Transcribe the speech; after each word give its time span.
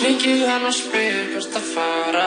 Hringi 0.00 0.46
hann 0.48 0.62
og 0.64 0.72
spyr 0.72 1.26
hvert 1.28 1.56
að 1.58 1.64
fara. 1.74 2.22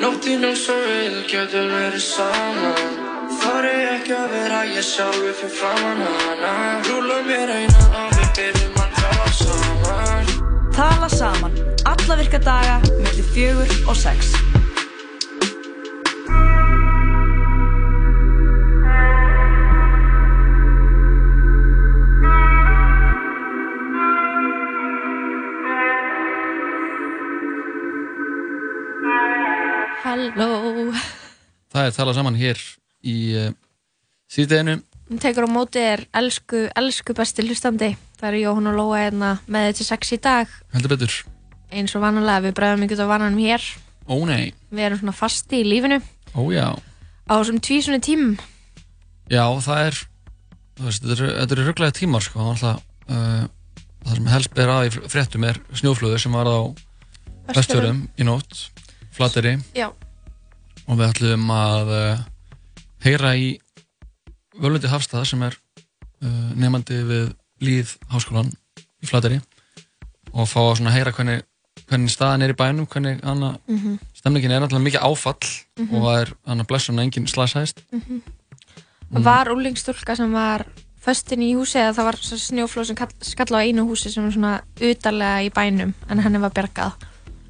Nóttin 0.00 0.46
eins 0.48 0.62
og 0.72 0.78
við 0.86 1.18
getum 1.28 1.68
verið 1.68 2.00
saman. 2.00 2.94
Þar 3.42 3.68
er 3.68 3.90
ekki 3.90 4.14
að 4.16 4.32
vera 4.32 4.62
ég 4.70 4.86
sjálfi 4.88 5.34
fyrir 5.36 5.52
framann 5.58 6.00
hana. 6.06 6.54
Rúla 6.88 7.20
mér 7.28 7.52
einan 7.58 8.00
og 8.00 8.16
við 8.16 8.32
byrjum 8.40 8.80
að 8.86 8.96
tala 9.02 9.28
saman. 9.42 10.34
Tala 10.78 11.12
saman, 11.12 11.60
alla 11.92 12.20
virka 12.22 12.40
daga, 12.48 12.80
millir 13.04 13.32
fjögur 13.36 13.76
og 13.84 14.04
sex. 14.06 14.32
Halló 30.34 30.90
Það 31.70 31.86
er 31.86 31.94
talað 31.94 32.16
saman 32.18 32.36
hér 32.38 32.58
í 33.06 33.14
uh, 33.38 33.50
síðdeginu. 34.32 34.78
Hún 35.06 35.20
tekur 35.22 35.46
á 35.46 35.50
móti 35.50 35.78
er 35.82 36.02
elsku, 36.18 36.64
elsku 36.74 37.14
besti 37.14 37.44
hlustandi 37.46 37.92
Það 38.18 38.28
er 38.32 38.38
Jóhann 38.40 38.70
og 38.72 38.78
Lóa 38.78 39.02
hérna 39.04 39.28
með 39.46 39.68
þetta 39.70 39.86
sex 39.86 40.14
í 40.16 40.18
dag 40.24 40.50
Heldur 40.74 40.94
betur. 40.96 41.14
eins 41.70 41.94
og 41.94 42.02
vanalega, 42.02 42.42
við 42.48 42.56
bregðum 42.58 42.86
ykkur 42.88 43.04
á 43.06 43.12
vananum 43.12 43.38
hér 43.44 43.62
Ó 44.10 44.16
nei. 44.26 44.50
Við 44.70 44.86
erum 44.88 45.00
svona 45.02 45.14
fasti 45.14 45.60
í 45.62 45.66
lífinu 45.68 46.00
Ó 46.34 46.42
já. 46.54 46.74
á 46.74 47.32
þessum 47.38 47.60
tvísunni 47.62 48.02
tímum 48.02 48.34
Já, 49.30 49.42
það 49.62 49.80
er, 49.84 50.00
veist, 50.86 51.02
þetta 51.06 51.14
eru, 51.16 51.30
eru 51.42 51.64
rugglega 51.66 51.94
tímar, 51.98 52.22
sko. 52.22 52.38
Er 52.38 52.50
alltaf, 52.52 52.82
uh, 53.10 53.46
það 54.06 54.18
sem 54.18 54.28
helst 54.30 54.52
ber 54.54 54.70
að 54.70 54.84
í 54.86 54.92
fréttum 55.10 55.46
er 55.48 55.58
snjóflöður 55.74 56.22
sem 56.22 56.36
var 56.38 56.46
á 56.46 56.58
vestfjörðum 57.50 58.04
í 58.22 58.26
nótt, 58.28 58.60
flateri. 59.18 59.56
Já, 59.74 59.88
og 60.86 60.98
við 61.00 61.08
ætlum 61.10 61.48
að 61.50 61.90
uh, 61.96 62.20
heyra 63.04 63.32
í 63.38 63.48
Völundi 64.56 64.88
Hafstað 64.88 65.26
sem 65.28 65.42
er 65.46 65.56
uh, 66.22 66.52
nefandi 66.56 67.00
við 67.08 67.26
Líð 67.64 67.94
Háskólan 68.12 68.50
í 69.02 69.08
Flateri 69.08 69.40
og 70.36 70.48
fá 70.50 70.60
að 70.68 70.90
heyra 70.92 71.12
hvernig, 71.16 71.42
hvernig 71.88 72.12
staðan 72.12 72.42
er 72.44 72.52
í 72.52 72.56
bænum, 72.58 72.86
hvernig 72.92 73.22
hana, 73.24 73.54
Mhm. 73.68 73.98
stemningin 74.16 74.50
er 74.52 74.60
náttúrulega 74.60 74.86
mikið 74.88 75.04
áfall 75.06 75.52
Mhm. 75.80 75.94
og 75.94 76.02
það 76.04 76.20
er 76.22 76.32
hann 76.46 76.60
að 76.60 76.66
blessun 76.70 76.98
að 76.98 77.04
enginn 77.06 77.26
slasaðist 77.30 77.82
Mhm. 77.92 78.20
það 79.14 79.22
var 79.22 79.46
úlingstúlka 79.54 80.16
sem 80.16 80.32
var 80.32 80.66
föstin 81.06 81.40
í 81.42 81.54
húsi 81.54 81.78
eða 81.78 81.94
það 81.94 82.04
var 82.04 82.16
snjóflóð 82.16 82.86
sem 82.86 82.96
kall- 82.96 83.20
skall 83.22 83.54
á 83.54 83.62
einu 83.64 83.86
húsi 83.86 84.10
sem 84.10 84.24
var 84.24 84.32
svona 84.32 84.60
utarlega 84.80 85.44
í 85.46 85.50
bænum 85.54 85.94
en 86.10 86.18
henni 86.18 86.38
var 86.40 86.50
bjargað 86.50 86.92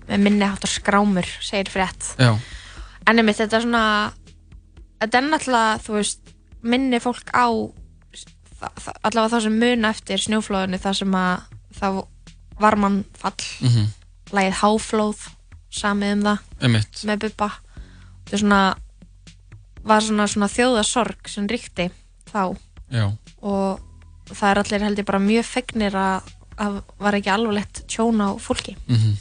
með 0.08 0.20
minni 0.20 0.44
háttar 0.44 0.70
skrámur, 0.70 1.26
segir 1.40 1.70
frétt 1.72 2.14
Já, 2.18 2.36
En 3.06 3.18
einmitt, 3.18 3.36
þetta 3.38 3.56
er 3.60 3.64
svona 3.66 3.82
þetta 5.00 5.18
er 5.20 5.26
náttúrulega, 5.30 5.82
þú 5.84 5.92
veist 5.98 6.32
minni 6.66 6.98
fólk 7.02 7.30
á 7.36 7.46
allavega 9.04 9.36
þá 9.36 9.42
sem 9.44 9.58
muna 9.60 9.90
eftir 9.94 10.22
snjóflóðinu 10.22 10.78
það 10.80 10.94
sem 11.02 11.16
að 11.18 11.42
það 11.76 11.98
var 12.62 12.76
mann 12.80 13.02
fall 13.18 13.36
Mhm. 13.60 13.86
lagið 14.32 14.56
Háflóð, 14.62 15.28
samið 15.70 16.12
um 16.16 16.22
það. 16.22 16.38
Einmitt. 16.62 17.04
með 17.06 17.18
Bubba. 17.26 17.50
Þetta 18.24 18.32
er 18.32 18.38
svona 18.38 18.76
var 19.86 20.00
svona, 20.02 20.26
svona 20.26 20.48
þjóðasorg 20.50 21.28
sem 21.28 21.46
ríkti 21.46 21.90
þá. 22.32 22.56
Já, 22.90 23.12
og 23.42 23.80
það 24.30 24.50
er 24.50 24.58
allir 24.62 24.80
held 24.82 24.98
ég 24.98 25.04
bara 25.06 25.18
mjög 25.20 25.44
fegnir 25.44 25.92
að 25.94 26.22
það 26.56 26.82
var 26.98 27.12
ekki 27.12 27.30
alvarlegt 27.30 27.86
tjón 27.86 28.18
á 28.24 28.34
fólki. 28.40 28.74
Mhm, 28.88 29.16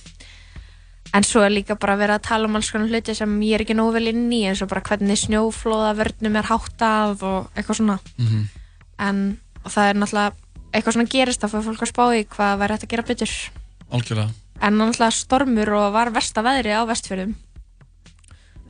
En 1.15 1.23
svo 1.23 1.43
er 1.45 1.53
líka 1.53 1.77
bara 1.79 1.95
verið 1.95 2.17
að 2.17 2.25
tala 2.27 2.47
um 2.49 2.55
alls 2.59 2.69
konar 2.73 2.89
hluti 2.91 3.13
sem 3.15 3.35
ég 3.45 3.55
er 3.55 3.63
ekki 3.63 3.75
nógu 3.77 3.93
vel 3.95 4.09
inn 4.11 4.25
í 4.35 4.41
eins 4.49 4.61
og 4.65 4.69
bara 4.71 4.81
hvernig 4.83 5.19
snjóflóðavörnum 5.21 6.39
er 6.41 6.49
háttað 6.49 7.23
og 7.23 7.51
eitthvað 7.55 7.79
svona. 7.79 7.99
mhm, 8.19 8.41
En 8.99 9.21
og 9.63 9.71
það 9.71 9.89
er 9.89 9.95
náttúrulega 10.01 10.33
eitthvað 10.73 10.93
svona 10.97 11.11
gerist 11.11 11.41
fyrir 11.45 11.63
fólk 11.69 11.81
að 11.85 11.91
spá 11.93 12.03
í 12.15 12.25
hvað 12.35 12.59
væri 12.59 12.75
hægt 12.75 12.83
að 12.87 12.91
gera 12.93 13.07
betur. 13.07 13.33
algjörlega 13.91 14.29
En 14.61 14.77
náttúrulega 14.79 15.11
stormur 15.15 15.69
og 15.75 15.93
var 15.93 16.11
versta 16.15 16.43
veðri 16.43 16.71
á 16.75 16.83
vestfjörðum. 16.87 17.33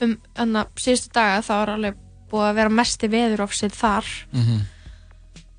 Um 0.02 0.18
þannig 0.36 0.62
að 0.62 0.82
síðustu 0.86 1.12
daga 1.16 1.42
þá 1.46 1.54
er 1.62 1.70
alveg 1.76 2.00
búið 2.32 2.48
að 2.50 2.56
vera 2.60 2.70
mesti 2.70 3.08
veðurofsið 3.08 3.76
þar. 3.80 4.06
mhm, 4.34 4.64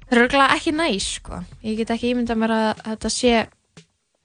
Það 0.07 0.17
er 0.19 0.23
örgulega 0.23 0.55
ekki 0.55 0.73
næs 0.73 1.07
sko. 1.19 1.41
Ég 1.65 1.77
get 1.81 1.91
ekki 1.91 2.13
ímyndað 2.15 2.39
mér 2.39 2.53
að 2.55 2.83
þetta 2.85 3.11
sé 3.11 3.33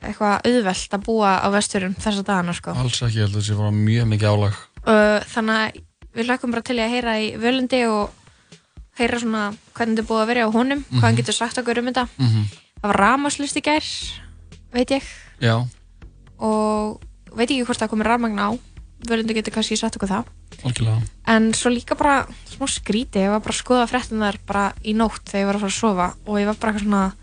eitthvað 0.02 0.48
auðvelt 0.50 0.96
að 0.98 1.04
búa 1.06 1.32
á 1.42 1.48
vestfjörðum 1.54 1.96
þessa 2.02 2.24
dagana 2.28 2.54
sko. 2.58 2.72
alls 2.76 3.02
ekki, 3.02 3.20
ég 3.20 3.28
held 3.28 3.36
að 3.36 3.42
þessi 3.42 3.58
var 3.60 3.72
mjög 3.72 4.08
mikið 4.12 4.32
álag. 4.34 4.58
Uh, 4.82 5.20
þannig 5.34 5.56
að 5.62 5.82
við 6.18 6.26
hlökkum 6.28 6.52
bara 6.56 6.62
til 6.68 6.76
í 6.80 6.82
að 6.86 6.94
heyra 6.96 7.14
í 7.22 7.28
völundi 7.38 7.82
og 7.88 8.10
heyra 9.00 9.20
svona 9.22 9.44
hvernig 9.78 9.98
þetta 10.02 10.08
búið 10.10 10.22
að 10.24 10.28
vera 10.32 10.46
á 10.46 10.50
honum 10.52 10.82
hvað 10.90 11.02
hann 11.06 11.14
Mhm. 11.14 11.22
getur 11.22 11.34
sagt 11.38 11.58
okkur 11.62 11.78
um 11.80 11.86
þetta. 11.92 12.08
Mhm. 12.18 12.44
það 12.82 12.88
var 12.90 13.00
ramaslust 13.00 13.56
í 13.58 13.62
gær 13.62 13.86
veit 14.74 14.90
ég. 14.92 15.04
Já, 15.40 15.66
og 16.42 17.02
veit 17.36 17.50
ekki 17.52 17.66
hvort 17.66 17.80
það 17.80 17.92
komið 17.94 18.10
ramagn 18.10 18.40
á. 18.42 18.50
Völundi 19.08 19.34
getur 19.34 19.54
kannski 19.56 19.78
sagt 19.78 19.96
okkur 19.98 20.10
það. 20.10 20.26
Algjörlega. 20.64 21.02
En 21.28 21.54
svo 21.58 21.72
líka 21.74 21.96
bara 21.98 22.28
smá 22.52 22.68
skríti 22.70 23.18
ég 23.24 23.30
var 23.34 23.40
bara 23.42 23.54
að 23.56 23.62
skoða 23.64 23.88
fréttunar 23.90 24.38
bara 24.46 24.74
í 24.86 24.94
nótt 24.94 25.26
þegar 25.26 25.42
ég 25.42 25.48
var 25.50 25.56
að 25.56 25.64
fara 25.64 25.72
að 25.72 25.80
sofa 25.80 26.08
og 26.28 26.38
ég 26.38 26.46
var 26.46 26.56
bara 26.62 26.80
svona 26.80 27.14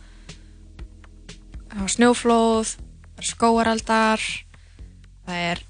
það 1.73 1.83
var 1.85 1.93
snjóflóð 1.95 2.71
það 2.75 3.23
er 3.23 3.29
skóaraldar 3.29 4.25
það 5.27 5.43
er 5.49 5.63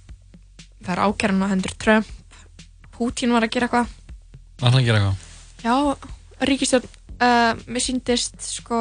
það 0.84 0.92
er 0.94 1.02
ákjæran 1.04 1.44
á 1.44 1.52
hendur 1.52 1.74
Trump. 1.80 2.10
Putin 2.94 3.34
var 3.34 3.46
að 3.46 3.52
gera 3.54 3.68
eitthvað. 3.68 3.90
Það 4.58 4.68
er 4.68 4.78
að 4.78 4.86
gera 4.86 5.00
eitthvað? 5.00 5.26
Já, 5.62 5.74
ríkistjórn 6.48 6.88
uh, 7.18 7.60
mér 7.66 7.84
síndist 7.84 8.38
sko 8.46 8.78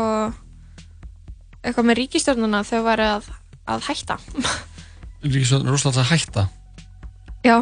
eitthvað 1.62 1.90
með 1.90 2.00
ríkistjórnuna 2.02 2.64
þau 2.66 2.80
væri 2.86 3.10
að, 3.18 3.30
að 3.70 3.86
hætta. 3.90 4.18
Ríkisvöldin 5.26 5.74
Rússlands 5.74 6.02
að 6.02 6.12
hætta? 6.14 6.48
Já, 7.46 7.60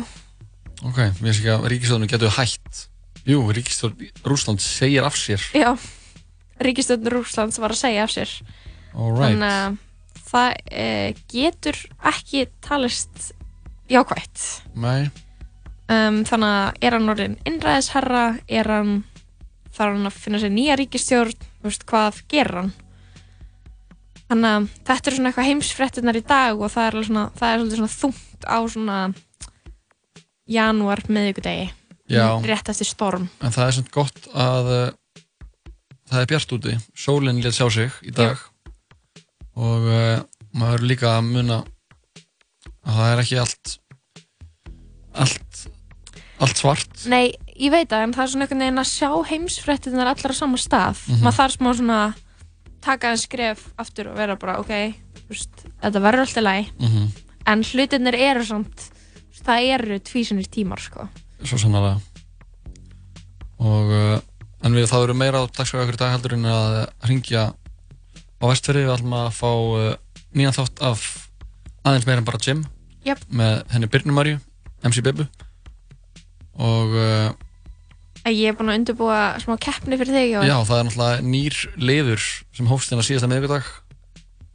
Ok, 0.85 0.97
mér 0.99 1.31
finnst 1.31 1.39
ekki 1.39 1.53
að 1.53 1.69
Ríkisvöldinu 1.71 2.11
getur 2.11 2.33
hætt. 2.35 2.81
Jú, 3.25 3.39
Ríkisvöld 3.55 4.01
Rússlands 4.27 4.67
segir 4.67 5.07
af 5.07 5.15
sér. 5.17 5.41
Já 5.55 5.71
ríkistjórn 6.61 7.09
Rússlands 7.11 7.59
var 7.59 7.73
að 7.73 7.81
segja 7.81 8.05
af 8.05 8.13
sér 8.13 8.31
Alright 8.95 9.35
þannig 9.35 9.51
að 9.51 9.81
það 10.25 10.53
uh, 10.55 11.19
getur 11.31 11.81
ekki 12.11 12.45
talist 12.65 13.27
jákvætt. 13.91 14.45
Nei, 14.81 15.11
um, 15.91 16.23
þannig 16.27 16.55
að 16.55 16.79
er 16.87 16.97
hann 16.97 17.13
orðin 17.13 17.37
innræðisherra 17.45 18.23
er 18.47 18.71
hann 18.71 18.95
þarf 19.75 19.97
hann 19.97 20.09
að 20.09 20.17
finna 20.23 20.41
sér 20.41 20.53
nýja 20.55 20.79
ríkistjórn 20.79 21.35
þú 21.35 21.69
veist, 21.69 21.85
hvað 21.89 22.19
gerir 22.31 22.61
hann? 22.61 22.73
Þannig 24.25 24.49
að 24.49 24.67
þetta 24.87 25.09
er 25.09 25.15
svona 25.17 25.29
eitthvað 25.29 25.49
heimsfréttunar 25.51 26.17
í 26.17 26.25
dag 26.25 26.61
og 26.61 26.71
það 26.73 26.87
er, 26.87 26.95
alveg 26.95 27.09
svona, 27.09 27.25
það 27.37 27.51
er 27.51 27.59
svolítið 27.59 27.81
svona 27.81 27.95
þungt 27.95 28.47
á 28.49 28.57
svona 28.73 28.99
janúar 30.55 31.03
miðvikudegi. 31.09 31.67
Já. 32.05 32.37
rétt 32.45 32.69
eftir 32.69 32.85
storm. 32.85 33.23
En 33.41 33.53
það 33.53 33.67
er 33.67 33.75
svona 33.79 33.93
gott 33.93 34.27
að 34.37 34.67
uh, 34.69 35.21
það 36.11 36.19
er 36.19 36.27
bjart 36.29 36.57
úti. 36.57 36.75
Sólinn 36.93 37.41
létt 37.41 37.57
sjá 37.57 37.65
sig 37.73 37.95
í 38.05 38.13
dag 38.13 38.41
og 39.55 39.87
uh, 39.87 40.19
maður 40.55 40.81
er 40.81 40.87
líka 40.89 41.13
að 41.17 41.29
muna 41.31 41.57
að 42.85 42.93
það 42.99 43.11
er 43.13 43.21
ekki 43.23 43.39
allt 43.41 43.75
allt 45.15 45.61
allt 46.43 46.59
svart 46.59 47.05
Nei, 47.07 47.31
ég 47.55 47.71
veit 47.71 47.87
það, 47.89 48.03
en 48.09 48.13
það 48.15 48.23
er 48.25 48.31
svona 48.33 48.45
einhvern 48.45 48.63
veginn 48.65 48.81
að 48.83 48.89
sjá 48.91 49.09
heimsfréttunar 49.31 50.09
allar 50.11 50.33
á 50.35 50.37
sama 50.37 50.57
stað 50.59 50.99
Mhm. 51.07 51.21
maður 51.23 51.37
þarf 51.39 51.55
smá 51.57 51.69
svona 51.79 51.99
taka 52.85 53.09
einn 53.13 53.17
skref 53.21 53.61
aftur 53.81 54.11
og 54.11 54.17
vera 54.19 54.35
bara, 54.35 54.59
ok 54.59 54.73
veist, 55.29 55.63
þetta 55.81 56.01
verður 56.03 56.25
alltaf 56.25 56.43
læg 56.43 56.71
Mhm. 56.79 57.07
en 57.47 57.63
hlutinir 57.63 58.15
eru 58.19 58.43
samt 58.45 58.89
það 59.45 59.69
eru 59.79 59.99
tvísunir 59.99 60.47
tímar 60.49 60.79
sko. 60.81 61.07
svo 61.43 61.57
sannlega 61.57 61.99
og 63.59 63.89
uh, 63.95 64.19
en 64.65 64.73
við 64.75 64.89
það 64.91 65.03
eru 65.07 65.13
meira 65.17 65.41
á 65.41 65.47
dagskrá 65.47 65.83
ykkur 65.85 65.97
dag 66.01 66.11
heldur 66.15 66.33
en 66.33 66.45
að 66.49 66.87
ringja 67.07 67.53
á 68.41 68.43
vestferði 68.49 68.85
við 68.85 68.95
ætlum 68.97 69.15
að 69.17 69.29
fá 69.37 69.51
uh, 69.51 69.87
nýjan 70.35 70.55
þátt 70.55 70.83
af 70.85 71.05
aðeins 71.85 72.07
meira 72.07 72.21
en 72.21 72.27
bara 72.27 72.41
Jim 72.41 72.65
Jöp. 73.05 73.21
með 73.29 73.61
henni 73.73 73.89
Birnu 73.91 74.15
Marju 74.15 74.39
MC 74.85 75.03
Bibu 75.05 75.25
og 76.55 76.95
uh, 76.95 77.31
ég 78.31 78.49
er 78.49 78.57
búin 78.57 78.71
að 78.71 78.79
undirbúa 78.81 79.19
smá 79.43 79.55
keppni 79.61 79.99
fyrir 79.99 80.15
þig 80.15 80.35
og 80.39 80.47
já 80.47 80.55
það 80.67 80.77
er 80.77 80.87
náttúrulega 80.87 81.25
nýr 81.29 81.57
liður 81.77 82.27
sem 82.55 82.69
hófst 82.69 82.91
hérna 82.91 83.05
síðasta 83.05 83.29
miðvikudag. 83.29 83.71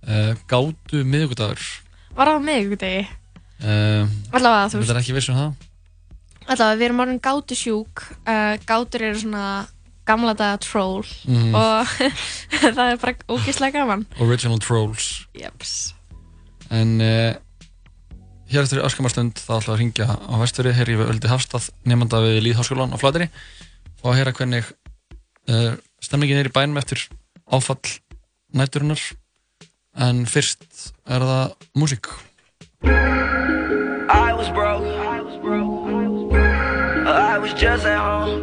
Uh, 0.01 0.33
gátu 0.49 1.03
miðvikudagur. 1.05 1.67
Var 2.17 2.31
það 2.33 2.73
degi 2.81 3.03
uh, 3.05 4.09
allavega 4.33 4.71
þú 4.73 4.81
veist 4.81 4.95
er 4.95 5.03
ekki 5.03 5.17
viss 5.19 5.31
um 5.31 5.39
það. 5.39 5.67
Allavega 6.47 6.81
við 6.81 6.87
erum 6.89 7.05
orðin 7.05 7.23
gátu 7.23 7.59
sjúk 7.59 8.07
gátur 8.67 9.05
eru 9.11 9.21
svona 9.21 9.45
gamla 10.07 10.35
daga 10.35 10.59
troll 10.63 11.05
Mhm. 11.27 11.55
og 11.55 11.87
það 12.77 12.87
er 12.93 12.97
bara 13.03 13.15
ógeðslega 13.29 13.73
gaman. 13.81 14.07
Original 14.21 14.59
Trolls. 14.59 15.27
Jeps. 15.35 15.95
en 16.71 17.01
uh, 17.01 17.35
hér 18.51 18.63
eftir 18.63 18.83
öskamarstund 18.83 19.35
þá 19.39 19.53
ætla 19.61 19.75
að 19.75 19.81
ringja 19.83 20.07
á 20.07 20.35
vestfyrir 20.39 20.75
hér 20.79 20.89
í 20.93 20.99
Öldi 21.03 21.29
Hafstað 21.31 21.71
nefnda 21.87 22.21
við 22.23 22.41
Líðháskólan 22.47 22.95
á 22.95 22.99
Flateri 22.99 23.27
og 24.03 24.13
að 24.13 24.19
heyra 24.21 24.33
hvernig 24.39 24.65
uh, 25.51 25.75
stemningin 26.03 26.39
er 26.41 26.49
í 26.51 26.55
bænum 26.55 26.79
eftir 26.81 27.09
áfall 27.51 27.83
næturinnar. 28.55 29.03
En 29.99 30.23
fyrst 30.31 30.63
er 31.11 31.21
það 31.27 31.55
músík. 31.75 32.07
I 32.83 34.33
was 34.39 34.49
broke. 34.55 34.87
I 37.07 37.39
was 37.39 37.53
just 37.55 37.85
at 37.87 37.99
home 37.99 38.40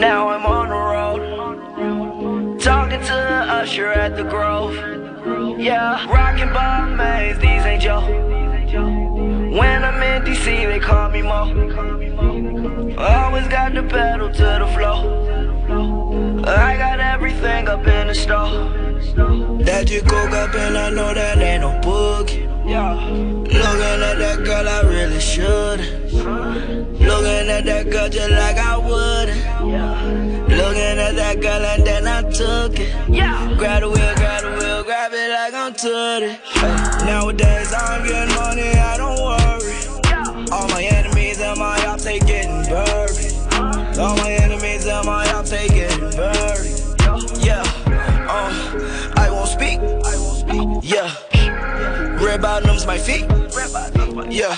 Now 0.00 0.28
I'm 0.28 0.46
on 0.46 0.68
the 0.68 0.76
road 0.76 2.60
Talking 2.60 3.00
to 3.00 3.12
the 3.12 3.44
usher 3.58 3.92
at 3.92 4.16
the 4.16 4.22
Grove. 4.22 4.74
Yeah, 5.58 6.06
rocking 6.08 6.52
Bob 6.52 6.96
Mays, 6.96 7.36
these 7.38 7.64
ain't 7.64 7.82
Joe. 7.82 8.00
When 9.58 9.84
I'm 9.84 10.00
in 10.02 10.22
DC, 10.22 10.44
they 10.44 10.78
call 10.78 11.10
me 11.10 11.22
Mo. 11.22 12.94
Always 12.96 13.48
got 13.48 13.74
the 13.74 13.82
pedal 13.82 14.32
to 14.32 14.58
the 14.60 14.66
floor 14.74 15.28
I 16.46 16.76
got 16.76 17.00
everything 17.00 17.66
up 17.66 17.86
in 17.86 18.06
the 18.06 18.14
store. 18.14 18.68
That 19.64 19.90
you 19.90 20.02
coke 20.02 20.30
up 20.30 20.54
and 20.54 20.78
I 20.78 20.90
know 20.90 21.12
that 21.12 21.38
ain't 21.38 21.62
no 21.62 21.70
boogie 21.80 22.57
yeah. 22.68 22.94
Looking 22.94 24.02
at 24.02 24.18
that 24.18 24.44
girl, 24.44 24.68
I 24.68 24.80
really 24.82 25.20
should. 25.20 25.80
Looking 26.12 27.48
at 27.48 27.64
that 27.64 27.90
girl 27.90 28.08
just 28.08 28.30
like 28.30 28.58
I 28.58 28.76
would. 28.76 29.28
Looking 30.48 30.98
at 30.98 31.14
that 31.16 31.40
girl 31.40 31.64
and 31.64 31.86
then 31.86 32.06
I 32.06 32.22
took 32.30 32.78
it. 32.78 32.94
Yeah. 33.08 33.54
Grab 33.56 33.82
the 33.82 33.88
wheel, 33.88 34.14
grab 34.16 34.42
the 34.42 34.50
wheel, 34.50 34.84
grab 34.84 35.12
it 35.12 35.30
like 35.30 35.54
I'm 35.54 35.72
Tootie. 35.72 36.36
Hey. 36.36 37.06
Nowadays 37.06 37.72
I'm 37.72 38.06
getting 38.06 38.34
money, 38.34 38.70
I 38.76 38.96
don't 38.96 39.18
worry. 39.18 40.48
All 40.52 40.68
my 40.68 40.82
enemies 40.82 41.40
and 41.40 41.58
my 41.58 41.84
ops, 41.86 42.04
they 42.04 42.18
getting 42.18 42.64
buried. 42.64 43.34
All 43.98 44.16
my 44.16 44.30
enemies 44.30 44.86
and 44.86 45.06
my 45.06 45.30
ops, 45.32 45.50
they 45.50 45.68
getting 45.68 46.10
buried. 46.10 46.74
Yeah, 47.42 47.62
uh, 48.28 49.12
I 49.16 49.28
won't 49.30 49.48
speak. 49.48 49.80
Yeah. 50.82 51.27
Red 52.38 52.62
bottoms, 52.62 52.86
my 52.86 52.96
feet. 52.98 53.22
Yeah. 54.30 54.56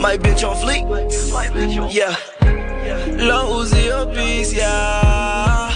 My 0.00 0.16
bitch 0.16 0.42
on 0.42 0.56
fleek. 0.56 0.84
Yeah. 1.94 2.16
Low 3.24 3.62
Uzi 3.62 3.86
a 3.88 4.06
yeah. 4.52 5.70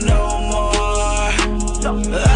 No 0.00 0.40
more. 2.10 2.27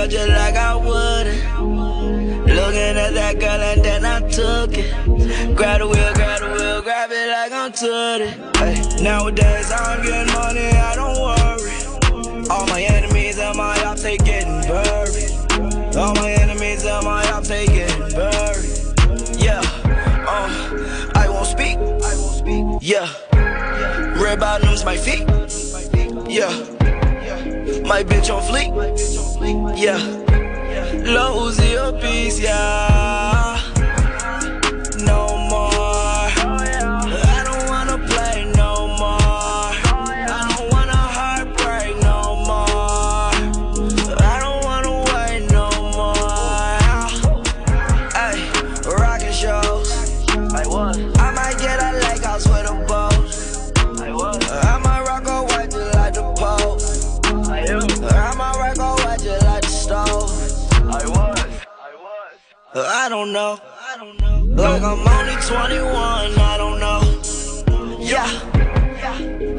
Girl 0.00 0.08
just 0.08 0.28
like 0.28 0.56
I 0.56 0.74
would. 0.76 1.26
Looking 2.46 2.96
at 2.96 3.12
that 3.14 3.38
girl 3.38 3.60
and 3.60 3.84
then 3.84 4.04
I 4.04 4.20
took 4.28 4.76
it. 4.76 5.56
Grab 5.56 5.80
the 5.80 5.86
wheel, 5.86 6.12
grab 6.14 6.40
the 6.40 6.48
wheel, 6.48 6.82
grab 6.82 7.10
it 7.12 7.28
like 7.28 7.52
I'm 7.52 7.72
Tootie. 7.72 8.56
Hey, 8.56 9.02
nowadays 9.02 9.70
I'm 9.70 10.02
getting 10.02 10.32
money, 10.34 10.68
I 10.68 10.94
don't 10.94 11.18
worry. 11.20 12.48
All 12.48 12.66
my 12.66 12.82
enemies 12.82 13.38
and 13.38 13.56
my 13.56 13.82
ops, 13.84 14.02
they 14.02 14.16
getting 14.16 14.60
buried. 14.62 15.96
All 15.96 16.14
my 16.14 16.30
enemies 16.32 16.84
and 16.84 17.04
my 17.04 17.28
ops, 17.30 17.48
they 17.48 17.66
getting 17.66 18.10
buried. 18.10 18.70
Yeah, 19.38 19.60
uh, 20.26 21.12
I 21.14 21.28
won't 21.28 21.46
speak. 21.46 21.78
Yeah, 22.82 23.08
red 24.20 24.40
bottoms, 24.40 24.84
my 24.84 24.96
feet. 24.96 25.28
Yeah, 26.28 26.50
my 27.84 28.02
bitch 28.04 28.30
on 28.34 28.42
fleek. 28.42 28.70
Yeah, 29.76 29.98
low 31.14 31.48
Uzi 31.48 31.76
a 31.76 31.92
piece. 32.00 32.38
Yeah, 32.40 32.69
21, 65.50 65.90
I 66.38 66.56
don't 66.58 66.78
know. 66.78 67.00
Yeah. 67.98 68.22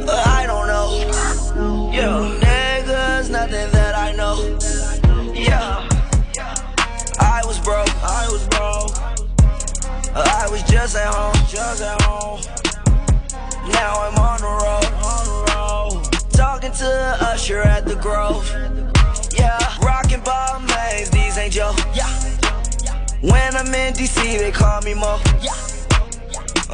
Uh, 0.07 0.23
I 0.25 0.45
don't 0.47 0.67
know. 0.67 1.91
Yeah. 1.91 2.39
Niggas, 2.39 3.29
nothing 3.29 3.69
that 3.73 3.93
I 3.93 4.13
know. 4.13 4.38
Yeah. 5.33 5.85
I 7.19 7.41
was 7.45 7.59
broke, 7.59 7.93
I 8.05 8.25
was 8.31 8.47
broke. 8.47 8.95
Uh, 10.15 10.23
I 10.39 10.47
was 10.49 10.63
just 10.63 10.95
at 10.95 11.13
home, 11.13 11.35
just 11.49 11.83
at 11.83 12.01
home. 12.03 12.39
Now 13.73 13.99
I'm 13.99 14.15
on 14.15 14.39
the 14.39 14.47
road, 14.47 14.88
on 15.03 15.25
the 15.27 15.39
road. 15.51 16.31
Talking 16.31 16.71
to 16.71 17.17
usher 17.19 17.59
at 17.59 17.85
the 17.85 17.95
Grove. 17.95 18.49
Yeah, 19.38 19.59
rockin' 19.83 20.21
Bob 20.21 20.61
Mays, 20.69 21.10
these 21.10 21.38
ain't 21.38 21.51
Joe. 21.51 21.75
Yeah. 21.93 22.07
When 23.19 23.57
I'm 23.57 23.75
in 23.75 23.93
DC, 23.93 24.39
they 24.39 24.51
call 24.51 24.81
me 24.83 24.93
Mo. 24.93 25.19
Yeah. 25.41 25.71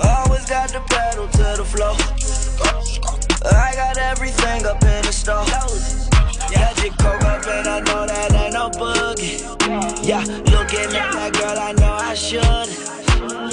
Always 0.08 0.46
got 0.50 0.70
the 0.70 0.82
pedal 0.90 1.28
to 1.28 1.48
the 1.58 1.66
floor. 1.66 1.96
I 3.52 3.74
got 3.76 3.98
everything 3.98 4.66
up 4.66 4.82
in 4.84 5.04
the 5.04 5.12
store. 5.12 5.46
Yeah, 6.52 6.74
just 6.74 6.98
coke 6.98 7.24
up 7.24 7.46
and 7.48 7.68
I 7.68 7.80
know 7.82 8.08
that 8.08 8.34
ain't 8.34 8.54
no 8.54 8.70
boogie. 8.70 9.44
Yeah, 10.08 10.24
looking 10.56 10.96
at 10.96 11.12
that 11.14 11.34
girl, 11.34 11.58
I 11.60 11.74
know 11.74 11.94
I 11.94 12.14
should. 12.14 12.70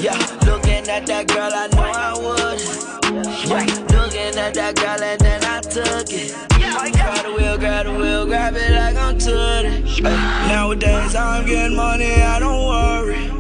Yeah, 0.01 0.19
looking 0.47 0.89
at 0.89 1.07
that 1.07 1.27
girl, 1.29 1.51
I 1.53 1.67
know 1.75 1.91
I 1.93 2.13
would. 2.25 2.61
Yeah, 3.49 3.65
looking 3.97 4.39
at 4.39 4.55
that 4.55 4.77
girl 4.77 5.03
and 5.03 5.21
then 5.21 5.45
I 5.45 5.61
took 5.61 6.13
it. 6.13 6.35
Grab 6.93 7.25
the 7.25 7.35
wheel, 7.37 7.59
grab 7.59 7.87
the 7.87 7.93
wheel, 7.93 8.27
grab 8.27 8.55
it 8.57 8.71
like 8.71 8.97
I'm 8.97 9.19
Tootie. 9.19 10.03
Nowadays 10.03 11.15
I'm 11.15 11.47
getting 11.47 11.77
money, 11.77 12.15
I 12.15 12.39
don't 12.39 12.67
worry. 12.67 13.34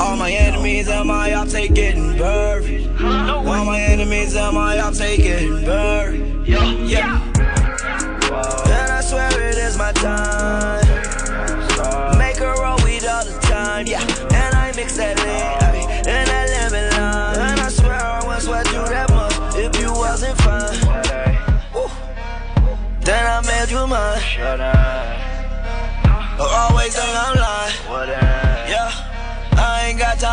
All 0.00 0.16
my 0.16 0.32
enemies 0.32 0.88
and 0.88 1.06
my 1.08 1.34
ops, 1.34 1.52
they 1.52 1.68
getting 1.68 2.16
buried. 2.16 2.88
All 3.02 3.64
my 3.64 3.80
enemies 3.80 4.34
and 4.34 4.54
my 4.54 4.78
ops, 4.78 4.98
they 4.98 5.16
getting 5.18 5.62
buried. 5.64 6.46
Yeah. 6.46 7.20
And 8.66 8.92
I 8.92 9.00
swear 9.02 9.28
it 9.42 9.58
is 9.58 9.76
my 9.76 9.92
time. 9.92 10.80
Make 12.18 12.36
her 12.38 12.54
roll 12.62 12.78
weed 12.84 13.04
all 13.04 13.24
the 13.24 13.38
time, 13.42 13.86
yeah. 13.86 14.00
And 14.32 14.54
I 14.54 14.72
mix 14.74 14.96
that 14.96 15.18
lean, 15.18 15.88
and 16.08 16.28
that 16.28 16.48
lemon 16.48 16.90
lime. 16.92 17.50
And 17.50 17.60
I 17.60 17.68
swear 17.68 17.94
I 17.94 18.24
wouldn't 18.24 18.42
sweat 18.42 18.66
you 18.68 18.84
that 18.88 19.10
much 19.10 19.34
if 19.56 19.78
you 19.80 19.92
wasn't 19.92 20.36
fine. 20.38 20.80
Woo. 21.74 21.90
Then 23.02 23.26
I 23.26 23.40
made 23.42 23.70
you 23.70 23.86
mine. 23.86 24.22
Always 26.40 26.94
think 26.96 27.14
I'm 27.14 27.36
lying. 27.36 28.29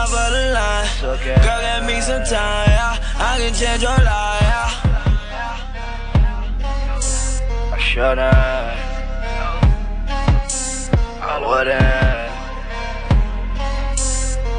Got 0.09 0.29
the 0.31 0.43
line. 0.53 0.87
Girl, 1.43 1.61
give 1.61 1.83
me 1.85 1.99
some 2.01 2.23
time. 2.23 2.69
Yeah. 2.69 2.97
I 3.17 3.37
can 3.39 3.53
change 3.53 3.81
your 3.81 3.91
life. 3.91 4.41
Yeah. 4.41 4.93
I 7.73 7.77
shouldn't. 7.79 8.19
I 11.21 11.39
wouldn't. 11.45 11.83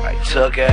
I 0.05 0.13
took 0.25 0.59
it. 0.59 0.69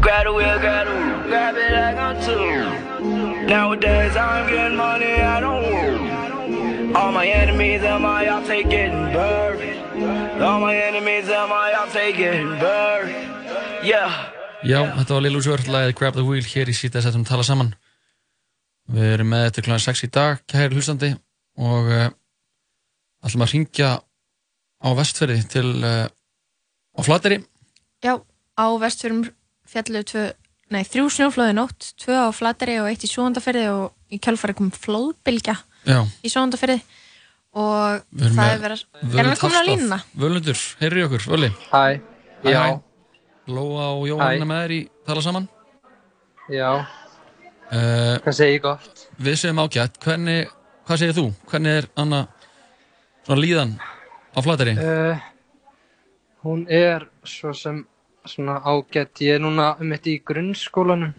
Grab 0.00 0.24
the 0.24 0.32
wheel, 0.32 0.58
grab 0.58 0.86
the 0.86 0.94
wheel, 0.94 1.22
grab 1.28 1.56
it 1.56 1.72
like 1.72 1.96
I'm 1.98 2.16
two. 2.24 3.46
Nowadays 3.46 4.16
I'm 4.16 4.48
getting 4.48 4.76
money, 4.76 5.20
I 5.20 5.40
don't 5.40 5.62
worry. 5.62 6.94
All 6.94 7.12
my 7.12 7.26
enemies, 7.26 7.82
am 7.82 8.06
I 8.06 8.28
all 8.28 8.42
taking 8.42 9.12
birth? 9.12 9.69
All 10.40 10.58
my 10.58 10.74
enemies, 10.74 11.28
am 11.28 11.52
I 11.52 11.74
all 11.76 11.90
taking 11.92 12.48
birth? 12.56 13.12
Yeah. 13.84 14.08
Já, 14.64 14.78
þetta 14.96 15.12
var 15.12 15.24
Lil 15.26 15.36
Uzi 15.36 15.50
Vert, 15.52 15.66
lagið 15.68 15.90
Grab 15.98 16.16
the 16.16 16.24
Wheel 16.24 16.46
hér 16.48 16.70
í 16.72 16.74
síta 16.76 17.02
setjum 17.04 17.26
tala 17.28 17.44
saman. 17.44 17.74
Við 18.88 19.18
erum 19.18 19.28
með 19.34 19.44
þetta 19.50 19.64
kl. 19.66 19.74
6 19.84 20.02
í 20.06 20.08
dag, 20.16 20.40
kæri 20.48 20.78
hlustandi, 20.78 21.10
og 21.60 21.90
uh, 21.92 22.06
ætlum 23.20 23.44
að 23.44 23.52
ringja 23.52 23.90
á 24.80 24.88
vestferði 24.96 25.44
til 25.52 25.66
uh, 25.84 26.08
á 26.08 27.00
Flateri. 27.04 27.42
Já, 28.00 28.16
á 28.56 28.66
vestfjörðum 28.80 29.26
fjallu 29.68 30.02
tvö, 30.08 30.24
nei, 30.72 30.80
þrjú 30.88 31.12
snjóflóði 31.18 31.58
nótt, 31.60 31.92
tvö 32.00 32.16
á 32.16 32.28
Flateri 32.32 32.78
og 32.80 32.88
eitt 32.88 33.04
í 33.04 33.12
Súhandaferði 33.12 33.68
og 33.74 33.92
í 34.08 34.16
kjálfari 34.16 34.56
kom 34.56 34.72
flóðbylgja 34.72 35.58
Já. 35.84 36.00
í 36.24 36.32
Súhandaferði 36.32 36.80
og 37.54 38.04
það 38.14 38.52
er 38.52 38.60
verið 38.62 38.76
að, 38.76 39.14
erum 39.18 39.32
við 39.34 39.40
komin 39.42 39.58
á 39.58 39.64
línuna? 39.66 39.98
Völundur, 40.22 40.60
heyrðu 40.80 41.04
okkur, 41.08 41.24
Völi. 41.32 41.50
Hæ, 41.72 42.00
já. 42.46 42.62
Lóa 43.50 43.86
og 43.96 44.04
Jóhanna 44.06 44.46
með 44.46 44.60
þér 44.64 44.74
í 44.76 44.80
tala 45.06 45.22
saman. 45.26 45.48
já, 46.50 46.70
Uh, 47.70 48.16
hvað 48.24 48.34
segir 48.34 48.56
ég 48.56 48.62
gott? 48.64 49.02
við 49.22 49.36
segjum 49.38 49.60
ágætt, 49.62 49.98
hvernig, 50.02 50.48
hvað 50.88 50.98
segir 50.98 51.14
þú? 51.14 51.22
Hvernig 51.46 51.76
er 51.78 51.86
Anna 52.02 52.18
svona 53.22 53.38
líðan 53.44 53.74
á 54.34 54.38
Flateri? 54.42 54.72
Uh, 54.74 55.20
hún 56.42 56.64
er 56.66 57.04
svo 57.22 57.52
sem 57.54 57.84
svona 58.26 58.56
ágætt, 58.66 59.22
ég 59.22 59.36
er 59.38 59.44
núna 59.44 59.68
um 59.78 59.94
þetta 59.94 60.10
í 60.10 60.16
grunnskólanum. 60.26 61.12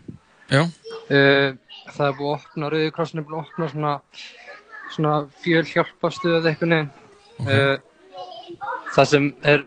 Já, 0.51 0.65
Uh, 1.11 1.55
það 1.95 2.05
er 2.09 2.13
búið 2.19 2.27
að 2.27 2.35
opna, 2.35 2.67
Rauðikrossin 2.75 3.19
er 3.19 3.23
búið 3.29 3.39
að 3.39 3.47
opna 3.47 3.69
svona, 3.71 3.93
svona 4.91 5.15
fjölhjálpastöð 5.43 6.49
eitthvað 6.51 6.73
neginn. 6.73 6.91
Uh, 7.41 7.77
það 8.95 9.09
sem 9.13 9.29
er 9.47 9.65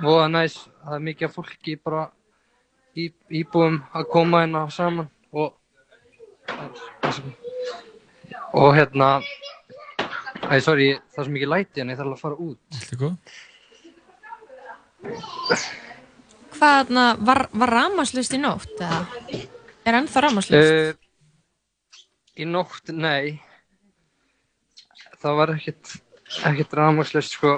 voða 0.00 0.28
næs, 0.32 0.56
það 0.84 0.96
er 0.96 1.06
mikið 1.10 1.34
fólki 1.34 1.76
bara 1.84 2.06
í, 2.96 3.10
íbúum 3.42 3.80
að 3.92 4.10
koma 4.12 4.44
hérna 4.44 4.66
saman 4.72 5.10
og 5.32 5.56
og 8.52 8.74
hérna 8.74 9.20
Æ, 10.50 10.56
sorry, 10.64 10.86
það 11.12 11.20
er 11.20 11.26
svo 11.26 11.32
mikið 11.34 11.50
læti 11.52 11.82
en 11.82 11.90
ég 11.92 11.98
þarf 12.00 12.14
að 12.16 12.22
fara 12.24 12.36
út. 12.42 12.58
allt 12.74 12.92
er 12.94 12.98
góð. 12.98 13.14
Hvað, 16.56 16.90
na, 16.96 17.04
var, 17.28 17.40
var 17.60 17.72
ramaslust 17.76 18.34
í 18.34 18.40
nótt 18.40 18.80
eða? 18.80 19.04
Er 19.86 19.98
ennþá 20.00 20.24
ramaslust? 20.24 20.72
Uh, 20.74 21.94
í 22.40 22.48
nótt, 22.48 22.90
nei. 22.90 23.38
Það 25.20 25.34
var 25.36 25.50
ekkert, 25.54 25.90
ekkert 26.48 26.72
rafmagnslaust, 26.78 27.34
sko. 27.36 27.56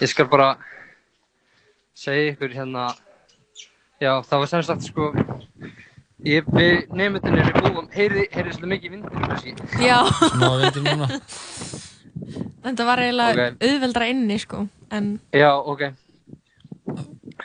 Ég 0.00 0.10
skal 0.10 0.28
bara 0.30 0.54
segja 1.96 2.32
ykkur 2.32 2.54
hérna, 2.56 2.86
já, 4.02 4.12
það 4.26 4.40
var 4.42 4.50
sem 4.50 4.64
sagt, 4.66 4.86
sko, 4.88 5.10
ég, 6.26 6.48
við 6.56 6.88
nefndinir 6.96 7.50
í 7.52 7.54
búum, 7.60 7.86
heyrði, 7.94 8.24
heyrði 8.34 8.56
svolítið 8.56 8.72
mikið 8.74 8.96
vindur, 8.96 9.12
kannski. 9.28 9.54
Já, 9.84 9.98
Ná, 10.40 10.48
veitum 10.64 10.88
núna. 10.88 11.08
þetta 12.64 12.88
var 12.88 13.04
eiginlega 13.04 13.46
Ok. 13.52 13.62
auðveldra 13.68 14.08
inni 14.14 14.38
sko, 14.42 14.64
en 14.90 15.12
Já, 15.32 15.50
ok. 15.60 15.84
Já, 15.84 15.92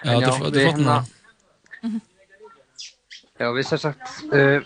En 0.03 0.21
þetta 0.23 0.31
er 0.31 0.37
flott- 0.39 0.79
núna. 0.79 0.97
hérna- 1.83 2.01
Já, 3.39 3.47
við 3.55 3.63
sem 3.69 3.77
sagt, 3.79 4.07
uh, 4.33 4.59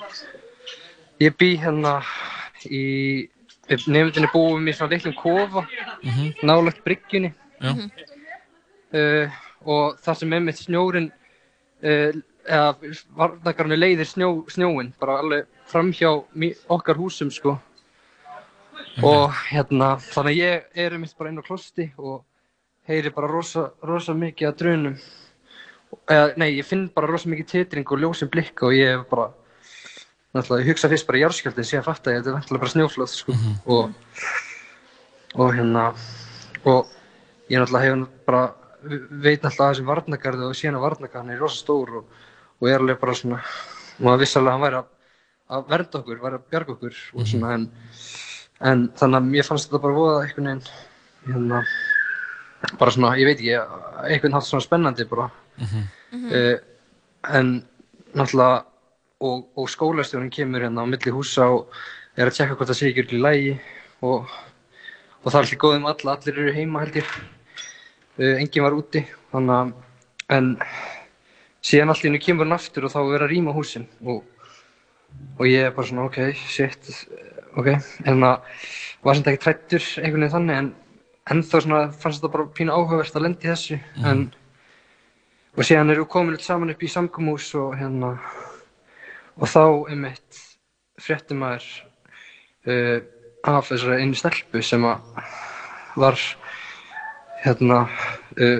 ég 1.22 1.36
bý 1.38 1.52
hérna 1.62 2.00
í, 2.70 3.29
við 3.70 3.88
nefndinni 3.88 4.29
búum 4.34 4.67
í 4.67 4.74
svona 4.75 4.91
litlum 4.96 5.15
kofa, 5.15 5.65
Mhm. 6.03 6.34
nálægt 6.43 6.84
bryggjunni. 6.84 7.34
Já. 7.62 7.89
Uh, 8.93 9.29
og 9.65 9.98
það 10.03 10.17
sem 10.17 10.34
er 10.34 10.39
með 10.39 10.58
snjórin, 10.60 11.12
uh, 11.84 12.12
eða 12.46 12.75
varnakarnu 13.17 13.77
leiðir 13.79 14.05
snjó, 14.05 14.46
snjóin, 14.51 14.93
bara 15.00 15.20
alveg 15.24 15.46
framhjá 15.72 16.12
mí- 16.36 16.55
okkar 16.70 16.96
húsum, 16.96 17.32
sko. 17.32 17.60
Og 19.01 19.32
hérna, 19.50 19.96
þannig 19.98 20.36
að 20.36 20.41
ég 20.43 20.63
er 20.75 20.91
einmitt 20.91 21.17
bara 21.17 21.29
inn 21.29 21.39
á 21.39 21.48
klosti 21.48 21.91
og 21.98 22.24
heyri 22.88 23.10
bara 23.10 23.27
rosa, 23.32 23.72
rosa 23.82 24.13
mikið 24.13 24.48
að 24.51 24.58
drunum. 24.58 24.98
Eða, 26.10 26.38
nei, 26.38 26.51
ég 26.60 26.65
finn 26.65 26.88
bara 26.93 27.08
rosa 27.08 27.29
mikið 27.29 27.48
titring 27.48 27.88
og 27.91 28.00
ljósin 28.00 28.29
blikka 28.29 28.67
og 28.67 28.74
ég 28.74 29.00
er 29.00 29.03
bara, 29.10 29.32
náttúrulega, 30.34 30.63
ég 30.63 30.72
hugsa 30.72 30.90
fyrst 30.92 31.08
bara 31.10 31.22
járskjaldin, 31.22 31.68
síðan 31.70 31.86
fatta 31.86 32.13
ég 32.13 32.20
að 32.20 32.24
þetta 32.24 32.32
er 32.32 32.38
vantilega 32.40 32.63
bara 32.63 32.74
snjóflóð, 32.74 33.13
sko. 33.13 33.36
Og, 33.75 33.94
og 35.38 35.54
hérna, 35.54 35.86
og 36.63 36.92
ég 37.52 37.62
náttúrulega 37.62 37.86
hef 37.86 38.25
bara, 38.28 38.44
veit 38.84 39.44
náttúrulega 39.44 39.68
að 39.68 39.74
þessi 39.74 39.88
varnagarði 39.88 40.48
og 40.48 40.58
síðan 40.58 40.80
að 40.80 40.86
varnagarðin 40.88 41.36
er 41.36 41.44
rosa 41.44 41.62
stór 41.62 41.96
og, 42.00 42.20
og 42.60 42.70
er 42.72 42.82
alveg 42.82 43.00
bara 43.02 43.18
svona, 43.20 43.40
maður 44.00 44.24
vissi 44.24 44.40
alveg 44.40 44.50
að 44.50 44.58
hann 44.58 44.66
væri 44.66 44.80
að, 44.82 44.92
að 45.54 45.70
vernda 45.74 46.02
okkur, 46.02 46.22
væri 46.25 46.40
að 46.40 46.48
bjarga 46.54 46.75
okkur 46.78 47.00
og 47.13 47.30
svona, 47.30 47.54
en, 47.58 47.68
en 48.72 48.86
þannig 49.00 49.20
að 49.20 49.30
mér 49.30 49.50
fannst 49.50 49.70
þetta 49.70 49.84
bara 49.86 49.98
voða 50.00 50.20
einhvern 50.25 50.50
veginn, 50.50 50.66
hérna, 51.30 51.63
bara 52.80 52.96
svona, 52.96 53.16
ég 53.20 53.30
veit 53.30 53.40
ekki, 53.40 53.56
einhvern 54.10 54.38
hátt 54.38 54.50
svona 54.50 54.66
spennandi 54.66 55.08
bara. 55.10 55.30
Uh, 56.13 56.56
en 57.30 57.56
náttúrulega, 58.13 58.63
og, 59.24 59.46
og 59.58 59.70
skólastjórinn 59.72 60.34
kemur 60.34 60.65
hérna 60.65 60.84
á 60.84 60.88
milli 60.89 61.13
húsa 61.15 61.48
og 61.53 61.72
er 62.18 62.30
að 62.30 62.38
tjekka 62.38 62.58
hvort 62.58 62.72
það 62.72 62.80
sé 62.80 62.89
ekki 62.89 63.06
öll 63.06 63.18
í 63.18 63.22
lægi 63.24 63.53
og, 64.03 64.34
og 65.24 65.30
það 65.30 65.39
er 65.39 65.48
allir 65.48 65.62
góðum 65.63 65.89
alla, 65.92 66.18
allir 66.18 66.42
eru 66.44 66.53
heima 66.58 66.84
held 66.84 67.00
ég. 67.00 67.15
Uh, 68.20 68.36
enginn 68.38 68.68
var 68.68 68.77
úti, 68.77 69.01
þannig 69.32 69.56
að, 69.58 69.74
en 70.38 70.51
síðan 71.65 71.94
allt 71.94 72.03
í 72.03 72.10
hennu 72.10 72.22
kemur 72.22 72.48
hann 72.48 72.60
aftur 72.60 72.86
og 72.86 72.94
þá 72.94 73.00
er 73.01 73.12
verið 73.15 73.27
að 73.27 73.34
rýma 73.34 73.56
húsin 73.56 73.88
og, 74.03 74.22
og 75.39 75.46
ég 75.50 75.70
er 75.70 75.74
bara 75.74 75.89
svona, 75.89 76.06
ok, 76.12 76.20
shit, 76.53 76.94
ok, 77.58 77.74
en 77.74 78.22
það 78.27 78.62
var 79.03 79.18
sem 79.18 79.24
þetta 79.24 79.34
ekki 79.34 79.44
trættur 79.44 79.89
einhvern 80.03 80.25
veginn 80.25 80.36
þannig 80.36 80.62
en 80.62 80.72
ennþá 81.34 81.63
svona 81.63 81.82
fannst 81.92 82.22
þetta 82.22 82.34
bara 82.36 82.51
pínu 82.58 82.75
áhugavert 82.75 83.18
að 83.18 83.25
lenda 83.25 83.48
í 83.48 83.51
þessu 83.51 83.80
en 84.03 84.24
og 85.53 85.68
síðan 85.68 85.94
erum 85.94 86.06
við 86.06 86.12
komin 86.12 86.39
saman 86.42 86.74
upp 86.74 86.84
í 86.84 86.92
samkomús 86.92 87.50
og 87.60 87.75
hérna 87.80 88.15
og 89.40 89.50
þá 89.50 89.63
einmitt 89.92 90.42
frétti 91.02 91.38
maður 91.38 91.70
uh, 92.70 93.00
af 93.44 93.72
þessari 93.72 94.04
einu 94.04 94.18
stelpu 94.18 94.62
sem 94.63 94.86
að 94.88 95.24
var 96.00 96.20
hérna 97.44 97.84
uh, 98.40 98.60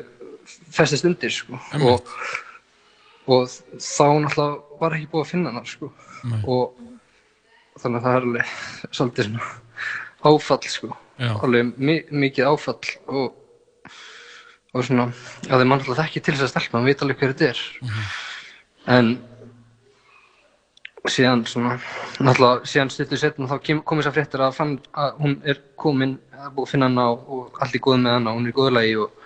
festist 0.74 1.08
undir 1.08 1.34
sko. 1.34 1.60
Og, 1.80 2.10
og 3.32 3.46
þá 3.77 4.08
náttúrulega 4.25 4.80
var 4.82 4.98
ekki 4.98 5.12
búið 5.13 5.24
að 5.24 5.32
finna 5.32 5.53
hana 5.53 5.68
sko. 5.68 5.92
Nei. 6.24 6.39
og 6.48 7.80
þannig 7.82 7.98
að 8.00 8.03
það 8.06 8.13
er 8.18 8.25
alveg 8.27 8.51
svolítið 8.96 9.30
svona 9.30 9.48
áfall 10.24 10.68
sko. 10.72 10.92
Já. 11.20 11.34
alveg 11.46 11.74
mi 11.77 11.96
mikið 12.10 12.50
áfall 12.50 12.94
og 13.12 13.39
og 14.74 14.86
svona, 14.88 15.03
að 15.46 15.62
þeir 15.62 15.68
mann 15.70 15.84
alltaf 15.84 16.00
þekki 16.00 16.22
til 16.25 16.34
þess 16.34 16.48
að 16.48 16.51
stelpa, 16.53 16.80
hann 16.80 16.88
veit 16.89 17.01
alveg 17.06 17.20
hver 17.20 17.34
þetta 17.36 17.50
er. 17.51 17.60
En 18.89 19.12
síðan 21.12 21.43
svona 21.50 21.74
náttúrulega 22.24 22.69
síðan 22.69 22.91
stuttu 22.93 23.17
setna 23.19 23.50
þá 23.50 23.57
kom 23.83 24.00
þess 24.00 24.10
að 24.12 24.15
fréttir 24.17 24.43
að, 24.45 24.53
fann, 24.55 24.77
að 24.95 25.17
hún 25.19 25.33
er 25.43 25.60
komin 25.79 26.13
að 26.38 26.53
búið 26.55 26.67
að 26.67 26.72
finna 26.72 26.89
hana 26.91 27.10
og, 27.12 27.57
allt 27.60 27.75
í 27.75 27.81
góð 27.83 28.00
með 28.05 28.17
hana 28.17 28.31
og 28.31 28.39
hún 28.39 28.48
er 28.48 28.53
í 28.53 28.57
góðu 28.60 28.75
lagi 28.77 28.95
og, 29.03 29.17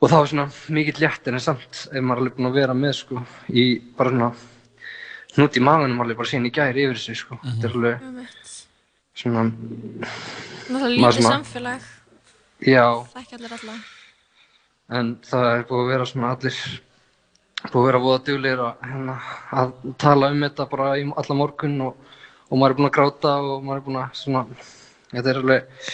og 0.00 0.06
það 0.08 0.16
var 0.16 0.30
svona 0.32 0.46
mikill 0.78 1.02
léttir 1.02 1.36
en 1.36 1.44
samt 1.44 1.82
ef 1.90 2.00
maður 2.00 2.16
er 2.16 2.24
alveg 2.24 2.38
búinn 2.38 2.50
að 2.50 2.58
vera 2.62 2.78
með 2.80 2.96
sko 3.02 3.24
í 3.52 3.66
bara 3.98 4.14
svona 4.14 4.30
hnút 5.36 5.60
í 5.60 5.64
maðunum 5.68 6.02
alveg 6.04 6.20
bara 6.20 6.32
síðan 6.32 6.48
í 6.48 6.54
gæri 6.54 6.86
yfir 6.86 6.98
þessu 6.98 7.18
sko. 7.20 7.40
Þetta 7.44 7.68
er 7.68 7.76
alveg 7.78 8.28
svona 9.20 9.46
náttúrulega 9.50 11.10
lítið 11.12 11.26
samfélag, 11.28 11.88
já. 12.64 12.86
Það 13.12 13.20
ekki 13.20 13.38
allir 13.38 13.56
alla. 13.58 13.80
en 15.00 15.10
það 15.26 15.50
er 15.52 15.66
búið 15.68 15.82
að 15.84 15.92
vera 15.92 16.08
svona 16.08 16.32
allir 16.34 16.60
búið 17.68 17.80
að 17.80 17.86
vera 17.90 18.00
voða 18.04 18.22
duglegir 18.26 18.62
að, 18.64 18.84
hérna, 18.88 19.16
að 19.62 19.72
tala 20.00 20.30
um 20.32 20.44
þetta 20.46 20.66
bara 20.70 20.88
í 20.98 21.04
alla 21.22 21.36
morgun 21.36 21.76
og, 21.88 21.96
og 22.48 22.58
maður 22.58 22.72
er 22.72 22.78
búinn 22.78 22.88
að 22.90 22.96
gráta 22.96 23.34
og 23.44 23.64
maður 23.66 23.80
er 23.82 23.86
búinn 23.88 24.00
að 24.00 24.14
svona 24.22 24.44
þetta 25.10 25.30
er 25.34 25.40
alveg 25.42 25.90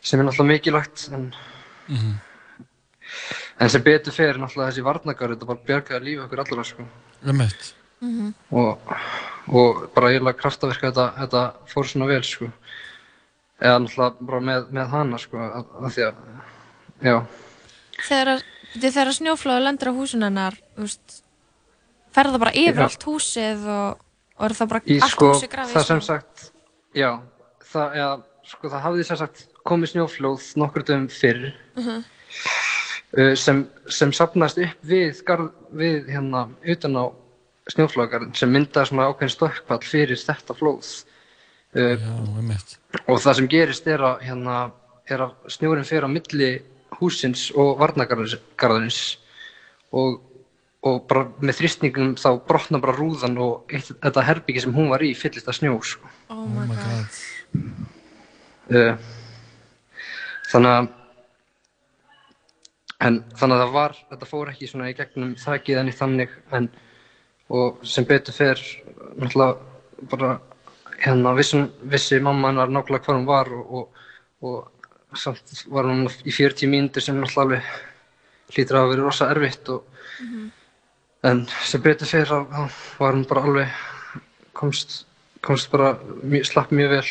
sem 0.00 0.20
er 0.22 0.26
náttúrulega 0.30 0.52
mikilvægt 0.54 1.04
en, 1.12 1.26
en 3.60 3.70
sem 3.72 3.84
betur 3.84 4.14
fer 4.16 4.32
er 4.34 4.40
náttúrulega 4.40 4.70
þessi 4.72 4.84
varnagar 4.86 5.34
þetta 5.34 5.48
bara 5.50 5.64
bjargaði 5.68 6.06
lífi 6.06 6.22
okkur 6.24 6.42
allra 6.44 6.64
sko. 6.64 6.86
Ummitt. 7.28 7.74
og, 8.56 8.94
og 9.52 9.82
bara 9.94 10.08
eiginlega 10.14 10.38
kraftaverka 10.40 10.88
þetta, 10.88 11.06
þetta 11.18 11.42
fór 11.68 11.90
svona 11.90 12.08
vel 12.08 12.22
sko. 12.24 12.48
Eða 13.60 13.82
náttúrulega 13.84 14.28
bara 14.30 14.40
með, 14.48 14.70
með 14.78 14.94
hana 14.94 15.20
sko 15.20 15.42
að, 15.44 15.74
að 15.84 15.90
því 15.98 16.06
að 16.08 16.24
já. 17.10 17.16
Þegar, 18.00 18.30
að- 18.38 18.86
þegar 18.86 19.12
snjóflóðu 19.18 19.64
lendur 19.66 19.92
á 19.92 19.98
húsin 19.98 20.24
hennar, 20.80 20.88
þú 20.88 20.88
veist, 20.88 21.20
fer 22.16 22.30
það 22.30 22.42
bara 22.44 22.56
yfir 22.64 22.84
allt 22.86 23.06
húsið 23.06 23.68
og, 23.76 24.00
og 24.40 24.48
er 24.48 24.56
það 24.58 24.72
bara 24.72 24.82
Í 24.86 24.98
allt 24.98 25.14
sko, 25.14 25.30
húsið 25.34 25.52
grafið 25.52 25.76
það 25.76 25.86
sem 25.90 26.00
snjó? 26.00 26.08
sagt, 26.10 26.46
já, 26.98 27.10
það, 27.70 27.96
ja, 28.00 28.08
sko, 28.50 28.72
það 28.72 28.84
hafði 28.88 29.06
sem 29.10 29.20
sagt 29.20 29.44
komið 29.70 29.92
snjóflóð 29.94 30.48
nokkur 30.62 30.86
dögum 30.88 31.06
fyrr 31.12 31.44
uh, 31.84 33.34
sem, 33.38 33.62
sem 33.92 34.12
sapnast 34.16 34.60
upp 34.62 34.88
við, 34.90 35.20
garð, 35.28 35.50
við 35.76 36.10
hérna 36.14 36.46
utan 36.74 36.98
á 36.98 37.04
snjóflóðgarðin 37.70 38.34
sem 38.38 38.50
myndaði 38.50 38.90
svona 38.90 39.08
ákveðin 39.10 39.34
stökkpall 39.36 39.82
fyrir 39.86 40.18
þetta 40.18 40.56
flóð 40.58 40.88
uh, 41.76 41.94
Já, 41.94 42.14
einmitt. 42.40 42.76
og 43.06 43.20
það 43.22 43.38
sem 43.38 43.50
gerist 43.52 43.86
er 43.90 44.02
að, 44.08 44.24
hérna, 44.26 44.56
er 45.10 45.26
að 45.28 45.52
snjórin 45.54 45.86
fer 45.86 46.06
á 46.06 46.10
milli 46.10 46.50
húsins 46.98 47.48
og 47.54 47.76
varnagarðins 47.80 49.04
og, 49.94 50.18
og 50.88 51.02
bara 51.10 51.26
með 51.44 51.58
þrýstingum 51.58 52.14
þá 52.20 52.28
brotna 52.48 52.80
bara 52.80 52.96
rúðan 52.96 53.36
og 53.42 53.72
eitt, 53.72 53.90
þetta 54.00 54.24
herbyggi 54.24 54.62
sem 54.64 54.76
hún 54.76 54.88
var 54.92 55.04
í 55.04 55.10
fyllist 55.18 55.50
að 55.50 55.58
snjó 55.58 55.74
sko. 55.84 56.12
Oh 56.32 56.46
my 56.48 56.68
god. 56.70 57.18
uh, 58.72 58.94
þannig 60.52 60.76
að 60.78 60.88
en 63.00 63.18
þannig 63.36 63.56
að 63.56 63.62
það 63.64 63.74
var 63.74 63.96
þetta 64.12 64.28
fór 64.28 64.52
ekki 64.52 64.68
svona 64.70 64.88
í 64.90 64.96
gegnum 64.96 65.34
þakið 65.40 65.82
enni 65.82 65.96
þannig 65.96 66.32
en 66.56 66.68
og 67.50 67.80
sem 67.88 68.06
betur 68.06 68.36
fer 68.36 68.60
náttúrulega 69.18 70.08
bara 70.10 70.34
hérna 71.00 71.32
vissi, 71.36 71.60
vissi 71.92 72.20
mamma 72.22 72.50
hennar 72.50 72.72
nákvæmlega 72.72 73.04
hvað 73.06 73.18
hún 73.18 73.28
var 73.28 73.52
og, 73.56 74.02
og, 74.40 74.90
og 75.10 75.18
samt 75.18 75.64
var 75.72 75.88
hún 75.88 76.06
í 76.24 76.32
40 76.32 76.70
mínútur 76.70 77.04
sem 77.04 77.16
náttúrulega 77.18 77.46
alveg 77.46 78.54
hlýtur 78.54 78.80
að 78.80 78.92
verið 78.92 79.08
rosa 79.08 79.30
erfitt 79.32 79.72
og 79.72 79.86
en 81.26 81.44
sem 81.68 81.82
betur 81.84 82.08
fer 82.08 82.28
þá 82.28 82.38
var 83.00 83.16
hún 83.16 83.26
bara 83.28 83.44
alveg 83.44 83.74
komst, 84.56 85.04
komst 85.44 85.70
bara 85.72 85.94
mjög, 86.22 86.46
slapp 86.48 86.72
mjög 86.72 86.94
vel 86.96 87.04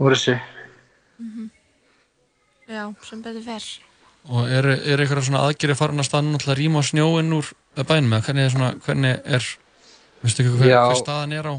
úr 0.00 0.16
þessu 0.16 0.38
Já, 2.70 2.84
sem 3.02 3.18
betur 3.18 3.42
fer. 3.42 3.64
Og 4.30 4.46
er, 4.46 4.66
er 4.86 5.00
eitthvað 5.02 5.24
svona 5.26 5.40
aðgerið 5.48 5.78
farin 5.80 6.02
að 6.02 6.06
stanna 6.06 6.38
til 6.38 6.52
að 6.52 6.58
rýma 6.60 6.82
snjóinn 6.86 7.32
úr 7.34 7.48
bænum 7.74 8.12
eða 8.14 8.26
hvernig 8.28 8.44
er 8.46 8.52
svona, 8.54 8.68
hvernig 8.84 9.16
er, 9.24 9.46
veistu 10.22 10.44
ekki 10.44 10.52
hver, 10.60 10.68
Já. 10.70 10.82
hver 10.86 11.00
staðan 11.00 11.34
er 11.34 11.48
á? 11.50 11.54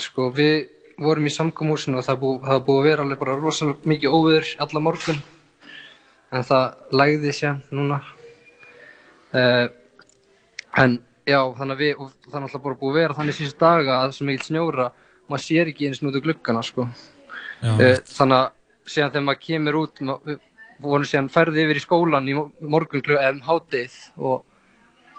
Sko 0.00 0.30
við 0.32 0.70
vorum 1.00 1.28
í 1.28 1.34
samkomúsinu 1.34 2.00
og 2.00 2.06
það 2.06 2.22
búið, 2.22 2.38
það 2.46 2.64
búið 2.68 2.80
að 2.80 2.88
vera 2.88 3.04
alveg 3.04 3.20
bara 3.20 3.36
rosalega 3.40 3.92
mikið 3.92 4.16
óviður 4.16 4.54
alla 4.64 4.82
morgun 4.86 5.20
en 6.30 6.46
það 6.46 6.96
lægði 7.02 7.36
sér 7.36 7.60
núna 7.74 8.00
en 9.34 10.98
já 11.28 11.38
þannig 11.58 11.74
að 11.76 11.82
við 11.84 12.00
og 12.02 12.10
það 12.26 12.36
er 12.40 12.46
alltaf 12.46 12.62
bara 12.64 12.78
búið 12.80 12.90
að 12.94 13.00
vera 13.00 13.16
þannig 13.18 13.36
síðust 13.38 13.60
daga 13.60 13.96
að 13.96 14.04
það 14.08 14.14
svo 14.16 14.26
mikið 14.30 14.46
snjóra 14.48 14.86
maður 15.30 15.44
sér 15.46 15.70
ekki 15.70 15.88
eins 15.90 16.00
út 16.02 16.16
úr 16.18 16.24
gluggana 16.24 16.62
sko. 16.66 16.86
Já, 17.60 17.70
uh, 17.76 17.98
þannig 18.10 18.38
að 18.40 18.48
síðan 18.90 19.12
þegar 19.14 19.26
maður 19.28 19.42
kemur 19.46 19.78
út 19.84 20.00
ma- 20.08 20.20
við 20.26 20.38
vorum 20.80 21.04
síðan 21.06 21.28
færði 21.30 21.64
yfir 21.66 21.78
í 21.78 21.84
skólan 21.84 22.30
í 22.30 22.34
mo- 22.34 22.50
morgun 22.60 23.02
klukka 23.04 23.28
um 23.30 23.40
hátið 23.46 23.98
og 24.16 24.42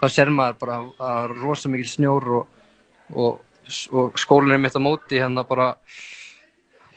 þá 0.02 0.06
sér 0.10 0.32
maður 0.34 0.58
bara 0.60 0.76
að 0.80 0.90
það 0.98 1.20
er 1.22 1.34
rosa 1.46 1.70
mikil 1.72 1.88
snjór 1.92 2.28
og, 2.40 2.46
og, 3.14 3.40
og 3.94 4.18
skólinn 4.20 4.56
er 4.58 4.62
mitt 4.64 4.76
á 4.76 4.82
móti 4.82 5.20
hérna 5.22 5.46
bara 5.48 5.70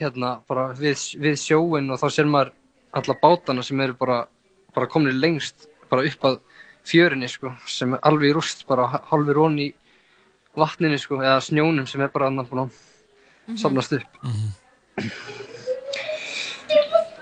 hérna 0.01 0.33
bara 0.49 0.73
við, 0.75 0.97
við 1.21 1.37
sjóin 1.39 1.87
og 1.93 2.01
þá 2.01 2.07
sér 2.11 2.27
maður 2.27 2.51
alla 2.95 3.15
bátana 3.21 3.63
sem 3.63 3.79
eru 3.85 3.95
bara, 3.99 4.25
bara 4.75 4.87
komin 4.91 5.19
lengst 5.21 5.69
bara 5.91 6.03
upp 6.09 6.25
að 6.27 6.39
fjörinni 6.85 7.29
sko 7.31 7.53
sem 7.69 7.93
er 7.97 8.03
alveg 8.05 8.31
í 8.31 8.35
rúst 8.37 8.65
bara 8.69 8.87
halvur 9.11 9.41
ón 9.47 9.57
í 9.61 9.69
vatninu 10.55 10.97
sko 11.01 11.19
eða 11.21 11.39
snjónum 11.43 11.87
sem 11.89 12.01
er 12.05 12.11
bara 12.13 12.29
annan 12.31 12.47
búin 12.49 12.65
að 12.67 13.57
safnast 13.61 13.93
upp. 13.97 14.21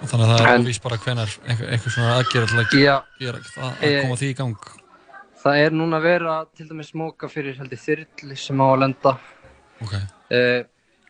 Og 0.04 0.10
þannig 0.12 0.26
að 0.28 0.32
það 0.34 0.42
er 0.44 0.62
óvís 0.64 0.80
bara 0.84 0.98
hvenar 1.00 1.34
einhver, 1.48 1.70
einhver 1.74 1.94
svona 1.96 2.16
aðgerið 2.20 2.52
til 2.54 2.60
að 2.62 2.74
gera 2.74 3.42
það, 3.48 3.68
að 3.70 3.86
Eh, 3.88 4.02
koma 4.04 4.18
því 4.20 4.30
í 4.34 4.36
gang. 4.40 4.58
Það 5.44 5.60
er 5.64 5.72
núna 5.76 6.00
að 6.00 6.06
vera 6.08 6.36
til 6.56 6.68
dæmis 6.70 6.92
móka 6.96 7.30
fyrir 7.32 7.58
heldur 7.60 7.80
þyrli 7.80 8.38
sem 8.40 8.62
á 8.64 8.66
að 8.68 8.80
lenda. 8.86 9.18
Ok, 9.84 9.96
Uh, 10.34 10.64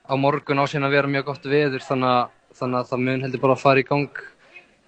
á 0.03 0.13
morgun 0.19 0.59
á 0.59 0.65
síðan 0.67 0.89
að 0.89 0.95
vera 0.97 1.07
mjög 1.07 1.25
gott 1.29 1.45
veður 1.47 1.79
þannig 1.85 2.09
að, 2.11 2.31
þannig 2.59 2.77
að 2.81 2.87
það 2.89 3.03
mun 3.05 3.21
heldur 3.23 3.39
bara 3.39 3.53
að 3.55 3.61
fara 3.61 3.79
í 3.79 3.85
gang 3.87 4.09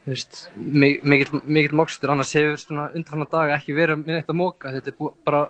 mikill, 0.06 1.40
mikill 1.44 1.78
mokstur 1.78 2.14
annars 2.14 2.34
hefur 2.38 2.60
svona 2.62 2.90
undanfanna 2.92 3.30
daga 3.32 3.56
ekki 3.58 3.76
verið 3.78 4.04
með 4.04 4.20
eitt 4.20 4.30
að 4.30 4.40
móka 4.40 4.74
þetta 4.76 4.94
er 4.94 5.16
bara 5.26 5.42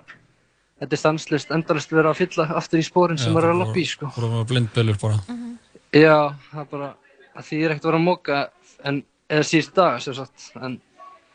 þetta 0.79 0.95
er 0.95 1.01
stanslist, 1.01 1.51
endalist 1.55 1.91
verið 1.93 2.11
að 2.11 2.21
fylla 2.21 2.47
aftur 2.59 2.81
í 2.81 2.85
spórin 2.85 3.19
sem 3.19 3.35
er 3.37 3.49
að 3.49 3.61
lappa 3.61 3.79
í 3.79 3.85
sko. 3.87 4.11
Þú 4.15 4.23
erum 4.23 4.47
blindbölur 4.49 4.99
bara. 5.01 5.19
Já, 5.95 6.17
það 6.51 6.61
er 6.63 6.71
bara 6.71 6.89
að 7.35 7.47
því 7.49 7.61
er 7.61 7.73
ekkert 7.73 7.85
að 7.85 7.91
vera 7.91 8.01
að 8.01 8.07
móka 8.09 8.41
en 8.85 8.99
eða 9.31 9.47
síðustu 9.49 9.79
daga 9.79 10.03
sem 10.03 10.17
sagt 10.17 10.51
en 10.59 10.81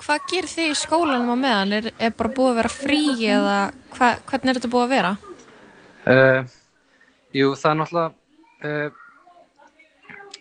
Hvað 0.00 0.22
gerir 0.30 0.48
þið 0.48 0.70
í 0.70 0.76
skólanum 0.80 1.28
á 1.28 1.37
meðan? 1.37 1.72
Er, 1.76 1.87
er 2.00 2.12
bara 2.16 2.30
búið 2.33 2.54
að 2.54 2.59
vera 2.62 2.70
frí 2.72 3.00
eða 3.28 3.56
hva, 3.98 4.06
hvernig 4.30 4.48
er 4.52 4.56
þetta 4.56 4.70
búið 4.72 4.85
að 4.87 4.94
vera? 4.94 5.11
Uh, 6.09 6.38
jú, 7.37 7.50
það 7.61 7.70
er 7.70 7.76
náttúrulega 7.83 8.06
uh, 8.64 9.00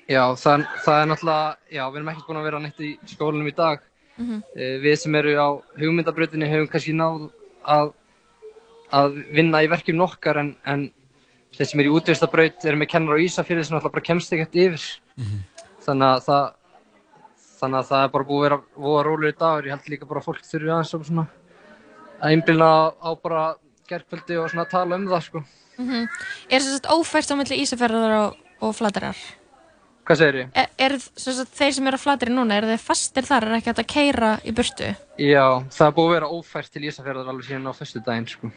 Já, 0.10 0.24
það, 0.42 0.66
það 0.86 1.00
er 1.00 1.10
náttúrulega 1.12 1.50
Já, 1.70 1.82
við 1.86 1.98
erum 2.00 2.12
ekki 2.14 2.26
búin 2.28 2.40
að 2.40 2.48
vera 2.50 2.60
neitt 2.64 2.80
í 2.82 2.92
skólanum 3.12 3.50
í 3.50 3.56
dag. 3.56 3.82
Mhm. 4.20 4.38
uh, 4.42 4.76
Við 4.84 4.96
sem 5.04 5.16
eru 5.16 5.36
á 5.38 5.48
hugmyndabrautinni 5.80 6.50
hefum 6.50 6.70
kannski 6.72 6.96
náð 6.98 7.28
að 7.64 7.92
að 8.90 9.20
vinna 9.38 9.62
í 9.62 9.68
verkefni 9.70 10.02
okkar 10.02 10.40
en, 10.42 10.56
en 10.66 10.88
þeir 11.54 11.68
sem 11.70 11.82
eru 11.84 11.92
í 11.92 11.98
útvistabraut 12.00 12.66
eru 12.66 12.80
með 12.82 12.90
kennar 12.90 13.20
á 13.22 13.22
Ísafjörði 13.22 13.68
sem 13.68 13.76
náttúrulega 13.78 13.94
bara 14.00 14.08
kemst 14.08 14.34
ekkert 14.34 14.58
yfir. 14.58 14.88
Þannig 15.86 16.08
að 16.10 16.24
það 16.26 16.48
þannig 17.60 17.80
að 17.80 17.90
það 17.92 18.04
er 18.06 18.12
bara 18.16 18.28
búið 18.30 18.40
að 18.40 18.46
vera 18.48 18.60
voða 18.88 19.04
rólegur 19.06 19.38
dagur. 19.40 19.68
Ég 19.70 19.76
held 19.76 19.90
líka 19.94 20.10
bara 20.10 20.24
að 20.24 20.28
fólk 20.30 20.42
þurfi 20.48 20.72
aðeins 20.74 20.94
að 20.98 21.06
svona 21.10 21.26
að 22.20 22.34
einblina 22.34 22.70
á 22.98 23.10
bara 23.22 23.44
gerkvöldi 23.90 24.38
og 24.42 24.50
svona 24.52 24.66
tala 24.70 24.98
um 24.98 25.06
það 25.10 25.26
sko. 25.28 25.44
Er 26.50 26.60
þess 26.64 26.82
að 26.82 26.90
ófært 26.98 27.32
á 27.32 27.36
milli 27.40 27.62
Ísafjörðar 27.64 28.16
og, 28.24 28.40
og 28.66 28.74
Flaterar? 28.76 29.22
Hvað 30.10 30.18
segir 30.24 30.38
ég? 30.40 30.48
Er, 30.58 30.70
er 30.82 30.94
sagt, 30.98 31.52
þeir 31.54 31.74
sem 31.76 31.88
eru 31.92 31.98
á 32.00 32.02
Flateri 32.02 32.32
núna, 32.34 32.56
eru 32.58 32.72
þeir 32.72 32.82
fastir 32.82 33.28
þar? 33.28 33.46
Er 33.46 33.58
ekki 33.60 33.70
hægt 33.70 33.82
að 33.84 33.90
keira 33.92 34.30
í 34.42 34.54
burtu? 34.58 34.88
Já, 35.22 35.44
það 35.70 35.84
er 35.86 35.92
búið 36.00 36.08
að 36.08 36.14
vera 36.16 36.30
ófært 36.34 36.72
til 36.74 36.82
Ísafjörðar 36.90 37.28
alveg 37.30 37.46
síðan 37.46 37.68
á 37.70 37.74
föstu 37.78 38.02
daginn 38.08 38.26
sko. 38.32 38.50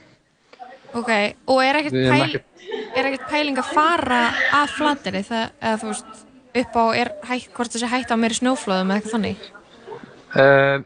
Ok, 0.96 1.10
og 1.52 1.58
er 1.60 1.78
ekkert, 1.82 1.98
pæl, 2.08 2.22
ekkert- 2.24 2.96
er 2.96 3.08
ekkert 3.10 3.26
pæling 3.28 3.60
að 3.60 3.68
fara 3.76 4.20
að 4.62 4.72
Flateri? 4.78 5.20
Það, 5.28 5.44
eða 5.60 5.80
þú 5.82 5.90
veist, 5.90 6.22
upp 6.62 6.78
á, 6.80 6.84
er 7.02 7.10
hægt, 7.28 7.52
hvort 7.58 7.76
þessi 7.76 7.90
hægt 7.92 8.12
á 8.12 8.16
meiri 8.16 8.38
snjóflóðum 8.40 8.92
eða 8.94 8.96
eitthvað 9.02 9.16
þannig? 9.18 9.44
Uh, 10.32 10.78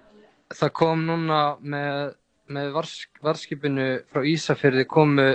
það 0.51 0.73
kom 0.83 1.05
núna 1.07 1.41
með, 1.63 2.11
með 2.51 2.73
vars, 2.75 2.97
varskipinu 3.23 3.87
frá 4.11 4.27
Ísafjörði 4.27 4.87
komu 4.91 5.29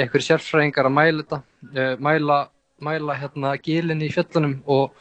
einhverjir 0.00 0.26
sérfræðingar 0.30 0.88
að 0.88 0.96
mæla 0.96 1.20
þetta, 1.26 1.42
uh, 1.68 1.92
mæla, 2.00 2.40
mæla 2.84 3.16
hérna 3.20 3.54
gilin 3.62 4.02
í 4.04 4.10
fjöllunum 4.14 4.58
og, 4.70 4.92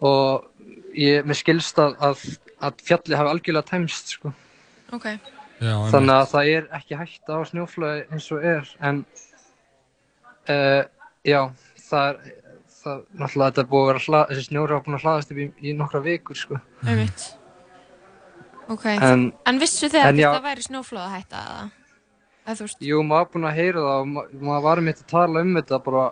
og 0.00 0.46
ég 0.96 1.26
með 1.26 1.40
skilst 1.42 1.78
að, 1.82 1.96
að, 2.00 2.24
að 2.64 2.82
fjalli 2.88 3.18
hafi 3.18 3.32
algjörlega 3.34 3.70
tæmst 3.70 4.14
sko. 4.16 4.32
Ok. 4.96 5.06
já. 5.60 5.74
Þannig 5.92 6.14
að 6.16 6.26
það 6.32 6.50
er 6.54 6.68
ekki 6.78 6.98
hægt 7.00 7.30
á 7.32 7.36
snjóflöði 7.50 8.04
eins 8.12 8.28
og 8.34 8.44
er 8.54 8.68
en 8.90 9.04
uh, 10.50 10.82
já, 11.26 11.40
það 11.88 12.10
er 12.10 12.20
það, 12.76 13.00
náttúrulega 13.18 13.48
þetta 13.50 13.64
er 13.64 13.70
búið 13.72 13.82
að 13.82 13.88
vera 13.92 14.04
hla, 14.06 14.20
þessi 14.30 14.46
snjóri 14.50 14.76
hafa 14.76 14.86
búin 14.86 14.98
að 14.98 15.06
hlaðast 15.06 15.32
upp 15.34 15.40
í, 15.42 15.48
í 15.66 15.74
nokkra 15.76 16.02
vikur 16.04 16.38
sko. 16.38 16.60
Einmitt. 16.86 17.24
Ok, 18.70 18.84
en 18.98 19.28
en 19.46 19.58
vissu 19.62 19.86
þið 19.90 20.00
að 20.02 20.08
en 20.10 20.20
já. 20.20 20.28
þetta 20.32 20.46
væri 20.46 20.64
snjóflóða 20.66 21.10
hætta 21.12 21.42
eða? 21.46 21.66
Eða 22.46 22.56
þú 22.60 22.64
veist, 22.66 22.80
jú, 22.86 23.02
maður 23.06 23.24
var 23.24 23.32
búin 23.34 23.48
að 23.50 23.56
heyra 23.60 23.82
það 23.84 24.00
og 24.00 24.08
ma- 24.12 24.24
maður 24.48 24.64
var 24.68 24.82
mitt 24.86 25.02
að 25.02 25.08
tala 25.12 25.42
um 25.42 25.52
þetta 25.58 25.78
bara, 25.86 26.04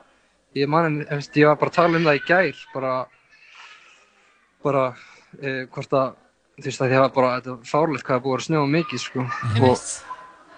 ég 0.55 0.71
man, 0.71 1.01
ég, 1.03 1.29
ég 1.35 1.49
var 1.49 1.59
bara 1.61 1.73
að 1.73 1.79
tala 1.79 1.99
um 1.99 2.09
það 2.09 2.19
í 2.21 2.25
gær 2.29 2.63
bara 2.75 2.93
bara 4.65 4.85
eh, 5.43 5.65
hvort 5.75 5.97
að 5.99 6.15
þú 6.55 6.69
veist 6.69 6.85
að 6.85 6.93
því 6.93 7.01
að 7.01 7.09
bara 7.17 7.33
þetta 7.37 7.55
er 7.55 7.71
fárlegt 7.71 8.07
hvað 8.07 8.17
það 8.17 8.27
búið 8.27 8.39
að 8.39 8.47
snjóa 8.49 8.71
mikið 8.75 9.03
sko. 9.03 9.25
og 9.69 9.87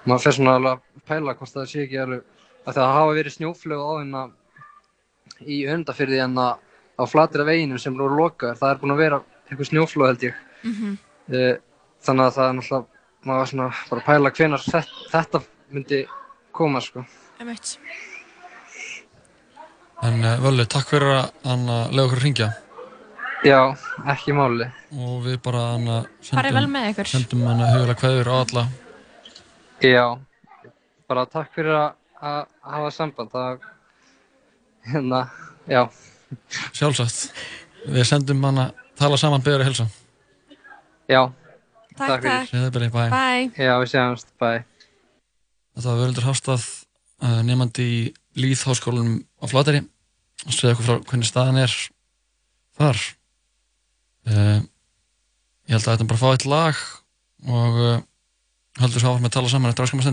maður 0.06 0.24
fer 0.26 0.36
svona 0.36 0.56
alveg 0.58 0.72
að 0.76 1.06
pæla 1.10 1.36
hvort 1.38 1.54
það 1.56 1.70
sé 1.72 1.86
ekki 1.86 2.02
alveg 2.02 2.24
að 2.66 2.78
það 2.80 2.94
hafa 2.98 3.16
verið 3.20 3.36
snjóflög 3.36 3.80
á 3.80 3.90
hérna 3.96 4.26
í 5.46 5.62
öndafyrði 5.72 6.20
en 6.26 6.38
að 6.42 6.52
á 6.96 7.04
flatira 7.08 7.44
veginum 7.48 7.80
sem 7.80 7.96
voru 7.96 8.20
lokaður 8.20 8.60
það 8.60 8.70
er 8.70 8.82
búin 8.82 8.94
að 8.94 9.02
vera 9.04 9.22
eitthvað 9.48 9.70
snjóflög 9.72 10.12
held 10.12 10.30
ég 10.30 10.42
Mm 10.66 10.96
Eh, 11.26 11.56
þannig 12.06 12.28
að 12.28 12.36
það 12.36 12.48
er 12.48 12.52
náttúrulega 12.56 12.86
maður 13.26 13.40
var 13.40 13.48
svona 13.50 13.68
bara 13.90 14.02
að 14.02 14.06
pæla 14.06 14.30
hvenar 14.30 14.62
þetta, 14.62 15.06
þetta 15.10 15.40
myndi 15.74 15.98
koma 16.54 16.82
sko. 16.84 17.02
En 20.04 20.20
uh, 20.24 20.36
Völu, 20.44 20.66
takk 20.68 20.88
fyrir 20.92 21.12
að 21.16 21.30
hann 21.48 21.68
að 21.72 21.94
lega 21.96 22.06
okkur 22.06 22.18
að 22.20 22.24
ringja 22.26 22.48
já, 23.46 23.58
ekki 24.12 24.32
máli 24.34 24.66
og 24.96 25.20
við 25.24 25.36
bara 25.44 25.62
ykkur. 26.90 27.08
sendum 27.10 27.44
hann 27.46 27.60
að 27.62 27.72
hugulega 27.76 27.98
kveður 28.00 28.30
á 28.32 28.34
alla. 28.42 28.64
já, 29.84 30.04
bara 31.08 31.26
takk 31.30 31.52
fyrir 31.54 31.76
að, 31.78 31.96
að 32.20 32.40
hafa 32.74 32.90
samband 32.96 33.30
það 33.34 33.66
hérna, 34.92 35.20
Já, 35.66 35.82
Sjálfsagt. 36.76 37.32
Við 37.90 38.04
sendum 38.06 38.44
hann 38.46 38.58
að 38.66 38.84
tala 38.98 39.16
saman 39.18 39.42
beður 39.42 39.64
að 39.64 39.68
helsa. 39.70 39.86
já, 41.10 41.22
Takk, 41.96 42.08
Takk 42.10 42.22
fyrir. 42.22 42.70
takk. 42.70 42.86
Í 42.86 42.90
bæ. 42.92 43.02
Bye. 43.10 43.50
já, 43.56 43.72
við 43.80 43.90
sjáumst, 43.94 44.28
bye. 44.38 44.64
Þetta 45.76 45.88
var 45.88 45.98
Völundur 46.02 46.26
Hástað, 46.28 46.66
uh, 47.22 47.40
nefandi 47.46 47.86
í 47.86 48.00
Lýðháskólanum 48.36 49.20
á 49.40 49.44
Flateri. 49.50 49.82
Og 50.46 50.52
segja 50.52 50.74
okkur 50.74 50.86
frá 50.88 50.96
hvernig 51.10 51.28
staðan 51.30 51.62
er 51.64 51.76
þar. 52.76 53.04
Uh, 54.26 54.58
ég 55.66 55.76
held 55.76 55.86
að 55.86 55.92
þetta 55.94 56.08
bara 56.10 56.20
fá 56.20 56.28
eitt 56.32 56.48
lag 56.50 56.82
og 57.46 57.78
uh, 57.80 58.00
heldur 58.80 59.02
svo 59.02 59.14
áfram 59.14 59.28
að 59.30 59.36
tala 59.38 59.52
saman 59.52 59.72
eftir 59.72 59.86
áskamma 59.86 60.06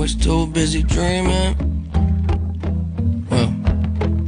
Always 0.00 0.16
too 0.16 0.46
busy 0.46 0.82
dreaming. 0.82 1.54
Well, 3.28 3.50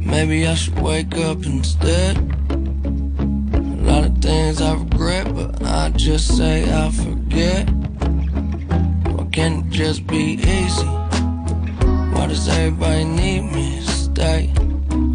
maybe 0.05 0.45
I 0.45 0.53
should 0.53 0.79
wake 0.79 1.17
up 1.17 1.43
instead. 1.47 2.15
A 2.51 3.81
lot 3.81 4.05
of 4.05 4.15
things 4.19 4.61
I 4.61 4.75
regret, 4.75 5.33
but 5.33 5.63
I 5.63 5.89
just 5.95 6.37
say 6.37 6.71
I 6.71 6.91
forget. 6.91 7.67
Why 9.15 9.25
can't 9.31 9.65
it 9.65 9.71
just 9.71 10.05
be 10.05 10.37
easy? 10.45 10.85
Why 12.13 12.27
does 12.27 12.47
everybody 12.47 13.05
need 13.05 13.41
me 13.41 13.79
to 13.79 13.91
stay? 13.91 14.53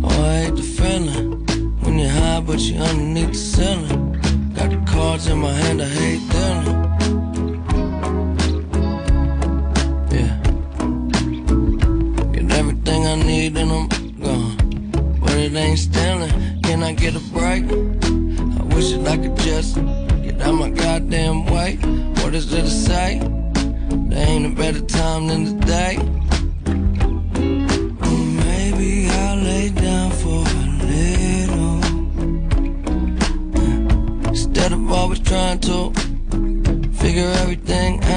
Oh, 0.02 0.08
I 0.08 0.40
hate 0.40 0.56
the 0.56 0.62
feeling 0.62 1.46
when 1.82 2.00
you're 2.00 2.10
high, 2.10 2.40
but 2.40 2.58
you're 2.58 2.82
underneath 2.82 3.28
the 3.28 3.34
ceiling. 3.34 4.12
Got 4.56 4.70
the 4.70 4.82
cards 4.90 5.28
in 5.28 5.38
my 5.38 5.52
hand, 5.52 5.80
I 5.80 5.84
hate 5.84 6.28
dealing. 6.30 6.67
And 13.56 13.70
I'm 13.70 13.88
gone. 14.20 15.18
But 15.20 15.34
it 15.34 15.54
ain't 15.54 15.78
stealing. 15.78 16.30
Can 16.62 16.82
I 16.82 16.92
get 16.92 17.14
a 17.16 17.20
break? 17.32 17.64
I 17.64 18.62
wish 18.74 18.92
that 18.92 19.08
I 19.08 19.16
could 19.16 19.36
just 19.38 19.76
get 20.22 20.40
out 20.42 20.52
my 20.54 20.70
goddamn 20.70 21.46
way. 21.46 21.76
What 22.20 22.34
is 22.34 22.50
there 22.50 22.62
to 22.62 22.70
say? 22.70 23.20
There 24.08 24.28
ain't 24.28 24.46
a 24.46 24.54
better 24.54 24.80
time 24.82 25.28
than 25.28 25.60
today. 25.60 25.98
Maybe 28.44 29.08
I'll 29.08 29.36
lay 29.36 29.70
down 29.70 30.10
for 30.10 30.44
a 30.44 30.66
little. 30.92 31.78
Instead 34.28 34.72
of 34.72 34.90
always 34.90 35.20
trying 35.20 35.60
to 35.60 35.92
figure 37.00 37.30
everything 37.42 38.02
out. 38.04 38.07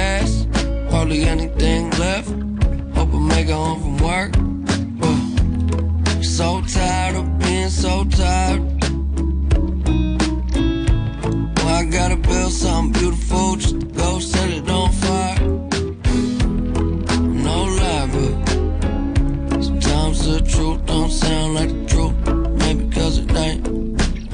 Gas, 0.00 0.46
hardly 0.90 1.20
anything 1.34 1.90
left. 2.04 2.30
Hope 2.96 3.12
I 3.18 3.20
make 3.34 3.48
it 3.48 3.58
home 3.62 3.80
from 3.84 3.96
work. 4.10 4.32
But 5.00 6.22
so 6.38 6.48
tired 6.76 7.16
of 7.20 7.26
being 7.38 7.72
so 7.84 7.92
tired. 8.22 8.62
Well, 11.56 11.74
I 11.80 11.84
gotta 11.98 12.16
build 12.16 12.52
something 12.52 12.92
beautiful 13.00 13.56
just 13.56 13.80
to 13.80 13.86
go 14.02 14.10
set 14.32 14.48
it 14.58 14.68
on 14.78 14.88
fire. 15.04 15.40
No 17.48 17.56
lie, 17.80 18.08
but 18.14 19.62
sometimes 19.68 20.16
the 20.28 20.38
truth 20.54 20.80
don't 20.86 21.12
sound 21.24 21.48
like 21.58 21.70
the 21.76 21.84
truth. 21.92 22.14
Maybe 22.62 22.82
cause 22.96 23.18
it 23.18 23.30
ain't. 23.46 23.62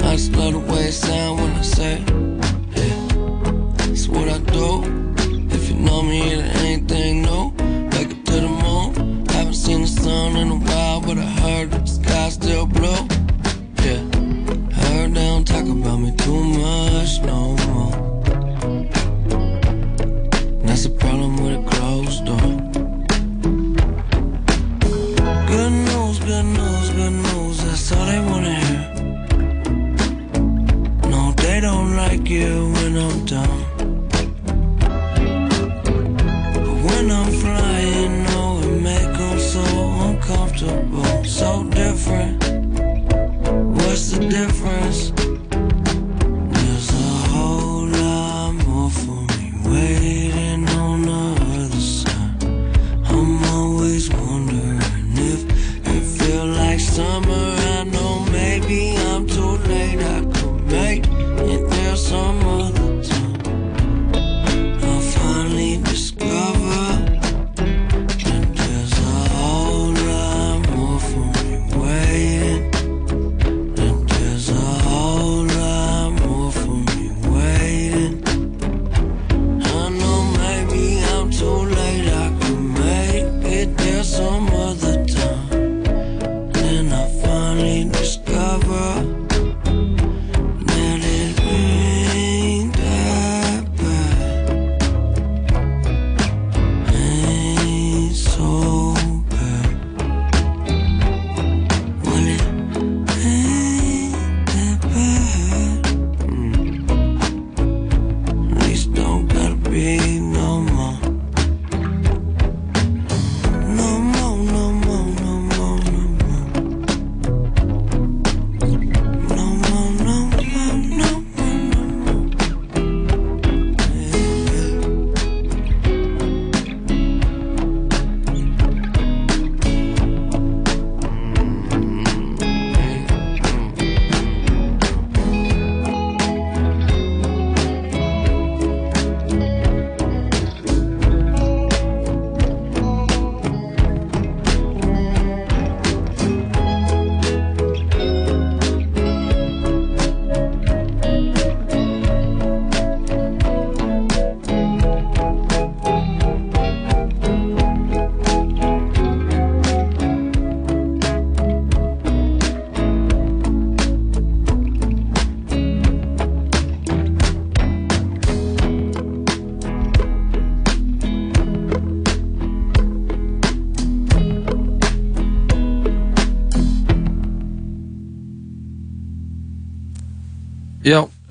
I 0.08 0.12
just 0.16 0.32
love 0.38 0.52
the 0.52 0.62
way 0.70 0.84
it 0.90 0.96
sound 1.06 1.32
when 1.40 1.52
I 1.62 1.62
say 1.62 1.92
it. 2.02 2.15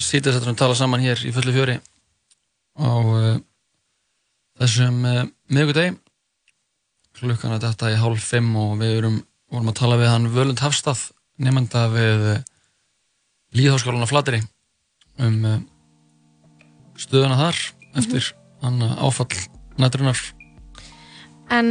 Að 0.05 0.55
tala 0.59 0.75
saman 0.77 1.03
hér 1.03 1.21
í 1.25 1.31
fullu 1.33 1.53
fjöri 1.55 1.79
á 2.75 2.91
uh, 2.91 3.37
þessum 4.59 4.99
uh, 5.07 5.21
miðugudegi 5.49 5.95
klukkan 7.15 7.55
að 7.55 7.69
þetta 7.69 7.93
í 7.93 7.99
hálf 7.99 8.25
fimm 8.27 8.51
og 8.59 8.75
við 8.81 8.97
erum, 8.99 9.21
vorum 9.51 9.71
að 9.71 9.77
tala 9.79 9.99
við 9.99 10.11
hann 10.11 10.31
Völund 10.33 10.63
Hafstað 10.63 11.07
nefnda 11.39 11.85
við 11.93 12.25
uh, 12.33 12.41
Líðháskólan 13.55 14.03
á 14.03 14.11
Flateri 14.11 14.41
um 15.23 15.39
stöðuna 16.99 17.37
þar 17.39 17.61
eftir 18.01 18.27
hann 18.61 18.83
áfall 18.83 19.29
nætturinnar 19.79 20.19
En 21.55 21.69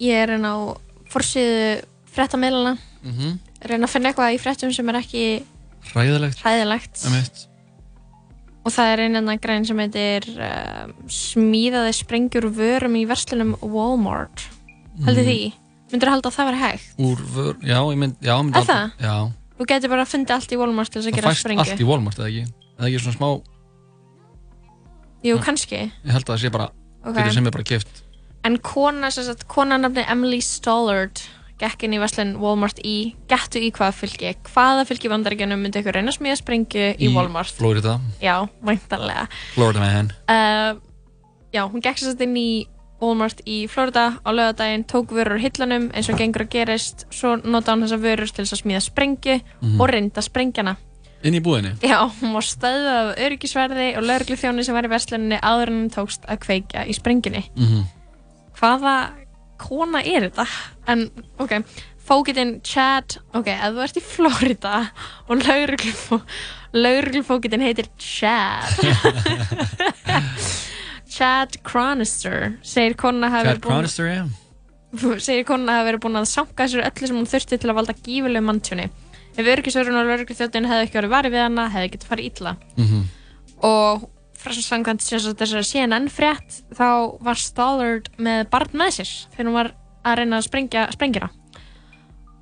ég 0.00 0.22
er 0.22 0.32
enn 0.38 0.46
á 0.48 0.72
fórsíðu 1.12 1.82
fréttameilana 2.14 2.78
mm 2.78 3.12
-hmm. 3.12 3.38
reyna 3.60 3.84
að 3.84 3.92
finna 3.92 4.08
eitthvað 4.08 4.34
í 4.34 4.40
fréttum 4.40 4.72
sem 4.72 4.88
er 4.88 5.00
ekki 5.02 5.24
Ræðilegt 5.92 6.40
hræðilegt. 6.40 7.04
Emitt. 7.04 7.48
Og 8.66 8.72
það 8.74 8.90
er 8.92 9.02
einn 9.04 9.16
annan 9.20 9.38
grein 9.40 9.64
sem 9.68 9.78
heitir 9.80 10.26
uh, 10.36 10.88
smíðaði 11.08 11.92
sprengjur 11.96 12.48
vörum 12.52 12.96
í 12.98 13.04
verslunum 13.08 13.56
Walmart 13.62 14.46
heldur 15.06 15.22
Mm. 15.24 15.28
því? 15.30 15.52
Myndur 15.92 16.10
halda 16.10 16.28
að 16.28 16.34
það 16.36 16.48
veri 16.50 16.58
hægt? 16.60 16.88
Úr 17.00 17.20
vör, 17.32 17.54
já, 17.64 17.78
ég 17.80 17.96
mynd, 18.02 18.16
já, 18.20 18.34
mynd 18.42 18.56
Er 18.58 18.66
það? 18.68 18.90
Já, 19.00 19.14
Þú 19.58 19.66
getur 19.70 19.88
bara 19.94 20.02
að 20.04 20.10
funda 20.12 20.34
allt 20.34 20.52
í 20.52 20.58
Walmart 20.60 20.90
til 20.92 21.00
þess 21.00 21.06
að 21.08 21.12
það 21.12 21.16
gera 21.20 21.30
fæst 21.32 21.44
sprengju 21.46 21.64
allt 21.64 21.80
í 21.80 21.86
Walmart, 21.88 22.18
eða 22.18 22.28
ekki? 22.28 22.42
Eða 22.78 22.88
ekki 22.90 23.00
svona 23.04 23.16
smá, 23.16 23.30
Jú, 25.26 25.38
kannski 25.42 25.78
ég 25.78 26.12
held 26.14 26.26
að 26.28 26.34
það 26.34 26.42
sé 26.44 26.50
bara 26.54 26.68
Ok. 27.06 27.14
fyrir 27.16 27.32
sem 27.34 27.46
er 27.48 27.54
bara 27.56 27.66
gift 27.66 28.02
En 28.46 28.58
kona, 28.62 29.10
sagt, 29.10 29.46
kona 29.50 29.78
nafni 29.82 30.04
Emily 30.08 30.38
Stollard 30.44 31.22
gekk 31.58 31.82
inn 31.88 31.94
í 31.96 31.98
verslun 32.02 32.36
Walmart 32.38 32.78
í 32.86 33.14
gettu 33.30 33.58
í 33.58 33.70
hvaða 33.74 33.92
fylki 33.98 34.34
hvaða 34.52 34.84
fylki 34.88 35.10
vandaríkjunum 35.10 35.58
myndi 35.62 35.80
ykkur 35.82 35.96
reyna 35.98 36.12
smíða 36.14 36.36
sprengju 36.38 36.88
í, 36.98 37.08
Walmart 37.14 37.54
Florida, 37.58 37.98
Já, 38.22 38.46
væntanlega 38.62 39.26
Florida 39.54 39.80
man 39.82 40.12
uh, 40.30 40.78
Já, 41.52 41.64
hún 41.66 41.80
gekk 41.82 41.98
sér 41.98 42.20
inn 42.26 42.36
í 42.38 42.50
Walmart 43.00 43.40
í 43.46 43.60
Florida 43.70 44.18
á 44.26 44.30
lögadaginn, 44.34 44.82
tók 44.90 45.12
vörur 45.14 45.38
hillanum 45.38 45.90
eins 45.94 46.08
og 46.10 46.18
gengur 46.18 46.42
að 46.42 46.50
gerist, 46.56 47.04
svo 47.14 47.36
nota 47.38 47.70
hann 47.72 47.84
þessar 47.86 48.00
vörur 48.02 48.26
til 48.34 48.42
þess 48.44 48.56
að 48.56 48.62
smíða 48.64 48.80
sprengju 48.82 49.36
Mhm. 49.62 49.80
og 49.80 49.88
reynda 49.92 50.22
sprengjana. 50.22 50.76
Inn 51.22 51.34
í 51.34 51.40
búðinni 51.42 51.72
Já, 51.82 51.98
hún 52.20 52.32
var 52.34 52.42
stöðuð 52.46 52.88
af 52.94 53.16
öryggisverði 53.18 53.86
og 53.98 54.04
lögreglufjóni 54.06 54.64
sem 54.66 54.74
var 54.74 54.86
í 54.86 54.90
versluninni 54.90 55.38
áður 55.42 55.68
en 55.72 55.78
hún 55.82 55.94
tókst 55.94 56.26
að 56.30 56.38
kveikja 56.46 56.84
í 56.86 56.94
sprengjunni. 56.94 57.44
mm 57.56 57.84
Hvaða 58.58 58.92
kona 59.60 60.00
er 60.06 60.28
þetta? 60.28 60.46
En, 60.94 61.08
ok, 61.42 61.52
fókitinn 62.08 62.54
Chad, 62.64 63.18
ok, 63.36 63.48
ef 63.52 63.74
þú 63.76 63.82
ert 63.84 63.98
í 64.00 64.04
Florida 64.04 64.76
og 65.28 65.42
lögreglufó, 65.44 66.20
lögreglufókitinn 66.72 67.64
heitir 67.66 67.90
Chad. 68.00 68.78
Chad 71.08 71.56
Cronister 71.64 72.52
segir 72.62 72.94
konuna 73.00 73.30
hafi 73.32 73.46
Chad 73.48 73.56
verið 73.56 73.62
búin 73.64 73.74
Cronister, 73.74 74.06
já 74.12 74.24
segir 75.28 75.44
konuna 75.48 75.78
hafi 75.78 75.88
verið 75.90 76.02
búin 76.04 76.20
að 76.20 76.28
sanka 76.30 76.66
sér 76.68 76.84
öllu 76.88 77.08
sem 77.10 77.18
hún 77.18 77.28
þurfti 77.28 77.58
til 77.60 77.70
að 77.72 77.78
valda 77.80 77.94
gífurlegu 78.04 78.44
manntjóni 78.48 78.86
ef 79.38 79.48
öryggisvörun 79.54 79.98
og 80.00 80.08
lögreglufjóttin 80.10 80.68
hefði 80.68 80.84
ekki 80.88 80.98
verið 81.00 81.12
varið 81.14 81.34
við 81.36 81.44
hana 81.46 81.64
hefði 81.72 81.90
getið 81.94 82.10
farið 82.12 82.28
illa 82.32 82.52
Mhm. 82.78 83.00
og 83.68 84.06
sagt 84.38 85.40
þessari 85.40 85.66
CNN 85.66 86.08
frétt 86.12 86.62
þá 86.76 87.18
var 87.24 87.38
Stollard 87.40 88.08
með 88.22 88.46
barn 88.52 88.70
með 88.78 88.94
sér 89.00 89.12
þegar 89.34 89.46
hún 89.50 89.56
var 89.58 89.70
að 90.06 90.16
reyna 90.20 90.38
að 90.38 90.46
sprengja 90.46 90.86
sprengjuna 90.94 91.28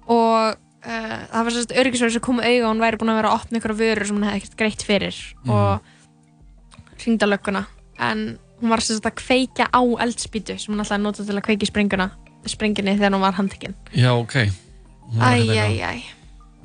og 0.07 0.57
uh, 0.87 1.19
það 1.33 1.47
var 1.49 1.55
sérst 1.57 1.73
öryggisverður 1.75 2.15
sem 2.19 2.25
kom 2.27 2.41
auga 2.43 2.65
og 2.67 2.71
hún 2.75 2.83
væri 2.85 3.01
búin 3.01 3.13
að 3.15 3.21
vera 3.21 3.31
að 3.33 3.39
opna 3.41 3.61
ykkur 3.61 3.75
vörur 3.81 4.07
sem 4.11 4.19
hún 4.19 4.27
hefði 4.29 4.43
ekkert 4.43 4.59
greitt 4.61 4.85
fyrir 4.87 5.21
og 5.49 7.01
hringda 7.01 7.29
lögguna 7.31 7.65
en 7.99 8.27
hún 8.61 8.73
var 8.73 8.85
sérst 8.85 9.09
að 9.09 9.17
kveikja 9.23 9.67
á 9.73 9.81
eldspýtu 10.05 10.59
sem 10.61 10.73
hún 10.75 10.85
alltaf 10.85 11.01
nota 11.03 11.25
til 11.27 11.37
að 11.37 11.45
kveiki 11.49 11.69
sprenguna 11.71 12.11
sprengjunni 12.47 12.95
þegar 13.01 13.17
hún 13.17 13.25
var 13.25 13.35
handtekinn 13.41 13.75
Já, 13.97 14.13
ok 14.15 14.37
eitthvað- 14.45 15.51
Æjæjæj, 15.57 16.05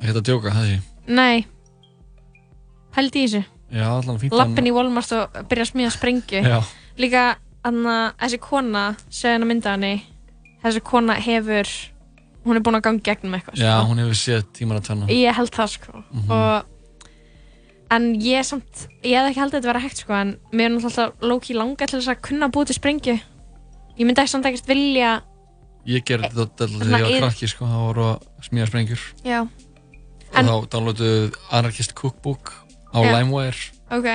Ekkert 0.02 0.16
að 0.20 0.24
djóka, 0.28 0.52
þessi 0.54 0.78
nei 1.08 1.46
Pældi 2.92 3.22
í 3.24 3.26
þessu 3.26 3.42
Já, 3.72 3.86
allan 3.88 4.18
fínt 4.20 4.34
Lappin 4.36 4.66
í 4.68 4.72
Walmart 4.74 5.12
og 5.16 5.36
byrja 5.48 5.64
að 5.64 5.70
smíða 5.72 5.92
sprengju. 5.94 6.42
Já, 6.44 6.58
Líka, 7.00 7.22
anna, 7.64 8.12
þessi 8.20 8.38
kona 8.44 8.82
segja 9.08 9.36
hann 9.38 9.46
að 9.46 9.50
mynda 9.54 9.72
henni 9.76 9.94
Þessi 10.62 10.82
kona 10.84 11.14
hefur 11.18 11.70
Hún 12.44 12.58
er 12.58 12.62
búin 12.66 12.74
að 12.76 12.82
ganga 12.88 13.02
gegnum 13.06 13.34
eitthvað 13.38 13.60
já, 13.62 13.70
sko. 13.78 13.86
hún 13.92 14.00
hefur 14.02 14.18
séð 14.18 14.44
tímar 14.58 14.80
að 14.80 14.86
tvenna. 14.88 15.06
Ég 15.14 15.36
held 15.38 15.50
það 15.54 15.68
sko. 15.76 15.92
Mhm. 16.10 16.30
og, 16.30 16.64
En 17.92 18.06
ég 18.20 18.44
samt 18.48 18.86
Ég 19.04 19.16
hefði 19.18 19.30
ekki 19.32 19.40
haldið 19.42 19.56
að 19.56 19.60
þetta 19.60 19.70
vera 19.72 19.82
hægt 19.84 20.00
sko 20.02 20.14
En 20.16 20.36
mér 20.52 20.68
er 20.68 20.74
náttúrulega 20.76 21.28
lóki 21.32 21.54
langa 21.56 21.86
til 21.86 21.98
þess 22.00 22.12
að 22.14 22.22
kunna 22.28 22.48
búið 22.52 22.66
til 22.72 22.78
sprengju. 22.80 23.16
Ég 23.98 24.06
myndi 24.08 24.22
ekki 24.22 24.32
samt 24.34 24.48
ekkert 24.48 24.66
vilja 24.70 25.10
Ég 25.86 26.04
gerði 26.06 26.30
þetta 26.30 26.44
alltaf 26.46 26.70
Svona 26.70 26.84
þegar 26.86 27.08
ég 27.10 27.20
var 27.20 27.28
krakki, 27.28 27.48
sko 27.50 27.66
Það 27.66 27.84
voru 27.88 28.04
að 28.12 28.48
smíða 28.48 28.68
sprengjur. 28.70 29.02
Já, 29.26 29.40
Og 29.42 30.38
En- 30.38 30.46
þá 30.48 30.68
downloaduðu 30.72 31.32
Anarchist 31.52 31.94
Cookbook 31.94 32.52
á 32.94 32.98
Já. 33.04 33.12
LimeWire. 33.18 33.56
Ok. 33.90 34.08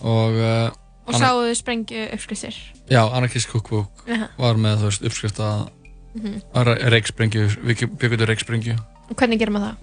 Og, 0.00 0.32
uh, 0.32 0.70
Og 1.06 1.14
Anna- 1.14 1.26
sáuðu 1.26 1.54
sprengju 1.56 2.06
uppskriftir. 2.14 2.54
Já, 2.90 3.02
Anarchist 3.12 3.48
Cookbook 3.50 3.88
Já. 4.06 4.28
var 4.38 4.54
með, 4.54 4.78
þú 4.78 4.84
veist, 4.90 5.02
uppskrifta 5.04 5.68
Mhm. 6.14 6.42
reiksprengju, 6.90 7.46
við 7.64 7.86
byggum 7.98 8.26
reiksprengju 8.26 8.76
Og 9.10 9.16
hvernig 9.16 9.38
gerum 9.38 9.54
maður 9.54 9.70
það? 9.70 9.76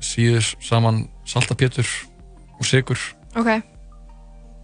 síður 0.00 0.54
saman 0.60 1.08
saltapétur 1.26 1.86
og 2.58 2.66
sigur 2.66 2.98
Ok, 3.36 3.62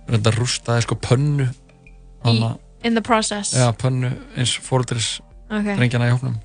reynda 0.08 0.30
rústaði 0.32 0.82
sko 0.82 0.94
pönnu. 0.96 1.48
Hanna, 2.24 2.58
in 2.84 2.94
the 2.94 3.00
process. 3.00 3.54
Já, 3.54 3.72
pönnu 3.72 4.10
eins 4.36 4.58
fóruldris 4.58 5.20
Ok, 5.50 5.64
drengjana 5.76 6.08
í 6.10 6.12
hóknum 6.18 6.36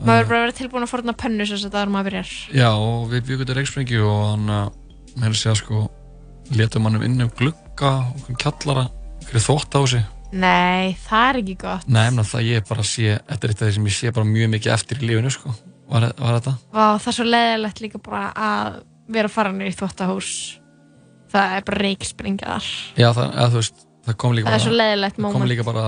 maður 0.00 0.20
er 0.20 0.24
bara 0.24 0.38
að 0.38 0.44
vera 0.46 0.52
tilbúin 0.52 0.82
að 0.86 0.88
forna 0.88 1.12
pönnu 1.12 1.46
sem 1.46 1.58
þetta 1.70 1.82
er 1.82 1.86
maður 1.92 2.04
byrjar. 2.10 2.30
Já, 2.54 2.68
og 2.72 3.10
við 3.10 3.20
byggum 3.26 3.46
til 3.46 3.54
reiksprengju 3.58 4.00
og 4.06 4.30
hann 4.30 4.46
að 4.48 4.72
mér 5.18 5.36
sé 5.38 5.50
að 5.50 5.60
sko 5.62 5.82
letum 6.56 6.86
hann 6.86 6.98
um 7.00 7.04
inn 7.06 7.24
um 7.24 7.32
glugga 7.38 7.92
og 8.12 8.30
kjallara 8.40 8.88
fyrir 9.26 9.46
þótt 9.46 9.78
á 9.78 9.80
sig. 9.90 10.06
Nei, 10.30 10.94
það 11.08 11.26
er 11.26 11.40
ekki 11.40 11.56
gott. 11.58 11.88
Nei, 11.90 12.04
en 12.06 12.22
það 12.22 12.46
ég 12.46 12.68
bara 12.68 12.86
sé, 12.86 13.16
þetta 13.26 13.46
er 13.46 13.52
eitt 13.54 13.62
af 13.62 13.68
því 13.68 13.74
sem 13.78 13.90
ég 13.90 13.96
sé 13.96 14.14
bara 14.14 14.28
mjög 14.28 14.52
mikið 14.54 14.74
eftir 14.76 15.02
í 15.02 15.10
lífinu 15.10 15.32
sko. 15.34 15.54
Var, 15.90 16.06
var 16.20 16.38
þetta? 16.38 16.54
Vá, 16.70 16.84
það 17.02 17.10
er 17.10 17.16
svo 17.16 17.26
leðilegt 17.26 17.82
líka 17.82 18.00
bara 18.02 18.30
að 18.38 18.80
vera 19.10 19.52
niður 19.52 19.72
í 19.72 19.76
þvóttahús 19.78 20.32
Það 21.30 21.54
er 21.56 21.64
bara 21.66 21.82
reikspringar 21.84 22.66
Já, 22.98 23.08
það, 23.14 23.24
eða, 23.26 23.48
veist, 23.56 23.86
það 24.06 24.18
kom 24.22 24.34
líka 24.36 24.50
Það 24.50 24.66
er 24.70 24.76
bara 24.78 25.10
það 25.16 25.34
kom 25.34 25.46
líka 25.50 25.66
bara 25.66 25.86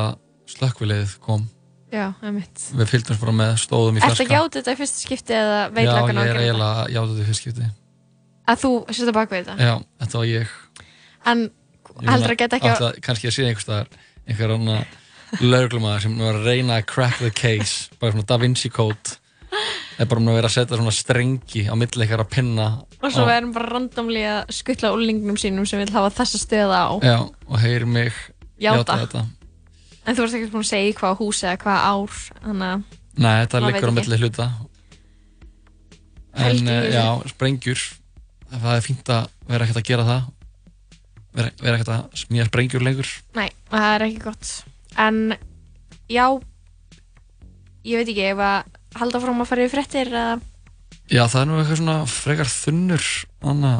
slökkvilið 0.52 1.12
kom. 1.22 1.44
Já, 1.92 2.06
við 2.24 2.88
fylgdumst 2.88 3.20
bara 3.20 3.34
með 3.36 3.54
stóðum 3.60 3.98
í 3.98 4.02
fjarska 4.02 4.24
ekki 4.24 4.38
átið 4.38 4.58
þetta 4.58 4.72
í 4.72 4.78
fyrsta 4.80 5.02
skipti 5.02 5.34
eða 5.36 5.58
veit 5.76 5.84
Já, 5.84 5.92
lagan 5.92 6.20
ég 6.22 6.30
er 6.32 6.40
eiginlega 6.40 6.84
játað 6.94 7.18
í 7.18 7.26
fyrst 7.28 7.44
skipti 7.44 7.66
Að 8.48 8.58
þú 8.64 8.70
setja 8.90 9.12
bak 9.14 9.30
við 9.30 9.44
þetta? 9.46 9.56
Já, 9.62 9.74
þetta 10.02 10.18
var 10.18 10.26
ég. 10.26 10.54
En 11.32 11.44
heldur 12.02 12.34
að 12.34 12.38
geta 12.42 12.58
ekki 12.58 12.70
ætla, 12.72 12.90
kannski 13.04 13.28
að 13.30 13.34
sé 13.36 13.44
einhvers 13.46 13.66
staðar 13.68 13.88
einhver 14.26 14.54
annar 14.56 14.86
lauruglumæður 15.40 16.02
sem 16.06 16.16
var 16.18 16.38
að 16.40 16.46
reyna 16.50 16.78
að 16.80 16.86
crack 16.90 17.18
the 17.22 17.30
case 17.30 17.88
bara 18.00 18.12
svona 18.16 18.26
Da 18.26 18.38
Vinci 18.42 18.70
Code. 18.74 19.18
Er 20.00 20.08
bara 20.08 20.20
að 20.24 20.34
vera 20.38 20.48
að 20.48 20.54
setja 20.56 20.78
svona 20.80 20.94
strengi 20.96 21.62
á 21.68 21.74
milli 21.76 22.02
eitthvað 22.06 22.24
að 22.24 22.30
pinna 22.32 22.66
Og 23.02 23.12
svo 23.12 23.26
á- 23.28 23.30
verðum 23.30 23.52
bara 23.54 23.68
randomli 23.74 24.22
að 24.24 24.50
skuttla 24.56 24.90
úrlingnum 24.96 25.36
sínum 25.38 25.66
sem 25.68 25.78
vil 25.82 25.92
hafa 25.92 26.10
þessa 26.22 26.40
stöða 26.40 26.80
á. 26.88 26.92
Já, 27.04 27.18
og 27.46 27.58
heyri 27.60 27.84
mig 27.86 28.12
Játa. 28.58 28.96
þetta. 29.04 29.26
En 30.06 30.16
þú 30.16 30.24
ert 30.24 30.34
ekki 30.34 30.50
búin 30.50 30.64
að 30.64 30.70
segja 30.72 30.94
hvað 30.98 31.18
hús 31.20 31.42
eða 31.44 31.58
hvað 31.62 31.78
ár 31.92 32.16
Þannig 32.42 32.68
að 32.72 32.82
Nei, 33.22 33.34
þetta 33.44 33.60
liggur 33.66 33.92
á 33.92 33.96
milli 34.00 34.18
hluta. 34.22 34.46
En 36.34 36.56
þessu. 36.56 36.92
já, 36.92 37.04
sprengjur 37.28 37.82
það 38.52 38.76
er 38.76 38.86
fínt 38.86 39.12
að 39.12 39.26
vera 39.48 39.66
ekkert 39.66 39.82
að 39.82 39.88
gera 39.88 40.06
það. 40.08 40.30
Vera, 41.32 41.50
vera 41.62 41.78
ekkert 41.78 41.92
að 41.94 42.22
smíða 42.22 42.48
sprengjur 42.50 42.84
lengur. 42.84 43.12
Nei, 43.38 43.48
það 43.72 43.90
er 43.94 44.06
ekki 44.08 44.24
gott. 44.26 44.54
En 45.00 45.20
já 46.12 46.26
Ég 47.82 47.98
veit 47.98 48.12
ekki, 48.12 48.28
ef 48.30 48.38
að 48.38 48.76
halda 49.00 49.20
fram 49.24 49.42
að 49.42 49.48
fara 49.50 49.64
yfir 49.66 49.74
fréttir 49.74 50.10
eða? 50.12 50.36
Já, 51.10 51.24
það 51.26 51.40
er 51.40 51.48
nú 51.48 51.56
eitthvað 51.58 51.78
svona 51.80 51.96
frekar 52.06 52.50
þunnur 52.52 53.06
anna, 53.50 53.72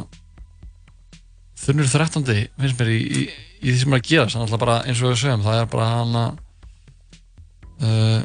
þunnur 1.63 1.87
þrettandi 1.87 2.35
finnst 2.59 2.81
mér 2.81 2.91
í, 2.91 2.97
í, 2.99 3.23
í 3.63 3.69
því 3.69 3.77
sem 3.79 3.95
er 3.95 4.01
að 4.01 4.09
gera 4.09 4.33
þannig 4.33 4.55
að 4.57 4.63
bara 4.65 4.75
eins 4.83 4.99
og 4.99 5.13
við 5.13 5.21
segjum 5.21 5.45
það 5.45 5.61
er 5.61 5.69
bara 5.71 5.87
hana 5.93 6.23
uh, 7.79 8.19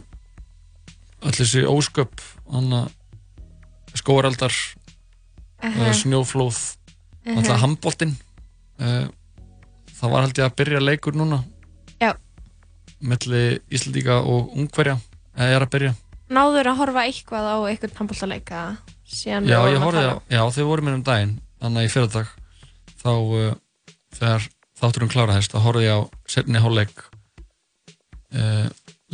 öll 1.29 1.37
þessi 1.39 1.63
ósköp 1.71 2.27
hana 2.51 2.83
skóareldar 3.95 4.59
uh, 5.65 5.93
snjóflóð. 6.01 6.59
Alltaf 7.29 7.61
handbóltinn 7.63 8.15
uh, 8.81 9.07
það 9.99 10.13
var 10.15 10.27
held 10.27 10.39
ég 10.41 10.47
að 10.49 10.57
byrja 10.63 10.83
leikur 10.85 11.17
núna. 11.19 11.43
Já. 12.01 12.13
melli 13.01 13.59
Íslandíka 13.71 14.21
og 14.27 14.55
Ungverja. 14.59 14.97
Eða 15.39 15.57
er 15.57 15.65
að 15.67 15.73
byrja. 15.75 15.91
Náður 16.35 16.69
að 16.73 16.79
horfa 16.83 17.03
eitthvað 17.09 17.47
á 17.47 17.57
einhvern 17.71 17.95
handbóltaleika 17.99 18.63
síðan 19.09 19.47
Já, 19.49 19.59
við 19.65 19.79
vorum 19.81 20.01
ég 20.03 20.09
að 20.09 20.13
tala? 20.13 20.23
já, 20.29 20.43
þau 20.53 20.65
voru 20.69 20.85
mér 20.85 20.97
um 20.99 21.05
daginn 21.07 21.31
þannig 21.63 21.87
í 21.87 21.93
fyrirtak 21.95 22.33
þá 23.01 23.13
uh, 23.17 23.55
þegar 24.19 24.49
þátturum 24.79 25.13
kláraðist 25.15 25.55
þá 25.55 25.59
horfði 25.65 25.87
ég 25.87 25.97
á 25.97 26.01
setni 26.29 26.61
hálfleik 26.61 27.01
uh, 28.37 28.67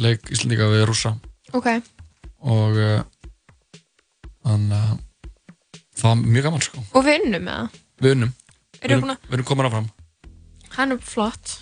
leik 0.02 0.26
Íslandíka 0.34 0.66
við 0.72 0.86
rúsa 0.90 1.14
Ok, 1.54 1.68
og 2.42 2.80
uh, 2.82 3.04
þannig 4.42 4.74
að 4.80 4.98
það 5.94 6.08
var 6.10 6.22
mjög 6.24 6.46
gaman 6.48 6.64
sko. 6.66 6.84
Og 6.94 7.04
við 7.06 7.20
unnum 7.24 7.44
með 7.48 7.60
það 7.60 7.80
við 8.04 8.16
unnum, 8.16 8.32
við 8.80 8.90
Erum 8.90 9.04
við 9.08 9.34
erum, 9.38 9.46
komin 9.48 9.68
áfram. 9.70 9.86
Hann 10.74 10.92
er 10.92 10.98
flott. 11.06 11.52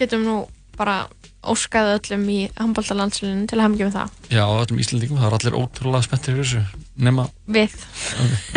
Getum 0.00 0.24
nú 0.24 0.36
bara 0.78 1.04
óskaði 1.44 1.92
öllum 1.98 2.22
í 2.32 2.38
handbóltalandsliðinu 2.56 3.44
til 3.50 3.58
að 3.58 3.64
hemgjum 3.68 3.90
það. 3.94 4.14
Já, 4.32 4.42
öllum 4.48 4.80
Íslandíkum, 4.80 5.18
það 5.20 5.28
er 5.28 5.36
allir 5.36 5.58
ótrúlega 5.60 6.06
spenntir 6.06 6.34
fyrir 6.34 6.48
þessu 6.48 6.62
nema, 7.04 7.26
Við. 7.46 7.74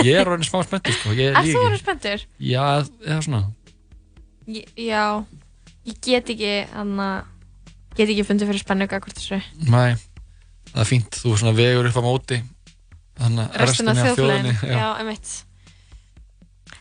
Ég 0.08 0.21
er 0.21 0.30
orðin 0.32 0.47
smá 0.47 0.62
spenntur 0.65 0.95
sko, 0.95 1.12
Er 1.12 1.36
þú 1.43 1.62
verið 1.65 1.82
spenntur? 1.84 2.23
já, 2.39 2.63
eða 3.06 3.19
svona. 3.28 3.41
Ég- 4.47 4.71
Já, 4.80 5.04
ég 5.86 6.00
get 6.02 6.30
ekki 6.32 6.54
þannig 6.71 7.04
að 7.04 7.97
get 8.00 8.10
ekki 8.13 8.26
fundið 8.30 8.47
fyrir 8.54 8.63
spennu 8.63 8.88
hvort 8.88 9.13
þessu. 9.19 9.41
Nei, 9.67 9.95
það 10.71 10.82
er 10.82 10.89
fínt, 10.95 11.12
þú 11.21 11.36
svona 11.38 11.54
vegur 11.58 11.89
upp 11.91 12.00
á 12.00 12.04
móti 12.08 12.39
restina 13.17 13.91
af 13.93 14.01
þjóðfélaginu. 14.06 14.56
já. 14.62 14.77
já, 14.77 14.88
emitt 15.03 15.36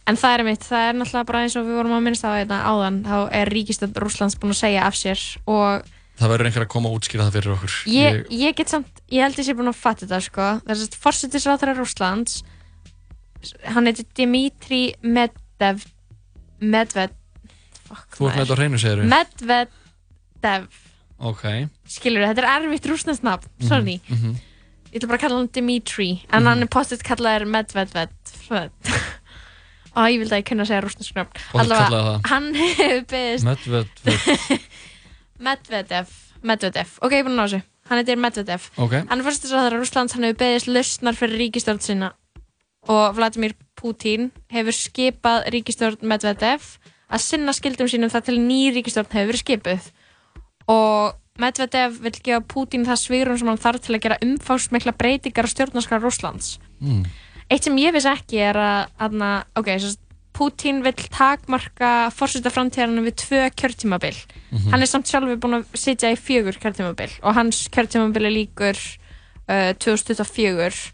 en 0.06 0.18
það 0.20 0.34
er 0.36 0.44
emitt, 0.44 0.64
það 0.68 0.88
er 0.88 0.96
náttúrulega 1.00 1.28
bara 1.30 1.42
eins 1.42 1.56
og 1.58 1.66
við 1.66 1.78
vorum 1.80 1.94
að 1.96 2.04
minnst 2.06 2.26
á 2.26 2.30
þetta 2.36 2.58
áðan 2.70 2.98
þá 3.06 3.16
er 3.40 3.50
ríkistönd 3.50 4.00
Rúslands 4.02 4.36
búin 4.38 4.54
að 4.54 4.60
segja 4.60 4.84
af 4.86 4.98
sér 4.98 5.22
og 5.50 5.86
það 6.16 6.32
verður 6.32 6.48
einhver 6.50 6.64
að 6.66 6.70
koma 6.72 6.90
að 6.90 6.98
útskýra 7.00 7.26
það 7.26 7.34
fyrir 7.36 7.54
okkur. 7.56 7.74
Ég, 7.92 8.20
ég 8.32 8.54
get 8.56 8.70
samt, 8.72 9.02
ég 9.12 9.26
held 9.26 9.40
ég 9.40 9.48
sé 9.48 9.56
búin 9.58 9.68
að 9.72 9.80
fatta 9.80 10.06
þetta 10.06 10.20
sko, 10.24 10.46
þess 10.68 10.86
að 10.86 10.98
fórsetisráþara 11.02 11.74
Rúslands 11.76 12.38
hann 13.74 13.90
heitir 13.90 14.06
Dimitri 14.16 14.80
Medvedev 15.02 15.84
Medved 16.62 17.12
þú 18.16 18.28
ert 18.30 18.38
með 18.38 18.40
þetta 18.40 18.56
á 18.56 18.58
hreinu 18.60 18.80
segir 18.80 19.04
Medvedev. 19.10 20.68
Ok, 21.26 21.44
skilur 21.88 22.26
þetta 22.28 22.42
er 22.44 22.48
erfitt 22.54 22.88
rúsnest 22.90 23.24
nafn, 23.26 23.48
sorry. 23.64 23.98
Mhm. 24.12 24.36
Ég 24.96 25.02
ætla 25.02 25.10
bara 25.12 25.18
að 25.20 25.24
kalla 25.26 25.40
hann 25.42 25.52
Dimitri 25.52 26.10
en 26.32 26.48
hann 26.48 26.64
er 26.64 26.70
postið 26.72 27.02
kallaðir 27.04 27.44
Medvedved 27.52 28.12
og 29.96 30.06
ég 30.08 30.20
vildi 30.20 30.32
að 30.32 30.40
ég 30.40 30.46
kunna 30.48 30.66
segja 30.68 30.82
rúsnesk 30.84 31.16
nöfn. 31.16 31.40
Það. 31.52 32.28
hann 32.30 32.48
hefur 32.56 33.02
beðist 33.12 33.46
Medved 33.46 34.62
Medvedev 35.46 36.14
Medvedev, 36.46 36.92
ok, 37.02 37.12
ég 37.12 37.24
er 37.24 37.26
búin 37.26 37.34
að 37.34 37.40
ná 37.40 37.46
þessu. 37.46 37.62
Hann 37.88 38.00
heitir 38.00 38.18
Medvedev. 38.20 38.66
Ok, 38.82 38.94
hann 39.08 39.20
er 39.20 39.26
fyrst 39.26 39.44
þess 39.44 39.56
að 39.56 39.68
Rússlands 39.74 40.14
hann 40.16 40.26
hefur 40.26 40.40
beðist 40.42 40.70
lausnar 40.70 41.16
fyrir 41.18 41.40
ríkistjórn 41.42 41.82
sinna 41.82 42.12
og 42.86 43.16
Vladimir 43.16 43.56
Putin 43.78 44.30
hefur 44.52 44.76
skipað 44.76 45.48
ríkistjórn 45.54 46.06
Medvedev 46.06 46.66
að 47.06 47.22
sinna 47.24 47.54
skildum 47.56 47.90
sínum 47.90 48.12
þar 48.12 48.26
til 48.28 48.38
ný 48.42 48.60
ríkistjórn 48.76 49.10
hefur 49.10 49.32
verið 49.32 49.42
skipuð. 49.42 49.88
Og 50.70 51.16
Medvedev 51.42 52.00
vil 52.04 52.16
gefa 52.16 52.40
Putin 52.48 52.86
það 52.88 53.02
svigrun 53.02 53.38
sem 53.40 53.50
hann 53.50 53.60
þarf 53.60 53.84
til 53.84 53.96
að 53.96 54.02
gera 54.06 54.18
umfásmikla 54.24 54.96
breytingar 54.96 55.48
á 55.48 55.52
stjórnarskar 55.52 56.02
Rússlands. 56.04 56.56
Mm. 56.80 57.06
eitt 57.48 57.64
sem 57.64 57.76
ég 57.78 57.94
vissi 57.94 58.10
ekki 58.10 58.40
er 58.42 58.58
að, 58.58 58.90
að 59.00 59.22
ok, 59.56 59.70
svo 59.80 59.94
Putin 60.36 60.82
vil 60.84 60.92
takmarka 60.92 62.10
fórseta 62.12 62.50
framtíðarinn 62.52 63.06
við 63.06 63.14
tvö 63.22 63.38
kjörtímabil. 63.56 64.18
Hann 64.68 64.84
er 64.84 64.90
samt 64.90 65.08
sjálfur 65.08 65.38
búin 65.40 65.62
að 65.62 65.78
sitja 65.80 66.10
í 66.12 66.18
fjögur 66.20 66.58
kjörtímabil 66.60 67.08
og 67.22 67.38
hans 67.38 67.62
kjörtímabil 67.72 68.28
er 68.28 68.34
líkur 68.34 68.76
uh, 68.76 69.72
2024 69.80 70.92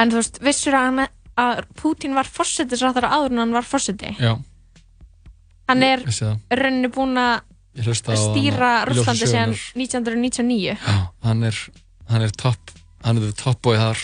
en 0.00 0.12
þú 0.12 0.20
veist, 0.20 0.40
vissur 0.44 0.76
að, 0.76 0.86
hann, 0.88 1.14
að 1.40 1.62
Putin 1.78 2.16
var 2.16 2.28
fórsetisráþara 2.28 3.12
áður 3.14 3.36
en 3.36 3.42
hann 3.44 3.56
var 3.56 3.66
fórseti 3.66 4.12
já, 4.18 4.34
hann 5.70 5.84
er 5.86 6.04
rauninni 6.50 6.90
búin 6.92 7.16
að 7.20 7.44
stýra 7.76 8.70
Rússlandi 8.88 9.26
síðan 9.26 9.52
sögunnar. 9.54 9.64
1999 9.76 10.76
já, 10.76 10.96
hann 11.26 11.42
er 11.44 11.58
hann 12.08 12.22
er 12.22 12.30
topp, 12.30 12.70
hann 13.04 13.18
er 13.18 13.26
the 13.28 13.32
top 13.36 13.60
boy 13.62 13.76
þar. 13.76 13.98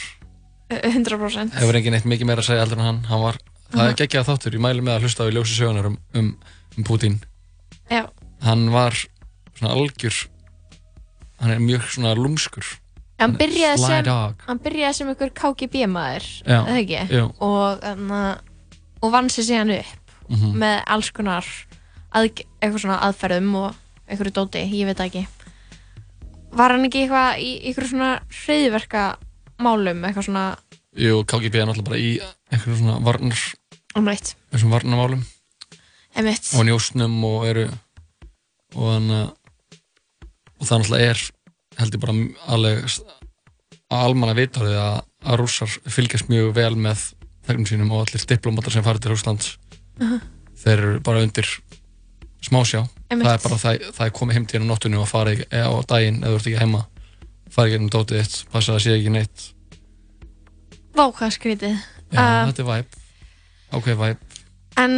Uh, 0.73 0.81
100% 0.91 1.55
hefur 1.61 1.79
engin 1.79 1.95
eitt 1.99 2.05
mikið 2.09 2.27
meira 2.29 2.43
að 2.43 2.49
segja 2.51 2.65
heldur 2.65 2.81
en 2.81 2.85
hann, 2.89 3.01
hann 3.11 3.23
var, 3.23 3.39
það 3.73 3.89
er 3.93 3.97
geggjað 4.03 4.29
þáttur, 4.31 4.57
ég 4.59 4.65
mæli 4.65 4.85
með 4.85 4.95
að 4.99 5.07
hlusta 5.07 5.25
á 5.25 5.29
í 5.31 5.35
ljósi 5.37 5.57
sögunar 5.59 5.89
um, 5.91 5.99
um, 6.19 6.31
um 6.79 6.85
Putin 6.89 7.19
Já. 7.91 8.07
hann 8.45 8.69
var 8.73 8.97
svona 9.59 9.75
algjör 9.77 10.17
hann 11.43 11.51
er 11.57 11.61
mjög 11.63 11.89
svona 11.91 12.15
lúmskur. 12.17 12.65
Hann 13.23 13.37
byrjaði 13.39 13.79
sem 13.83 14.07
hann 14.47 14.59
byrjaði 14.63 14.95
sem 14.99 15.11
einhver 15.13 15.31
KGB 15.37 15.87
maður 15.91 16.25
eða 16.47 16.77
ekki? 16.81 17.21
og, 17.43 17.85
um, 17.93 18.13
og 19.03 19.13
vann 19.15 19.29
sér 19.31 19.49
síðan 19.51 19.75
upp 19.81 19.99
Mhm. 20.33 20.53
með 20.57 20.83
alls 20.87 21.11
konar 21.13 21.45
að, 22.13 22.43
eitthvað 22.61 22.83
svona 22.85 23.01
aðferðum 23.09 23.55
og 23.61 23.79
einhverju 24.09 24.35
dóti, 24.37 24.65
ég 24.77 24.89
veit 24.91 25.03
ekki. 25.05 25.27
Var 26.53 26.75
hann 26.75 26.87
ekki 26.89 27.07
eitthvað 27.07 27.41
í 27.41 27.51
einhverju 27.63 27.93
svona 27.95 28.13
hreiðverka 28.43 29.05
málum, 29.63 30.05
eitthvað 30.05 30.29
svona 30.29 30.47
Jú, 30.93 31.23
KGB 31.25 31.57
er 31.57 31.69
náttúrulega 31.71 31.89
bara 31.89 32.01
í 32.01 32.11
einhverjum 32.53 32.83
svona 32.83 32.99
varnar, 33.01 33.45
umrætt, 33.97 34.35
þessum 34.53 34.75
varnarmálum. 34.75 35.23
Emitt 36.21 36.51
og 36.53 36.67
njósnum 36.69 37.15
og 37.25 37.47
eru 37.49 37.63
og 38.77 38.91
þannig 38.91 39.31
og 40.61 40.69
það 40.69 40.83
náttúrulega 40.83 41.15
er 41.15 41.23
held 41.79 41.97
ég 41.97 42.03
bara 42.03 42.17
alveg 42.53 42.85
að 43.93 44.03
almanna 44.03 44.37
vitorðið 44.37 44.79
að, 44.83 44.99
að 45.25 45.41
rússar 45.41 45.73
fylgjast 45.97 46.29
mjög 46.29 46.53
vel 46.61 46.75
með 46.77 47.07
þegnum 47.49 47.69
sínum 47.69 47.95
og 47.97 48.05
allir 48.05 48.29
diplomatar 48.29 48.77
sem 48.77 48.85
farið 48.85 49.07
til 49.07 49.15
Rússlands. 49.15 49.57
Mhm. 50.01 50.21
þeir 50.63 50.79
eru 50.79 51.01
bara 51.03 51.23
undir 51.25 51.49
smásjá 52.43 52.83
það 53.13 53.33
er 53.33 53.43
bara 53.45 53.59
það, 53.61 53.87
það 53.97 54.07
er 54.07 54.15
komið 54.19 54.39
heim 54.39 54.47
til 54.47 54.59
hérna 54.59 54.69
á 54.69 54.73
nóttunni 54.73 55.01
og 55.01 55.09
farið 55.11 55.43
á 55.53 55.73
daginn 55.89 56.23
eða 56.23 56.33
þú 56.33 56.39
ert 56.41 56.51
ekki 56.51 56.63
heima. 56.63 56.85
Farið 57.53 57.75
ekki 57.75 57.83
um 57.85 57.91
dótið 57.93 58.23
þitt, 58.23 58.37
passa 58.53 58.73
að 58.73 58.79
það 58.79 58.85
sé 58.87 58.95
ekki 58.97 59.13
neitt. 59.17 59.49
Vá, 60.97 61.05
hvað 61.13 61.35
skrítið. 61.37 61.77
Já, 62.13 62.21
Uh, 62.21 62.51
þetta 62.51 62.61
er 62.61 62.69
væp 62.69 62.97
ákveð 63.73 64.01
væp 64.03 64.41
En 64.83 64.97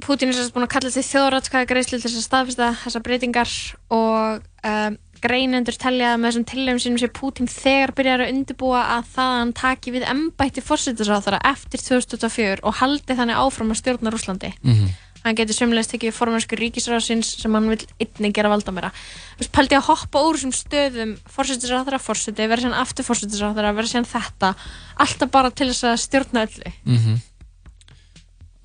Putin 0.00 0.30
er 0.30 0.36
sérst 0.36 0.54
búin 0.54 0.64
að 0.64 0.70
kalla 0.72 0.92
til 0.92 1.02
þjóðratskaða 1.04 1.68
greiðslu 1.68 1.98
til 1.98 2.06
þess 2.06 2.20
að 2.20 2.24
staðfesta 2.24 2.68
þessar 2.80 3.02
breytingar 3.04 3.50
og 3.92 4.46
um, 4.64 4.96
greinendur 5.20 5.76
telja 5.76 6.14
að 6.14 6.22
með 6.22 6.30
þessum 6.30 6.46
tillögum 6.48 6.80
sínum 6.80 7.00
sé 7.02 7.10
Putin 7.12 7.50
þegar 7.52 7.92
byrjar 7.96 8.24
að 8.24 8.32
undirbúa 8.32 8.82
að 8.94 9.10
það 9.16 9.32
að 9.32 9.40
hann 9.42 9.52
taki 9.60 9.92
við 9.92 10.06
embætti 10.12 10.64
fórsetisráþara 10.64 11.42
eftir 11.52 11.84
2024 11.84 12.64
og 12.64 12.78
haldi 12.80 13.18
þannig 13.20 13.40
áfram 13.42 13.72
að 13.74 13.80
stjórna 13.82 14.14
Rúslandi. 14.14 14.52
mm 14.64 14.94
Hann 15.26 15.34
getur 15.34 15.56
sömulegst 15.58 15.90
tekið 15.90 16.12
við 16.12 16.14
formensku 16.20 16.54
ríkisráðsins 16.60 17.32
sem 17.42 17.54
hann 17.58 17.66
vil 17.72 17.80
einnig 17.98 18.34
gera 18.36 18.50
valda 18.52 18.70
meira. 18.76 18.92
Þú 19.34 19.40
veist, 19.42 19.52
pældi 19.56 19.74
að 19.74 19.88
hoppa 19.88 20.22
úr 20.22 20.36
þessum 20.38 20.52
stöðum 20.54 21.14
fórsetisráþara, 21.34 21.98
fórseti, 21.98 22.46
verða 22.46 22.62
síðan 22.68 22.76
aftur 22.78 23.08
fórsetisráþara, 23.08 23.72
verða 23.74 23.90
síðan 23.90 24.06
þetta, 24.12 24.52
alltaf 25.02 25.32
bara 25.34 25.50
til 25.50 25.66
þess 25.72 25.88
að 25.90 25.96
stjórna 26.04 26.44
öllu. 26.46 26.72
mm 26.86 27.16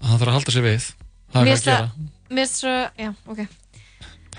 Það 0.02 0.14
þarf 0.18 0.30
að 0.32 0.36
halda 0.38 0.54
sér 0.56 0.64
við. 0.66 0.86
Það 1.32 1.42
Mér 1.42 1.52
er 1.52 1.52
finnst 1.52 1.66
hvað 1.68 1.74
að 1.74 1.82
það- 1.82 1.90
gera. 1.90 2.12
Mér 2.32 2.46
finnst 2.46 2.62
svo, 2.62 2.76
já, 2.98 3.10
ok. 3.28 3.42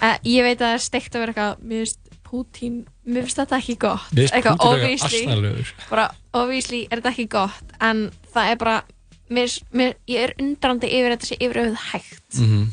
Uh, 0.03 0.17
Ég 0.27 0.43
veit 0.43 0.59
að 0.59 0.65
það 0.67 0.73
er 0.75 0.83
steikt 0.83 1.15
að 1.15 1.21
vera 1.23 1.33
eitthvað 1.33 1.63
Mér 1.63 1.83
finnst 1.85 1.99
Putin, 2.33 2.77
mér 3.07 3.27
finnst 3.27 3.37
þetta 3.43 3.59
ekki 3.61 3.77
gott. 3.79 4.07
Við 4.11 4.23
veist 4.23 4.35
Eitthvað, 4.39 4.57
Pútur 4.57 4.73
er 4.73 4.85
obviously, 4.87 5.21
asnalegur. 5.27 5.73
Bara, 5.91 6.07
En 9.33 9.39
mér, 9.39 9.53
mér, 9.73 9.95
Ég 10.13 10.27
er 10.27 10.35
undrandi 10.43 10.91
yfir 10.93 11.15
þetta 11.15 11.29
sé 11.31 11.37
yfir 11.41 11.63
auðvitað 11.63 11.89
hægt. 11.95 12.37
Mm 12.37 12.67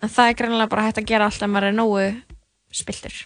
En 0.00 0.08
það 0.08 0.30
er 0.30 0.36
greinlega 0.38 0.70
bara 0.72 0.86
hægt 0.86 0.96
að 1.02 1.10
gera 1.10 1.26
allt 1.28 1.42
ef 1.44 1.50
maður 1.52 1.66
er 1.68 1.74
nógu 1.76 2.04
spiltur 2.72 3.18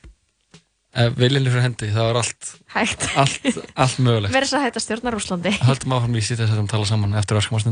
Ef 0.94 1.14
viljinni 1.18 1.50
fyrir 1.50 1.64
hendi, 1.68 1.90
það 1.94 2.08
er 2.10 2.18
allt 2.18 2.50
Hægt. 2.74 3.06
allt, 3.18 3.46
allt 3.78 3.98
mögulegt. 4.02 4.34
Verður 4.34 4.46
þess 4.48 4.58
að 4.58 4.64
hægt 4.66 4.80
að 4.80 4.84
stjórna 4.88 5.12
Rúslandi 5.14 5.52
Höldum 5.60 5.94
áfram 5.94 6.18
í 6.18 6.22
sýtt 6.26 6.42
þess 6.42 6.58
að 6.58 6.68
tala 6.74 6.90
saman 6.90 7.14
eftir 7.18 7.38
öskama 7.38 7.62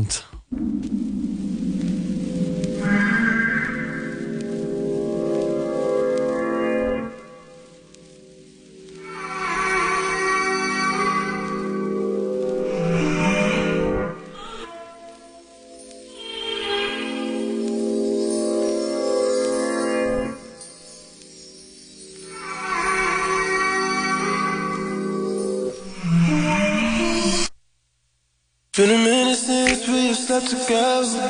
Been 28.75 28.89
a 28.89 28.97
minute 28.97 29.35
since 29.35 29.87
we 29.87 30.07
have 30.07 30.17
slept 30.17 30.49
together. 30.49 31.29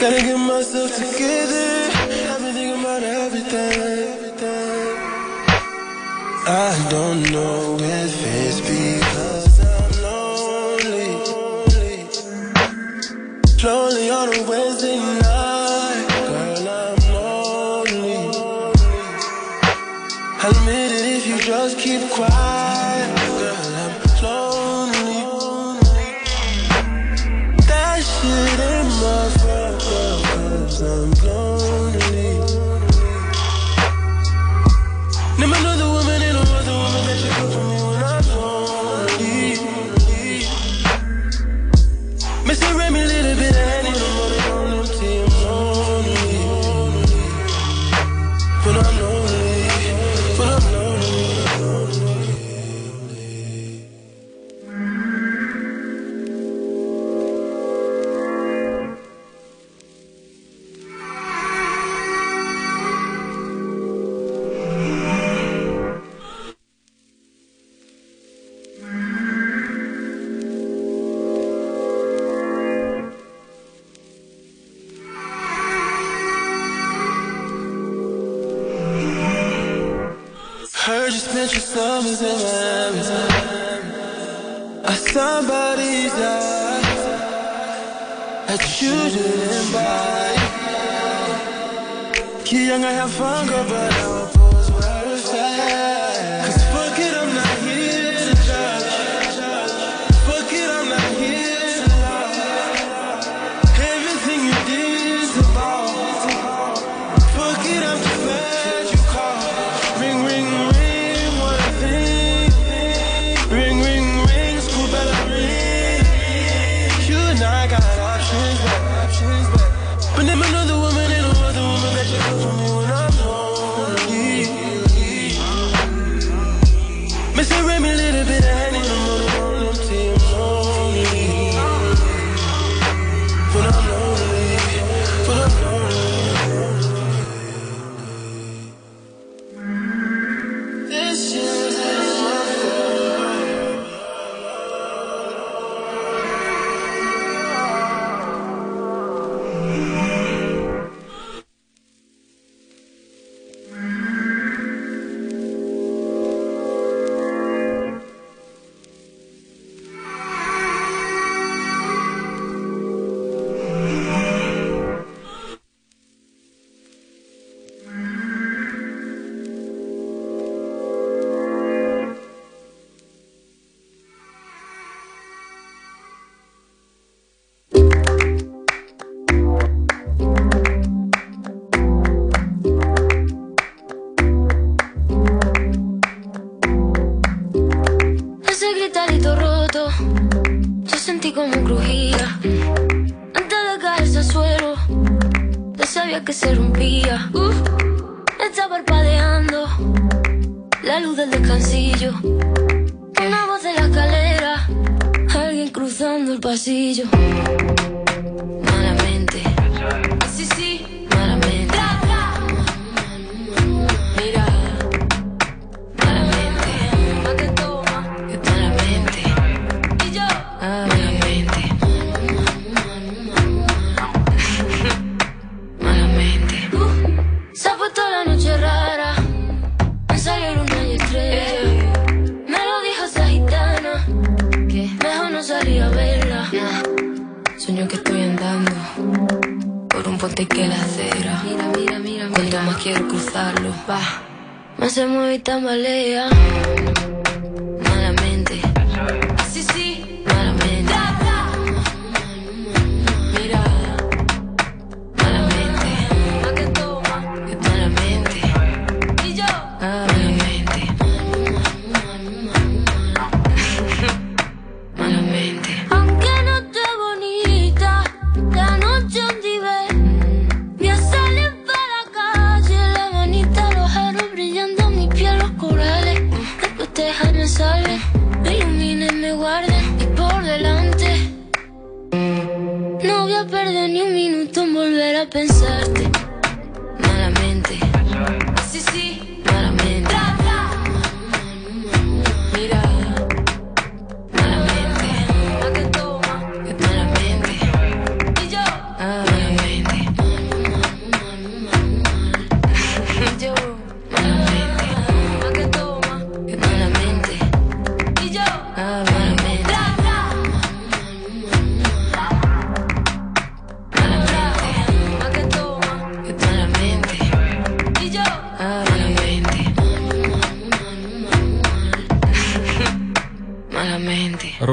Gotta 0.00 0.20
get 0.20 0.36
myself 0.36 0.96
together. 0.96 1.90
I've 2.28 2.40
been 2.42 2.54
thinking 2.54 2.80
about 2.80 3.04
everything. 3.04 4.40
I 6.48 6.88
don't 6.90 7.22
know 7.30 7.76
if 7.78 8.12
it's 8.34 8.60
because 8.60 9.60
I'm 9.60 9.92
lonely. 10.02 11.10
Slow 13.56 13.90
I 93.40 93.42
have 93.42 93.48
fun, 93.48 93.66
girl, 93.66 93.78
but 93.78 93.89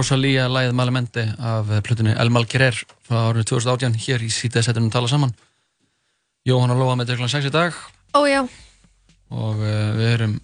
Rosalía 0.08 0.46
læðið 0.48 0.72
Malamente 0.72 1.24
af 1.36 1.68
plutunni 1.84 2.14
El 2.16 2.30
Malquerer 2.32 2.78
frá 3.04 3.26
árið 3.28 3.50
2018 3.50 3.98
hér 4.06 4.22
í 4.24 4.30
sítið 4.32 4.70
tala 4.88 5.10
saman. 5.12 5.34
Jóhann 6.48 6.72
og 6.72 6.80
Lóa 6.80 6.94
með 6.96 7.10
döglan 7.10 7.28
6 7.28 7.50
í 7.50 7.52
dag. 7.52 7.76
Ó 8.16 8.24
já, 8.24 8.40
og 9.28 9.60
uh, 9.60 9.92
við 9.98 10.14
erum 10.14 10.38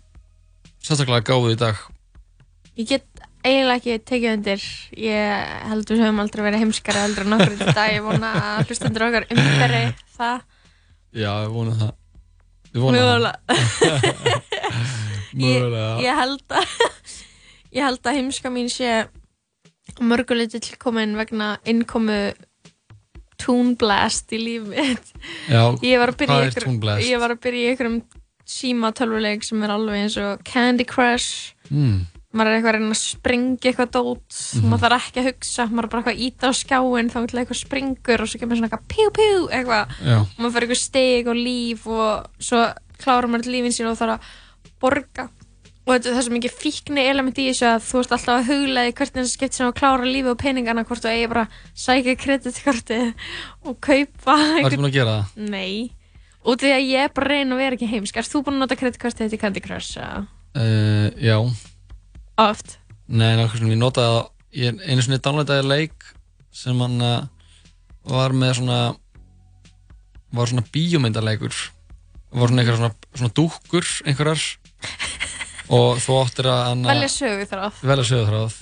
sérstaklega 0.83 1.23
gáðið 1.29 1.55
í 1.55 1.61
dag. 1.61 1.79
Ég 2.75 2.89
get 2.91 3.23
eiginlega 3.45 3.77
ekki 3.77 4.03
tekið 4.03 4.33
undir. 4.33 4.67
Ég 4.99 5.55
held 5.69 5.95
við 5.95 6.03
höfum 6.09 6.21
aldrei 6.25 6.43
verið 6.49 6.65
heimskari 6.65 7.05
heldur 7.05 7.29
en 7.29 7.39
okkur 7.39 7.55
í 7.55 7.71
dag, 7.71 7.95
ég 7.95 8.03
vona 8.03 8.35
að 8.41 8.67
hlustendur 8.67 9.07
okkar 9.07 9.29
umberi 9.31 9.81
það. 10.19 10.45
Já, 11.15 11.31
við 11.45 11.51
vonum 11.55 11.81
það. 11.85 11.97
Vonum 12.83 12.99
Mögulega. 12.99 13.33
það 13.47 14.07
ég, 15.47 15.49
Mögulega 15.55 15.89
ég 16.03 16.23
held 16.25 16.47
að 16.51 16.79
ég 17.71 17.83
held 17.87 18.07
að 18.09 18.17
heimska 18.19 18.57
mín 18.59 18.67
sé 18.67 19.05
mörguleiti 20.01 20.61
tilkomin 20.63 21.15
vegna 21.19 21.57
innkomu 21.69 22.33
Toon 23.43 23.73
Blast 23.79 24.31
í 24.35 24.39
lífið 24.39 25.13
Já, 25.51 25.63
ég 25.83 25.99
var 25.99 26.13
að 26.13 26.19
byrja 26.21 26.39
í 26.39 26.47
er 26.47 27.05
ég 27.09 27.19
var 27.21 27.33
að 27.35 27.41
byrja 27.43 27.63
í 27.63 27.69
einhverjum 27.73 27.99
síma 28.53 28.91
tölvuleik 28.95 29.45
sem 29.47 29.61
er 29.63 29.73
alveg 29.73 30.03
eins 30.03 30.17
og 30.21 30.43
Candy 30.47 30.85
Crush 30.87 31.53
mm. 31.69 31.99
maður 32.33 32.49
er 32.51 32.57
eitthvað 32.57 32.71
að 32.73 32.77
reyna 32.77 32.95
að 32.95 33.01
sprengja 33.01 33.71
eitthvað 33.71 33.91
dót 33.97 34.39
Mhm. 34.53 34.69
maður 34.69 34.83
þarf 34.83 35.07
ekki 35.07 35.21
að 35.21 35.27
hugsa, 35.29 35.65
maður 35.69 35.85
er 35.85 35.91
bara 35.91 36.01
eitthvað 36.01 36.15
að 36.15 36.23
íta 36.27 36.49
á 36.49 36.51
skjáin 36.59 37.11
þá 37.13 37.19
til 37.27 37.39
eitthvað 37.41 37.59
springur 37.59 38.23
og 38.23 38.29
svo 38.29 38.39
kemur 38.41 38.59
svona 38.59 38.69
eitthvað 38.69 38.89
pjú 38.93 39.07
pjú 39.17 39.37
eitthvað 39.49 39.93
Já. 40.03 40.17
maður 40.37 40.53
fyrir 40.55 40.67
eitthvað 40.67 40.83
steg 40.83 41.29
og 41.31 41.39
líf 41.39 41.87
og 41.87 42.43
svo 42.43 42.63
klárar 43.03 43.29
maður 43.31 43.51
lífin 43.53 43.75
sín 43.75 43.89
og 43.91 43.97
þarf 43.99 44.17
að 44.17 44.31
borga 44.83 45.27
og 45.83 45.89
þetta 45.91 46.11
það 46.13 46.19
er 46.19 46.25
svo 46.25 46.33
mikið 46.37 46.53
fíkni 46.61 47.03
element 47.11 47.39
í 47.41 47.47
þessu 47.49 47.65
að 47.67 47.81
þú 47.83 48.01
ert 48.01 48.13
alltaf 48.15 48.37
að 48.37 48.45
huglaði 48.49 48.93
hvernig 48.99 49.17
þessi 49.19 49.35
skipt 49.35 49.57
sem 49.57 49.67
að 49.67 49.75
klára 49.81 50.07
lífið 50.07 50.31
og 50.31 50.39
peningana 50.39 50.85
hvort 50.87 51.03
þú 51.03 51.11
eigi 51.11 51.31
bara 51.33 51.43
að 51.43 51.57
sækja 51.83 52.15
kreditkortið 52.21 53.27
og 53.67 53.79
kaupa 53.83 54.37
Varstu 54.63 54.79
búin 54.79 54.89
að 54.89 54.95
gera 54.95 55.17
það? 55.17 55.49
Nei, 55.51 55.91
út 56.47 56.63
því 56.63 56.71
að 56.77 56.87
ég 56.87 57.13
bara 57.17 57.27
að 57.27 57.35
reyna 57.35 57.57
að 57.57 57.63
vera 57.63 57.79
ekki 57.79 57.91
heimsk 57.91 58.21
Erst 58.21 58.35
þú 58.35 58.45
búin 58.45 58.59
að 58.59 58.63
nota 58.63 58.79
kreditkortið 58.79 59.27
þitt 59.27 59.35
í 59.35 59.41
Candy 59.43 59.63
Crush? 59.65 59.99
Uh, 59.99 61.11
já 61.19 61.37
Oft? 62.39 62.77
Nei, 63.11 63.33
nákvæmlega 63.35 63.75
ég 63.75 63.83
notaði 63.83 64.15
það 64.15 64.31
ég 64.63 64.81
einu 64.87 65.03
svona 65.03 65.21
downloadaði 65.25 65.67
leik 65.67 66.11
sem 66.53 66.79
hann 66.79 66.99
uh, 67.03 67.27
var 68.07 68.35
með 68.37 68.59
svona 68.61 68.79
var 70.33 70.49
svona 70.49 70.65
bíómyndarleikur 70.73 71.53
var 72.33 72.49
svona 72.49 72.63
einhverjar 72.63 72.79
svona, 72.79 73.09
svona 73.13 73.35
dúkkur 73.37 73.89
einhverjar 74.07 74.47
og 75.69 75.97
þú 76.03 76.19
áttir 76.25 76.47
að 76.51 76.85
Velja 76.89 77.09
sögu 77.13 77.45
þráð 77.53 77.81
velja 77.83 78.05
sögutráð 78.11 78.61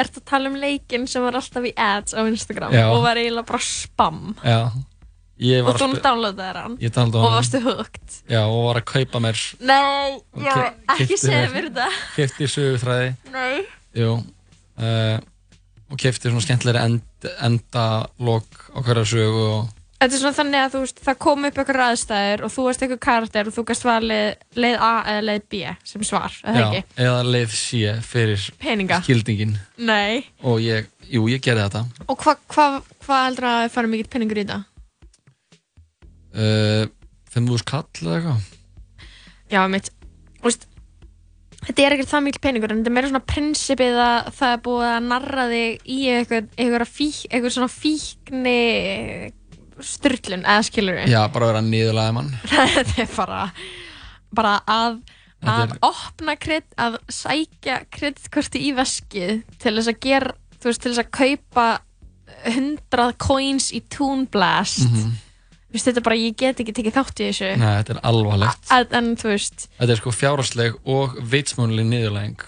Ertu 0.00 0.20
að 0.22 0.24
tala 0.30 0.48
um 0.48 0.54
leikinn 0.56 1.06
sem 1.06 1.22
var 1.22 1.36
alltaf 1.36 1.66
í 1.68 1.74
ads 1.76 2.14
á 2.16 2.20
Instagram 2.24 2.72
Já. 2.72 2.86
og 2.88 3.02
var 3.04 3.16
eiginlega 3.20 3.46
bara 3.50 3.60
spam? 3.60 4.20
Já, 4.40 4.70
ég 5.40 5.60
var 5.66 5.74
og 5.74 5.80
þú 5.80 5.84
að 5.90 5.92
spe- 5.92 6.04
downloadaði 6.06 6.62
hann? 6.64 6.76
Ég 6.80 6.94
downloadaði 6.96 7.20
og 7.20 7.28
hann. 7.28 7.36
varstu 7.36 7.60
hooked? 7.66 8.14
Já, 8.32 8.40
og 8.48 8.62
var 8.70 8.80
að 8.80 8.86
kaupa 8.94 9.20
mér. 9.20 9.42
Nei, 9.60 10.14
Og 10.32 10.42
já, 10.46 10.54
ke- 10.54 10.72
ekki 10.94 11.06
keypti 11.06 11.18
segja 11.20 11.42
mér- 11.42 11.52
mér 11.52 11.68
þetta. 11.68 11.88
kefti 12.16 12.48
sögutræði 12.54 13.10
Nei. 13.34 13.60
Jú 14.00 14.10
uh, 14.80 15.18
og 15.90 15.98
kefti 16.00 16.30
svona 16.30 16.44
skemmtilegri 16.48 16.80
end, 16.86 17.28
endalok 17.44 18.70
á 18.72 18.78
hverja 18.80 19.04
sögu 19.04 19.44
og 19.52 19.68
Þetta 20.00 20.16
er 20.16 20.20
svona 20.22 20.36
þannig 20.38 20.62
að 20.64 20.74
veist, 20.80 21.00
það 21.04 21.16
kom 21.20 21.44
upp 21.44 21.58
ykkur 21.60 21.78
aðstæður 21.84 22.42
og 22.46 22.52
þú 22.54 22.62
varst 22.64 22.84
ykkur 22.86 22.98
karakter 23.04 23.48
og 23.50 23.52
þú 23.52 23.64
gæst 23.68 23.82
valið 23.84 24.60
leið 24.64 24.76
A 24.80 24.92
eða 25.12 25.24
leið 25.28 25.42
B 25.52 25.58
sem 25.90 26.04
svar, 26.08 26.38
eða 26.40 26.62
já, 26.62 26.68
ekki? 26.70 26.94
eða 27.04 27.18
leið 27.28 27.56
sé 27.58 27.92
fyrir 28.08 28.46
Peninga. 28.62 29.00
skildingin 29.04 29.52
Nei. 29.76 30.22
og 30.40 30.62
ég, 30.64 30.88
jú, 31.12 31.26
ég 31.28 31.42
gerði 31.44 31.66
þetta 31.66 31.82
Og 32.08 32.16
hvað 32.24 32.40
hva, 32.54 32.66
hva 33.04 33.18
heldur 33.26 33.48
að 33.50 33.58
það 33.66 33.74
fara 33.76 33.90
mikill 33.92 34.08
peningur 34.14 34.40
í 34.40 34.44
þetta? 34.46 34.58
uh, 36.32 36.88
5.000 37.34 37.66
kall 37.68 37.84
eða 38.00 38.16
eitthvað 38.16 38.48
Já, 39.50 39.60
mitt, 39.68 39.90
veist, 40.44 40.64
þetta 41.66 41.84
er 41.84 41.96
ekkert 41.98 42.12
það 42.14 42.24
mikil 42.28 42.42
peningur 42.46 42.72
en 42.72 42.80
þetta 42.80 42.92
er 42.92 42.96
meira 42.96 43.10
svona 43.12 43.26
prinsipið 43.34 44.00
að 44.06 44.32
það 44.38 44.54
er 44.56 44.64
búið 44.70 44.88
að 44.94 45.08
narra 45.10 45.44
þig 45.52 45.84
í 45.90 46.00
eitthvað, 46.14 46.48
eitthvað, 46.56 46.86
fík, 46.96 47.20
eitthvað 47.28 47.54
svona 47.58 47.70
fíkni 47.74 48.56
styrlun, 49.86 50.44
eða 50.44 50.66
skilur 50.66 50.98
við 51.00 51.12
já, 51.14 51.20
bara 51.32 51.50
vera 51.52 51.62
niðurlega 51.64 52.16
mann. 52.16 52.30
Þetta 52.50 53.02
er 53.04 53.14
bara 53.16 53.40
bara 54.30 54.56
að, 54.70 55.00
að 55.42 55.62
er- 55.66 55.78
opna 55.88 56.36
kredit, 56.38 56.68
að 56.78 56.98
sækja 57.10 57.80
kreditkorti 57.90 58.62
í 58.68 58.74
veskið 58.76 59.40
til 59.62 59.74
þess 59.78 59.90
að 59.92 60.00
gera, 60.06 60.34
þú 60.60 60.70
veist, 60.70 60.82
til 60.84 60.92
þess 60.92 61.04
að 61.04 61.10
kaupa 61.20 61.66
100 62.50 63.10
coins 63.20 63.70
í 63.74 63.82
Toon 63.92 64.26
Blast. 64.30 64.86
Mhm. 64.86 65.16
Þú 65.70 65.76
veist, 65.76 65.86
þetta 65.86 66.00
er 66.00 66.06
bara, 66.08 66.18
ég 66.18 66.36
get 66.36 66.60
ekki 66.60 66.72
tekið 66.74 66.96
þátt 66.96 67.20
í 67.22 67.26
þessu. 67.28 67.48
Nei, 67.60 67.74
þetta 67.78 67.92
er 67.94 68.00
alvarlegt. 68.10 68.70
En, 68.74 68.86
en 68.90 69.10
Þetta 69.16 69.86
er 69.92 70.00
sko 70.00 70.10
fjárhagsleg 70.10 70.78
og 70.84 71.14
vitsmjónuleg 71.30 71.86
niðurlæging. 71.86 72.40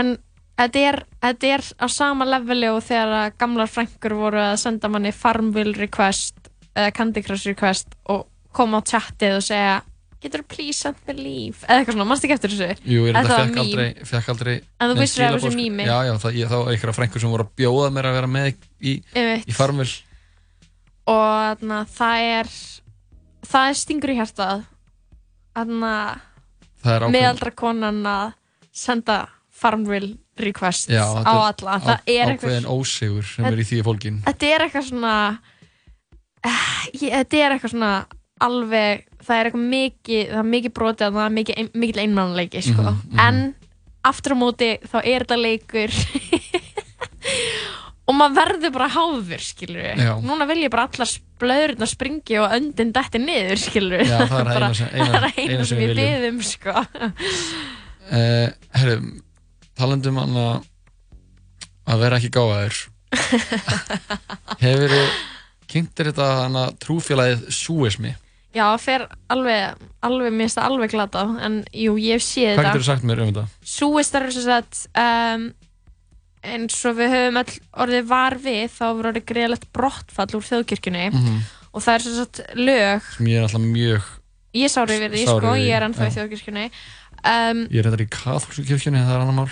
En 0.00 0.14
þetta 0.56 0.84
er, 0.88 0.98
þetta 1.20 1.50
er 1.56 1.66
á 1.76 1.86
sama 1.92 2.24
leveli 2.28 2.70
og 2.72 2.80
þegar 2.86 3.34
gamlar 3.40 3.68
frængur 3.68 4.16
voru 4.16 4.40
að 4.40 4.56
senda 4.64 4.88
manni 4.88 5.12
Farmville 5.12 5.76
request 5.76 6.49
eða 6.76 6.92
Candy 6.96 7.22
Crush 7.22 7.46
request 7.50 7.94
og 8.06 8.26
koma 8.52 8.80
á 8.80 8.82
chatið 8.86 9.36
og 9.38 9.42
segja 9.46 9.80
getur 10.20 10.42
þú 10.42 10.48
please 10.52 10.76
send 10.84 10.96
me 11.08 11.14
leave? 11.16 11.56
Eða 11.64 11.78
eitthvað 11.80 11.94
svona, 11.96 12.04
mannst 12.10 12.24
ekki 12.26 12.34
eftir 12.36 12.52
þessu? 12.52 12.74
Jú, 12.84 13.06
ég 13.08 13.14
reynda 13.16 13.30
var 13.30 13.46
fekk 13.48 13.60
aldrei, 13.62 13.86
fekk 14.04 14.28
aldrei 14.34 14.54
En 14.80 14.90
þú 14.90 14.96
vissir 15.00 15.24
af 15.24 15.32
þessu 15.32 15.40
skilaboð, 15.40 15.54
sko. 15.54 15.62
meme? 15.62 15.86
Já, 15.88 15.96
já, 16.04 16.12
það, 16.24 16.34
ég, 16.40 16.50
þá 16.50 16.56
var 16.60 16.72
einhverja 16.74 16.96
frængur 16.98 17.22
sem 17.24 17.30
voru 17.32 17.46
að 17.46 17.52
bjóða 17.62 17.90
mér 17.96 18.08
að 18.10 18.16
vera 18.18 18.30
með 18.34 18.50
í, 18.84 18.92
í 19.48 19.56
farmil 19.56 19.88
og 21.10 21.24
þarna, 21.40 21.78
það 21.90 22.26
er 22.36 22.50
það 23.50 23.70
er 23.72 23.78
stingur 23.80 24.12
í 24.12 24.18
Það 26.80 26.94
ákveðin- 27.00 27.14
meðaldra 27.16 27.50
konan 27.56 28.02
að 28.06 28.32
senda 28.72 29.16
Farmville 29.60 30.14
request 30.40 30.88
á 30.88 31.04
alla. 31.52 31.74
Það 31.84 31.98
er 32.06 32.30
ákveðin 32.36 32.64
eitthvað 32.64 32.68
ósigur 32.72 33.24
sem 33.28 33.44
Þetta- 33.44 33.52
er 33.52 33.60
í 33.60 33.66
því 33.68 33.80
fólkin 33.84 34.20
þetta 34.24 34.46
er 34.54 34.60
eitthvað 34.64 34.86
svona 34.88 35.14
þetta 36.44 37.36
er 37.40 37.50
eitthvað 37.56 37.72
svona 37.74 37.92
alveg, 38.40 39.02
það 39.20 39.36
er 39.36 39.44
eitthvað 39.50 39.66
mikið 39.74 40.22
það 40.30 40.38
er 40.42 40.48
mikið 40.54 40.72
brotið 40.78 41.04
að 41.08 41.14
það 41.18 41.26
er 41.26 41.34
mikið, 41.38 41.54
ein, 41.60 41.68
mikið 41.82 42.00
einmannleiki 42.04 42.60
sko. 42.64 42.84
Mhm, 42.86 42.94
mhm. 43.10 43.18
en 43.26 43.36
aftur 44.10 44.32
á 44.32 44.36
móti 44.40 44.68
þá 44.88 44.96
er 45.04 45.20
þetta 45.26 45.38
leikur 45.40 45.90
og 48.10 48.16
maður 48.16 48.36
verður 48.40 48.72
bara 48.74 48.88
háður 48.94 49.42
skilur 49.44 49.82
við, 49.84 50.00
Já. 50.06 50.12
núna 50.24 50.44
vil 50.48 50.62
ég 50.64 50.72
bara 50.72 50.86
allar 50.88 51.10
blöðurinn 51.40 51.84
að 51.84 51.92
springi 51.92 52.34
og 52.40 52.48
öndin 52.56 52.94
detti 52.96 53.18
niður 53.22 53.58
skilur 53.60 54.00
við, 54.00 54.08
Já, 54.10 54.12
það 54.24 54.40
er 54.40 54.46
það 54.50 54.56
eina 54.56 54.68
eina- 55.04 55.20
það 55.20 55.28
eina 55.44 55.64
sem 55.68 55.78
við 55.84 55.90
byðum 56.00 56.38
sko. 56.48 56.72
uh, 58.10 58.48
Herru, 58.80 58.96
talandum 59.78 60.16
hann 60.22 60.34
að 60.46 60.56
að 61.90 61.96
vera 62.06 62.18
ekki 62.20 62.30
gáðaður 62.34 62.76
Hefur 64.64 64.90
þið 64.92 65.08
kynntir 65.70 66.10
þetta 66.10 66.26
hann 66.42 66.58
að 66.60 66.74
trúfélagið 66.84 67.46
súismi? 67.54 68.12
Já, 68.50 68.64
fer 68.82 69.04
alveg 69.30 69.78
alveg, 70.02 70.32
mér 70.34 70.48
finnst 70.48 70.58
það 70.58 70.68
alveg 70.72 70.90
glata 70.90 71.20
en 71.46 71.60
jú, 71.70 71.92
ég 72.02 72.18
hef 72.18 72.24
séð 72.26 72.56
Hvað 72.56 72.64
þetta. 72.64 72.70
getur 72.72 72.82
þú 72.82 72.88
sagt 72.88 73.04
mér 73.06 73.20
um 73.22 73.28
þetta? 73.30 73.44
Súistar 73.62 74.26
er 74.26 74.34
sem 74.34 74.46
sagt 74.48 74.80
um, 74.98 75.44
eins 76.50 76.78
og 76.90 76.96
við 76.98 77.12
höfum 77.14 77.38
all 77.44 77.52
orðið 77.84 78.08
var 78.10 78.36
við 78.42 78.64
þá 78.74 78.84
voru 78.88 79.12
orðið 79.12 79.26
greiðlegt 79.30 79.68
brottfall 79.76 80.30
úr 80.40 80.48
þjóðkirkjunni. 80.48 81.04
Mhm. 81.14 81.38
og 81.70 81.84
það 81.84 81.94
er 81.94 82.02
sem 82.02 82.14
sagt 82.18 82.40
lög. 82.58 83.04
Sem 83.14 83.26
ég 83.30 83.38
er 83.38 83.46
alltaf 83.46 83.62
mjög 83.62 84.08
ég 84.58 84.64
er 84.66 84.72
sárið 84.74 85.02
við 85.04 85.12
því 85.14 85.24
sko, 85.28 85.54
ég 85.54 85.76
er 85.76 85.84
ennþá 85.86 86.02
í 86.02 86.10
já. 86.10 86.14
þjóðkirkjunni. 86.18 86.64
Um, 87.20 87.58
ég 87.70 87.78
er 87.84 87.90
þetta 87.92 88.02
í 88.02 88.10
katholsku 88.10 88.64
kirkjunni 88.66 89.04
það 89.04 89.14
er 89.14 89.22
annar 89.22 89.36
mál. 89.36 89.50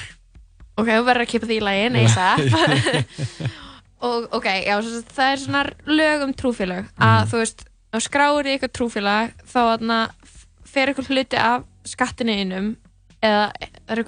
Ok, 0.79 0.89
þú 0.91 1.05
verður 1.07 1.23
að 1.23 1.31
kipa 1.31 1.47
því 1.47 1.57
í 1.59 1.65
lagi 1.69 1.89
neisa 1.95 2.27
og 4.01 4.29
ok, 4.33 4.45
já, 4.67 4.77
sagt, 4.83 5.15
það 5.17 5.33
er 5.33 5.41
svona 5.43 5.63
lög 5.87 6.23
um 6.23 6.33
trúfélag 6.35 6.85
að 6.99 7.21
Mhm. 7.23 7.31
þú 7.31 7.39
veist, 7.43 7.65
þá 7.93 7.99
skráir 8.05 8.47
í 8.47 8.53
eitthvað 8.59 8.73
trúfélag 8.79 9.33
þá 9.47 9.59
þarna 9.69 9.99
fer 10.65 10.87
eitthvað 10.93 11.09
hluti 11.11 11.37
af 11.39 11.65
skattinu 11.85 12.35
innum 12.43 12.77
eða 13.23 13.53
það 13.89 13.99
er 13.99 14.03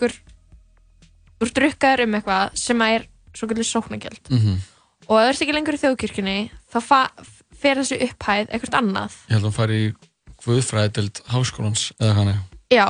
þú 1.40 1.46
ert 1.46 1.54
drukkaður 1.56 2.02
um 2.04 2.14
eitthvað 2.18 2.56
sem 2.60 2.82
er 2.82 3.06
svo 3.34 3.48
kallið 3.48 3.70
sóknagjöld 3.70 4.30
Mhm. 4.30 4.60
og 5.08 5.16
ef 5.18 5.24
þú 5.24 5.30
ert 5.30 5.42
ekki 5.42 5.54
lengur 5.56 5.74
í 5.74 5.82
þjóðkirkjunni 5.82 6.50
þá 6.72 6.78
fer 7.60 7.76
þessu 7.76 7.98
upphæð 8.06 8.46
eitthvað 8.50 8.78
annað 8.80 9.12
ég 9.28 9.34
held 9.34 9.42
að 9.42 9.48
hún 9.50 9.58
fari 9.58 9.80
í 9.88 9.94
Guðfræðild 10.40 11.20
háskólans 11.28 11.92
eða 12.00 12.14
hann 12.14 12.34
já, 12.72 12.86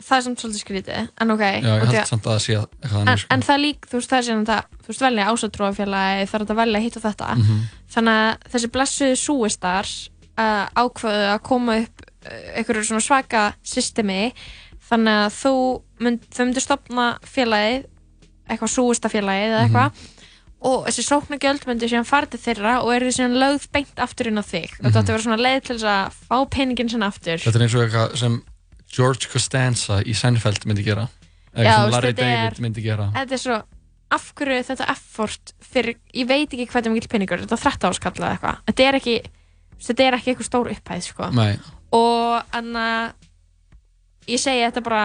það 0.00 0.16
er 0.18 0.24
samt 0.26 0.42
svolítið 0.42 0.62
skrítið 0.64 1.08
en 1.20 1.30
ok, 1.34 1.42
já, 1.42 1.70
ég 1.70 1.84
held 1.84 1.94
að- 2.00 2.08
samt 2.10 2.26
að 2.26 2.32
það 2.34 2.42
sé 2.44 2.54
eitthvað 2.56 3.00
en, 3.00 3.06
hann 3.10 3.18
sko. 3.22 3.28
en 3.36 3.42
það 3.48 3.60
lík, 3.64 3.80
þú 3.90 3.98
veist, 3.98 4.10
það 4.10 4.18
er 4.20 4.26
síðan 4.28 4.46
það 4.50 4.62
þú 4.80 4.90
veist, 4.92 5.04
velja 5.06 5.26
ásatrúafélagi, 5.34 6.28
það 6.30 6.40
er 6.40 6.46
að 6.46 6.60
velja 6.62 6.80
hitt 6.84 6.96
og 6.96 7.02
þetta. 7.08 7.28
Mhm. 7.36 7.60
þannig 7.94 8.20
að 8.20 8.48
þessi 8.54 8.70
blessuðu 8.74 9.16
súistar 9.24 9.86
uh, 10.38 10.66
ákvaðu 10.78 11.26
að 11.34 11.42
koma 11.42 11.78
upp 11.82 12.04
uh, 12.26 12.56
einhverju 12.56 12.84
svona 12.86 13.02
svaka 13.04 13.42
systemi. 13.66 14.32
Þannig 14.90 15.18
að 15.26 15.34
þú 15.40 15.52
mynd, 16.00 16.22
þau 16.34 16.44
myndir 16.46 16.64
stopna 16.64 17.04
félagið 17.22 17.84
eitthvað 18.50 18.72
súistafélagið 18.74 19.52
eða 19.54 19.60
eitthvað 19.66 20.08
og 20.60 20.82
þessi 20.90 21.04
sóknagjöld 21.06 21.62
myndir 21.66 21.88
síðan 21.88 22.04
fara 22.04 22.26
til 22.28 22.40
þeirra 22.42 22.72
og 22.84 22.90
eru 22.92 23.08
síðan 23.14 23.38
lögð 23.40 23.62
beint 23.72 24.02
aftur 24.02 24.28
inn 24.28 24.36
á 24.36 24.44
þig. 24.44 24.68
Og 24.76 24.90
þetta 24.90 24.98
átti 25.00 25.08
að 25.08 25.14
vera 25.14 25.22
svona 25.24 25.38
leið 25.40 25.60
til 25.64 25.76
þess 25.78 25.88
að 25.88 26.18
fá 26.28 26.36
peningin 26.52 26.90
sinna 26.92 27.06
aftur. 27.08 27.38
Þetta 27.40 27.56
er 27.56 27.64
eins 27.64 27.76
og 27.78 27.84
eitthvað 27.86 28.16
sem 28.20 28.34
George 28.90 29.30
Costanza 29.32 30.00
í 30.02 30.14
Seinfeld 30.16 30.66
myndi 30.68 30.84
gera. 30.86 31.06
Eða 31.54 31.76
sem 31.76 31.94
Larry 31.94 32.14
David 32.16 32.62
myndi 32.62 32.84
gera. 32.84 33.10
þetta 33.14 33.36
er 33.36 33.42
svo 33.42 33.60
af 34.10 34.30
hverju 34.38 34.62
þetta 34.66 34.86
effort 34.90 35.52
fyrir, 35.62 35.98
ég 36.14 36.26
veit 36.26 36.48
ekki 36.50 36.66
hvað 36.66 36.80
þetta 36.80 36.90
er 36.90 36.94
mikil 36.96 37.10
peningur, 37.12 37.42
þetta 37.44 37.56
er 37.56 37.62
13 37.62 37.92
áskall 37.92 38.16
eða 38.18 38.30
eitthvað, 38.34 38.62
þetta 38.66 38.86
er 38.86 38.98
ekki 38.98 39.16
þetta 39.86 40.06
er 40.06 40.16
ekki 40.18 40.32
eitthvað 40.32 40.48
stór 40.48 40.70
upphæð 40.74 41.06
sko. 41.06 41.30
Og 41.94 42.56
anna 42.58 42.86
ég 44.30 44.42
segi 44.42 44.66
þetta 44.66 44.82
bara 44.86 45.04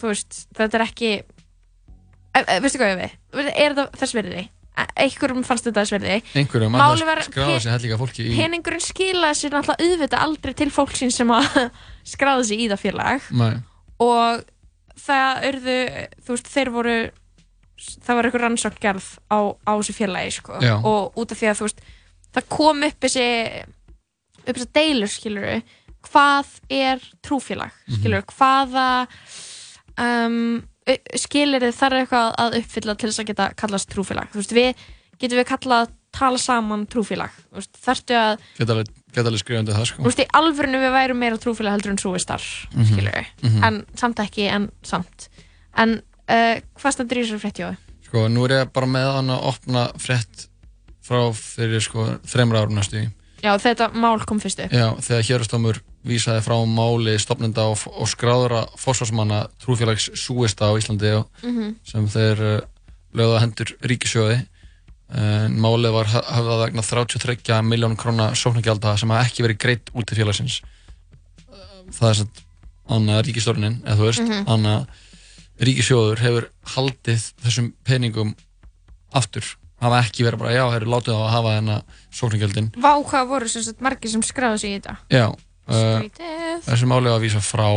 þú 0.00 0.10
veist, 0.10 0.42
þetta 0.58 0.78
er 0.78 0.86
ekki 0.86 1.12
e, 1.16 2.42
e, 2.42 2.58
veistu 2.64 2.82
hvað 2.82 2.92
ég 2.92 3.00
við? 3.04 3.16
Er 3.54 3.76
þetta 3.76 3.88
þess 4.02 4.18
verði 4.18 4.46
einhverjum 4.76 5.44
fannst 5.46 5.68
þetta 5.70 5.82
þess 5.82 5.94
verði 5.94 6.16
einhverjum 6.36 6.74
að 6.76 6.98
það 7.00 7.20
skráða 7.30 7.60
sér 7.64 7.72
hellinga 7.72 7.98
fólki 8.00 8.26
í 8.26 8.34
peningurinn 8.36 8.82
skilaði 8.84 9.38
sér 9.38 9.54
náttúrulega 9.54 9.86
auðvitað 9.86 10.24
aldrei 10.26 10.52
til 10.58 10.68
fólksins 10.74 11.16
sem 11.16 11.32
að 11.32 11.46
skráði 12.06 12.48
sig 12.50 12.64
í 12.64 12.68
það 12.72 12.82
félag. 12.82 13.30
Nei, 13.36 13.54
og 14.02 14.44
það 15.06 15.46
urðu, 15.50 15.78
þú 16.24 16.36
veist, 16.36 16.52
þeir 16.52 16.72
voru 16.74 16.96
það 17.76 18.16
var 18.16 18.28
einhver 18.28 18.44
rannsókn 18.46 18.80
gerð 18.80 19.08
á, 19.28 19.38
á 19.52 19.72
þessu 19.76 19.94
félagi, 19.96 20.36
sko. 20.38 20.60
Og 20.88 21.18
út 21.20 21.32
af 21.34 21.40
því 21.40 21.50
að, 21.50 21.58
þú 21.58 21.66
veist, 21.68 21.82
það 22.36 22.46
kom 22.56 22.86
upp 22.88 23.04
þessi 23.04 23.26
upp 24.46 24.54
þessi 24.54 24.70
deilur, 24.78 25.10
skilur 25.12 25.48
hvað 26.06 26.54
er 26.70 27.02
trúfélag, 27.26 27.74
skilur 27.98 28.24
hvaða 28.30 28.86
um, 29.98 30.62
skilir 31.18 31.64
þið 31.66 31.78
þarf 31.80 32.00
eitthvað 32.00 32.28
að 32.44 32.58
uppfylla 32.60 32.94
til 32.94 33.10
þess 33.10 33.22
að 33.24 33.30
geta 33.32 33.48
kallast 33.58 33.90
trúfélag, 33.90 34.30
þú 34.30 34.42
veist, 34.42 34.54
við 34.54 34.84
getum 35.18 35.40
við 35.40 35.48
kallað 35.50 35.95
tala 36.16 36.38
saman 36.40 36.86
trúfélag, 36.90 37.30
þarftu 37.84 38.16
að 38.16 38.38
geta 38.58 38.72
alveg, 38.76 39.40
skrifandi 39.42 39.74
það 39.76 39.86
sko 39.90 40.02
veist, 40.06 40.22
í 40.24 40.26
alvörinu 40.40 40.80
við 40.82 40.92
værum 40.96 41.20
meira 41.22 41.38
trúfélag 41.40 41.76
heldur 41.76 41.92
en 41.94 42.00
trúistar, 42.00 42.42
mm 42.72 42.80
Mhm. 42.80 42.86
skilur 42.92 43.26
Mhm. 43.42 43.64
en 43.64 43.84
samt 43.94 44.16
ekki, 44.24 44.48
en 44.48 44.70
samt 44.82 45.28
en 45.76 46.00
uh, 46.28 46.56
hvað 46.80 46.92
stendur 46.96 47.18
í 47.20 47.24
á 47.62 47.68
þau? 47.72 47.76
Sko, 48.06 48.28
nú 48.28 48.44
er 48.46 48.64
ég 48.64 48.72
bara 48.72 48.86
með 48.86 49.12
hann 49.16 49.30
að 49.34 49.44
opna 49.50 49.86
frétt 49.98 50.46
frá 51.06 51.32
fyrir 51.34 51.80
sko 51.82 52.18
þreymra 52.26 52.62
árum 52.64 52.74
næstu 52.78 53.02
í. 53.04 53.08
Já, 53.44 53.52
þetta 53.58 53.92
mál 53.94 54.18
kom 54.26 54.40
fyrst 54.40 54.58
upp 54.64 54.72
Já, 54.72 54.94
þegar 54.96 55.22
hérastómur 55.28 55.80
vísaði 56.06 56.40
frá 56.42 56.56
máli 56.66 57.18
stopnenda 57.20 57.66
og, 57.68 57.78
og 57.92 58.06
skráðura 58.08 58.64
fórsvarsmanna 58.78 59.48
trúfélags 59.62 60.08
Súista 60.16 60.66
á 60.70 60.74
Íslandi 60.78 61.12
og, 61.18 61.26
Mhm. 61.42 61.76
sem 61.84 62.06
þeir 62.08 62.40
uh, 62.40 62.60
lögðu 63.14 63.36
á 63.36 63.42
hendur 63.44 63.66
ríkisjóði 63.82 64.46
málið 65.10 65.92
var 65.94 66.08
ha- 66.10 66.24
hafðað 66.34 66.62
vegna 66.64 66.82
33 66.82 67.60
miljón 67.62 67.96
króna 67.96 68.30
sóknargjalda 68.34 68.96
sem 68.98 69.10
hafa 69.14 69.28
ekki 69.28 69.44
verið 69.46 69.58
greitt 69.62 69.90
út 69.94 70.06
til 70.06 70.18
félagsins. 70.18 70.60
Það 71.94 72.08
er 72.10 72.14
svona 72.14 72.42
annað 72.96 73.22
ríkistórnin 73.28 73.76
eða 73.84 73.96
þú 73.96 74.06
veist, 74.08 74.22
Mhm. 74.26 74.46
annað 74.46 74.86
ríkisjóður 75.60 76.18
hefur 76.18 76.48
haldið 76.74 77.22
þessum 77.44 77.72
peningum 77.84 78.34
aftur. 79.14 79.44
Hafa 79.80 80.02
ekki 80.02 80.24
verið 80.24 80.38
bara, 80.38 80.50
já, 80.56 80.64
hefur 80.72 80.86
látið 80.88 81.14
á 81.14 81.20
að 81.22 81.30
hafa 81.30 81.54
þennan 81.60 81.82
sóknargjaldin 82.10 82.70
Vá, 82.80 82.92
hvað 83.04 83.28
voru 83.28 83.48
sem 83.48 83.62
sagt 83.62 83.80
margir 83.80 84.10
sem 84.10 84.22
skráðu 84.22 84.58
sig 84.58 84.70
í 84.70 84.80
þetta? 84.80 84.96
já, 85.10 85.26
uh, 85.28 86.00
Skrítið. 86.00 86.62
þessi 86.64 86.86
máli 86.88 87.04
var 87.10 87.20
að 87.20 87.24
vísa 87.26 87.40
frá 87.44 87.68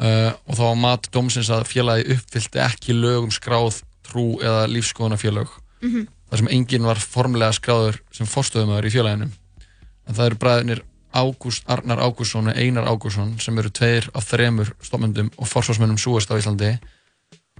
uh, 0.00 0.32
og 0.48 0.54
þá 0.56 0.62
var 0.62 0.74
mat 0.76 1.08
dómsins 1.12 1.50
að 1.50 1.66
félagi 1.68 2.06
uppfyllti 2.14 2.58
ekki 2.62 2.94
lögum 2.94 3.30
skráð 3.34 3.82
trú 4.06 4.38
eða 4.40 4.66
lífskoðunafélög 4.70 5.48
Mhm. 5.82 6.06
þar 6.30 6.38
sem 6.38 6.48
enginn 6.52 6.84
var 6.86 6.96
formlega 7.00 7.52
skráður 7.56 8.00
sem 8.12 8.26
fórstöðumöður 8.26 8.86
í 8.86 8.92
félaginu 8.94 9.28
en 9.30 10.14
það 10.14 10.26
eru 10.26 10.36
bræðinir 10.42 10.82
Ágúst 11.10 11.64
Arnar 11.66 11.98
Ágússon 11.98 12.46
og 12.52 12.56
Einar 12.56 12.86
Ágússon 12.86 13.32
sem 13.42 13.58
eru 13.58 13.70
tveir 13.74 14.06
af 14.14 14.28
þremur 14.30 14.68
stofmyndum 14.82 15.30
og 15.38 15.48
forsvarsmönnum 15.50 15.98
súast 15.98 16.30
á 16.30 16.38
Íslandi 16.38 16.76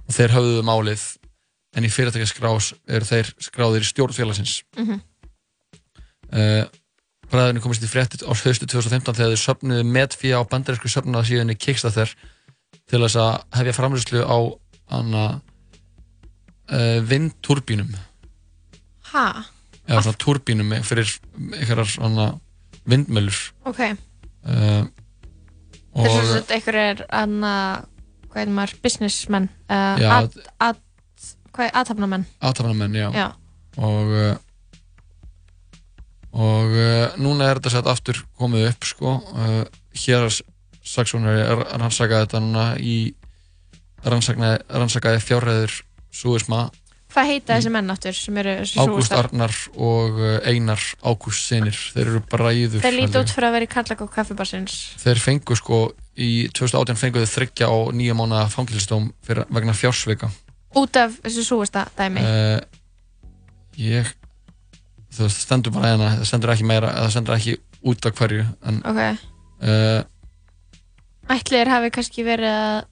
og 0.07 0.13
þeir 0.15 0.31
höfðuðu 0.37 0.61
málið 0.63 1.03
en 1.75 1.83
í 1.83 1.89
fyrirtækjaskrás 1.91 2.73
eru 2.87 3.05
þeir 3.09 3.33
skráðir 3.43 3.83
í 3.83 3.89
stjórn 3.91 4.15
félagsins 4.15 4.61
Mhm. 4.77 5.01
uh, 6.31 6.65
bræðinu 7.31 7.61
komist 7.63 7.83
í 7.83 7.89
fréttit 7.91 8.23
á 8.23 8.31
höstu 8.31 8.67
2015 8.67 9.15
þegar 9.15 9.33
þeir 9.35 9.43
söfnuðu 9.43 9.83
metfía 9.87 10.39
á 10.39 10.43
bandarísku 10.47 10.87
söfnuðarsíðunni 10.91 11.55
Kickstarter 11.59 12.11
til 12.87 12.99
þess 13.03 13.15
að 13.19 13.43
hefja 13.59 13.75
framlýslu 13.77 14.23
á 14.23 14.37
hana 14.91 15.41
uh, 16.71 16.99
vindturbínum 17.07 17.91
Ha, 19.11 19.25
eða 19.87 20.03
svona 20.05 20.19
turbínum 20.21 20.73
fyrir 20.87 21.09
einhverjar 21.37 21.89
svona 21.89 22.27
vindmöllur 22.89 23.39
ok. 23.67 23.81
Uh, 24.41 24.85
og 25.91 26.05
Þessu 26.05 26.21
sem 26.21 26.29
sagt 26.37 26.53
einhverjir 26.55 27.03
anna, 27.13 27.55
hvað 28.31 28.45
er 28.45 28.53
maður, 28.55 28.77
businessmenn 28.85 29.49
uh, 29.67 29.99
Já. 30.01 30.09
at, 30.21 30.39
at, 30.69 31.27
hvað 31.51 31.67
er 31.67 31.75
aðtapnamenn 31.81 32.25
aðtafnamenn, 32.39 32.95
já, 32.95 33.09
Já, 33.15 33.27
og 33.81 34.15
uh, 34.15 34.31
og 36.31 36.71
uh, 36.71 37.19
núna 37.19 37.49
er 37.51 37.59
þetta 37.59 37.75
sett 37.75 37.91
aftur 37.91 38.21
komið 38.39 38.69
upp 38.69 38.85
sko. 38.87 39.17
Hér 39.99 40.29
saksónari 40.87 41.43
rannsakaði 41.75 42.23
þetta 42.23 42.39
núna 42.39 42.65
í 42.79 42.95
rannsakaði, 44.01 45.19
fjárræður 45.21 45.75
súisma 46.11 46.69
hvað 47.11 47.29
heita 47.31 47.57
þessi 47.57 47.71
menn 47.73 47.93
áttur 47.93 48.15
sem 48.17 48.37
eru 48.41 48.53
Ágúst? 48.83 49.15
Arnar 49.15 49.55
og 49.75 50.21
uh, 50.21 50.37
Einar 50.47 50.83
Ágúst 51.03 51.49
sinir, 51.49 51.77
þeir 51.95 52.05
eru 52.07 52.21
bræður 52.31 52.83
Þeir 52.85 52.97
líti 52.97 53.19
út 53.21 53.33
fyrir 53.33 53.49
að 53.49 53.57
vera 53.57 53.67
í 53.67 53.71
kallak 53.71 54.05
og 54.05 54.13
kaffibarsins. 54.13 54.77
Þeir 55.01 55.23
fengu 55.23 55.57
sko 55.59 55.81
í 56.15 56.31
2018 56.51 57.01
fengu 57.01 57.23
þeir 57.23 57.33
þryggja 57.35 57.71
á 57.71 57.77
nýja 57.95 58.15
mánuða 58.17 58.47
fangilstóm 58.53 59.11
vegna 59.27 59.75
fjársvika. 59.75 60.31
Út 60.79 60.99
af 60.99 61.19
þessu 61.25 61.45
súgusta 61.47 61.85
dæmi. 61.97 62.23
Uh, 62.23 62.59
ég 63.79 64.07
það 65.11 65.35
stendur 65.35 65.75
bara 65.75 65.91
hérna. 65.93 66.13
Það 66.19 66.31
stendur 66.31 66.53
ekki 66.55 66.69
meira, 66.69 66.93
það 66.95 67.13
stendur 67.15 67.37
ekki 67.37 67.57
út 67.91 68.07
af 68.07 68.17
hverju 68.19 68.45
en 68.69 68.81
Ok, 68.87 69.01
uh, 69.65 70.01
ætlir 71.35 71.71
hafi 71.71 71.91
kannski 71.93 72.25
verið 72.25 72.51
að 72.53 72.90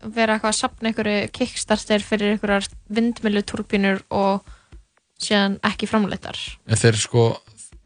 vera 0.00 0.36
eitthvað 0.36 0.52
að 0.54 0.58
sapna 0.58 0.90
einhverju 0.90 1.30
kickstarter 1.36 2.04
fyrir 2.04 2.34
einhverjar 2.34 2.68
vindmjöluturbínur 2.88 4.02
og 4.16 4.46
síðan 5.20 5.58
ekki 5.66 5.88
framleitar 5.90 6.38
þeir 6.66 7.00
sko 7.00 7.24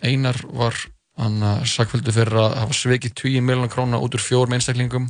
Einar 0.04 0.38
var 0.52 0.76
hann 1.20 1.42
að 1.46 1.64
sakvöldu 1.70 2.12
fyrir 2.14 2.38
að 2.42 2.56
hafa 2.60 2.76
svikið 2.76 3.14
20 3.22 3.46
miljonar 3.46 3.72
króna 3.72 4.00
út 4.02 4.16
úr 4.16 4.22
fjórum 4.22 4.56
einstaklingum. 4.56 5.06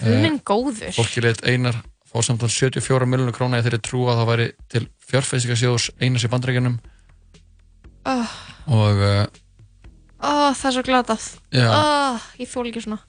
Guðminn 0.00 0.40
góður. 0.40 0.94
fólki 0.96 1.22
leitt 1.24 1.44
Einar 1.44 1.76
fá 2.08 2.22
samtlan 2.24 2.52
74 2.52 3.08
miljonar 3.08 3.36
króna 3.36 3.58
eða 3.58 3.68
þeirri 3.68 3.82
trú 3.84 4.06
að 4.08 4.22
það 4.22 4.30
væri 4.32 4.48
til 4.72 4.82
fjárfæstingasjóðs 5.10 5.90
Einars 6.00 6.26
í 6.26 6.32
bandrækjunum 6.32 6.78
oh, 8.08 8.34
og 8.72 9.04
uh, 9.04 9.22
oh, 10.24 10.50
Það 10.56 10.68
er 10.70 10.76
svo 10.76 10.84
glatað. 10.88 11.28
Já, 11.52 11.68
oh, 11.68 12.28
Ég 12.40 12.50
þól 12.52 12.68
ekki 12.70 12.84
svona 12.86 13.02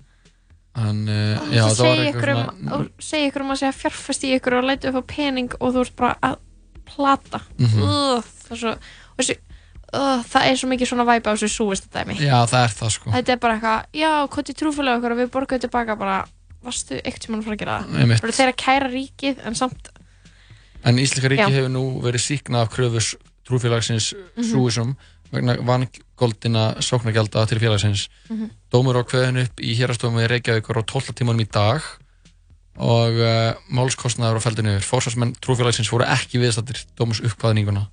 hann 0.76 1.02
uh, 1.08 1.38
oh, 1.42 1.54
já, 1.54 1.64
Það 1.64 1.74
það 1.74 1.84
var 1.84 1.96
segi 1.96 2.04
eitthvað 2.08 2.30
ykkur, 2.34 2.78
um, 2.78 2.90
svona 3.00 3.28
ykkur 3.30 3.44
um 3.46 3.52
að 3.54 3.60
segja 3.62 3.76
fjárfæst 3.78 4.24
í 4.26 4.32
ykkur 4.40 4.56
og 4.60 4.68
lætu 4.70 4.90
upp 4.90 4.98
á 4.98 5.04
pening 5.14 5.52
og 5.60 5.74
þú 5.76 5.82
ert 5.86 5.96
bara 6.00 6.16
að 6.24 6.38
plata 6.94 7.42
Mhm. 7.60 7.82
uh, 7.84 8.22
það, 8.44 8.52
er 8.56 8.62
svo, 8.64 8.74
þessi, 9.20 9.36
uh, 9.94 10.24
það 10.34 10.48
er 10.50 10.56
svo 10.60 10.70
mikið 10.74 10.90
svona 10.92 11.06
væpa 11.08 11.30
á 11.30 11.34
þessu 11.38 11.52
súvist 11.54 11.90
dæmi 11.94 12.18
já, 12.20 12.38
það 12.50 12.64
er 12.66 12.74
það 12.80 12.90
sko 12.98 13.12
Þetta 13.14 13.32
er 13.36 13.42
bara 13.46 13.58
eitthvað, 13.60 13.86
já, 14.02 14.12
hvað 14.34 14.50
er 14.50 14.58
trúfélag 14.64 14.98
okkur 15.00 15.12
og 15.16 15.22
við 15.22 15.30
borgaðum 15.38 15.62
tilbaka 15.68 15.96
bara, 16.00 16.18
varstu 16.64 17.00
eitt 17.04 17.20
tímann 17.22 17.42
að 17.42 17.46
fara 17.46 17.56
að 17.56 17.62
gera 17.64 17.78
það? 17.84 18.00
Einmitt. 18.02 18.22
Bara 18.26 18.38
þeir 18.40 18.52
að 18.54 18.58
kæra 18.66 18.90
ríkið 18.94 19.46
en 19.46 19.56
samt, 19.56 19.90
En 20.84 20.98
Íslika 21.00 21.30
ríki 21.32 21.40
Já. 21.40 21.48
hefur 21.48 21.70
nú 21.72 21.84
verið 22.04 22.20
síknað 22.26 22.66
af 22.66 22.70
kröfus 22.74 23.14
trúfélagsins 23.48 24.14
Mhm. 24.36 24.44
Súisum 24.52 24.96
vegna 25.34 25.56
vangoldina 25.66 26.64
sóknargjalda 26.80 27.46
til 27.50 27.60
félagsins. 27.60 28.08
Mhm. 28.30 28.52
Dómur 28.72 29.00
á 29.00 29.04
kveðin 29.04 29.42
upp 29.44 29.60
í 29.60 29.74
hérastofum 29.78 30.22
í 30.22 30.28
Reykjavíkur 30.30 30.80
á 30.80 30.84
12 30.86 31.14
tímanum 31.18 31.42
í 31.44 31.50
dag 31.50 31.82
og 32.78 33.14
uh, 33.22 33.54
málskostnaður 33.70 34.40
á 34.42 34.46
feldinu 34.46 34.72
yfir. 34.78 34.88
Fórsvarsmenn 34.88 35.36
trúfélagsins 35.42 35.92
voru 35.94 36.08
ekki 36.10 36.40
viðstattir 36.42 36.80
dómus 36.98 37.22
uppkvaðninguna. 37.22 37.88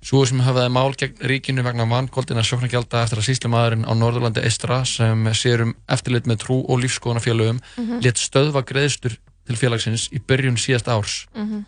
Súisum 0.00 0.40
höfðaði 0.40 0.70
mál 0.72 0.94
gegn 0.96 1.18
ríkinu 1.28 1.60
vegna 1.62 1.84
vangoldina 1.84 2.40
sóknargjalda 2.40 3.02
eftir 3.04 3.20
að 3.20 3.26
síslumadurinn 3.28 3.84
á 3.84 3.92
Norðurlandi 3.92 4.40
Eistra 4.48 4.78
sem 4.88 5.26
sér 5.36 5.66
um 5.66 5.74
eftirlit 5.92 6.24
með 6.30 6.40
trú 6.46 6.62
og 6.64 6.80
lífskoðanafélögum 6.80 7.60
Mhm. 7.76 8.00
létt 8.00 8.16
stöðva 8.16 8.64
greiðstur 8.64 9.18
til 9.44 9.56
félagsins 9.60 10.08
í 10.08 10.18
byrjun 10.24 10.56
síðast 10.56 10.88
árs. 10.88 11.26
mm 11.34 11.44
-hmm. 11.44 11.64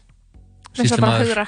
Það 0.77 1.33
er. 1.35 1.43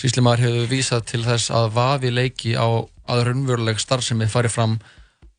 Sýslimar 0.00 0.42
hefur 0.42 0.70
vísað 0.70 1.04
til 1.12 1.22
þess 1.24 1.52
að 1.54 1.70
vafi 1.76 2.12
leiki 2.12 2.54
á 2.56 2.68
að 3.10 3.24
raunveruleg 3.28 3.80
starfsemi 3.80 4.28
fari 4.30 4.50
fram 4.52 4.78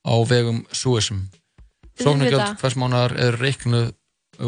á 0.03 0.15
vegum 0.28 0.63
súisum. 0.74 1.28
Sóknargjöld 2.01 2.57
hvers 2.61 2.78
mánar 2.80 3.13
eru 3.19 3.38
reiknuð 3.41 3.91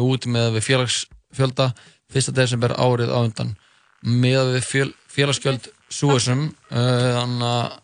út 0.00 0.26
með 0.26 0.56
við 0.56 0.66
félagsfjölda 0.68 1.70
1. 2.14 2.34
desember 2.34 2.74
árið 2.78 3.12
á 3.14 3.18
undan 3.22 3.54
með 4.04 4.56
við 4.56 4.66
fél, 4.68 4.90
félagsgjöld 5.10 5.70
súisum 5.92 6.48
uh, 6.70 7.10
þannig 7.20 7.46
að 7.48 7.80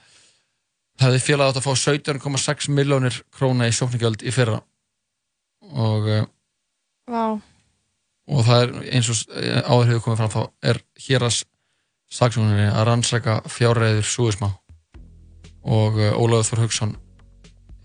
hefði 1.01 1.21
félag 1.25 1.51
átt 1.51 1.61
að 1.61 1.67
fá 1.69 1.73
17,6 1.81 2.69
miljónir 2.77 3.23
króna 3.33 3.71
í 3.71 3.75
sóknargjöld 3.77 4.25
í 4.27 4.35
fyrra 4.35 4.59
og, 5.71 6.11
uh, 6.11 6.27
Vá, 7.11 7.41
og 8.31 8.45
það 8.47 8.63
er 8.63 8.75
eins 8.95 9.11
og 9.11 9.37
eh, 9.37 9.61
áður 9.67 9.89
hefur 9.91 10.05
komið 10.07 10.21
fram 10.21 10.33
þá 10.35 10.71
er 10.71 10.81
hér 11.07 11.27
að 11.27 11.39
saksókninni 12.11 12.67
að 12.71 12.87
rannsaka 12.89 13.39
fjárreiður 13.51 14.07
súismá 14.07 14.51
og 15.61 15.99
uh, 16.01 16.17
Ólafur 16.17 16.57
Þór 16.57 16.63
Haugsson 16.65 16.95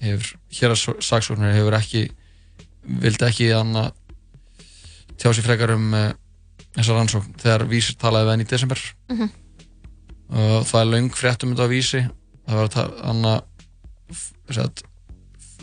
hefur, 0.01 0.31
hér 0.57 0.73
að 0.73 1.01
saksókninni 1.05 1.57
hefur 1.57 1.77
ekki 1.77 2.05
vildi 3.03 3.27
ekki 3.27 3.49
anna 3.55 3.89
tjá 5.19 5.31
sér 5.31 5.45
frekar 5.45 5.75
um 5.75 5.91
uh, 5.93 6.09
þessa 6.75 6.97
rannsókn 6.97 7.35
þegar 7.41 7.67
vísir 7.71 7.99
talaði 7.99 8.27
við 8.27 8.35
henni 8.35 8.47
í 8.47 8.51
desember. 8.51 8.81
Mhm. 9.11 9.29
og 10.25 10.65
það 10.65 10.79
er 10.81 10.89
laung 10.89 11.11
fréttum 11.13 11.51
þetta 11.53 11.65
á 11.69 11.69
vísi. 11.69 11.99
Það 12.45 12.57
var 12.57 12.65
að 12.65 12.73
tala 12.73 13.03
anna 13.11 13.33
sagt, 14.53 14.83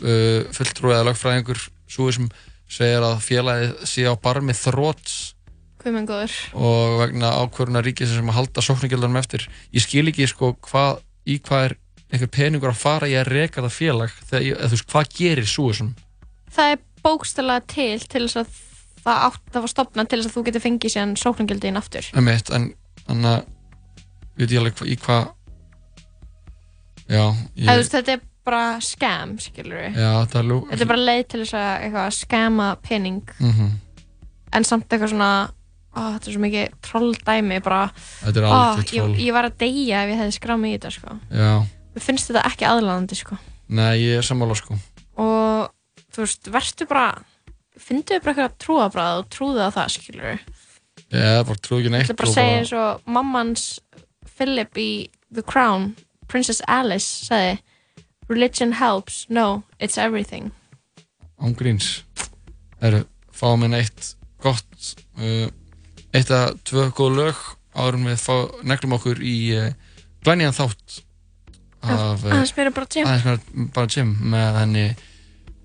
uh, 0.03 0.41
fulltrúi 0.55 0.93
eða 0.95 1.07
lögfræðingur 1.09 1.59
súism 1.91 2.29
segir 2.73 3.05
að 3.05 3.21
félagið 3.27 3.71
sé 3.89 4.05
á 4.09 4.13
barmi 4.17 4.55
góður? 6.07 6.35
og 6.55 6.99
vegna 7.01 7.31
ákvöruna 7.43 7.83
ríkis 7.83 8.13
sem 8.13 8.29
að 8.31 8.37
halda 8.39 8.63
sóknargjöldunum 8.63 9.19
eftir 9.19 9.47
ég 9.75 9.83
skil 9.83 10.07
ekki 10.07 10.29
sko 10.31 10.53
hvað 10.63 11.01
í 11.27 11.39
hvað 11.43 11.65
er 11.67 11.77
einhver 12.13 12.31
peningur 12.31 12.71
að 12.71 12.81
fara 12.83 13.09
í 13.09 13.15
að 13.17 13.31
reka 13.33 13.63
það 13.65 13.77
félag 13.77 14.17
þegar, 14.29 14.59
þú 14.61 14.75
veist, 14.75 14.89
hvað 14.91 15.15
gerir 15.17 15.49
súism 15.49 15.93
Það 16.53 16.75
er 16.75 16.83
bókstælega 17.03 17.65
til 17.73 17.99
til 18.05 18.25
þess 18.27 18.41
að 18.43 18.59
það 19.03 19.23
átt 19.27 19.57
að 19.57 19.65
var 19.65 19.71
stopnað 19.73 20.09
til 20.09 20.19
þess 20.19 20.29
að 20.29 20.35
þú 20.35 20.43
getur 20.47 20.63
fengið 20.63 20.93
síðan 20.93 21.15
sóknargjöldin 21.19 21.79
aftur. 21.79 22.11
um 22.15 22.29
eitt, 22.31 22.51
en 22.53 22.69
þannig 23.07 23.31
að 23.33 23.41
veit 24.37 24.53
ég 24.53 24.61
alveg 24.61 24.83
í 24.87 24.99
hvað 25.03 25.23
já, 27.09 27.25
ég, 27.57 27.67
þú 27.67 27.79
veist, 27.81 27.97
þetta 27.97 28.15
er 28.15 28.23
bara 28.45 28.79
scam, 28.83 29.37
skilur 29.39 29.77
við. 29.79 29.95
já, 29.97 30.09
þetta 30.25 30.39
er 30.39 30.47
lú 30.49 30.57
Þetta 30.69 30.81
er 30.85 30.89
bara 30.93 31.05
leið 31.09 31.27
til 31.31 31.41
þess 31.43 31.53
að 31.59 31.83
eitthvað 31.87 32.13
skama 32.17 32.69
pening 32.83 33.21
Mhm. 33.39 33.69
en 34.53 34.63
samt 34.63 34.87
eitthvað 34.89 35.13
svona 35.13 35.49
ó, 35.95 36.01
þetta 36.17 36.27
er 36.27 36.33
svo 36.33 36.41
mikið 36.41 36.73
trolldæmi 36.81 37.61
bara, 37.63 37.91
þetta 38.23 38.37
er 38.41 38.43
ó, 38.43 38.51
alveg 38.53 38.85
ég, 38.85 39.01
troll 39.03 39.15
ég 39.27 39.33
var 39.33 39.45
að 39.49 39.57
deyja 39.57 40.03
ef 40.03 40.09
ég 40.13 40.19
hefði 40.21 40.37
skráð 40.39 40.59
mig 40.59 40.73
í 40.73 40.77
þetta 40.79 40.91
sko. 40.91 41.19
já, 41.31 41.65
Mér 41.93 42.01
finnst 42.01 42.27
þetta 42.31 42.43
ekki 42.49 42.65
aðlaðandi 42.65 43.15
sko. 43.15 43.37
nei, 43.69 43.97
ég 44.01 44.17
er 44.17 44.21
sammála 44.25 44.55
sko 44.57 44.77
og 45.17 45.69
þú 46.13 46.23
veist, 46.25 46.49
verður 46.51 46.87
bara 46.89 47.07
fyndu 47.79 48.19
bara 48.21 48.33
eitthvað 48.33 48.57
trúabræð 48.59 49.19
og 49.19 49.29
trúðu 49.29 49.61
á 49.61 49.69
það, 49.73 49.89
skilur 49.97 50.25
við 50.33 50.39
ég 51.13 51.45
bara 51.45 51.61
trú 51.61 51.79
ekki 51.79 51.89
neitt 51.93 52.07
Þetta 52.07 52.13
er 52.13 52.21
bara 52.21 52.29
að 52.29 52.37
segja 52.37 52.57
eins 52.59 52.73
og 52.73 53.01
mammans 53.05 53.79
Philip 54.35 54.73
í 54.81 55.09
The 55.33 55.43
Crown 55.43 55.95
Princess 56.27 56.61
Alice 56.67 57.25
sagði 57.29 57.59
Religion 58.29 58.71
helps, 58.79 59.25
no, 59.29 59.63
it's 59.79 59.97
everything. 59.97 60.51
Ángríns 61.43 62.03
er 62.83 63.03
fáum 63.33 63.65
við 63.65 63.79
eitt 63.81 64.13
gott 64.43 64.93
uh, 65.19 65.47
eitt 66.13 66.31
að 66.31 66.59
tvö 66.67 66.87
góð 66.95 67.17
lög 67.19 67.41
árum 67.73 68.07
við 68.07 68.21
fá, 68.21 68.35
neglum 68.63 68.95
okkur 68.99 69.19
í 69.23 69.35
uh, 69.57 69.69
glænjan 70.23 70.55
þátt 70.55 71.01
af 71.83 72.23
uh, 72.23 72.31
aðeins 72.31 72.55
mér 72.55 72.71
bara 72.75 72.87
tjum 72.87 73.09
aðeins 73.09 73.27
meira 73.27 73.69
bara 73.75 73.91
Jim 73.91 74.15
með 74.33 74.59
henni 74.61 74.87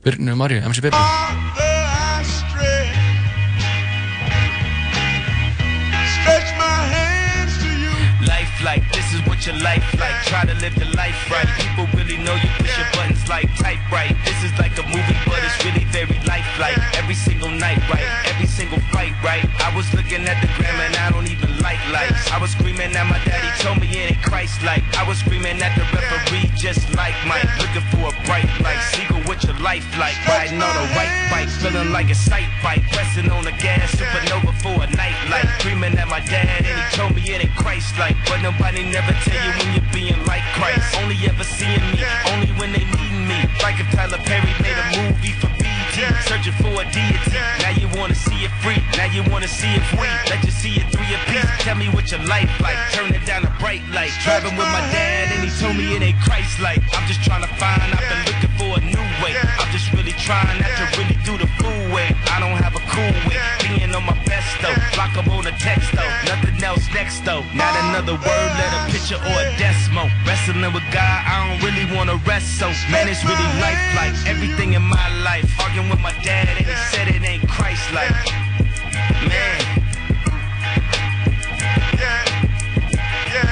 Byrnu 0.07 0.39
Marju, 0.39 0.63
MC 0.67 0.87
Byrnu 0.89 1.68
your 9.49 9.57
life 9.65 9.83
like. 9.99 10.17
Try 10.29 10.45
to 10.45 10.55
live 10.61 10.75
the 10.77 10.85
life 10.97 11.17
right. 11.31 11.49
People 11.57 11.89
really 11.97 12.21
know 12.21 12.35
you 12.37 12.51
push 12.61 12.77
your 12.77 12.87
buttons 12.93 13.25
like 13.29 13.49
type 13.57 13.81
right. 13.91 14.13
This 14.25 14.45
is 14.45 14.53
like 14.59 14.77
a 14.77 14.85
movie, 14.85 15.17
but 15.25 15.41
it's 15.41 15.57
really 15.65 15.85
very 15.89 16.21
lifelike. 16.29 16.77
Every 17.01 17.15
single 17.15 17.49
night, 17.49 17.81
right? 17.89 18.05
Every 18.29 18.47
single 18.47 18.81
fight, 18.93 19.17
right? 19.25 19.49
I 19.65 19.75
was 19.75 19.89
looking 19.95 20.29
at 20.29 20.37
the 20.45 20.49
gram 20.61 20.77
and 20.85 20.97
I 20.97 21.11
don't 21.11 21.29
even 21.31 21.57
like 21.65 21.81
lights. 21.89 22.31
I 22.31 22.39
was 22.39 22.53
screaming 22.53 22.93
at 22.93 23.07
my 23.09 23.19
daddy, 23.25 23.49
told 23.65 23.81
me 23.81 23.89
it 23.89 24.13
ain't 24.13 24.23
Christ 24.23 24.61
like. 24.63 24.85
I 24.97 25.09
was 25.09 25.19
screaming 25.19 25.57
at 25.63 25.73
the 25.79 25.85
referee, 25.97 26.53
just 26.57 26.85
like 26.95 27.17
Mike. 27.25 27.49
Looking 27.57 27.87
for 27.89 28.13
a 28.13 28.15
bright 28.29 28.49
light. 28.61 28.81
Seagull, 28.93 29.25
what 29.25 29.43
your 29.45 29.57
life 29.65 29.87
like? 29.97 30.17
Riding 30.29 30.61
on 30.61 30.77
a 30.77 30.87
white 30.93 31.15
bike, 31.33 31.49
feeling 31.49 31.91
like 31.93 32.11
a 32.11 32.15
sight 32.15 32.49
bike. 32.63 32.85
Pressing 32.93 33.31
on 33.31 33.45
the 33.45 33.57
gas, 33.57 33.97
supernova 33.97 34.53
for 34.61 34.77
a 34.85 34.89
night 34.93 35.17
light. 35.33 35.49
Screaming 35.59 35.97
at 35.97 36.09
my 36.09 36.21
dad 36.21 36.65
and 36.69 36.77
he 36.77 36.85
told 36.97 37.15
me 37.17 37.23
it 37.33 37.45
ain't 37.45 37.57
Christ 37.57 37.97
like. 37.99 38.17
But 38.29 38.43
nobody 38.43 38.85
never 38.85 39.13
tell 39.25 39.38
you 39.45 39.53
when 39.59 39.69
you're 39.75 39.93
being 39.93 40.21
like 40.27 40.43
Christ. 40.55 40.97
Only 41.01 41.17
ever 41.27 41.45
seeing 41.45 41.85
me, 41.93 42.03
only 42.33 42.51
when 42.59 42.73
they 42.73 42.85
needing 42.99 43.27
me. 43.27 43.39
Like 43.63 43.79
if 43.81 43.89
Tyler 43.95 44.19
Perry 44.27 44.55
made 44.63 44.79
a 44.79 44.87
movie 44.99 45.35
for 45.39 45.51
BT, 45.59 46.07
searching 46.27 46.57
for 46.59 46.73
a 46.81 46.85
deity. 46.91 47.39
Now 47.63 47.75
you 47.75 47.89
wanna 47.99 48.15
see 48.15 48.45
it 48.47 48.53
free, 48.63 48.81
now 48.97 49.09
you 49.11 49.23
wanna 49.31 49.49
see 49.49 49.71
it 49.75 49.85
free. 49.95 50.11
Let 50.31 50.45
you 50.45 50.51
see 50.51 50.75
it 50.81 50.87
three 50.91 51.11
a 51.15 51.19
piece. 51.31 51.47
Tell 51.65 51.77
me 51.77 51.89
what 51.91 52.11
your 52.11 52.23
life 52.25 52.51
like, 52.61 52.79
turn 52.93 53.15
it 53.15 53.25
down 53.27 53.45
a 53.45 53.53
bright 53.59 53.83
light. 53.95 54.13
Driving 54.25 54.57
with 54.57 54.69
my 54.69 54.83
dad 54.91 55.33
and 55.33 55.45
he 55.45 55.51
told 55.61 55.77
me 55.77 55.95
it 55.97 56.03
ain't 56.03 56.21
Christ 56.23 56.61
like. 56.61 56.83
I'm 56.95 57.07
just 57.07 57.23
trying 57.23 57.43
to 57.43 57.53
find, 57.57 57.83
I've 57.83 58.05
been 58.11 58.25
looking 58.27 58.55
for 58.59 58.71
a 58.79 58.83
new 58.83 59.07
way. 59.23 59.35
I'm 59.59 59.71
just 59.73 59.93
really 59.93 60.17
trying 60.19 60.59
not 60.61 60.73
to 60.79 60.85
really 60.99 61.19
do 61.25 61.39
the 61.39 61.49
fool 61.59 61.95
way. 61.95 62.11
I 62.35 62.41
don't 62.41 62.59
have 62.59 62.75
a 62.75 62.83
cool 62.91 63.15
way, 63.29 63.39
on 63.95 64.05
my 64.05 64.17
best 64.25 64.49
though. 64.63 64.75
Block 64.95 65.17
up 65.17 65.29
on 65.29 65.47
a 65.47 65.53
text 65.59 65.93
though, 65.93 66.13
nothing 66.27 66.63
else 66.63 66.85
next 66.93 67.25
though. 67.25 67.43
Not 67.55 67.75
another 67.89 68.15
word, 68.15 68.49
let 68.59 68.71
a 68.75 68.81
picture 68.91 69.17
or 69.17 69.37
a 69.45 69.47
decimal. 69.59 70.09
Wrestling 70.27 70.63
with 70.73 70.87
God, 70.93 71.19
I 71.27 71.35
don't 71.49 71.61
really 71.63 71.87
wanna 71.95 72.17
rest 72.27 72.59
so. 72.59 72.69
Man, 72.91 73.09
it's 73.09 73.25
really 73.25 73.49
life 73.61 73.81
like 73.97 74.15
everything 74.27 74.73
in 74.75 74.83
my 74.83 75.09
life. 75.23 75.49
Arguing 75.61 75.89
with 75.91 76.01
my 76.01 76.13
dad 76.23 76.49
and 76.49 76.59
he 76.59 76.75
said 76.91 77.09
it 77.09 77.23
ain't 77.23 77.49
Christ 77.49 77.85
like. 77.93 78.11
Man. 79.29 79.61
Yeah, 81.99 82.25
yeah, 83.35 83.49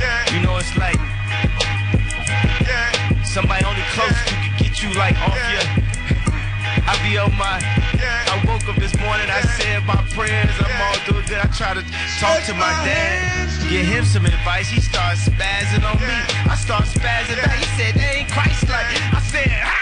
yeah. 0.00 0.32
You 0.34 0.40
know 0.44 0.56
it's 0.58 0.76
like 0.76 0.98
Yeah. 2.68 3.24
somebody 3.24 3.64
only 3.64 3.82
close 3.94 4.18
to 4.26 4.34
could 4.34 4.56
get 4.58 4.82
you 4.82 4.90
like 4.94 5.16
off 5.22 5.36
your. 5.52 5.66
I 6.84 6.98
be 7.02 7.16
on 7.18 7.34
my. 7.36 7.82
Morning, 9.02 9.28
I 9.30 9.42
said 9.58 9.84
my 9.84 9.98
prayers, 10.14 10.54
I'm 10.62 10.80
all 10.86 10.98
doing 11.06 11.26
good. 11.26 11.38
I 11.38 11.48
try 11.50 11.74
to 11.74 11.82
talk 12.22 12.42
to 12.46 12.54
my 12.54 12.72
dad, 12.86 13.68
give 13.68 13.86
him 13.86 14.04
some 14.04 14.26
advice. 14.26 14.68
He 14.68 14.80
starts 14.80 15.28
spazzing 15.28 15.84
on 15.84 15.98
me. 16.00 16.14
I 16.50 16.54
start 16.56 16.84
spazzing 16.84 17.36
back. 17.42 17.58
He 17.58 17.68
said, 17.76 17.96
ain't 17.98 18.30
Christ 18.30 18.68
like. 18.68 18.86
I 19.12 19.20
said, 19.20 19.50
ah! 19.64 19.78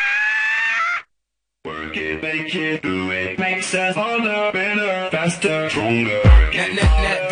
Work 1.65 1.97
it, 1.97 2.23
make 2.23 2.55
it, 2.55 2.83
do 2.83 3.11
it. 3.11 3.39
Makes 3.39 3.75
us 3.75 3.95
harder, 3.95 4.51
better, 4.53 5.11
faster, 5.11 5.69
stronger. 5.69 6.21
That, 6.25 6.53
that, 6.53 6.77
that, 6.81 7.30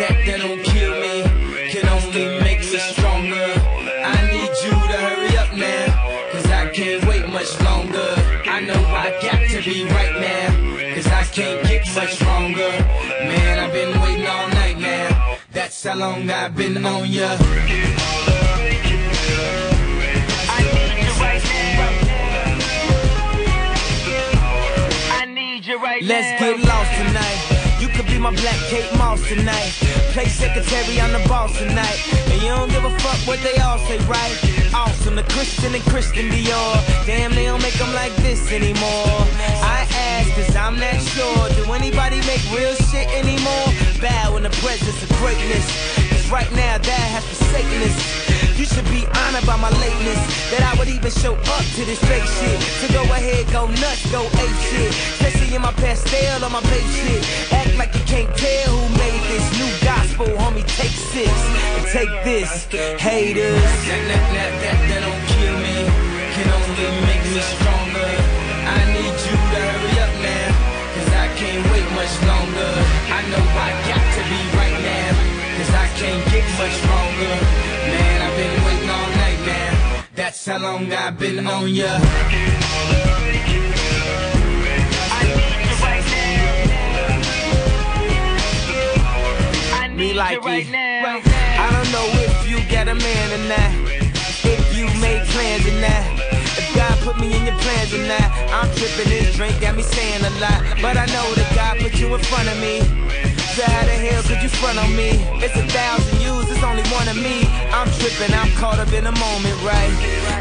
that's 15.83 15.97
how 15.97 16.07
long 16.07 16.29
I've 16.29 16.55
been 16.55 16.85
on 16.85 17.09
ya. 17.09 17.37
I 17.39 17.43
need 20.73 20.97
you 20.99 21.11
right 21.23 21.43
now. 21.43 21.89
I 25.15 25.25
need 25.25 25.65
you 25.65 25.77
right 25.79 26.03
Let's 26.03 26.41
get 26.41 26.59
lost 26.67 26.91
tonight. 26.97 27.79
You 27.79 27.87
could 27.87 28.07
be 28.07 28.17
my 28.17 28.31
black 28.31 28.57
Kate 28.67 28.91
Moss 28.97 29.25
tonight. 29.27 29.71
Play 30.11 30.25
secretary 30.25 30.99
on 30.99 31.13
the 31.13 31.25
boss 31.29 31.57
tonight. 31.57 31.99
And 32.27 32.41
you 32.41 32.49
don't 32.49 32.69
give 32.69 32.83
a 32.83 32.91
fuck 32.99 33.25
what 33.25 33.39
they 33.41 33.57
all 33.61 33.79
say, 33.79 33.97
right? 33.99 34.35
Awesome, 34.73 35.15
the 35.15 35.23
Christian 35.23 35.73
and 35.73 35.83
Christian 35.83 36.29
Dior. 36.29 37.05
Damn, 37.05 37.31
they 37.33 37.45
don't 37.45 37.61
make 37.61 37.75
them 37.75 37.93
like 37.93 38.13
this 38.17 38.51
anymore. 38.51 39.23
I 39.63 39.87
cause 40.45 40.55
I'm 40.55 40.79
not 40.79 40.95
sure. 41.15 41.49
Do 41.59 41.71
anybody 41.73 42.19
make 42.23 42.43
real 42.51 42.75
shit 42.87 43.07
anymore? 43.11 43.67
Bow 43.99 44.37
in 44.37 44.43
the 44.43 44.53
presence 44.63 45.01
of 45.03 45.09
greatness. 45.19 45.65
Cause 46.09 46.31
right 46.31 46.51
now, 46.53 46.77
that 46.77 47.07
has 47.15 47.23
forsaken 47.27 47.81
us. 47.83 47.97
You 48.59 48.65
should 48.65 48.87
be 48.91 49.07
honored 49.23 49.45
by 49.45 49.55
my 49.55 49.71
lateness. 49.79 50.19
That 50.51 50.63
I 50.63 50.77
would 50.79 50.89
even 50.89 51.11
show 51.11 51.35
up 51.35 51.65
to 51.75 51.81
this 51.85 51.99
fake 52.07 52.27
shit. 52.39 52.59
So 52.79 52.87
go 52.91 53.03
ahead, 53.11 53.47
go 53.51 53.67
nuts, 53.67 54.03
go 54.11 54.23
ape 54.23 54.59
shit. 54.71 54.91
Especially 55.19 55.55
in 55.55 55.61
my 55.61 55.73
pastel 55.73 56.43
on 56.43 56.51
my 56.51 56.61
babe 56.67 56.89
shit. 56.91 57.23
Act 57.51 57.75
like 57.77 57.91
you 57.95 58.03
can't 58.03 58.31
tell 58.35 58.77
who 58.77 58.87
made 58.97 59.23
this 59.31 59.45
new 59.59 59.71
gospel, 59.83 60.27
homie. 60.39 60.65
Take 60.79 60.95
six 60.95 61.31
and 61.31 61.85
take 61.87 62.11
this, 62.23 62.67
haters. 62.99 63.63
That, 63.87 64.01
that, 64.07 64.23
that, 64.35 64.51
that, 64.63 64.77
that 64.87 65.01
don't 65.07 65.23
kill 65.35 65.55
me, 65.63 65.75
can 66.35 66.47
only 66.51 66.87
make 67.07 67.23
me 67.31 67.41
stronger. 67.41 67.78
Much 72.09 72.25
longer. 72.25 72.73
I 73.11 73.21
know 73.29 73.45
I 73.67 73.69
got 73.89 74.05
to 74.17 74.21
be 74.31 74.41
right 74.57 74.79
now, 74.81 75.13
cause 75.57 75.71
I 75.73 75.87
can't 75.99 76.23
get 76.31 76.45
much 76.57 76.73
stronger. 76.81 77.35
Man, 77.91 78.21
I've 78.25 78.35
been 78.37 78.63
waiting 78.65 78.89
all 78.89 79.09
night 79.23 79.41
now, 79.45 80.03
that's 80.15 80.45
how 80.45 80.59
long 80.59 80.91
I've 80.91 81.19
been 81.19 81.45
on 81.45 81.69
ya. 81.69 81.99
I 85.11 85.23
need 85.37 85.59
you 85.65 85.75
right 85.85 86.05
now. 86.13 86.37
me 89.95 90.13
like. 90.13 90.39
I 90.41 91.67
don't 91.75 91.91
know 91.91 92.07
if 92.25 92.49
you 92.49 92.57
got 92.71 92.87
a 92.87 92.95
man 92.95 93.27
or 93.37 93.43
not. 93.49 93.71
If 94.45 94.75
you 94.75 94.85
made 95.01 95.21
plans 95.27 95.67
or 95.67 95.77
not. 95.81 96.29
If 96.57 96.75
God 96.75 96.97
put 96.99 97.19
me 97.19 97.27
in 97.35 97.45
your 97.45 97.57
plans 97.59 97.93
or 97.93 98.03
not. 98.07 98.39
I'm 98.51 98.69
tripping 98.75 99.09
this 99.09 99.35
drink, 99.35 99.61
got 99.61 99.75
me 99.75 99.83
saying 99.83 100.23
a 100.23 100.29
lot. 100.39 100.61
But 100.81 100.97
I 100.97 101.05
know 101.07 101.27
that 101.35 101.38
you 102.09 102.15
in 102.15 102.23
front 102.23 102.49
of 102.49 102.59
me. 102.59 102.79
So 103.53 103.63
how 103.63 103.85
the 103.85 103.91
hell 103.91 104.23
could 104.23 104.41
you 104.41 104.49
front 104.49 104.79
on 104.79 104.95
me? 104.95 105.11
It's 105.43 105.55
a 105.55 105.65
thousand 105.67 106.21
yous, 106.21 106.49
it's 106.49 106.63
only 106.63 106.83
one 106.89 107.07
of 107.07 107.17
me. 107.17 107.45
I'm 107.71 107.89
tripping, 107.99 108.33
I'm 108.33 108.49
caught 108.57 108.79
up 108.79 108.91
in 108.93 109.05
a 109.05 109.11
moment, 109.11 109.57
right? 109.61 109.93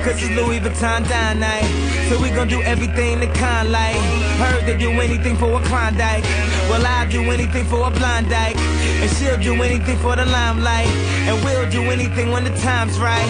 Cause 0.05 0.23
it's 0.23 0.31
Louis 0.33 0.61
Vuitton 0.61 1.09
dine 1.09 1.41
night. 1.41 1.69
So 2.09 2.21
we 2.21 2.31
gon' 2.31 2.49
do 2.49 2.63
everything 2.63 3.21
the 3.21 3.27
kind 3.39 3.71
like. 3.71 4.01
Heard 4.41 4.65
they 4.67 4.77
do 4.77 4.91
anything 4.91 5.37
for 5.37 5.61
a 5.61 5.63
Klondike. 5.65 6.25
Well, 6.71 6.85
I'll 6.87 7.09
do 7.09 7.23
anything 7.31 7.65
for 7.65 7.87
a 7.87 7.91
blind 7.91 8.31
dyke. 8.31 8.57
And 8.57 9.11
she'll 9.17 9.39
do 9.39 9.63
anything 9.63 9.99
for 9.99 10.17
the 10.17 10.25
limelight. 10.25 10.89
And 11.29 11.37
we'll 11.45 11.69
do 11.71 11.83
anything 11.91 12.31
when 12.31 12.45
the 12.45 12.55
time's 12.61 12.99
right. 12.99 13.29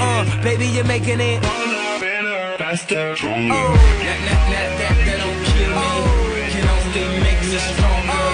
Uh, 0.00 0.24
baby, 0.42 0.66
you're 0.66 0.84
making 0.84 1.20
it. 1.20 1.42
Faster, 2.58 3.16
stronger. 3.16 3.54
Oh, 3.54 4.73
stronger. 7.60 8.26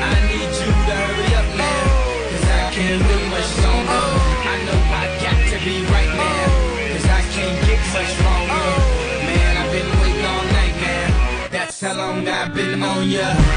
I 0.00 0.14
need 0.28 0.50
you 0.60 0.70
to 0.88 0.94
hurry 1.02 1.30
up 1.40 1.48
now. 1.56 1.84
Cause 2.30 2.46
I 2.48 2.70
can't 2.72 3.02
live 3.08 3.26
much 3.34 3.50
longer. 3.64 4.04
I 4.52 4.56
know 4.66 4.80
I 5.00 5.04
got 5.24 5.38
to 5.52 5.58
be 5.64 5.76
right 5.92 6.12
now. 6.16 6.46
Cause 6.92 7.06
I 7.18 7.22
can't 7.34 7.58
get 7.66 7.82
much 7.96 8.12
longer. 8.26 8.66
Man, 9.28 9.52
I've 9.60 9.72
been 9.72 9.90
waiting 10.00 10.26
all 10.32 10.44
night, 10.58 10.76
man. 10.84 11.50
That's 11.50 11.80
how 11.80 11.94
long 11.94 12.26
I've 12.28 12.54
been 12.54 12.82
on 12.82 13.10
ya. 13.10 13.51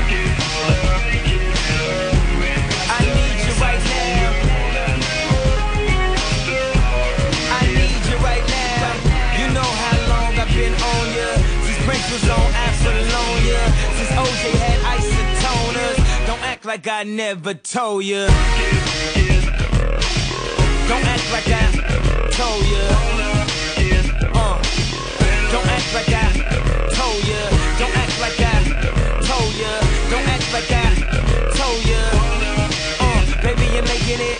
Like 16.75 16.87
I 16.89 17.03
never 17.03 17.53
told 17.53 18.03
ya. 18.03 18.27
Don't 20.89 21.05
act 21.07 21.31
like 21.31 21.47
I 21.47 21.63
told 22.35 22.63
ya. 22.67 22.83
Uh. 24.35 24.59
Don't 25.53 25.69
act 25.71 25.89
like 25.95 26.11
I 26.11 26.27
told 26.91 27.23
ya. 27.31 27.41
Don't 27.79 27.95
act 27.95 28.19
like 28.19 28.39
I 28.43 28.59
told 29.23 29.53
ya. 29.55 29.71
Don't 30.11 30.27
act 30.35 30.47
like 30.51 30.71
I 30.83 30.91
told 31.55 31.81
ya. 31.87 32.01
Uh. 32.99 33.23
Baby, 33.41 33.65
you're 33.73 33.87
making 33.87 34.19
it. 34.19 34.39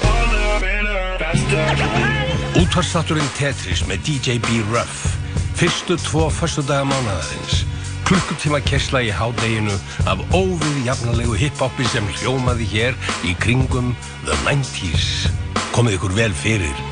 Útvarstátturinn 2.60 3.32
Tetris 3.38 3.86
með 3.88 4.04
DJ 4.04 4.40
B. 4.44 4.60
Ruff 4.72 5.16
Fyrstu 5.56 5.96
tvo 5.96 6.28
föstudaga 6.30 6.84
mánaðarins 6.84 7.75
Klukkutíma 8.06 8.60
kesla 8.62 9.02
í 9.02 9.10
hádeginu 9.14 9.74
af 10.06 10.20
óvið 10.36 10.76
jafnalegu 10.86 11.38
hiphopi 11.40 11.88
sem 11.90 12.06
hljómaði 12.20 12.68
hér 12.70 13.00
í 13.26 13.34
kringum 13.42 13.96
The 14.28 14.38
90s 14.46 15.32
Komið 15.74 15.98
ykkur 15.98 16.14
vel 16.20 16.36
fyrir 16.38 16.86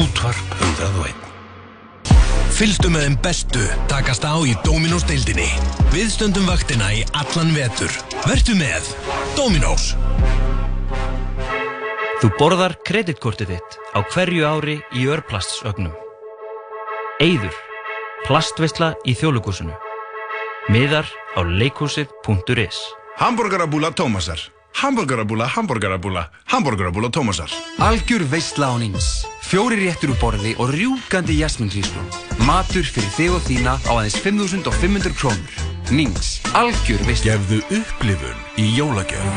Útvarp 0.00 0.56
101 0.62 1.24
Fylgstu 2.54 2.88
með 2.94 3.08
þeim 3.08 3.14
bestu 3.18 3.62
takast 3.90 4.22
á 4.22 4.38
í 4.46 4.52
Dominós 4.62 5.02
deildinni. 5.08 5.48
Við 5.90 6.12
stöndum 6.14 6.46
vaktina 6.46 6.92
í 6.94 7.00
allan 7.18 7.50
vetur. 7.50 7.90
Vertu 8.28 8.54
með 8.54 8.92
Dominós. 9.34 9.88
Þú 12.22 12.30
borðar 12.38 12.76
kreditkortið 12.86 13.56
þitt 13.56 13.78
á 13.90 13.98
hverju 14.06 14.46
ári 14.46 14.76
í 14.94 15.08
örplastsögnum. 15.10 15.98
Eyður. 17.18 17.58
Plastveisla 18.28 18.94
í 19.02 19.18
þjóðlugúsinu. 19.18 19.74
Miðar 20.72 21.04
á 21.36 21.44
leikhúsið.is 21.44 22.76
Hamburgerabúla 23.20 23.90
Tómasar 23.92 24.40
Hamburgerabúla, 24.80 25.44
hamburgerabúla, 25.44 26.30
hamburgerabúla 26.48 27.10
Tómasar 27.12 27.52
Algjör 27.78 28.24
veistla 28.24 28.72
á 28.72 28.74
Nings. 28.80 29.26
Fjóri 29.44 29.76
réttur 29.84 30.14
úr 30.14 30.20
borði 30.22 30.54
og 30.56 30.72
rjúkandi 30.72 31.36
jasminsíslu. 31.42 32.00
Matur 32.48 32.88
fyrir 32.88 33.12
þig 33.12 33.36
og 33.36 33.44
þína 33.44 33.76
á 33.84 33.92
aðeins 33.92 34.16
5.500 34.24 35.12
krónur. 35.20 35.60
Nings. 35.92 36.40
Algjör 36.56 37.04
veistla. 37.04 37.36
Gefðu 37.36 37.60
upplifun 37.68 38.40
í 38.56 38.70
jólagjöf. 38.72 39.28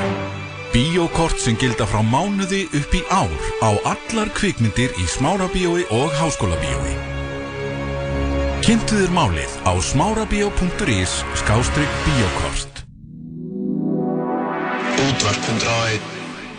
Bíókort 0.71 1.43
sem 1.43 1.59
gilda 1.59 1.89
frá 1.91 1.99
mánuði 2.07 2.69
upp 2.71 2.95
í 2.95 3.03
ár 3.11 3.35
á 3.67 3.75
allar 3.83 4.31
kvikmyndir 4.31 4.95
í 4.95 5.11
Smárabíói 5.11 5.83
og 5.91 6.07
Háskólabíói. 6.15 7.16
Kynntu 8.67 8.97
þér 8.99 9.11
málið 9.15 9.53
á 9.63 9.71
smárabíó.is 9.79 11.13
skástrygg 11.39 11.93
bíókort. 12.03 12.81
Útvarp 14.97 15.41
101 15.47 16.01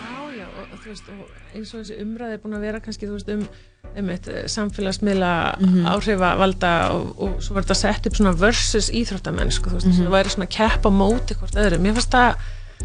Já, 0.08 0.14
já, 0.38 0.46
og, 0.48 0.70
þú 0.80 0.88
veist, 0.88 1.10
og 1.12 1.56
eins 1.58 1.72
og 1.74 1.82
þessi 1.82 1.98
umræði 2.04 2.36
er 2.38 2.42
búin 2.44 2.56
að 2.56 2.64
vera 2.64 2.80
kannski, 2.84 3.08
þú 3.10 3.18
veist, 3.18 3.32
um 3.34 3.44
einmitt, 3.98 4.28
eh, 4.28 4.46
samfélagsmiðla 4.48 5.32
Mhm. 5.60 5.86
áhrifavalda 5.92 6.72
og, 6.94 7.12
og 7.18 7.42
svo 7.42 7.54
var 7.54 7.62
þetta 7.64 7.74
sett 7.82 8.06
upp 8.06 8.14
svona 8.16 8.32
versus 8.38 8.90
íþróttamenn, 8.90 9.52
sko, 9.52 9.70
þú 9.70 9.74
veist, 9.80 9.86
Mhm. 9.86 10.06
það 10.06 10.16
væri 10.16 10.30
svona 10.34 10.48
kepp 10.48 10.82
á 10.86 10.90
móti 10.90 11.34
hvort 11.36 11.54
öðru. 11.60 11.78
Mér 11.80 11.92
fannst 11.94 12.10
það 12.14 12.34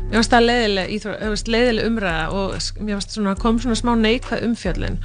Mér 0.10 0.18
fannst 0.20 0.32
það 0.34 0.46
leiðileg, 0.50 0.88
íþró- 0.90 1.20
þú 1.22 1.30
veist, 1.30 1.48
leiðileg 1.54 1.86
umræða 1.86 2.32
og 2.34 2.52
mér 2.82 2.94
fannst 2.98 3.12
svona, 3.14 3.36
kom 3.38 3.60
svona 3.60 3.76
smá 3.78 3.94
neikvæð 3.96 4.42
umfjöllin 4.44 4.98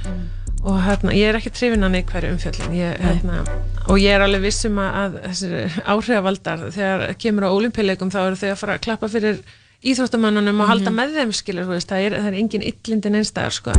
og 0.63 0.81
hérna, 0.83 1.13
ég 1.15 1.29
er 1.29 1.39
ekki 1.39 1.53
trefin 1.55 1.85
að 1.87 1.95
neikvæð 1.95 2.27
umfjöllin 2.33 2.75
ég, 2.75 2.99
hérna, 2.99 3.43
og 3.87 4.01
ég 4.01 4.11
er 4.15 4.25
alveg 4.25 4.43
vissum 4.49 4.79
að, 4.83 4.99
að 4.99 5.17
þessir 5.29 5.79
áhrifavaldar 5.95 6.67
þegar 6.75 7.05
kemur 7.21 7.47
á 7.47 7.55
olimpíuleikum 7.55 8.11
þá 8.11 8.19
eru 8.25 8.39
þau 8.41 8.49
að 8.51 8.61
fara 8.63 8.77
að 8.77 8.85
klappa 8.89 9.11
fyrir 9.11 9.41
íþróttamannunum 9.79 10.59
og 10.59 10.71
halda 10.73 10.91
með 10.91 11.19
þeim 11.21 11.35
skilur, 11.39 11.69
veist, 11.71 11.91
það 11.91 12.09
er, 12.09 12.19
það 12.19 12.31
er 12.33 12.39
engin 12.43 12.69
illindin 12.73 13.21
einstæðar 13.21 13.55
sko. 13.55 13.77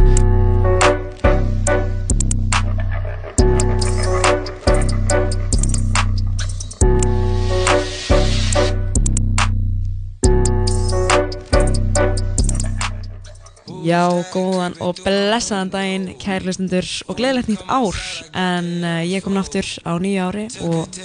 Já, 13.81 14.05
góðan 14.33 14.75
og 14.85 14.99
blessaðan 15.01 15.71
daginn, 15.73 16.09
kærlustundur 16.21 16.87
og 17.09 17.17
gleðilegt 17.17 17.49
nýtt 17.49 17.63
ár 17.71 17.97
en 18.37 18.69
uh, 18.85 19.01
ég 19.09 19.25
kom 19.25 19.39
aftur 19.41 19.65
á 19.89 19.97
nýja 20.03 20.27
ári 20.29 20.47
og 20.67 20.99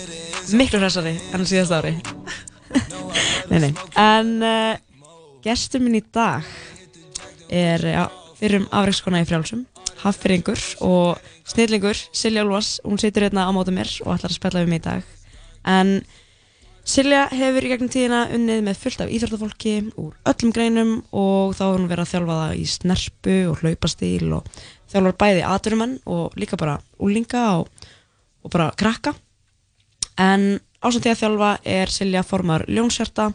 miklu 0.55 0.81
hressari 0.81 1.15
enn 1.33 1.47
síðast 1.47 1.75
ári. 1.75 1.93
Nei, 3.51 3.59
nei, 3.61 3.71
en 4.01 4.31
uh, 4.43 4.73
gestur 5.45 5.83
minn 5.85 5.99
í 5.99 6.03
dag 6.15 6.43
er 7.53 7.85
ja, 7.85 8.05
fyrir 8.39 8.63
um 8.63 8.69
afreikskona 8.73 9.21
í 9.21 9.27
frjálsum 9.29 9.63
haffyringur 10.01 10.59
og 10.85 11.21
snillingur 11.47 11.97
Silja 12.11 12.43
Olvas, 12.43 12.79
hún 12.83 12.99
situr 13.01 13.25
hérna 13.25 13.47
á 13.47 13.51
móta 13.55 13.73
mér 13.73 13.89
og 14.05 14.17
ætlar 14.17 14.33
að 14.33 14.37
spella 14.37 14.65
mig 14.67 14.81
í 14.81 14.85
dag. 14.85 15.07
En 15.65 15.99
Silja 16.85 17.23
hefur 17.33 17.65
í 17.65 17.69
gegnum 17.71 17.89
tíðina 17.89 18.27
unnið 18.35 18.59
með 18.67 18.77
fullt 18.77 18.99
af 19.01 19.09
íþróttafólki 19.09 19.71
úr 19.97 20.11
öllum 20.29 20.51
greinum 20.53 20.91
og 21.09 21.55
þá 21.57 21.63
hefur 21.63 21.79
hún 21.79 21.87
verið 21.89 22.03
að 22.03 22.11
þjálfa 22.11 22.35
það 22.41 22.59
í 22.61 22.65
snerpu 22.69 23.37
og 23.49 23.63
hlaupastíl 23.63 24.27
og 24.37 24.49
þjálfar 24.93 25.15
bæði 25.23 25.41
aturumenn 25.49 25.95
og 26.05 26.37
líka 26.37 26.59
bara 26.61 26.75
úlinga 27.01 27.41
og, 27.57 27.89
og 28.45 28.53
bara 28.53 28.69
krakka. 28.77 29.15
En 30.21 30.59
ásamt 30.77 31.07
því 31.07 31.15
að 31.15 31.21
þjálfa 31.23 31.51
er 31.73 31.93
Silja 31.95 32.21
formar 32.21 32.67
ljónsjarta 32.69 33.31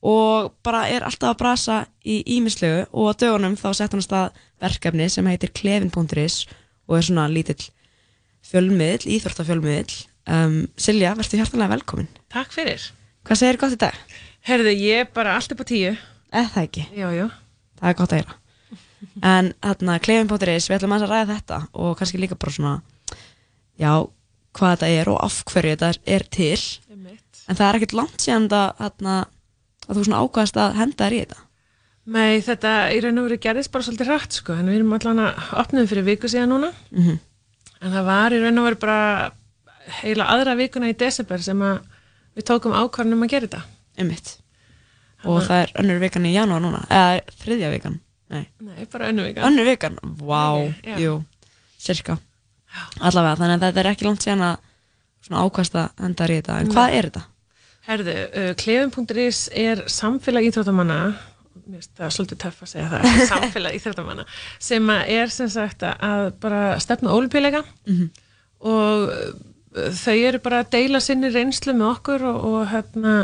og 0.00 0.54
bara 0.64 0.86
er 0.88 1.04
alltaf 1.04 1.34
að 1.34 1.40
brasa 1.42 1.80
í 2.00 2.22
ímislegu 2.38 2.86
og 2.96 3.12
á 3.12 3.18
dögunum 3.20 3.60
þá 3.60 3.68
sett 3.76 3.92
hann 3.92 4.00
að 4.00 4.08
stað 4.08 4.44
verkefni 4.64 5.10
sem 5.12 5.28
heitir 5.28 5.52
klefin.is 5.52 6.46
og 6.88 6.96
er 6.96 7.04
svona 7.04 7.28
lítill 7.28 7.60
fjölmiðl, 8.40 9.04
íþróttafjölmiðl. 9.04 10.09
Um, 10.28 10.56
Silja, 10.80 11.14
verður 11.18 11.40
hjartanlega 11.40 11.74
velkomin. 11.76 12.10
Takk 12.32 12.52
fyrir. 12.54 12.82
Hvað 13.26 13.40
segir 13.40 13.58
gott 13.60 13.74
í 13.76 13.80
dag? 13.80 13.96
Herðu, 14.48 14.72
ég 14.76 15.04
er 15.04 15.08
bara 15.14 15.36
allt 15.36 15.52
upp 15.54 15.62
á 15.64 15.66
tíu. 15.68 15.94
Eða 16.30 16.52
það 16.54 16.68
ekki? 16.68 16.84
Já, 16.96 17.08
já. 17.16 17.26
Það 17.80 17.90
er 17.90 17.98
gott 17.98 18.12
að 18.14 18.20
heyra. 18.20 18.36
En 19.24 19.50
hérna, 19.64 19.96
klefin.is, 20.04 20.68
við 20.68 20.76
ætlum 20.76 20.94
að 20.96 21.06
ræða 21.08 21.26
þetta 21.34 21.58
og 21.72 21.94
kannski 21.98 22.20
líka 22.20 22.36
bara 22.36 22.52
svona, 22.52 22.72
já, 23.80 23.92
hvað 24.56 24.74
þetta 24.74 24.90
er 25.00 25.10
og 25.12 25.20
af 25.24 25.38
hverju 25.48 25.76
þetta 25.76 25.90
er 26.16 26.26
til. 26.36 26.60
En 27.48 27.56
það 27.58 27.66
er 27.66 27.78
ekkert 27.80 27.96
langt 27.96 28.20
síðan 28.22 28.48
þetta, 28.48 28.64
hérna, 28.84 29.14
að 29.88 29.96
þú 29.96 30.04
svona 30.06 30.20
ákvæðast 30.24 30.60
að 30.60 30.76
henda 30.80 31.06
þér 31.06 31.16
í 31.16 31.22
þetta. 31.24 31.40
Nei, 32.10 32.40
þetta 32.44 32.74
í 32.94 33.00
raun 33.04 33.20
og 33.20 33.26
veru 33.28 33.40
gerðist 33.44 33.72
bara 33.72 33.86
svolítið 33.86 34.08
rætt 34.12 34.36
sko, 34.38 34.54
en 34.56 34.70
við 34.70 34.80
erum 34.80 34.94
allan 34.96 35.24
að 35.24 35.50
opnum 35.60 35.88
fyrir 35.90 36.06
viku 36.06 36.30
síðan 36.30 36.52
núna. 36.54 36.72
Mhm. 36.92 37.18
En 37.80 37.92
það 37.96 38.08
var 38.10 38.36
í 38.36 38.40
raun 38.42 38.60
og 38.60 38.66
veru 38.68 38.80
bara 38.80 39.00
heila 40.02 40.26
aðra 40.34 40.56
vikuna 40.58 40.90
í 40.90 40.96
desember 40.98 41.42
sem 41.42 41.60
að 41.62 41.80
við 42.36 42.46
tókum 42.50 42.72
ákvarðanum 42.76 43.24
að 43.26 43.32
gera 43.34 43.46
þetta. 43.48 43.62
Einmitt. 43.98 44.36
Og 45.28 45.42
það 45.44 45.62
er 45.64 45.72
önnur 45.82 45.98
vikan 46.00 46.26
í 46.26 46.32
janúar 46.34 46.62
núna, 46.64 46.84
eða 46.88 47.20
þriðja 47.42 47.70
vikan. 47.74 47.98
Nei, 48.30 48.44
Nei, 48.62 48.84
bara 48.92 49.08
önnu 49.10 49.24
vikan 49.26 49.44
Önnur 49.48 49.66
vikan, 49.66 49.96
Ok, 50.06 50.76
já. 50.86 50.94
jú, 51.02 51.16
cirka 51.82 52.14
Allavega, 53.02 53.34
þannig 53.40 53.56
að 53.56 53.64
þetta 53.64 53.80
er 53.82 53.88
ekki 53.90 54.06
langt 54.06 54.22
síðan 54.22 54.44
að 54.46 54.60
svona 55.26 55.40
ákvæmsta 55.48 55.82
endar 56.06 56.30
í 56.30 56.36
þetta 56.38 56.58
En 56.60 56.68
Nei. 56.70 56.74
hvað 56.76 56.94
er 57.00 57.08
þetta? 57.08 57.22
Herðu, 57.88 58.14
uh, 58.30 58.52
klefum.is 58.62 59.40
er 59.50 59.82
samfélag 59.90 60.46
íþróttamanna 60.46 60.98
mér 61.10 61.80
finnst 61.80 61.90
það 61.98 62.14
svolítið 62.14 62.40
töff 62.44 62.62
að 62.62 62.70
segja 62.70 62.88
það 62.92 63.18
samfélag 63.32 63.78
íþróttamanna 63.80 64.24
sem 64.62 64.90
er 64.94 65.34
sem 65.34 65.50
sagt 65.50 65.82
að 65.90 66.30
bara 66.46 66.62
stefna 66.86 67.10
ólupíleika 67.18 67.64
Mhm. 67.90 68.10
og 68.62 69.10
uh, 69.10 69.32
þau 69.74 70.16
eru 70.16 70.40
bara 70.42 70.62
að 70.64 70.70
deila 70.74 71.00
sinni 71.00 71.30
reynslu 71.30 71.74
með 71.76 71.90
okkur 71.94 72.24
og, 72.26 72.40
og 72.50 72.64
hérna 72.72 73.14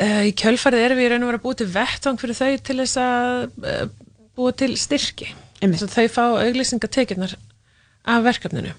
uh, 0.00 0.22
í 0.24 0.32
kjölfarið 0.38 0.86
erum 0.86 1.00
við 1.02 1.10
raun 1.12 1.26
og 1.26 1.30
vera 1.32 1.40
að 1.40 1.44
búið 1.46 1.58
til 1.62 1.68
vettvang 1.74 2.20
fyrir 2.22 2.38
þau 2.38 2.50
til 2.68 2.78
þess 2.82 2.96
að 3.02 3.44
uh, 3.66 3.84
búið 4.36 4.56
til 4.62 4.72
styrki. 4.80 5.28
Þau 5.62 6.08
fá 6.12 6.24
auglýsingatekjurnar 6.44 7.36
af 8.06 8.24
verkefninu. 8.26 8.74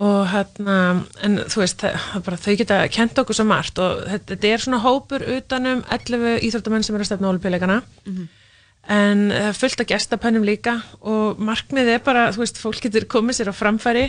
Og 0.00 0.20
hérna, 0.30 0.74
en 1.26 1.38
þú 1.50 1.60
veist 1.62 1.82
bara, 1.82 2.36
þau 2.40 2.54
geta 2.56 2.76
kent 2.92 3.18
okkur 3.20 3.36
svo 3.36 3.44
margt 3.48 3.78
og 3.82 4.04
þetta, 4.08 4.36
er 4.48 4.62
svona 4.62 4.78
hópur 4.84 5.24
utanum 5.36 5.82
11 5.92 6.38
íþróttamenn 6.46 6.84
sem 6.86 6.94
eru 6.96 7.04
að 7.04 7.10
stefna 7.10 7.30
olimpíuleikana 7.32 7.80
Mhm. 8.06 8.28
en 8.88 9.24
það 9.30 9.48
er 9.50 9.58
fullt 9.58 9.80
af 9.80 9.86
gestapennum 9.90 10.44
líka 10.46 10.76
og 11.02 11.38
markmið 11.38 11.90
er 11.94 11.98
bara, 12.04 12.30
þú 12.32 12.44
veist, 12.44 12.60
fólk 12.62 12.80
getur 12.80 13.04
komið 13.04 13.40
sér 13.40 13.50
á 13.52 13.54
framfæri 13.54 14.06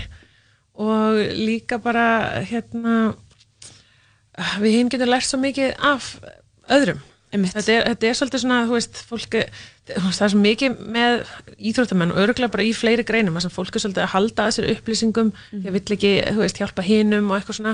og 0.75 1.19
líka 1.37 1.77
bara 1.83 2.43
hérna 2.47 3.13
við 4.61 4.77
hinn 4.79 4.91
getum 4.91 5.11
lært 5.11 5.27
svo 5.27 5.39
mikið 5.41 5.73
af 5.91 6.13
öðrum. 6.71 7.01
Þetta 7.31 7.71
er, 7.71 7.85
þetta 7.93 8.07
er 8.09 8.15
svolítið 8.19 8.41
svona, 8.43 8.57
þú 8.67 8.73
veist, 8.75 8.97
fólk 9.07 9.35
það 9.87 10.07
er 10.25 10.31
svo 10.33 10.39
mikið 10.41 10.73
með 10.91 11.21
íþróttamenn 11.71 12.11
og 12.11 12.19
örgulega 12.25 12.51
bara 12.51 12.65
í 12.67 12.73
fleiri 12.75 13.05
greinum 13.07 13.37
þar 13.37 13.45
sem 13.45 13.53
fólk 13.55 13.75
er 13.77 13.83
svolítið 13.85 14.03
að 14.03 14.11
halda 14.17 14.47
að 14.49 14.55
sér 14.57 14.67
upplýsingum 14.73 15.29
ég 15.63 15.71
vill 15.77 15.95
ekki, 15.95 16.11
þú 16.27 16.41
veist, 16.43 16.59
hjálpa 16.59 16.83
hinum 16.83 17.31
og 17.31 17.37
eitthvað 17.37 17.57
svona, 17.61 17.73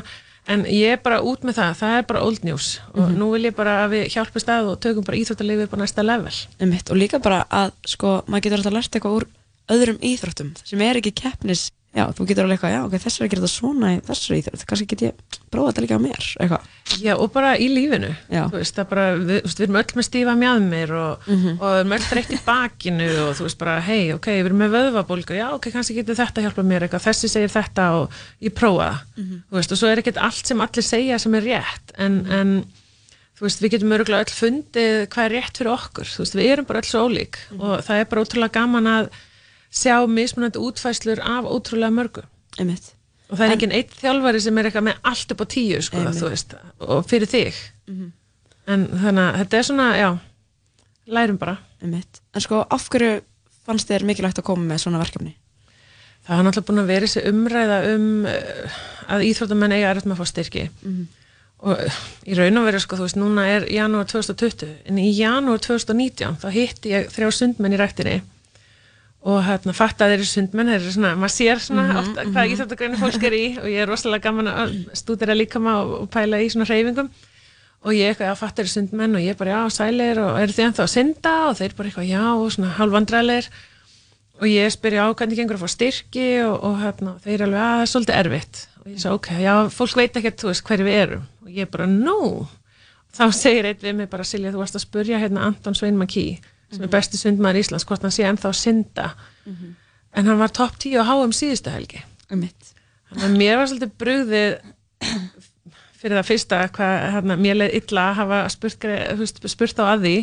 en 0.53 0.65
ég 0.69 0.93
er 0.93 1.01
bara 1.03 1.23
út 1.25 1.41
með 1.47 1.57
það 1.57 1.73
það 1.81 1.95
er 1.97 2.05
bara 2.11 2.21
old 2.27 2.45
news. 2.45 2.67
Og 2.93 3.01
Mhm. 3.09 3.17
nú 3.17 3.31
vil 3.33 3.49
ég 3.49 3.55
bara 3.57 3.73
að 3.87 3.89
við 3.95 4.05
hjálpum 4.13 4.41
stað 4.45 4.69
og 4.71 4.79
tökum 4.79 5.03
bara 5.09 5.17
íþróttalífið 5.17 5.63
upp 5.65 5.73
á 5.73 5.81
næsta 5.81 6.05
level. 6.05 6.35
Einmitt, 6.61 6.91
og 6.91 6.97
líka 6.97 7.19
bara 7.21 7.45
að 7.49 7.71
sko, 7.85 8.23
maður 8.27 8.41
getur 8.45 8.57
alltaf 8.61 8.73
lært 8.77 8.91
eitthvað 8.93 9.17
úr 9.17 9.25
öðrum 9.73 9.99
íþróttum 10.05 10.53
sem 10.63 10.81
er 10.81 10.95
ekki 11.01 11.11
keppnis 11.17 11.71
já, 11.95 12.03
þú 12.13 12.25
getur 12.29 12.43
alveg 12.45 12.57
eitthvað, 12.59 12.73
já, 12.75 12.81
ok, 12.85 12.95
þess 13.01 13.17
er 13.19 13.23
að 13.25 13.29
gera 13.31 13.41
þetta 13.41 13.53
svona 13.53 13.87
í 13.95 13.99
þessari 14.05 14.37
íþrótt, 14.41 14.65
kannski 14.69 14.87
get 14.91 15.01
ég 15.07 15.37
prófa 15.49 15.71
þetta 15.71 15.83
líka 15.85 15.97
á 15.97 16.01
mér, 16.03 16.25
eitthvað 16.43 16.73
Já, 17.01 17.13
og 17.17 17.31
bara 17.33 17.53
í 17.57 17.67
lífinu 17.71 18.09
Já. 18.31 18.43
þú 18.51 18.57
veist, 18.59 18.75
það 18.77 18.89
bara, 18.91 19.05
við, 19.17 19.39
við 19.47 19.63
erum 19.65 19.79
öll 19.81 19.95
með 19.97 20.05
stífa 20.07 20.35
mjadmir 20.37 20.91
og, 20.95 21.25
Mhm. 21.27 21.57
og 21.57 21.67
við 21.67 21.79
erum 21.81 21.95
öll 21.97 22.05
þreytt 22.07 22.31
í 22.35 22.39
bakinu 22.45 23.09
og 23.27 23.35
þú 23.37 23.43
veist 23.47 23.57
bara, 23.57 23.79
hei, 23.81 24.11
ok, 24.13 24.27
við 24.27 24.45
erum 24.45 24.61
með 24.61 24.75
vöðvabólgu 24.77 25.35
já, 25.39 25.47
ok, 25.55 25.69
kannski 25.71 25.95
getur 25.97 26.15
þetta 26.15 26.41
hjálpa 26.45 26.63
mér 26.63 26.85
eitthvað 26.87 27.07
þessi 27.07 27.29
segir 27.29 27.49
þetta 27.55 27.87
og 28.01 28.11
ég 28.41 28.53
prófa 28.53 28.89
það 28.91 28.99
Mhm. 29.17 29.43
þú 29.51 29.55
veist, 29.61 29.71
og 29.71 29.77
svo 29.77 29.87
er 29.91 29.97
ekkert 30.03 30.17
allt 30.21 30.45
sem 30.45 30.61
allir 30.61 30.83
segja 30.83 31.19
sem 31.19 31.35
er 31.35 31.41
rétt, 31.41 31.93
en, 31.97 32.25
en 32.31 32.65
þú 33.37 33.41
veist, 33.45 33.61
við 33.61 33.71
getum 33.71 33.91
örgulega 33.93 34.25
öll 34.25 34.37
fundið 34.37 35.07
hvað 35.07 35.25
er 35.25 35.33
rétt 35.41 35.57
fyrir 35.57 35.73
okkur, 35.73 36.05
þú 36.05 36.19
veist, 36.23 36.35
við 36.35 36.51
erum 36.53 36.65
bara 36.65 36.79
öll 36.79 36.89
svo 36.89 37.07
ólík 37.09 37.35
og 37.59 37.81
það 37.85 37.99
er 37.99 38.05
bara 38.05 38.21
ótrúlega 38.23 38.51
gaman 38.53 38.85
að 38.87 39.09
sjá 39.77 39.95
mismunandi 40.09 40.59
útfæslur 40.59 41.19
af 41.21 41.45
ótrúlega 41.45 41.93
mörgu 41.93 42.23
Einmitt. 42.59 42.93
og 43.29 43.37
það 43.37 43.41
er 43.45 43.51
En- 43.51 43.57
enginn 43.57 43.75
eitt 43.77 43.93
þjálfari 44.01 44.41
sem 44.41 44.57
er 44.57 44.69
eitthvað 44.69 44.87
með 44.89 44.99
allt 45.03 45.31
upp 45.35 45.41
á 45.41 45.45
tíu 45.53 45.81
sko, 45.81 45.97
veist, 46.29 46.53
og 46.79 47.05
fyrir 47.07 47.27
þig 47.29 47.53
Mhm. 47.87 48.11
en 48.67 48.87
þannig 48.87 49.25
að 49.33 49.39
þetta 49.41 49.57
er 49.57 49.63
svona, 49.63 49.87
já 49.97 50.19
lærum 51.07 51.37
bara 51.37 51.57
Einmitt. 51.81 52.21
En 52.33 52.41
sko, 52.41 52.65
af 52.71 52.89
hverju 52.89 53.21
fannst 53.67 53.87
þér 53.89 54.03
mikilvægt 54.07 54.39
að 54.39 54.43
koma 54.43 54.73
með 54.73 54.79
svona 54.85 54.99
verkefni? 55.03 55.35
það 56.27 56.35
har 56.35 56.43
náttúrulega 56.43 56.67
búin 56.67 56.79
að 56.81 56.87
vera 56.87 57.05
þessi 57.07 57.21
umræða 57.29 57.95
um 57.95 58.25
uh, 58.25 58.71
að 59.13 59.21
íþróttamenn 59.29 59.71
eiga 59.77 59.91
erfitt 59.93 60.05
með 60.09 60.15
að 60.17 60.19
fá 60.19 60.25
styrki 60.27 60.69
Mhm. 60.83 61.07
og 61.59 61.79
uh, 61.79 61.99
í 62.27 62.35
raun 62.35 62.57
og 62.57 62.65
veru 62.67 62.79
sko, 62.83 62.95
þú 62.97 63.05
veist, 63.05 63.15
núna 63.17 63.45
er 63.47 63.65
janúar 63.71 64.05
2020 64.05 64.67
en 64.85 64.97
í 64.97 65.13
janúar 65.15 65.59
2019 65.63 66.35
þá 66.41 66.49
hitti 66.51 66.89
ég 66.91 67.07
þrjá 67.13 67.31
sundmenn 67.31 67.73
í 67.73 67.77
ræktinni 67.79 68.21
og 69.27 69.39
hérna 69.43 69.73
fatt 69.75 70.01
að 70.01 70.13
þeir 70.13 70.21
eru 70.21 70.27
sundmenn 70.29 70.69
þeir 70.71 70.77
eru 70.79 70.91
svona, 70.95 71.13
maður 71.19 71.33
sér 71.35 71.63
svona 71.63 71.85
Mhm, 71.87 71.97
oft 72.01 72.19
hvað 72.19 72.43
mhm. 72.43 72.51
íþróttagreinu 72.53 72.99
fólk 73.01 73.23
er 73.27 73.35
í. 73.35 73.45
Og 73.59 73.67
ég 73.67 73.81
er 73.83 73.89
rosalega 73.89 74.27
gaman 74.27 74.51
að 74.51 74.75
stúdera 74.95 75.35
líkama 75.35 75.73
og, 75.83 75.95
og 76.03 76.09
pæla 76.13 76.39
í 76.39 76.51
svona 76.53 76.67
hreyfingum. 76.69 77.09
Og 77.87 77.93
ég 77.93 78.11
eitthvað, 78.11 78.31
já, 78.31 78.35
fatt 78.39 78.59
eru 78.59 78.71
sundmenn 78.71 79.15
og 79.15 79.21
ég 79.23 79.37
bara, 79.37 79.57
já, 79.57 79.75
sælir 79.77 80.21
og 80.23 80.39
eru 80.41 80.55
þið 80.55 80.65
ennþá 80.67 80.85
að 80.85 80.93
synda? 80.93 81.33
Og 81.49 81.57
þeir 81.59 81.75
bara 81.77 81.91
eitthvað, 81.91 82.09
já, 82.09 82.23
og 82.33 82.53
svona 82.55 82.73
halvandræðilegir 82.79 83.49
og 84.37 84.47
ég 84.47 84.73
spyr, 84.73 84.97
já, 84.97 85.05
hvernig 85.17 85.39
gengur 85.39 85.57
að 85.57 85.63
fá 85.65 85.73
styrki? 85.75 86.27
Og, 86.45 86.55
og 86.67 86.79
hérna, 86.81 87.15
þeir 87.23 87.45
alveg, 87.47 87.61
að 87.61 87.75
það 87.75 87.83
er 87.83 87.91
svolítið 87.93 88.19
erfitt. 88.21 88.61
Og 88.81 88.91
ég 88.91 89.01
sagði, 89.03 89.19
ok, 89.19 89.29
já, 89.43 89.53
fólk 89.77 89.99
veit 89.99 90.19
ekkert, 90.21 90.39
þú 90.41 90.51
veist, 90.51 90.65
hverju 90.67 90.87
við 90.87 90.99
erum. 91.03 91.27
Og 91.45 91.55
ég 91.57 91.71
bara, 91.73 91.87
no 91.89 92.19
þá 93.17 93.25
segir 93.33 93.67
einn 93.67 93.81
við 93.81 93.95
mig 93.97 94.09
bara, 94.11 94.25
Silja, 94.27 94.53
þú 94.53 94.61
varst 94.61 94.77
að 94.77 94.85
spurja 94.85 95.21
hérna 95.21 95.47
Anton 95.47 95.77
Svein 95.77 95.97
Maki 95.99 96.27
sem 96.73 96.83
er 96.83 96.91
besti 96.91 97.17
sundmaður 97.17 97.61
Íslands, 97.61 97.85
hvort 97.87 98.01
hann 98.03 98.11
sé 98.15 98.25
ennþá 98.27 98.49
að 98.51 98.57
synda. 98.59 99.09
En 100.17 100.25
hann 100.27 100.39
var 100.39 100.51
topp 100.55 100.79
10 100.81 100.99
á 100.99 101.03
HM 101.07 101.33
síðustu 101.35 101.69
helgi. 101.71 102.01
Þannig 103.09 103.25
að 103.29 103.37
mér 103.39 103.57
var 103.57 103.69
svolítið 103.71 103.93
brugðið 104.01 104.57
fyrir 105.97 106.17
það 106.19 106.27
fyrsta 106.27 106.57
hvað 106.75 106.95
hérna, 107.15 107.37
mér 107.39 107.55
leið 107.61 107.77
illa 107.79 108.09
að 108.11 108.17
hafa 108.21 108.41
spurt, 108.53 108.87
spurt 109.49 109.79
á 109.79 109.85
að 109.93 110.03
því 110.07 110.15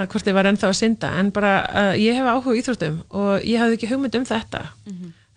að 0.00 0.08
hvort 0.12 0.26
ég 0.26 0.34
var 0.34 0.48
ennþá 0.50 0.68
að 0.70 0.78
synda. 0.80 1.12
En 1.20 1.30
bara 1.30 1.52
uh, 1.70 1.94
ég 2.00 2.16
hef 2.16 2.26
áhuga 2.26 2.56
íþróttum 2.58 3.00
og 3.10 3.44
ég 3.46 3.60
hafði 3.60 3.78
ekki 3.78 3.90
hugmynd 3.92 4.16
um 4.16 4.26
þetta. 4.28 4.64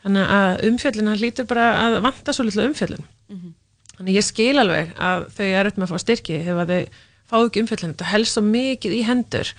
Þannig 0.03 0.31
að 0.36 0.63
umfjöllin 0.67 1.07
hann 1.07 1.19
hlýtur 1.21 1.45
bara 1.47 1.67
að 1.86 2.01
vanta 2.03 2.34
svo 2.36 2.43
litlu 2.47 2.65
umfjöllin 2.67 3.05
þannig 3.97 4.17
ég 4.17 4.25
skil 4.25 4.57
alveg 4.59 4.93
að 4.97 5.27
þau 5.36 5.45
er 5.45 5.69
upp 5.69 5.77
með 5.77 5.86
að 5.86 5.91
fá 5.93 6.03
styrki 6.03 6.39
að 6.41 6.71
þau 6.73 6.86
fá 7.29 7.36
ekki 7.45 7.61
umfjöllin 7.63 7.93
þetta 7.93 8.09
helst 8.11 8.34
svo 8.36 8.41
mikið 8.43 8.95
í 8.97 9.01
hendur 9.07 9.51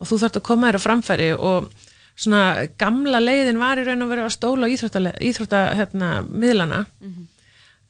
og 0.00 0.08
þú 0.08 0.18
þarft 0.22 0.40
að 0.40 0.46
koma 0.48 0.70
þér 0.70 0.78
á 0.78 0.86
framfæri 0.86 1.28
og 1.36 1.68
svona 2.16 2.42
gamla 2.80 3.20
leiðin 3.20 3.60
var 3.60 3.80
í 3.80 3.84
raun 3.86 4.04
og 4.04 4.12
verið 4.12 4.28
að 4.28 4.34
stóla 4.36 4.68
á 4.68 4.72
íþrótta, 4.72 5.02
íþrótta 5.20 5.62
hérna, 5.76 6.10
miðlana. 6.28 6.84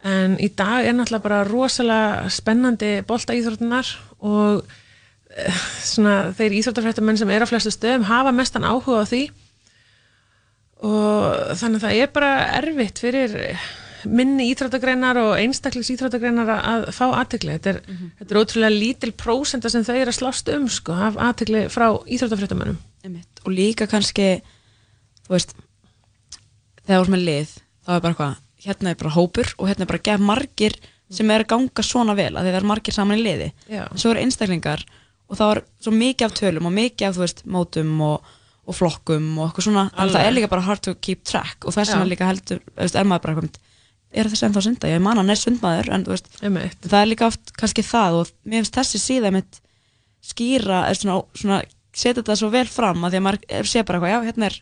En 0.06 0.36
í 0.42 0.50
dag 0.54 0.86
er 0.86 0.94
náttúrulega 0.94 1.24
bara 1.24 1.44
rosalega 1.46 2.28
spennandi 2.30 3.02
bolta 3.06 3.34
íþróttunar 3.34 3.88
og 4.20 4.66
eh, 5.34 5.62
svona 5.82 6.32
þeir 6.36 6.58
íþróttafrættamenn 6.60 7.18
sem 7.18 7.30
er 7.30 7.42
á 7.42 7.50
flestu 7.50 7.72
stöðum 7.74 8.06
hafa 8.06 8.34
mestan 8.34 8.66
áhuga 8.66 9.02
á 9.02 9.10
því. 9.10 9.24
Og 10.86 11.56
þannig 11.56 11.80
að 11.80 11.86
það 11.86 12.02
er 12.02 12.12
bara 12.12 12.32
erfitt 12.60 13.02
fyrir 13.02 13.36
minni 14.06 14.48
íþróttagreinar 14.52 15.18
og 15.20 15.32
einstaklis 15.40 15.90
íþróttagreinar 15.94 16.50
að 16.56 16.88
fá 16.96 17.04
aðtegli 17.08 17.56
þetta 17.56 17.72
er, 17.74 17.80
þetta 18.20 18.34
er 18.34 18.40
ótrúlega 18.40 18.74
lítil 18.74 19.12
prósenda 19.18 19.70
sem 19.72 19.84
þau 19.86 19.94
eru 19.96 20.12
að 20.12 20.18
slást 20.18 20.50
um 20.54 20.66
sko, 20.72 20.96
af 21.08 21.18
aðtegli 21.28 21.66
frá 21.72 21.88
íþróttafrættamennum 22.06 22.78
Einmitt. 23.06 23.42
Og 23.44 23.54
líka 23.54 23.86
kannski, 23.90 24.40
þú 25.26 25.36
veist, 25.36 25.54
þegar 26.82 26.98
þú 26.98 27.04
ert 27.04 27.14
með 27.14 27.24
lið, 27.28 27.56
þá 27.86 27.90
er 27.94 28.00
bara 28.02 28.14
eitthvað, 28.14 28.36
hérna 28.66 28.92
er 28.92 29.00
bara 29.02 29.14
hópur 29.14 29.52
og 29.56 29.68
hérna 29.70 29.86
er 29.86 29.90
bara 29.92 30.04
gef 30.08 30.24
margir 30.26 30.78
sem 31.14 31.30
er 31.30 31.44
að 31.44 31.50
ganga 31.52 31.84
svona 31.86 32.16
vel, 32.18 32.32
að 32.34 32.48
þeir 32.48 32.58
eru 32.58 32.70
margir 32.72 32.96
saman 32.96 33.20
í 33.20 33.22
liði. 33.22 33.52
Já. 33.70 33.84
En 33.86 34.00
svo 34.02 34.10
eru 34.10 34.24
einstaklingar 34.24 34.82
og 35.30 35.38
þá 35.38 35.44
er 35.46 35.62
svo 35.82 35.92
mikið 35.94 36.26
af 36.26 36.34
tölum 36.40 36.66
og 36.66 36.74
mikið 36.74 37.08
af, 37.08 37.14
þú 37.14 37.22
veist, 37.22 37.44
mótum 37.46 37.92
og, 38.06 38.32
og 38.66 38.74
flokkum 38.74 39.28
og 39.38 39.46
eitthvað 39.46 39.68
svona, 39.68 39.86
en 39.92 40.02
Alveg. 40.02 40.16
það 40.16 40.26
er 40.26 40.36
líka 40.40 40.50
bara 40.50 40.66
hard 40.66 40.82
to 40.82 40.96
keep 40.98 41.22
track 41.26 41.66
og 41.66 41.76
þess 41.76 41.94
vegna 41.94 42.10
líka 42.10 42.26
heldur, 42.26 42.62
er 42.82 43.06
maður 43.06 43.24
bara 43.28 43.36
eitthvað, 43.36 43.62
er 44.12 44.28
þessi 44.30 44.46
ennþá 44.46 44.60
að 44.62 44.66
synda? 44.68 44.88
Ég 44.92 45.02
man 45.02 45.18
hann 45.20 45.30
er 45.34 45.40
sundmaður, 45.40 45.90
en 45.96 46.04
veist, 46.08 46.28
það 46.40 47.00
er 47.00 47.10
líka 47.10 47.26
oft 47.30 47.52
kannski 47.58 47.82
það 47.86 48.20
og 48.22 48.30
mér 48.46 48.62
finnst 48.62 48.78
þessi 48.78 49.00
síða 49.02 49.32
mitt 49.34 49.60
skýra, 50.26 50.84
svona, 50.98 51.20
svona 51.36 51.60
setja 51.96 52.20
þetta 52.22 52.36
svo 52.38 52.50
vel 52.52 52.66
fram 52.68 53.04
að 53.06 53.14
því 53.16 53.20
að 53.20 53.26
maður 53.26 53.68
sé 53.70 53.82
bara 53.86 53.98
eitthvað, 54.00 54.14
já, 54.14 54.26
hérna 54.30 54.48
er 54.50 54.56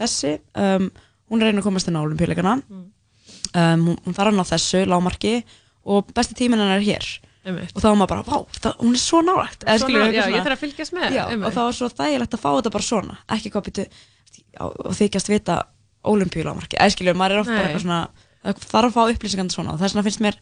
þessi 0.00 0.32
um, 0.62 0.88
hún 1.30 1.42
er 1.42 1.50
að 1.52 1.60
að 1.60 1.66
komast 1.68 1.88
inn 1.90 1.98
á 1.98 2.04
olimpíuleikana 2.06 2.56
Mm. 2.66 2.82
um, 3.56 3.86
hún, 4.04 4.14
þarf 4.16 4.30
að 4.32 4.36
ná 4.36 4.44
þessu 4.50 4.80
lágmarki 4.90 5.32
og 5.86 6.10
besti 6.14 6.34
tíminn 6.36 6.60
hennar 6.60 6.80
er 6.80 6.84
hér 6.86 7.06
Einmitt. 7.46 7.70
og 7.76 7.82
þá 7.82 7.86
er 7.92 7.96
maður 8.00 8.10
bara, 8.10 8.24
vá, 8.26 8.58
það, 8.58 8.74
hún 8.82 8.96
er 8.98 9.02
svo 9.02 9.20
nálægt 9.22 9.62
eða 9.64 9.78
Svo 9.78 9.86
skilurðu, 9.86 10.02
nálægt, 10.02 10.16
eitthvað 10.16 10.16
já, 10.16 10.26
ég 10.26 10.34
svona. 10.34 10.44
þarf 10.46 10.56
að 10.56 10.62
fylgjast 10.64 10.94
með, 10.96 11.14
já, 11.16 11.24
og 11.46 11.54
þá 11.54 11.60
er 11.66 11.76
svo 11.78 11.88
þægilegt 12.00 12.34
að 12.36 12.42
fá 12.42 12.48
þetta 12.56 12.72
bara 12.76 12.86
svona 12.88 13.16
ekki 13.36 13.52
hvað 13.54 13.66
byrju 13.68 13.86
og 14.66 14.96
þykjast 14.98 15.30
vita 15.32 15.56
olimpíulágmarki 16.10 16.78
eða 16.80 16.94
skilur, 16.96 17.16
maður 17.18 17.36
er 17.36 17.42
oft 17.44 17.50
bara 17.52 17.62
Nei. 17.62 17.66
eitthvað 17.70 17.84
svona 17.86 18.00
það 18.46 18.68
þarf 18.70 18.88
að 18.90 18.94
fá 18.96 19.02
upplýsingan 19.16 19.50
svona 19.54 19.74
og 19.74 19.80
þess 19.82 19.94
vegna 19.96 20.06
finnst 20.06 20.22
mér 20.26 20.38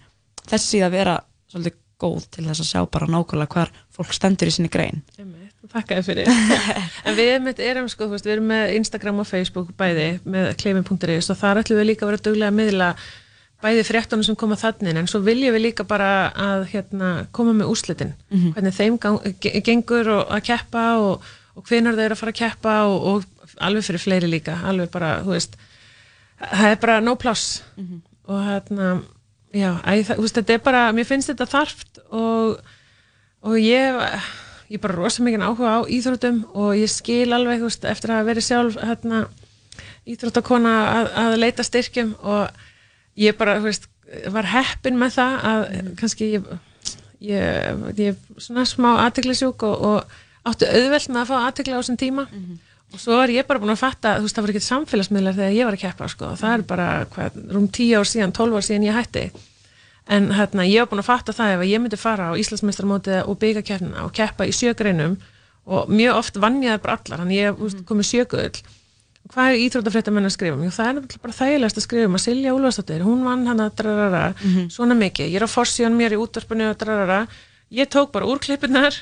þessi 0.50 0.82
að 0.84 0.94
vera 0.98 1.16
svolítið 1.52 1.80
góð 2.04 2.24
til 2.34 2.44
þess 2.48 2.60
að 2.64 2.68
sjá 2.68 2.80
bara 2.90 3.06
nákvæmlega 3.08 3.54
hvar 3.54 3.70
fólk 3.94 4.12
stendur 4.12 4.50
í 4.50 4.52
sinni 4.54 4.68
grein. 4.72 5.02
Þakka 5.72 5.96
þér 5.96 6.04
fyrir. 6.04 6.26
En 7.08 7.14
við 7.16 7.34
mitt 7.40 7.60
erum 7.62 7.86
sko, 7.88 8.08
veist, 8.10 8.26
við 8.26 8.34
erum 8.36 8.48
með 8.50 8.74
Instagram 8.76 9.22
og 9.22 9.28
Facebook 9.30 9.70
bæði 9.78 10.08
með 10.28 10.50
kleifin.is 10.60 11.30
og 11.32 11.38
þar 11.40 11.62
ætlum 11.62 11.78
við 11.80 11.88
líka 11.92 12.04
að 12.04 12.10
vera 12.12 12.24
duglega 12.26 12.50
að 12.52 12.58
miðla 12.58 12.88
bæði 13.64 13.84
fréttunum 13.88 14.26
sem 14.26 14.36
koma 14.36 14.58
þannig 14.60 14.98
en 15.00 15.08
svo 15.08 15.22
viljum 15.24 15.54
við 15.56 15.62
líka 15.70 15.86
bara 15.88 16.10
að 16.36 16.66
hérna, 16.74 17.12
koma 17.32 17.54
með 17.56 17.70
úslitin 17.72 18.12
Mhm. 18.28 18.50
hvernig 18.58 18.74
þeim 18.76 18.98
gang, 19.00 19.20
ge- 19.40 19.62
gengur 19.64 20.10
og 20.18 20.34
að 20.36 20.42
keppa 20.50 20.82
og, 21.00 21.22
og 21.56 21.64
hvenar 21.70 21.96
þau 21.96 22.04
eru 22.04 22.14
að 22.18 22.20
fara 22.20 22.34
að 22.34 22.40
keppa 22.42 22.74
og, 22.90 23.06
og 23.08 23.56
alveg 23.64 23.86
fyrir 23.88 24.02
fleiri 24.04 24.28
líka 24.28 24.58
alveg 24.68 24.90
bara, 24.92 25.14
þú 25.24 25.32
veist 25.38 25.56
það 26.50 26.70
er 26.70 26.80
bara 26.80 27.00
no 27.00 27.16
pláss 27.20 27.62
og 28.26 28.40
hérna 28.44 29.02
já, 29.54 29.70
æ, 29.84 30.02
það, 30.04 30.22
veist, 30.22 30.38
þetta 30.40 30.52
er 30.56 30.64
bara, 30.64 30.92
mér 30.92 31.06
finnst 31.08 31.30
þetta 31.30 31.46
þarft 31.46 32.00
og, 32.10 32.58
og 33.42 33.58
ég 33.60 34.00
ég 34.68 34.78
er 34.78 34.82
bara 34.82 34.96
rosa 34.96 35.22
mikið 35.22 35.44
áhuga 35.44 35.76
á 35.76 35.80
íþróttum 35.86 36.44
og 36.54 36.74
ég 36.76 36.90
skil 36.90 37.32
alveg, 37.32 37.62
veist, 37.62 37.84
eftir 37.84 38.10
að 38.14 38.28
verið 38.30 38.46
sjálf 38.48 38.78
hérna, 38.80 39.24
íþróttakona 40.08 40.74
að, 40.94 41.10
að 41.22 41.36
leita 41.38 41.66
styrkjum 41.66 42.14
og 42.22 42.48
ég 43.20 43.36
bara, 43.36 43.58
veist, 43.62 43.88
var 44.32 44.48
heppin 44.50 44.98
með 44.98 45.18
það 45.18 45.38
að 45.50 45.64
kannski 46.00 46.30
ég, 46.34 46.48
ég, 47.24 47.88
er 48.08 48.16
svona 48.38 48.64
smá 48.68 48.90
aðteglisjúk 49.06 49.62
og, 49.68 49.84
og 49.88 50.48
áttu 50.48 50.68
auðvelt 50.68 51.08
með 51.08 51.20
að 51.22 51.30
fá 51.30 51.36
aðtegla 51.40 51.76
á 51.76 51.80
þessum 51.80 52.00
tíma 52.00 52.26
og 52.94 53.00
svo 53.02 53.16
er 53.18 53.32
ég 53.34 53.48
bara 53.48 53.58
búin 53.62 53.74
að 53.74 53.80
fatta, 53.82 54.18
þú 54.20 54.28
veist, 54.28 54.36
það 54.36 54.44
var 54.44 54.52
ekkert 54.52 54.66
samfélagsmiðlar 54.68 55.36
þegar 55.38 55.56
ég 55.56 55.68
var 55.68 55.76
að 55.76 55.82
keppa, 55.82 56.08
sko, 56.12 56.30
það 56.38 56.54
er 56.54 56.64
bara 56.68 56.86
hvað, 57.10 57.40
rúm 57.50 57.66
10 57.66 57.98
ár 57.98 58.08
síðan, 58.10 58.34
12 58.38 58.58
ár 58.60 58.66
síðan 58.68 58.86
ég 58.86 58.98
hætti. 58.98 59.24
En 60.14 60.28
hérna, 60.36 60.66
ég 60.68 60.84
var 60.84 60.90
búin 60.92 61.02
að 61.02 61.08
fatta 61.08 61.34
það 61.34 61.56
ef 61.56 61.64
ég 61.66 61.82
myndi 61.82 61.98
fara 61.98 62.28
á 62.30 62.38
Íslandsmeistarmótið 62.38 63.24
og 63.24 63.38
byggakeppnina 63.40 64.04
og 64.04 64.12
keppa 64.14 64.46
í 64.46 64.52
sjögreinum 64.54 65.16
og 65.64 65.88
mjög 65.88 66.20
oft 66.20 66.38
vann 66.38 66.60
ég 66.62 66.74
það 66.74 66.82
bara 66.84 66.96
allar 67.00 67.22
þannig 67.24 67.40
ég 67.40 67.56
mm. 67.56 67.84
komið 67.88 68.08
sjögull. 68.10 68.64
Hvað 69.32 69.48
er 69.48 69.62
íþróttafréttamenn 69.64 70.28
að 70.28 70.34
skrifa? 70.34 70.58
Um? 70.60 70.68
Það 70.68 70.90
er 70.90 70.96
náttúrulega 70.98 71.24
bara 71.24 71.36
þægilegast 71.38 71.80
að 71.80 71.86
skrifa 71.86 72.10
um 72.10 72.18
að 72.18 72.24
Silja 72.26 72.52
Úlfarsdóttir, 72.52 73.04
hún 73.06 73.24
vann 73.24 73.46
hann 73.48 73.64
að 73.64 73.78
drarara, 73.80 74.24
svona 74.74 74.96
mikið, 75.00 75.30
ég 75.32 75.40
er 75.40 75.46
á 75.48 75.54
forsjón 75.54 75.96
mér 75.96 76.12
í 76.12 76.20
útvarpinu 76.20 76.68
drarara, 76.76 77.22
ég 77.72 77.88
tók 77.88 78.12
bara 78.12 78.28
úrklippunar 78.28 79.00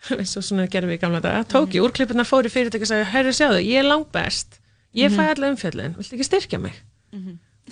eins 0.18 0.36
og 0.36 0.44
svona 0.46 0.66
gerum 0.72 0.90
við 0.90 0.98
í 0.98 1.02
gamla 1.02 1.20
daga, 1.24 1.44
tók 1.44 1.74
ég 1.76 1.84
úrklippunar 1.84 2.26
fór 2.28 2.48
í 2.48 2.52
fyrirtæki 2.52 2.86
og 2.86 2.90
sagði, 2.92 3.08
herri 3.12 3.34
sjáðu, 3.36 3.60
ég 3.66 3.82
er 3.82 3.88
langt 3.88 4.10
best. 4.12 4.58
Ég 4.96 5.12
fæ 5.12 5.20
Mhm. 5.20 5.28
allavega 5.34 5.52
umfjöllin, 5.54 5.92
viltu 5.98 6.16
ekki 6.16 6.24
styrkja 6.26 6.58
mig? 6.58 6.74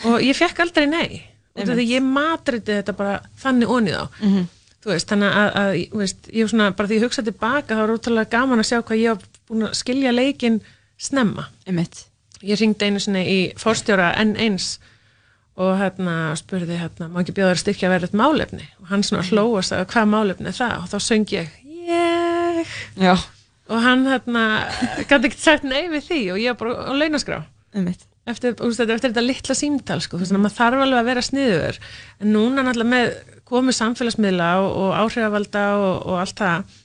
Og 0.05 0.21
ég 0.23 0.37
fekk 0.37 0.61
aldrei 0.63 0.87
nei. 0.87 1.23
Og 1.59 1.65
því 1.67 1.85
ég 1.91 2.03
matriti 2.07 2.77
þetta 2.77 2.93
bara 2.97 3.21
þannig 3.43 3.69
onni 3.75 3.91
þá. 3.91 4.09
Mhm. 4.23 4.45
þú 4.79 4.93
veist, 4.93 5.09
þannig 5.11 5.33
að, 5.35 5.49
að 5.59 5.97
veist, 5.99 6.29
ég 6.31 6.49
svona, 6.49 6.69
bara 6.77 6.89
því 6.89 6.95
ég 7.01 7.03
hugsa 7.09 7.23
tilbaka 7.27 7.75
þá 7.75 7.81
var 7.83 7.91
útrúlega 7.97 8.31
gaman 8.31 8.61
að 8.63 8.69
sjá 8.69 8.79
hvað 8.87 9.01
ég 9.03 9.09
var 9.17 9.25
búin 9.51 9.67
að 9.67 9.75
skilja 9.75 10.13
leikin 10.15 10.61
snemma. 10.97 11.49
Einmitt. 11.67 12.05
ég 12.43 12.61
ringdi 12.61 12.87
einu 12.87 13.01
sinni 13.03 13.25
í 13.27 13.39
fórstjóra 13.59 14.13
N1 14.23 14.79
og 15.59 15.73
hérna 15.81 16.37
spurði 16.39 16.79
hérna, 16.79 17.09
má 17.11 17.19
ekki 17.25 17.35
bjóða 17.35 17.51
þér 17.51 17.59
að 17.59 17.63
styrkja 17.65 17.91
verið 17.91 18.15
málefni? 18.15 18.69
Og 18.81 18.87
hann 18.93 19.03
svona 19.03 19.25
hló 19.27 19.49
og 19.59 19.65
sagði 19.67 19.89
hvað 19.91 20.07
málefni 20.15 20.47
er 20.53 20.59
það? 20.61 20.77
Og 20.85 20.89
þá 20.93 20.99
söng 21.03 21.27
ég 21.35 21.49
ég. 22.61 22.77
Já. 23.01 23.15
og 23.69 23.83
hann 23.85 24.07
hérna 24.09 24.45
gæti 25.09 25.29
ekki 25.29 25.41
sagt 25.41 25.67
nei 25.69 25.89
við 25.93 26.07
því 26.09 26.21
og 26.33 26.43
ég 26.43 26.55
var 26.55 26.61
bara 26.63 26.89
á 26.89 26.93
launaskrá. 26.97 27.43
Eftir, 28.29 28.55
þú 28.59 28.69
veist, 28.69 28.81
eftir 28.85 29.11
þetta 29.11 29.25
litla 29.25 29.55
símtal 29.57 30.03
sko, 30.05 30.19
þú 30.19 30.25
veist, 30.25 30.37
maður 30.37 30.57
þarf 30.59 30.83
alveg 30.85 31.01
að 31.01 31.09
vera 31.09 31.25
sniður. 31.25 31.79
En 32.21 32.33
núna 32.35 32.65
náttúrulega 32.65 32.93
með 32.93 33.39
komið 33.49 33.77
samfélagsmiðla 33.79 34.51
og, 34.61 34.69
og 34.83 34.91
áhrifavalda 34.99 35.65
og, 35.81 35.95
og 36.11 36.21
allt 36.21 36.43
það 36.43 36.77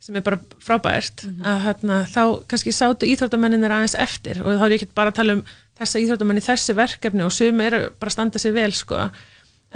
sem 0.00 0.16
er 0.16 0.24
bara 0.24 0.38
frábært 0.64 1.24
að 1.44 1.58
hérna, 1.66 1.98
þá 2.08 2.22
kannski 2.48 2.72
sátu 2.72 3.08
íþróttamenninir 3.08 3.72
aðeins 3.76 3.96
eftir. 4.00 4.40
Og 4.44 4.56
þá 4.60 4.64
er 4.66 4.74
ég 4.74 4.80
ekki 4.80 4.96
bara 4.96 5.12
að 5.12 5.18
tala 5.20 5.36
um 5.38 5.42
þessa 5.80 6.00
íþróttamenn 6.04 6.40
í 6.40 6.44
þessi 6.44 6.76
verkefni 6.76 7.24
og 7.24 7.34
sumi 7.36 7.66
eru 7.66 7.82
bara 8.00 8.12
að 8.12 8.16
standa 8.16 8.40
sér 8.40 8.56
vel 8.56 8.72
sko. 8.76 9.08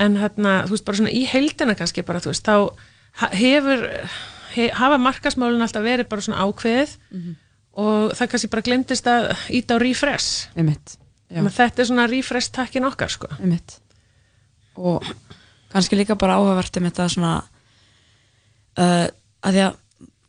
En 0.00 0.16
hérna, 0.20 0.62
þú 0.64 0.76
veist, 0.76 0.86
bara 0.88 1.00
svona 1.00 1.12
í 1.12 1.24
heildina 1.28 1.76
kannski 1.78 2.04
bara, 2.04 2.24
þú 2.24 2.32
veist, 2.32 2.48
þá 2.48 3.28
hefur 3.36 3.84
he, 3.84 4.08
hafa 4.74 4.98
markasmálun 5.02 5.62
alltaf 5.64 5.84
verið 5.84 6.08
bara 6.10 6.24
svona 6.24 6.44
ákveðið 6.46 6.96
og 7.84 8.12
það 8.14 8.28
kannski 8.30 8.50
bara 8.52 8.66
glemtist 8.68 9.06
að 9.10 9.30
íta 9.50 9.74
á 9.74 9.82
refresh. 9.82 10.48
Þetta 11.30 11.82
er 11.82 11.88
svona 11.88 12.06
refresh 12.10 12.52
takkin 12.54 12.86
okkar 12.86 13.10
sko. 13.10 13.28
Og 14.76 15.02
kannski 15.72 15.98
líka 15.98 16.14
bara 16.18 16.36
áhugavert 16.38 16.76
um 16.78 16.86
þetta 16.86 17.08
svona 17.10 17.32
uh, 18.78 19.08
að 19.42 19.56
því 19.56 19.64
að 19.64 19.80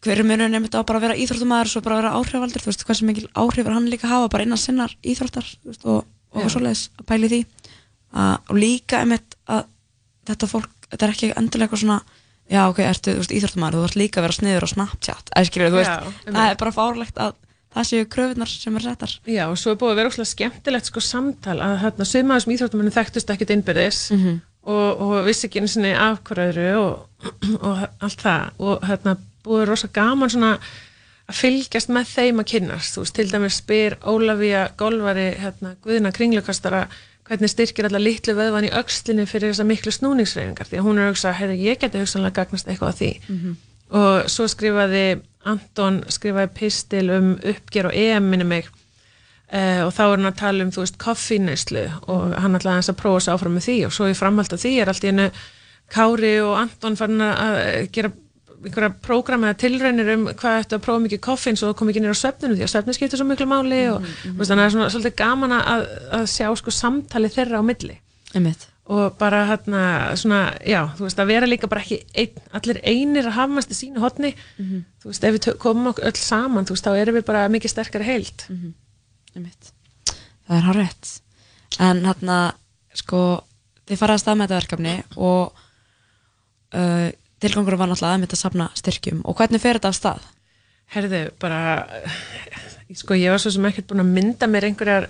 hver 0.06 0.22
er 0.22 0.41
einmitt 0.53 0.76
á 0.77 0.85
bara 0.85 0.99
að 0.99 1.06
vera 1.07 1.18
íþróttumæður 1.18 1.69
og 1.69 1.72
svo 1.72 1.81
bara 1.81 1.95
að 1.95 2.02
vera 2.03 2.18
áhrifaldur, 2.19 2.61
þú 2.61 2.69
veist, 2.69 2.84
hversu 2.85 3.06
mikil 3.07 3.30
áhrif 3.34 3.65
er 3.65 3.73
hann 3.73 3.89
líka 3.89 4.10
hafa 4.10 4.30
bara 4.30 4.45
innan 4.45 4.61
sinnar 4.61 4.93
íþróttar 5.02 5.47
veist, 5.65 5.85
og, 5.85 6.06
og 6.34 6.43
Já. 6.45 6.49
svoleiðis 6.53 6.84
að 6.99 7.07
pæli 7.10 7.31
því. 7.31 7.39
Uh, 8.14 8.35
og 8.49 8.60
líka 8.60 9.02
einmitt 9.02 9.38
að 9.49 9.65
þetta 10.30 10.49
fólk, 10.52 10.69
þetta 10.91 11.07
er 11.07 11.15
ekki 11.15 11.31
endilega 11.34 11.65
eitthvað 11.65 11.81
svona 11.81 11.99
já 12.52 12.62
ok, 12.70 12.80
ertu, 12.86 13.16
íþróttumæður 13.26 13.80
þú 13.80 13.88
ert 13.90 13.98
líka 14.00 14.20
að 14.22 14.26
vera 14.28 14.38
sniður 14.40 14.68
á 14.68 14.74
Snapchat, 14.74 15.32
eða 15.36 15.50
skilur 15.50 15.72
þú 15.74 15.80
Já, 15.82 15.82
veist, 15.82 15.92
einmitt. 16.26 16.36
það 16.38 16.50
er 16.52 16.60
bara 16.62 16.76
fárlegt 16.76 17.18
að 17.26 17.34
það 17.76 17.88
séu 17.90 18.06
kröfunar 18.16 18.48
sem 18.52 18.76
er 18.80 18.84
settar 18.86 19.14
Já, 19.28 19.44
og 19.52 19.58
svo 19.60 19.74
er 19.74 19.80
búið 19.82 19.92
að 19.92 20.00
vera 20.02 20.12
óslega 20.14 20.32
skemmtilegt 20.32 20.86
sko 20.92 21.02
samtal 21.04 21.58
að 21.66 21.78
hérna 21.84 22.06
sumaður 22.08 22.44
sem 22.46 22.54
íþróttumennum 22.56 22.96
þekktust 22.96 23.34
ekkit 23.34 23.56
innbyrðis 23.58 24.02
Mhm. 24.16 24.36
og, 24.66 25.02
og 25.02 25.26
vissi 25.28 25.48
ekki 25.50 25.60
einu 25.62 25.68
sinni 25.74 25.92
af 25.94 26.22
hverju 26.24 26.72
og, 26.80 27.26
og 27.68 27.84
allt 28.02 28.22
það 28.22 28.62
og 28.70 28.86
hérna 28.88 29.18
búið 29.46 29.66
rosa 29.70 29.88
gaman 29.94 30.30
svona 30.34 30.54
að 31.26 31.36
fylgjast 31.42 31.90
með 31.90 32.08
þeim 32.14 32.40
að 32.42 32.48
kynnast 32.54 32.96
þú 32.96 33.04
veist, 33.04 33.16
til 33.18 33.28
dæmis 33.34 33.60
spyr 33.62 33.96
Ólafía 34.06 34.64
Golvari, 34.78 35.28
hérna, 35.42 35.76
Guðina 35.82 36.12
kringlukastara 36.14 36.86
hvernig 37.26 37.49
styrkir 37.49 37.88
alla 37.89 38.02
litlu 38.02 38.35
vöðvan 38.38 38.68
í 38.68 38.73
öxlinni 38.76 39.26
fyrir 39.30 39.53
þessa 39.53 39.65
miklu 39.65 39.93
snúningsreyfingar 39.93 40.69
því 40.69 40.80
að 40.80 40.85
hún 40.85 40.99
er 40.99 41.07
að 41.07 41.14
hugsa, 41.14 41.34
heyrðu, 41.34 41.56
ég 41.65 41.80
geti 41.81 42.02
hugsanlega 42.02 42.41
gagnast 42.41 42.68
eitthvað 42.69 42.91
að 42.91 42.99
því. 42.99 43.11
Og 43.95 44.30
svo 44.34 44.47
skrifaði 44.49 45.06
Anton 45.45 46.03
skrifaði 46.10 46.52
pistil 46.57 47.10
um 47.14 47.35
uppger 47.38 47.89
og 47.89 47.95
EM 47.95 48.30
minni 48.31 48.47
mig. 48.49 48.69
Uh, 49.45 49.85
og 49.85 49.91
þá 49.93 50.02
er 50.06 50.15
hann 50.15 50.26
að 50.31 50.39
tala 50.39 50.65
um 50.65 50.72
þú 50.73 50.81
veist 50.81 50.97
koffíneislu 50.97 51.84
og 52.10 52.34
hann 52.34 52.57
ætlaði 52.57 52.80
aðeins 52.80 52.89
að 52.89 52.97
prófa 52.97 53.19
sig 53.22 53.34
áfram 53.34 53.53
með 53.53 53.68
því. 53.68 53.76
Og 53.85 53.93
svo 53.93 54.07
í 54.10 54.18
framhald 54.18 54.53
af 54.56 54.61
því 54.64 54.72
er 54.81 54.89
allt 54.89 55.06
í 55.06 55.11
hennu 55.11 55.27
Kári 55.93 56.31
og 56.41 56.56
Anton 56.57 56.97
farin 56.97 57.22
að 57.22 57.60
eh, 57.61 57.88
gera 57.93 58.10
einhverja 58.66 58.92
prógrama 59.06 59.50
eða 59.52 59.60
tilraunir 59.64 60.10
um 60.16 60.24
hvað 60.34 60.60
ættu 60.64 60.78
að 60.78 60.84
prófa 60.86 61.04
mikið 61.06 61.22
koffín 61.28 61.58
svo 61.60 61.70
það 61.72 61.78
kom 61.80 61.90
ekki 61.92 62.02
nýra 62.04 62.16
á 62.18 62.24
svefninu 62.24 62.56
því 62.58 62.66
að 62.68 62.72
svefni 62.74 62.96
skiptir 62.98 63.22
svo 63.22 63.28
miklu 63.30 63.48
máli 63.52 63.82
og 63.94 64.00
mm 64.02 64.38
veist, 64.40 64.52
þannig 64.52 64.54
að 64.54 64.62
það 64.62 64.66
er 64.70 64.74
svona, 64.76 64.88
svolítið 64.96 65.16
gaman 65.22 65.56
að, 65.58 65.84
að 66.20 66.26
sjá 66.36 66.48
sko 66.62 66.74
samtali 66.74 67.30
þeirra 67.36 67.62
á 67.62 67.64
milli 67.66 67.98
Einmitt. 68.36 68.66
og 68.92 69.16
bara 69.18 69.44
hérna 69.50 69.82
svona, 70.20 70.40
já, 70.68 70.82
þú 70.98 71.06
veist, 71.08 71.20
að 71.24 71.30
vera 71.32 71.48
líka 71.50 71.70
bara 71.72 71.82
ekki 71.86 72.00
ein, 72.14 72.42
allir 72.60 72.80
einir 72.84 73.30
að 73.30 73.38
hafmast 73.40 73.72
í 73.72 73.78
sínu 73.80 74.02
hotni 74.04 74.34
Mhm. 74.58 74.84
þú 75.02 75.10
veist, 75.12 75.24
ef 75.24 75.36
við 75.38 75.58
komum 75.62 75.88
okkur 75.94 76.06
öll 76.12 76.20
saman, 76.20 76.66
þú 76.66 76.76
veist, 76.76 76.86
þá 76.86 76.98
erum 77.02 77.16
við 77.20 77.26
bara 77.26 77.48
mikið 77.50 77.70
sterkari 77.74 78.04
heild 78.10 78.46
Einmitt. 79.36 79.72
það 80.48 80.58
er 80.58 80.66
hárétt 80.70 81.20
en 81.80 82.04
hérna 82.06 82.40
sko 82.94 83.22
þið 83.88 84.00
farið 84.02 84.24
að 84.26 84.38
með 84.40 84.48
þetta 84.48 84.60
verkefni 84.60 84.96
og 85.18 85.54
uh, 86.74 87.10
tilgangur 87.46 87.78
var 87.80 87.92
náttúrulega 87.92 88.26
að 88.26 88.36
að 88.36 88.42
safna 88.42 88.72
styrkjum. 88.78 89.22
Og 89.26 89.38
hvernig 89.38 89.64
fer 89.64 89.80
þetta 89.80 89.94
af 89.94 90.00
stað? 90.00 90.26
Herðu, 90.96 91.22
bara 91.42 91.62
sko, 92.94 93.16
ég 93.18 93.34
var 93.34 93.42
svo 93.42 93.54
sem 93.54 93.66
ekkert 93.70 93.90
búin 93.90 94.04
að 94.04 94.12
mynda 94.18 94.50
mér 94.50 94.70
einhverjar 94.70 95.08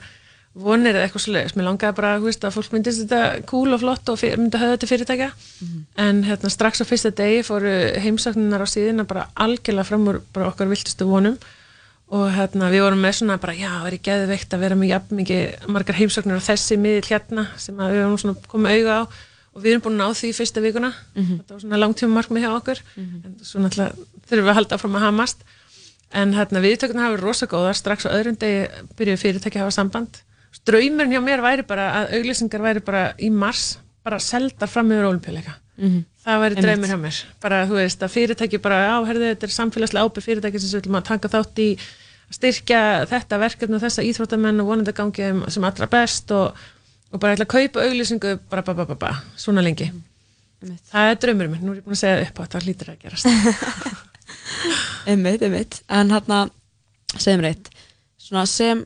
vonir 0.56 0.96
eða 0.96 1.10
eitthvað 1.10 1.24
svoleiðis, 1.26 1.56
mér 1.58 1.68
langaði 1.68 1.96
bara 1.98 2.14
veist, 2.24 2.46
að 2.48 2.56
fólk 2.56 2.72
myndist 2.72 3.02
þetta 3.04 3.42
cool 3.50 3.76
og 3.76 3.82
flott 3.82 4.08
og 4.12 4.22
myndi 4.40 4.62
höfða 4.62 4.78
þetta 4.78 4.90
fyrirtækja. 4.92 5.28
En 6.00 6.24
hérna, 6.24 6.52
strax 6.54 6.80
á 6.80 6.86
fyrsta 6.88 7.12
degi 7.12 7.44
fóru 7.44 7.74
heimsókninar 8.06 8.64
á 8.64 8.68
síðina 8.72 9.04
bara 9.04 9.28
algjörlega 9.36 9.90
fram 9.90 10.08
úr 10.08 10.22
bara 10.32 10.48
okkar 10.54 10.72
viltustu 10.72 11.08
vonum. 11.10 11.36
Og 12.16 12.30
hérna, 12.32 12.70
við 12.72 12.86
vorum 12.86 13.02
með 13.04 13.18
svona 13.20 13.40
bara, 13.42 13.58
já, 13.58 13.72
er 13.84 13.98
ég 13.98 14.06
geðveikt 14.06 14.54
að 14.54 14.64
vera 14.64 14.80
með 14.80 14.94
jafn 14.94 15.20
mikið 15.20 15.70
margar 15.76 16.00
heimsóknir 16.00 16.40
á 16.40 16.48
þessi 16.48 16.78
miðl 16.80 17.08
hérna 17.10 17.48
sem 17.60 17.80
að 17.82 17.96
við 17.96 18.04
vorum 18.06 18.20
svona 18.22 18.52
komið 18.54 18.78
auga 18.80 19.00
á 19.02 19.04
og 19.56 19.62
við 19.64 19.72
erum 19.72 19.82
búin 19.86 19.96
að 19.96 20.02
ná 20.04 20.18
því 20.20 20.32
fyrsta 20.36 20.62
vikuna. 20.62 20.94
Mhm. 21.16 21.38
þetta 21.40 21.54
var 21.56 21.62
svona 21.64 21.80
langtíma 21.80 22.14
markmið 22.20 22.44
hjá 22.46 22.52
okkur. 22.60 22.80
En 22.98 23.36
svo 23.42 23.60
náttúrulega 23.64 23.96
þurfum 24.28 24.46
við 24.46 24.52
að 24.52 24.60
halda 24.60 24.76
áfram 24.76 24.96
að 25.00 25.06
hamast. 25.08 25.38
En 26.14 26.34
hérna 26.34 26.62
viðtökuna 26.62 27.02
hafa 27.06 27.16
verið 27.16 27.24
rosa 27.26 27.46
góðar. 27.48 27.76
Strax 27.76 28.06
á 28.06 28.12
öðrum 28.12 28.38
degi 28.40 28.68
byrjuðu 28.98 29.22
fyrirtæki 29.24 29.58
að 29.60 29.66
hafa 29.66 29.72
samband. 29.80 30.22
Draumurinn 30.66 31.12
hjá 31.14 31.22
mér 31.24 31.42
væri 31.44 31.64
bara 31.68 31.86
að 32.06 32.14
auglýsingar 32.20 32.62
væri 32.64 32.82
bara 32.86 33.14
í 33.20 33.30
mars 33.32 33.78
bara 34.04 34.20
seldar 34.20 34.68
fram 34.70 34.90
yfir 34.92 35.06
olimpíuleika 35.10 35.54
Mhm. 35.78 36.06
það 36.26 36.40
væri 36.42 36.62
draumur 36.62 36.88
hjá 36.88 36.98
mér. 37.02 37.24
Bara 37.42 37.66
þú 37.68 37.76
veist 37.76 38.00
að 38.00 38.14
fyrirtæki 38.16 38.62
bara 38.62 38.96
á 38.96 38.98
herðu 39.06 39.36
þetta 39.36 39.44
er 39.44 39.54
samfélagslega 39.56 40.06
ábyrð 40.08 40.24
fyrirtæki 40.26 40.60
sem 40.62 40.70
við 40.80 40.84
viljum 40.86 41.00
að 41.02 41.04
taka 41.10 41.28
þátt 41.28 41.60
í 41.60 41.70
að 41.76 42.34
styrkja 42.40 42.82
þetta 43.10 43.40
verkefni 43.40 43.76
og 43.76 43.82
þessa 43.84 44.06
íþróttamenn 44.08 44.62
og 44.62 44.68
vonandi 44.72 44.94
gangi 44.94 45.22
þeim 45.22 45.50
sem 45.52 45.64
allra 45.64 45.86
best 45.88 46.32
og, 46.32 46.56
og 47.14 47.22
bara 47.22 47.36
ætla 47.36 47.48
að 47.48 47.54
kaupa 47.54 47.86
auglýsingu 47.86 48.36
bara 48.52 48.66
ba, 48.66 48.76
ba, 48.78 48.86
ba, 48.90 48.98
ba, 49.00 49.14
svona 49.40 49.64
lengi. 49.66 49.92
Það 50.90 51.12
er 51.12 51.18
draumurinn 51.22 51.54
minn, 51.54 51.66
nú 51.66 51.74
er 51.74 51.80
ég 51.80 51.86
búin 51.86 51.98
að 51.98 52.02
segja 52.02 52.26
upp 52.26 52.40
á 52.40 52.44
þetta 52.46 52.62
hlýtur 52.66 52.92
að 52.94 53.02
gerast. 53.04 53.30
Einmitt, 55.10 55.44
einmitt, 55.46 55.82
en 55.94 56.10
hérna 56.10 56.40
segjum 57.14 57.44
reitt, 57.46 57.68
svona 58.18 58.48
sem 58.50 58.82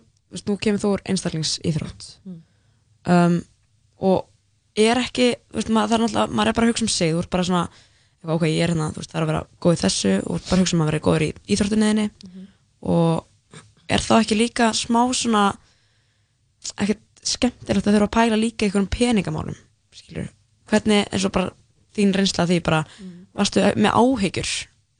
nú 0.45 0.57
kemur 0.59 0.81
þú 0.81 0.95
úr 0.97 1.03
einstaklingsíþrótt. 1.09 2.09
Mm. 2.27 2.41
um, 3.13 3.37
og 4.03 4.27
er 4.79 4.99
ekki, 4.99 5.31
veist, 5.55 5.71
maður, 5.71 5.93
það 5.93 5.95
er 5.95 6.03
náttúrulega 6.03 6.35
maður 6.35 6.51
er 6.51 6.57
bara 6.57 6.67
að 6.67 6.73
hugsa 6.73 6.85
um 6.85 6.91
sig, 6.91 7.13
þú 7.13 7.23
ert 7.23 7.31
bara 7.33 7.47
svona 7.47 7.63
ok, 8.27 8.45
ég 8.49 8.63
er 8.63 8.73
hérna, 8.73 8.89
þú 8.91 9.01
veist, 9.01 9.11
það 9.11 9.19
er 9.19 9.25
að 9.25 9.31
vera 9.31 9.41
góð 9.63 9.75
í 9.75 9.81
þessu. 9.83 10.13
Og 10.27 10.45
bara 10.49 10.63
hugsa 10.63 10.75
um 10.75 10.83
að 10.83 10.91
vera 10.91 11.03
góður 11.05 11.25
í 11.25 11.29
íþróttunniðinni 11.55 12.07
og 12.89 13.25
er 13.89 14.03
þá 14.03 14.13
ekki 14.19 14.37
líka 14.39 14.69
smá 14.77 15.01
svona 15.15 15.43
ekkert 16.75 17.01
skemmtilegt 17.25 17.87
að 17.87 17.97
þurfa 17.97 18.09
að 18.09 18.15
pæla 18.17 18.39
líka 18.39 18.65
einhverjum 18.65 18.89
peningamálum 18.93 19.57
skilur, 19.95 20.29
hvernig 20.69 21.07
eins 21.09 21.25
og 21.27 21.35
bara 21.35 21.51
þín 21.97 22.15
reynsla 22.15 22.45
af 22.45 22.51
því 22.51 22.59
bara, 22.65 22.81
varstu 23.37 23.63
með 23.75 23.95
áhyggjur 23.99 24.51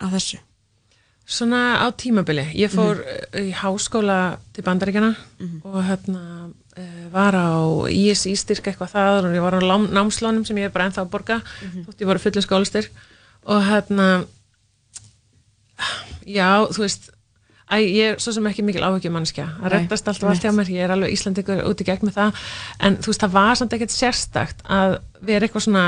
af 0.06 0.16
þessu? 0.18 0.40
Svona 1.30 1.86
á 1.86 1.88
tímabili. 1.94 2.48
Ég 2.58 2.72
fór 2.74 3.04
mm 3.04 3.28
í 3.40 3.52
háskóla 3.54 4.40
til 4.54 4.64
bandaríkjana 4.66 5.12
og 5.62 5.84
hérna 5.86 6.50
uh, 6.50 7.04
var 7.14 7.36
á 7.38 7.54
ISI 7.94 8.34
styrk 8.36 8.72
eitthvað 8.72 8.90
það 8.96 9.28
og 9.30 9.36
ég 9.38 9.46
var 9.46 9.54
á 9.54 9.62
lám, 9.62 9.86
námslánum 9.94 10.46
sem 10.46 10.58
ég 10.58 10.66
er 10.66 10.74
bara 10.74 10.90
ennþá 10.90 11.06
að 11.06 11.12
borga 11.14 11.38
þótt 11.86 12.02
ég 12.02 12.10
var 12.10 12.18
á 12.18 12.24
fullu 12.26 12.42
skólastyrk. 12.42 12.92
Og 13.46 13.62
hérna 13.70 14.26
já, 16.26 16.66
þú 16.74 16.82
veist 16.82 17.12
Æ, 17.70 17.78
ég 17.86 18.14
er 18.14 18.22
svo 18.22 18.34
sem 18.34 18.48
ekki 18.50 18.64
mikil 18.66 18.82
áhyggjum 18.82 19.14
mannskja 19.14 19.46
að 19.60 19.68
Nei, 19.68 19.74
reddast 19.76 20.08
alltaf 20.10 20.32
allt 20.32 20.46
hjá 20.46 20.54
mér, 20.58 20.72
ég 20.74 20.88
er 20.88 20.94
alveg 20.96 21.12
Íslandingur 21.14 21.60
út 21.70 21.84
í 21.84 21.86
gegn 21.86 22.08
með 22.10 22.16
það. 22.16 22.40
En 22.82 22.98
þú 22.98 23.12
veist, 23.12 23.26
það 23.26 23.36
var 23.36 23.60
samt 23.60 23.76
ekkert 23.78 23.94
sérstakt 23.94 24.64
að 24.66 24.96
vera 25.22 25.46
eitthvað 25.46 25.68
svona 25.68 25.84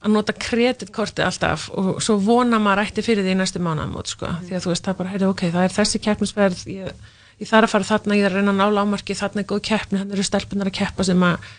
að 0.00 0.14
nota 0.14 0.32
kreditkortið 0.32 1.26
alltaf 1.26 1.66
og 1.76 1.98
svo 2.00 2.16
vona 2.24 2.60
maður 2.62 2.86
ætti 2.86 3.04
fyrir 3.04 3.26
því 3.26 3.34
í 3.34 3.38
næstu 3.40 3.60
mánaðamót 3.60 4.14
sko. 4.14 4.30
því 4.46 4.56
að 4.56 4.64
þú 4.64 4.72
veist, 4.72 4.86
það 4.86 4.98
bara, 5.00 5.12
heyrðu, 5.12 5.32
ok, 5.34 5.42
það 5.52 5.66
er 5.66 5.74
þessi 5.76 6.00
keppnisverð 6.06 6.62
ég, 6.72 7.10
ég 7.42 7.50
þarf 7.50 7.68
að 7.68 7.74
fara 7.74 7.88
þarna, 7.90 8.16
ég 8.16 8.24
er 8.24 8.32
að 8.32 8.40
reyna 8.40 8.54
að 8.54 8.62
ná 8.62 8.78
lámarki 8.78 9.16
þarna 9.18 9.44
er 9.44 9.48
góð 9.52 9.62
keppni, 9.68 10.00
þannig 10.00 10.16
eru 10.16 10.24
stelpunar 10.30 10.70
að 10.72 10.78
keppa 10.80 11.04
sem 11.10 11.26
að, 11.28 11.50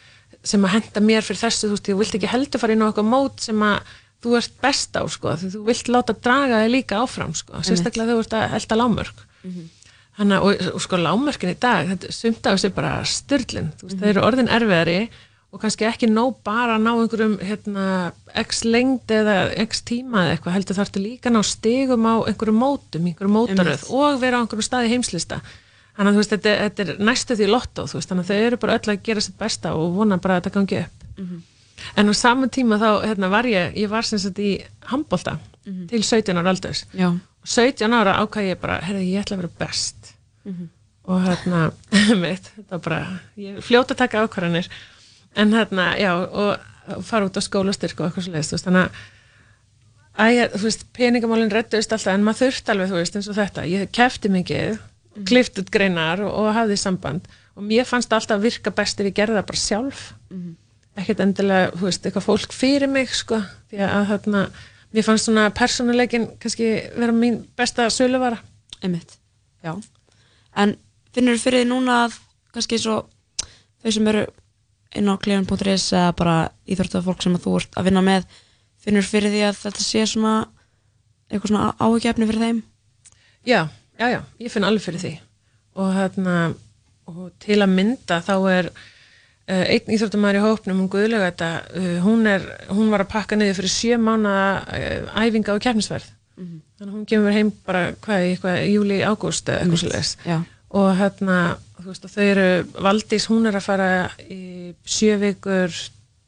sem 0.42 0.66
að 0.66 0.74
henda 0.74 1.06
mér 1.06 1.28
fyrir 1.28 1.42
þessu 1.44 1.68
þú 1.70 1.76
veist, 1.76 1.90
þú 1.92 2.00
vilt 2.02 2.18
ekki 2.18 2.32
heldur 2.34 2.64
fara 2.64 2.74
inn 2.74 2.82
á 2.82 2.88
eitthvað 2.90 3.12
mót 3.14 3.46
sem 3.46 3.66
að 3.68 3.94
þú 4.26 4.38
ert 4.42 4.58
best 4.66 4.98
á, 4.98 5.04
sko, 5.06 5.36
því 5.38 5.52
þú 5.54 5.62
vilt 5.70 5.92
láta 5.94 6.18
draga 6.18 6.64
þig 6.64 6.74
líka 6.80 7.04
áfram, 7.06 7.38
sko, 7.38 7.62
sérstaklega 7.62 8.10
þegar 8.10 8.18
þú 8.18 8.26
ert 8.26 8.40
að 8.40 8.58
elda 8.58 8.82
lámörk 8.82 9.28
Hanna, 10.20 10.42
og, 10.44 10.58
og 10.76 10.82
sko 10.84 10.98
lámörkin 11.00 11.54
í 11.54 11.60
dag, 11.60 11.88
þetta 11.88 12.12
sumt 12.12 12.46
af 12.46 12.58
þessu 12.58 12.66
er 12.66 12.74
bara 12.76 12.98
þú 13.02 13.08
veist, 13.08 13.82
Mhm. 13.82 14.00
þeir 14.02 14.10
eru 14.10 14.22
orðin 14.28 14.50
erfiðari 14.52 15.10
og 15.54 15.62
kannski 15.62 15.86
ekki 15.88 16.08
nóg 16.12 16.36
bara 16.44 16.76
að 16.78 16.84
ná 16.84 16.92
einhverjum 16.96 17.38
hérna, 17.40 17.86
x 18.36 18.64
lengd 18.64 19.08
eða 19.08 19.58
x 19.68 19.82
tíma 19.82 20.26
eða 20.26 20.38
eitthvað, 20.38 20.54
heldur 20.58 20.76
þarftu 20.76 21.02
líka 21.04 21.30
ná 21.32 21.42
stigum 21.44 22.04
á 22.06 22.16
einhverjum 22.28 22.60
mótum, 22.60 23.08
einhverjum 23.08 23.36
mótaröð 23.36 23.88
og 23.92 24.20
vera 24.22 24.38
á 24.38 24.42
einhverjum 24.44 24.68
staði 24.68 24.90
heimslista 24.94 25.42
þannig 25.98 26.12
að 26.12 26.14
þú 26.14 26.22
veist, 26.22 26.30
þetta, 26.36 26.52
þetta 26.70 26.80
er 26.88 26.98
næstu 27.00 27.36
því 27.36 27.48
lottó, 27.52 27.84
þú 27.88 27.94
veist, 28.00 28.10
þannig 28.12 28.26
að 28.26 28.32
þau 28.32 28.46
eru 28.48 28.58
bara 28.58 28.78
öll 28.80 28.92
að 28.96 29.04
gera 29.04 29.22
sitt 29.22 29.38
besta 29.40 29.74
og 29.76 29.96
vona 29.96 30.18
bara 30.18 30.38
að 30.40 30.44
þetta 30.44 30.54
gangi 30.60 30.80
upp 30.84 31.18
Mhm. 31.18 31.42
en 31.98 32.10
á 32.10 32.14
saman 32.16 32.50
tíma 32.50 32.78
þá 32.80 33.04
hérna, 33.08 33.30
var 33.30 33.44
ég, 33.46 33.76
ég 33.76 33.90
var 33.90 34.02
sem 34.04 34.20
sagt 34.20 34.38
í 34.40 34.62
handbolta 34.88 35.40
Mhm. 35.66 35.88
til 35.90 36.00
17 36.04 36.38
ára 36.38 36.50
aldurs 36.50 36.86
Já. 36.94 37.18
17 37.44 37.94
ára 37.94 38.18
ákvað 38.22 38.50
ég 38.52 38.60
bara, 38.62 38.80
herði, 38.86 39.08
ég 39.14 39.24
ætla 39.24 39.38
að 39.38 39.44
vera 39.44 39.56
best. 39.66 40.14
Mhm. 40.46 40.70
og 41.12 41.24
hérna 41.26 41.62
mitt, 42.22 42.52
þetta 42.56 42.78
var 42.78 42.82
bara, 42.86 43.00
ég 43.38 43.58
er 43.58 43.66
fljót 43.66 43.90
að 43.92 43.98
taka 44.04 44.22
ákvarðanir. 44.26 44.68
En 45.36 45.52
hérna, 45.52 45.96
já 45.98 46.12
og 46.14 47.04
fara 47.06 47.26
út 47.26 47.38
á 47.38 47.42
skólastyrk 47.42 48.00
og 48.00 48.08
eitthvað 48.10 48.28
svo 48.28 48.34
leiðist 48.36 48.66
þannig 48.68 48.88
að 48.88 49.02
Æ, 50.12 50.52
þú 50.52 50.66
veist, 50.68 50.82
peningamálinn 50.94 51.52
redduðist 51.54 51.94
alltaf 51.96 52.14
en 52.14 52.24
maður 52.26 52.50
þurfti 52.50 52.72
alveg, 52.74 52.90
þú 52.92 52.98
veist, 53.00 53.16
eins 53.16 53.30
og 53.32 53.38
þetta. 53.38 53.64
Ég 53.72 53.92
kefti 53.96 54.30
mikið, 54.30 54.82
klift 55.26 55.62
út 55.62 55.70
greinar 55.72 56.20
og, 56.26 56.34
og 56.36 56.50
hafði 56.54 56.76
samband. 56.78 57.30
Og 57.56 57.64
mér 57.64 57.88
fannst 57.88 58.12
alltaf 58.14 58.42
virka 58.44 58.74
best 58.76 59.00
ef 59.00 59.08
ég 59.08 59.16
gerði 59.16 59.40
það 59.40 59.48
bara 59.54 59.62
sjálf. 59.62 60.02
Mhm. 60.30 60.58
ekkert 61.00 61.22
endilega, 61.24 61.72
þú 61.72 61.86
veist, 61.88 62.04
eitthvað 62.06 62.26
fólk 62.28 62.52
fyrir 62.54 62.90
mig, 62.92 63.14
sko, 63.16 63.38
því 63.72 63.78
að 63.88 64.10
þarna 64.10 64.42
mér 64.92 65.06
fannst 65.08 65.28
svona 65.28 65.50
persónuleikin 65.56 66.28
kannski 66.42 66.70
vera 66.98 67.16
mín 67.16 67.42
besta 67.58 67.90
söluvara. 67.90 68.38
Einmitt, 68.82 69.18
já. 69.64 69.76
En 70.58 70.76
finnur 71.16 71.38
þú 71.38 71.44
fyrir 71.46 71.64
því 71.64 71.70
núna 71.70 71.98
að 72.06 72.18
kannski 72.56 72.80
svo 72.82 73.02
þau 73.82 73.92
sem 73.92 74.08
eru 74.12 74.26
inn 74.98 75.12
á 75.12 75.16
klefin.is 75.22 75.92
eða 75.96 76.16
bara 76.18 76.38
íþórtað 76.68 77.06
fólk 77.08 77.24
sem 77.24 77.38
þú 77.40 77.58
ert 77.62 77.78
að 77.80 77.88
vinna 77.88 78.04
með 78.06 78.26
finnur 78.82 79.08
fyrir 79.08 79.32
því 79.32 79.46
að 79.48 79.62
þetta 79.62 79.86
sé 79.86 80.06
svona 80.10 80.34
eitthvað 81.32 81.54
svona 81.54 81.70
áhugjefni 81.80 82.28
fyrir 82.28 82.46
þeim? 82.46 82.64
Já, 83.48 83.62
já, 84.00 84.08
já, 84.12 84.20
ég 84.42 84.52
finn 84.52 84.68
alveg 84.68 84.84
fyrir 84.84 85.04
því. 85.04 85.14
Og 85.80 85.94
hérna 85.96 86.36
og 87.10 87.30
til 87.42 87.60
að 87.62 87.72
mynda 87.72 88.20
þá 88.26 88.34
er 88.52 88.70
einn 89.52 89.92
íþróttumæður 89.96 90.38
í 90.40 90.44
hópnum, 90.46 90.80
hún 90.84 90.90
guðlega 90.94 91.28
þetta, 91.32 91.50
uh, 91.76 91.94
hún, 92.06 92.26
er, 92.30 92.46
hún 92.72 92.90
var 92.94 93.04
að 93.06 93.10
pakka 93.12 93.36
niður 93.40 93.58
fyrir 93.62 93.74
sjö 93.74 93.98
mána 94.02 94.34
uh, 94.64 95.22
æfinga 95.26 95.56
og 95.58 95.62
keppnisverð 95.68 96.10
Mhm. 96.42 96.62
þannig 96.80 96.92
að 96.92 96.96
hún 96.96 97.06
kemur 97.06 97.34
heim 97.36 97.50
bara 97.68 97.82
hvað, 98.02 98.22
í 98.24 98.30
eitthvað, 98.34 98.56
júli, 98.72 98.96
ágúst 99.06 99.50
eða 99.52 99.60
eitthvað 99.66 99.82
svo 99.82 99.90
leiðis 99.92 100.12
Já. 100.26 100.38
og 100.80 100.88
hérna, 100.98 101.36
þú 101.78 101.88
veist, 101.92 102.06
og 102.08 102.12
þau 102.16 102.24
eru 102.32 102.46
Valdís, 102.88 103.26
hún 103.30 103.46
er 103.50 103.58
að 103.60 103.66
fara 103.68 103.90
í 104.26 104.40
sjö 104.88 105.18
vikur 105.22 105.76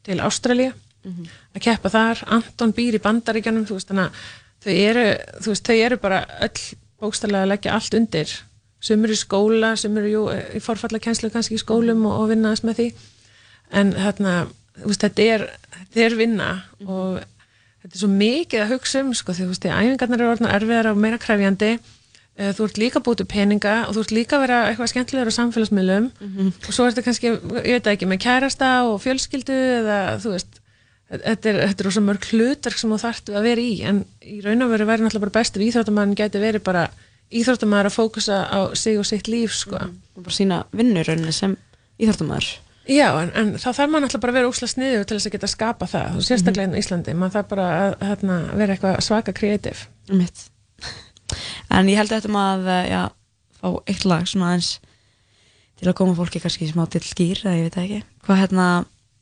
til 0.04 0.18
Ástralía 0.20 0.72
Mhm. 1.04 1.26
að 1.56 1.60
keppa 1.66 1.90
þar, 1.90 2.22
Anton 2.36 2.72
býr 2.76 2.94
í 2.94 3.02
bandaríkjanum 3.02 3.66
þú 3.66 3.74
veist, 3.80 3.88
þannig 3.90 4.06
að 4.06 4.12
þau 4.64 4.72
eru 4.84 5.06
veist, 5.48 5.64
þau 5.66 5.74
eru 5.88 5.96
bara 6.04 6.20
öll 6.46 6.62
bókstallega 7.00 7.42
að 7.44 7.50
leggja 7.54 7.74
allt 7.74 7.94
undir, 7.98 8.30
sem 8.80 9.04
eru 9.04 9.12
í 9.12 9.22
skóla 9.24 9.76
sem 9.76 9.96
eru 9.98 10.08
jú, 10.12 10.22
í 10.54 10.60
forfallakenslu 10.60 11.30
kannski 11.32 11.56
í 11.58 11.64
skólum 11.64 12.06
og, 12.06 12.20
og 12.22 12.28
vinna 12.30 12.52
þess 12.54 12.64
með 12.68 12.78
því 12.78 12.88
en 13.74 13.92
þarna, 13.96 14.34
þú 14.80 14.90
veist, 14.90 15.04
þetta 15.04 15.28
er 15.34 15.46
þetta 15.94 16.06
er 16.08 16.16
vinna 16.18 16.48
og 16.84 17.20
þetta 17.82 17.92
er 17.92 18.00
svo 18.00 18.10
mikið 18.10 18.64
að 18.64 18.72
hugsa 18.74 19.02
um, 19.04 19.12
sko, 19.16 19.34
því 19.36 19.50
því 19.52 19.74
æfingarnar 19.74 20.22
eru 20.22 20.32
orðnar 20.32 20.56
erfiðar 20.58 20.90
og 20.90 20.98
meira 21.04 21.20
krefjandi. 21.22 21.70
Eh, 22.34 22.50
þú 22.56 22.66
ert 22.66 22.80
líka 22.80 23.02
búið 23.04 23.20
til 23.20 23.28
peninga 23.30 23.74
og 23.86 23.94
þú 23.94 24.02
ert 24.02 24.14
líka 24.16 24.38
að 24.38 24.44
vera 24.46 24.60
eitthvað 24.70 24.90
skemmtilegur 24.90 25.30
á 25.30 25.38
samfélagsmiðlum. 25.38 26.10
Og 26.50 26.72
svo 26.74 26.88
ertu 26.88 27.04
kannski, 27.06 27.34
ég 27.62 27.78
veit 27.78 27.90
ekki, 27.92 28.10
með 28.10 28.24
kærasta 28.24 28.70
og 28.88 28.98
fjölskyldu 29.04 29.54
eða 29.54 30.00
þú 30.24 30.34
veist 30.34 30.60
þetta 31.14 31.52
er, 31.52 31.60
þetta 31.68 31.84
er 31.84 31.86
rosa 31.86 32.02
mörg 32.02 32.26
hlutverk 32.32 32.80
sem 32.80 32.90
þú 32.90 33.00
þarft 33.04 33.30
að 33.30 33.46
vera 33.46 33.60
í. 33.62 33.74
En 33.86 34.02
í 34.24 34.40
raun 34.42 34.66
og 34.66 34.74
veru 34.74 34.88
væri 34.88 35.04
náttúrulega 35.04 35.28
bara 35.28 35.38
best 35.38 35.56
ef 35.56 35.62
íþróttamann 35.62 36.16
gæti 36.18 36.42
verið 36.42 36.66
bara 36.66 36.88
íþróttamaður 37.30 37.92
að 37.92 37.98
fókusa 38.00 38.42
á 38.50 38.60
sig 38.74 38.98
og 38.98 39.06
sitt 39.06 39.30
líf 39.30 39.54
sko. 39.54 39.78
og 39.78 40.22
bara 40.22 40.34
sína 40.34 40.64
vinnurauninni 40.72 41.32
sem 41.32 41.56
íþórtumæður 42.00 42.63
Já, 42.84 43.06
en, 43.22 43.30
en 43.32 43.52
þá 43.56 43.68
þarf 43.70 43.90
maður 43.90 44.04
náttúrulega 44.04 44.22
bara 44.24 44.32
að 44.34 44.38
vera 44.38 44.48
úsla 44.50 44.68
sniður 44.68 45.04
til 45.08 45.16
þess 45.16 45.28
að 45.30 45.34
geta 45.38 45.48
skapa 45.48 45.86
það, 45.88 46.16
og 46.18 46.26
sérstaklega 46.26 46.68
inn 46.68 46.76
á 46.76 46.80
Íslandi 46.82 47.14
maður 47.16 47.36
þarf 47.38 47.52
bara 47.54 47.68
að 47.74 47.94
hérna, 48.10 48.38
vera 48.60 48.74
eitthvað 48.74 48.98
svaka 49.06 49.34
kreatív 49.36 49.84
Mitt. 50.12 50.42
En 51.72 51.88
ég 51.88 51.96
held 51.96 52.12
að 52.12 52.18
þetta 52.18 52.34
maður 52.34 52.72
að 52.74 52.90
já, 52.90 53.00
fá 53.60 53.68
eitt 53.88 54.04
lag 54.08 54.26
svona 54.28 54.50
aðeins 54.52 54.72
til 55.80 55.88
að 55.88 55.96
koma 56.02 56.16
fólki 56.18 56.42
kannski 56.44 56.68
smá 56.68 56.84
til 56.92 57.02
skýr 57.04 57.40
eða 57.46 57.56
ég 57.56 57.70
veit 57.70 57.78
ekki. 57.82 58.02
Hvað 58.26 58.42
hérna, 58.42 58.66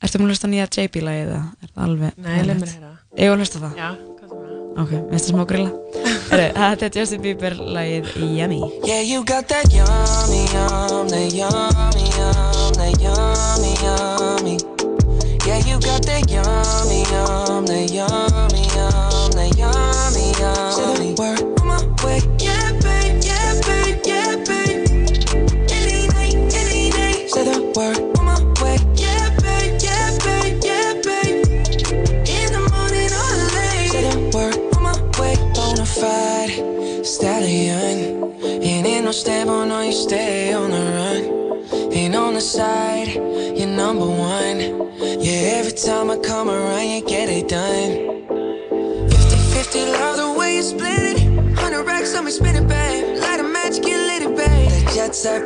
ertu 0.03 0.19
múin 0.19 0.27
að 0.27 0.35
hlusta 0.35 0.51
nýja 0.51 0.67
JB 0.67 1.05
lagið 1.07 1.31
eða 1.31 1.43
er 1.63 1.71
það 1.71 1.85
alveg? 1.87 2.19
Nei, 2.19 2.35
leið 2.43 2.59
mér 2.59 2.67
að 2.67 2.75
heyra. 2.75 2.91
Ég 3.23 3.31
vil 3.31 3.39
hlusta 3.45 3.63
það? 3.63 3.79
Já, 3.79 3.89
Ok, 4.73 4.89
minnst 5.11 5.27
það 5.27 5.35
smá 5.35 5.43
grilla. 5.45 5.71
Heru, 6.31 6.45
þetta 6.57 6.87
er 6.87 6.95
Justin 6.97 7.21
Bieber 7.21 7.53
lagið 7.59 8.07
Yummy. 8.17 8.61
Yeah, 8.87 9.01
you 9.05 9.23
got 9.23 9.47
that 9.49 9.69
yummy, 9.69 10.47
yum, 10.49 11.07
that 11.13 11.29
yummy, 11.29 12.07
yum, 12.17 12.73
that 12.79 12.97
yummy, 12.97 13.73
yummy. 13.83 14.57
Yeah, 15.45 15.59
you 15.67 15.77
got 15.77 16.01
that 16.09 16.25
yummy, 16.31 17.03
yum, 17.13 17.65
that 17.69 17.91
yummy, 17.93 18.65
yum, 18.73 19.31
that 19.37 19.53
yummy, 19.61 20.33
yummy. 20.41 21.22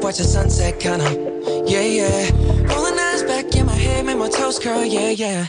Watch 0.07 0.19
the 0.19 0.23
sunset, 0.23 0.79
kinda. 0.79 1.03
Yeah, 1.67 1.81
yeah. 1.81 2.31
Rolling 2.71 2.97
eyes 2.97 3.23
back 3.23 3.53
in 3.57 3.65
my 3.65 3.73
head, 3.73 4.05
make 4.05 4.17
my 4.17 4.29
toes 4.29 4.57
curl, 4.57 4.85
yeah, 4.85 5.09
yeah. 5.09 5.47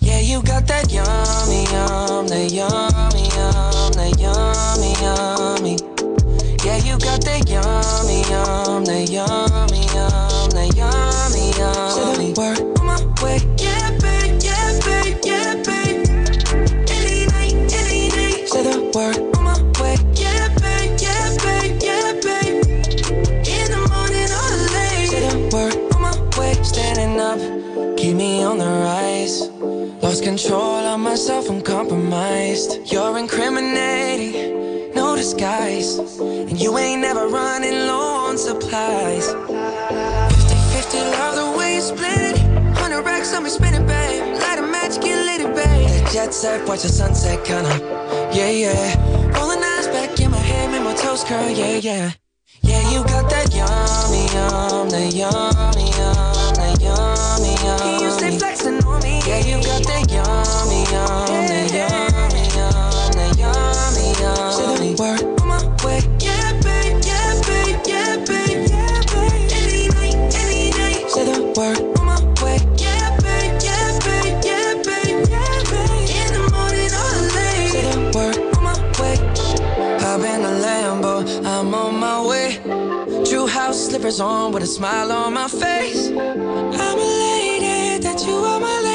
Yeah, 0.00 0.18
you 0.18 0.42
got 0.42 0.66
that 0.66 0.90
yummy, 0.90 1.62
yum, 1.70 2.26
that 2.26 2.50
yummy, 2.50 3.26
yum, 3.38 3.92
that 3.94 4.12
yummy, 4.18 4.92
yummy. 5.04 5.76
Yeah, 6.66 6.78
you 6.78 6.98
got 6.98 7.22
that 7.22 7.48
yummy, 7.48 8.26
yum, 8.26 8.84
that 8.84 9.06
yummy, 9.08 9.86
yum, 9.94 10.50
that 10.58 10.70
yummy, 10.74 11.46
yummy. 11.60 11.94
Say 11.94 12.32
the 12.32 12.40
word 12.40 12.58
control 30.42 30.86
of 30.86 31.00
myself, 31.00 31.50
I'm 31.50 31.60
compromised. 31.60 32.90
You're 32.90 33.18
incriminating, 33.18 34.94
no 34.94 35.14
disguise. 35.14 35.98
And 35.98 36.58
you 36.58 36.78
ain't 36.78 37.02
never 37.02 37.28
running 37.28 37.74
low 37.86 38.28
on 38.28 38.38
supplies. 38.38 39.26
50 39.32 40.54
50, 40.76 40.98
love 40.98 41.34
the 41.36 41.58
way 41.58 41.74
you 41.74 41.80
split 41.82 42.36
it. 42.36 42.38
100 42.38 43.02
racks 43.02 43.34
on 43.34 43.44
me 43.44 43.50
spinning, 43.50 43.86
babe. 43.86 44.40
Light 44.40 44.58
a 44.58 44.62
match, 44.62 45.00
get 45.02 45.18
lit, 45.26 45.40
it, 45.42 45.54
babe. 45.54 46.04
The 46.04 46.10
jet 46.12 46.32
set, 46.32 46.66
watch 46.66 46.82
the 46.82 46.88
sunset, 46.88 47.44
kinda. 47.44 47.74
Yeah, 48.32 48.50
yeah. 48.50 49.38
Rolling 49.38 49.62
eyes 49.62 49.88
back 49.88 50.18
in 50.20 50.30
my 50.30 50.38
head, 50.38 50.70
make 50.70 50.82
my 50.82 50.94
toes 50.94 51.22
curl, 51.24 51.50
yeah, 51.50 51.76
yeah. 51.76 52.12
Yeah, 52.62 52.90
you 52.90 53.02
got 53.04 53.28
that 53.28 53.52
yummy, 53.54 54.24
yum, 54.34 54.88
the 54.88 55.04
yummy, 55.20 55.86
yum, 55.98 56.54
the 56.56 56.68
yummy, 56.80 57.54
yum. 57.64 58.02
You 58.02 58.10
stay 58.10 58.38
flexing. 58.38 58.79
Yeah, 59.30 59.46
you 59.46 59.62
got 59.62 59.86
that 59.86 60.10
yummy, 60.10 60.82
yum, 60.90 61.46
the 61.46 61.62
yummy, 61.70 62.50
yum, 62.50 63.14
the 63.14 63.26
yummy. 63.38 64.10
Say 64.58 64.74
the 64.74 64.98
word 64.98 65.22
on 65.40 65.46
my 65.46 65.62
way. 65.86 66.02
Yeah, 66.18 66.50
babe, 66.66 66.98
yeah, 67.06 67.38
babe, 67.46 67.78
yeah, 67.86 68.16
babe, 68.26 68.66
yeah, 68.66 68.98
babe. 69.06 69.54
Any 69.54 69.86
night, 69.94 70.34
any. 70.34 71.08
Say 71.08 71.24
the 71.30 71.54
word 71.54 71.78
on 72.00 72.06
my 72.10 72.18
way. 72.42 72.58
Yeah, 72.74 73.14
babe, 73.22 73.54
yeah, 73.62 73.94
babe, 74.02 74.42
yeah, 74.42 74.82
babe, 74.82 75.22
yeah, 75.30 75.62
babe. 75.70 76.10
In 76.10 76.28
the 76.34 76.42
morning 76.50 76.90
or 76.90 77.14
late. 77.30 77.70
Say 77.70 77.86
the 77.86 78.10
word 78.10 78.36
on 78.56 78.62
my 78.66 78.74
way. 78.98 79.14
Hop 80.02 80.26
in 80.26 80.42
the 80.42 80.54
Lambo, 80.58 81.22
I'm 81.46 81.72
on 81.72 81.94
my 82.00 82.18
way. 82.26 82.58
True 83.24 83.46
house 83.46 83.90
slippers 83.90 84.18
on 84.20 84.50
with 84.50 84.64
a 84.64 84.66
smile 84.66 85.12
on 85.12 85.34
my 85.34 85.46
face. 85.46 86.08
I'm 86.08 86.98
elated 86.98 88.02
that 88.02 88.24
you 88.26 88.34
are 88.34 88.58
my 88.58 88.80
lady. 88.80 88.89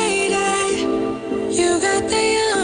You 2.07 2.54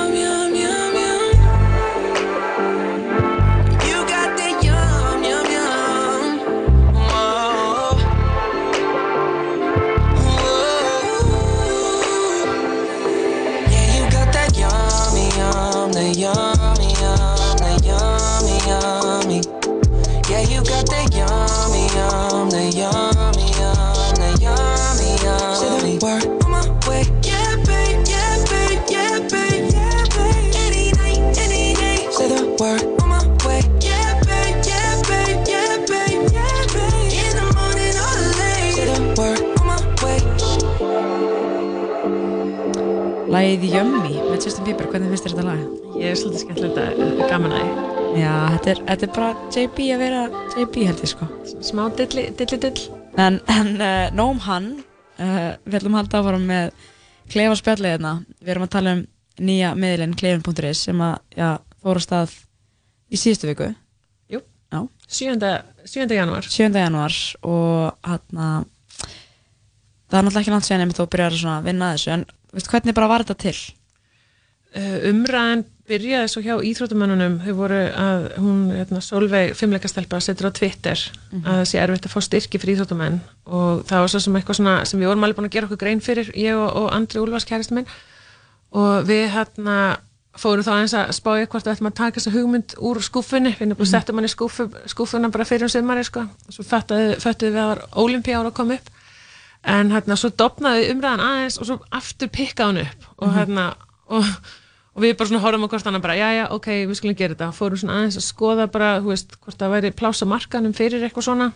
Lagið 43.61 43.75
Yummy 43.77 44.15
með 44.25 44.45
Justin 44.47 44.65
Bieber, 44.65 44.87
hvernig 44.89 45.11
finnst 45.11 45.25
þér 45.27 45.33
þetta 45.35 45.43
lag? 45.45 45.59
Ég 46.01 46.07
er 46.09 46.15
svolítið 46.17 46.41
skemmtilegt 46.41 46.77
að 46.81 47.19
gaman 47.29 47.51
að 47.53 47.59
því. 47.61 47.83
Já, 48.17 48.31
þetta 48.55 48.71
er, 48.71 48.79
þetta 48.87 49.05
er 49.05 49.11
bara 49.13 49.27
JB 49.53 49.85
að 49.85 50.01
vera 50.01 50.21
JB 50.55 50.85
held 50.87 51.03
ég 51.05 51.11
sko. 51.11 51.27
Smá 51.67 51.81
dilli, 51.99 52.23
dilli, 52.39 52.57
dill. 52.63 52.87
En, 53.21 53.37
en 53.53 53.69
uh, 53.75 54.07
nóg 54.17 54.31
um 54.33 54.41
hann, 54.47 54.71
uh, 55.19 55.37
við 55.67 55.77
ætlum 55.77 55.99
að 55.99 56.01
halda 56.01 56.23
áfram 56.23 56.49
með 56.49 56.89
klefa 57.35 57.59
spjallið 57.61 57.93
hérna. 57.93 58.15
Við 58.41 58.55
erum 58.55 58.65
að 58.65 58.73
tala 58.79 58.95
um 58.97 59.05
nýja 59.51 59.75
miðlinn 59.85 60.17
klefin.is 60.23 60.83
sem 60.89 61.05
að 61.11 61.15
já, 61.37 61.51
fór 61.85 62.01
á 62.01 62.05
stað 62.07 62.35
í 63.13 63.21
síðustu 63.21 63.51
viku. 63.51 63.69
Jú, 64.33 64.41
Já. 64.73 64.81
7. 65.05 65.53
7. 65.85 66.09
janúar. 66.17 66.49
7. 66.49 66.73
janúar 66.81 67.23
og 67.45 68.09
hann 68.09 68.41
að 68.49 68.69
það 70.11 70.17
er 70.17 70.25
náttúrulega 70.25 70.41
ekki 70.47 70.57
langt 70.57 70.73
ég 70.73 70.87
mitt 70.89 71.05
og 71.05 71.13
byrjar 71.13 71.41
að 71.53 71.67
vinna 71.69 71.93
þessu 71.93 72.17
en 72.17 72.29
veist, 72.53 72.67
hvernig 72.71 72.93
bara 72.97 73.07
var 73.07 73.23
þetta 73.23 73.37
til? 73.37 73.55
Uh, 74.71 75.09
umræðan 75.11 75.65
byrjaði 75.91 76.27
svo 76.31 76.41
hjá 76.45 76.53
íþróttumennunum 76.63 77.33
þau 77.43 77.53
voru 77.57 77.79
að 77.91 78.21
hún, 78.39 78.59
hérna, 78.71 79.01
Solveig 79.03 79.49
fimmleikastelpa 79.59 80.21
setur 80.23 80.47
á 80.47 80.51
Twitter 80.55 80.95
Mhm. 81.33 81.41
að 81.43 81.57
það 81.59 81.65
sé 81.67 81.79
erfitt 81.81 82.05
að 82.07 82.13
fá 82.13 82.21
styrki 82.23 82.59
fyrir 82.61 82.77
íþróttumenn 82.77 83.17
og 83.47 83.83
það 83.89 83.99
var 83.99 84.07
svo 84.13 84.19
sem 84.23 84.33
eitthvað 84.39 84.55
svona 84.61 84.85
sem 84.87 84.99
við 85.01 85.07
vorum 85.11 85.23
alveg 85.27 85.35
búin 85.41 85.49
að 85.49 85.55
gera 85.57 85.67
okkur 85.67 85.81
grein 85.83 85.99
fyrir 85.99 86.31
ég 86.39 86.55
og, 86.55 86.69
og 86.75 86.93
Andri 86.95 87.19
Úlfars 87.19 87.43
kæristu 87.49 87.75
minn 87.75 87.87
og 88.71 89.03
við 89.09 89.27
hérna 89.35 89.97
fórum 90.39 90.63
þá 90.63 90.71
eins 90.79 90.93
að 90.95 91.11
spája 91.19 91.47
hvort 91.51 91.65
við 91.67 91.73
ætlum 91.75 91.91
að 91.91 91.97
taka 91.99 92.19
þessa 92.21 92.31
hugmynd 92.31 92.75
úr 92.79 93.01
skúfunni 93.03 93.51
við 93.59 93.75
Mhm. 93.75 93.85
settum 93.91 94.15
hann 94.15 94.29
í 94.29 94.31
skúfu, 94.31 94.69
skúfuna 94.87 95.29
bara 95.31 95.43
fyrir 95.43 95.63
um 95.63 95.69
sumari 95.69 96.03
sko. 96.07 96.21
og 96.21 96.51
svo 96.55 96.63
föttuðu 96.63 97.51
við 97.51 97.59
að 97.59 97.83
olimpíára 97.99 98.47
að 98.47 98.53
koma 98.53 98.73
upp 98.75 98.89
en 99.63 99.91
hérna 99.93 100.15
svo 100.17 100.29
dopnaði 100.33 100.89
umræðan 100.93 101.21
aðeins 101.25 101.59
og 101.61 101.67
svo 101.69 101.79
aftur 101.91 102.27
pikkaði 102.33 102.65
hann 102.65 102.81
upp 102.87 103.05
og 103.17 103.27
Mhm. 103.27 103.35
hérna 103.37 103.65
og, 104.09 104.25
og 104.95 105.03
við 105.03 105.15
bara 105.17 105.29
svona 105.29 105.41
horfum 105.43 105.65
á 105.65 105.69
hvort 105.69 105.83
hann 105.85 106.01
bara, 106.01 106.15
já 106.17 106.29
já, 106.39 106.45
ok, 106.51 106.67
við 106.87 106.95
skulum 106.97 107.15
gera 107.15 107.35
þetta. 107.35 107.51
Fórum 107.53 107.77
svona 107.77 107.99
aðeins 107.99 108.17
að 108.17 108.25
skoða 108.27 108.71
bara, 108.71 108.99
þú 108.99 109.11
veist 109.13 109.37
hvort 109.39 109.57
það 109.57 109.71
væri 109.75 109.91
plása 109.91 110.25
markanum 110.25 110.73
fyrir 110.73 111.03
eitthvað 111.05 111.23
svona. 111.29 111.51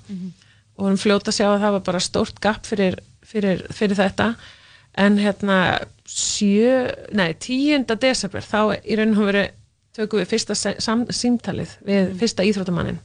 Og 0.77 0.83
vorum 0.85 0.97
fljóta 0.97 1.31
að 1.31 1.37
sjá 1.39 1.47
að 1.49 1.61
það 1.63 1.71
var 1.71 1.83
bara 1.87 1.99
stórt 1.99 2.39
gap 2.41 2.65
fyrir, 2.65 2.95
fyrir, 3.23 3.65
fyrir 3.71 3.95
þetta. 3.95 4.35
En 4.97 5.17
hérna 5.17 5.57
sjö, 6.07 6.93
nei, 7.11 7.33
10. 7.33 7.85
desember 7.99 8.41
þá 8.41 8.79
í 8.85 8.95
rauninu 8.95 9.15
hún 9.17 9.27
verið 9.31 9.49
tökum 9.95 10.19
við 10.21 10.27
fyrsta 10.31 10.55
símtalið 11.11 11.71
við 11.87 12.13
fyrsta 12.19 12.43
íþróttamannin 12.43 12.97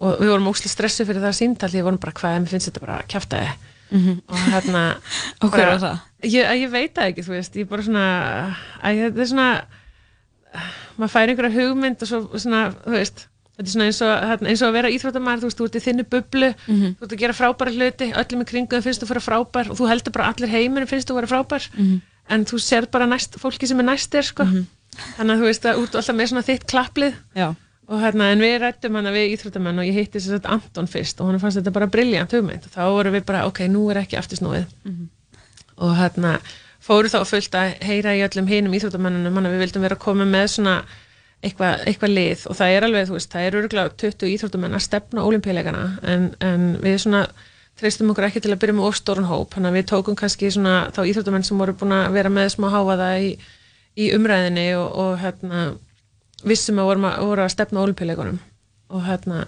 og 0.00 0.18
við 0.20 0.28
vorum 0.32 0.48
óslega 0.50 0.72
stressuð 0.72 1.06
fyrir 1.10 1.22
það 1.24 1.34
símtal 1.38 1.68
því 1.70 1.78
við 1.80 1.84
vorum 1.88 1.98
bara 2.02 2.12
hvað, 2.16 2.36
mér 2.42 2.52
finnst 2.52 2.68
þetta 2.70 2.80
bara 2.84 2.96
að 3.00 3.08
kjafta 3.12 3.40
þið 3.40 3.50
Mhm. 3.90 4.20
og 4.28 4.36
hérna 4.50 4.84
Og 5.42 5.50
hver 5.50 5.66
var 5.66 5.78
það? 5.78 5.98
Ég, 6.26 6.50
ég 6.62 6.70
veit 6.70 6.94
það 6.94 7.10
ekki, 7.12 7.22
þú 7.26 7.34
veist, 7.36 7.56
ég 7.56 7.68
bara 7.68 7.82
svona 7.86 8.04
að 8.82 9.00
þetta 9.04 9.20
er 9.20 9.30
svona 9.30 9.48
maður 10.96 11.12
fær 11.12 11.30
einhverja 11.32 11.54
hugmynd 11.56 12.02
og 12.02 12.08
svo 12.10 12.20
svona, 12.40 12.60
þú 12.84 12.94
veist 12.96 13.26
þetta 13.56 13.66
er 13.66 13.72
svona 13.72 13.86
eins 13.88 14.00
og, 14.04 14.12
hérna, 14.30 14.48
eins 14.52 14.62
og 14.64 14.68
að 14.70 14.76
vera 14.78 14.90
íþróttamæður 14.92 15.42
þú 15.42 15.48
veist, 15.50 15.60
þú 15.60 15.66
ert 15.68 15.76
í 15.78 15.84
þinni 15.86 16.04
bublu, 16.12 16.48
Mhm. 16.66 16.88
þú 16.98 17.02
ert 17.06 17.12
að 17.16 17.22
gera 17.22 17.36
frábæra 17.36 17.74
hluti, 17.76 18.08
öllum 18.12 18.42
í 18.42 18.48
kringum 18.50 18.82
finnst 18.84 19.00
þú 19.02 19.06
að 19.06 19.12
vera 19.14 19.26
frábær 19.28 19.70
og 19.70 19.76
þú 19.78 19.88
heldur 19.90 20.12
bara 20.12 20.28
allir 20.32 20.48
heiminu 20.52 20.86
finnst 20.88 21.08
þú 21.08 21.12
að 21.16 21.20
vera 21.20 21.32
frábær 21.34 21.68
Mhm. 21.76 22.00
en 22.28 22.44
þú 22.44 22.56
sér 22.60 22.90
bara 22.90 23.06
næst, 23.06 23.36
fólki 23.38 23.66
sem 23.66 23.80
er 23.80 23.84
næstir 23.84 24.22
sko. 24.24 24.44
þannig 25.18 25.32
að 25.36 25.40
þú 25.40 25.46
veist 25.46 25.64
að 25.64 25.76
út 25.82 25.94
alltaf 25.94 26.16
með 26.16 26.28
svona 26.32 26.42
þitt 26.48 26.66
klapplið 26.66 27.14
Já. 27.36 27.54
Og 27.88 28.00
hérna, 28.02 28.32
en 28.34 28.40
við 28.42 28.56
rættum 28.64 28.96
hana 28.98 29.12
við 29.14 29.34
íþróttamenn 29.36 29.78
og 29.78 29.86
ég 29.86 29.94
hitti 30.00 30.18
sér 30.22 30.38
þetta 30.40 30.54
Anton 30.56 30.88
fyrst 30.90 31.20
og 31.22 31.28
hann 31.30 31.38
fannst 31.42 31.60
þetta 31.60 31.72
bara 31.76 31.86
briljant 31.86 32.32
hugmynd. 32.34 32.64
Og 32.66 32.72
þá 32.74 32.82
vorum 32.90 33.14
við 33.14 33.24
bara, 33.28 33.44
ok, 33.46 33.60
nú 33.70 33.84
er 33.92 34.00
ekki 34.02 34.18
aftursnúið 34.18 34.66
Mhm. 34.84 35.08
og 35.78 35.96
hérna 35.98 36.38
fóru 36.86 37.08
þá 37.10 37.24
fullt 37.26 37.54
að 37.58 37.74
heyra 37.82 38.14
í 38.16 38.22
öllum 38.26 38.46
hinum 38.48 38.72
íþróttamennunum, 38.74 39.34
hann 39.34 39.46
að 39.46 39.54
við 39.56 39.62
vildum 39.66 39.82
vera 39.82 39.94
að 39.96 40.04
koma 40.06 40.24
með 40.24 40.46
svona 40.54 40.76
eitthvað 41.44 41.84
eitthva 41.86 42.08
lið. 42.08 42.46
Og 42.50 42.56
það 42.56 42.74
er 42.76 42.82
alveg, 42.86 43.06
þú 43.08 43.12
veist, 43.18 43.30
það 43.32 43.46
er 43.46 43.56
örgulega 43.60 43.96
20 44.02 44.30
íþróttamenn 44.34 44.74
að 44.74 44.82
stefna 44.86 45.24
olimpíuleikana 45.28 45.84
en, 46.02 46.34
en 46.40 46.76
við 46.82 46.98
svona 47.04 47.26
treystum 47.76 48.10
okkur 48.10 48.24
ekki 48.30 48.40
til 48.40 48.52
að 48.54 48.60
byrja 48.62 48.74
með 48.78 48.88
ofstórun 48.88 49.28
hóp, 49.28 49.50
þannig 49.52 49.68
að 49.68 49.76
við 49.76 49.86
tókum 49.90 50.16
kannski 50.16 50.48
svona 50.50 50.90
þá 50.96 51.02
íþróttamenn 51.10 51.44
sem 51.44 51.58
voru 51.60 51.74
búin 51.76 51.92
að 51.92 52.12
vera 52.16 52.30
með 52.32 52.48
smá 52.54 52.70
háfaða 52.72 53.10
í, 53.20 53.34
í 54.00 54.06
umræðinni 54.16 54.68
og, 54.80 54.88
og 54.96 55.18
hérna 55.20 55.66
vissum 56.44 56.78
að 56.78 56.84
vorum 56.90 57.04
að, 57.08 57.16
voru 57.24 57.42
að 57.46 57.54
stefna 57.54 57.80
olimpíuleikunum 57.86 58.38
og 58.90 59.02
hérna 59.06 59.46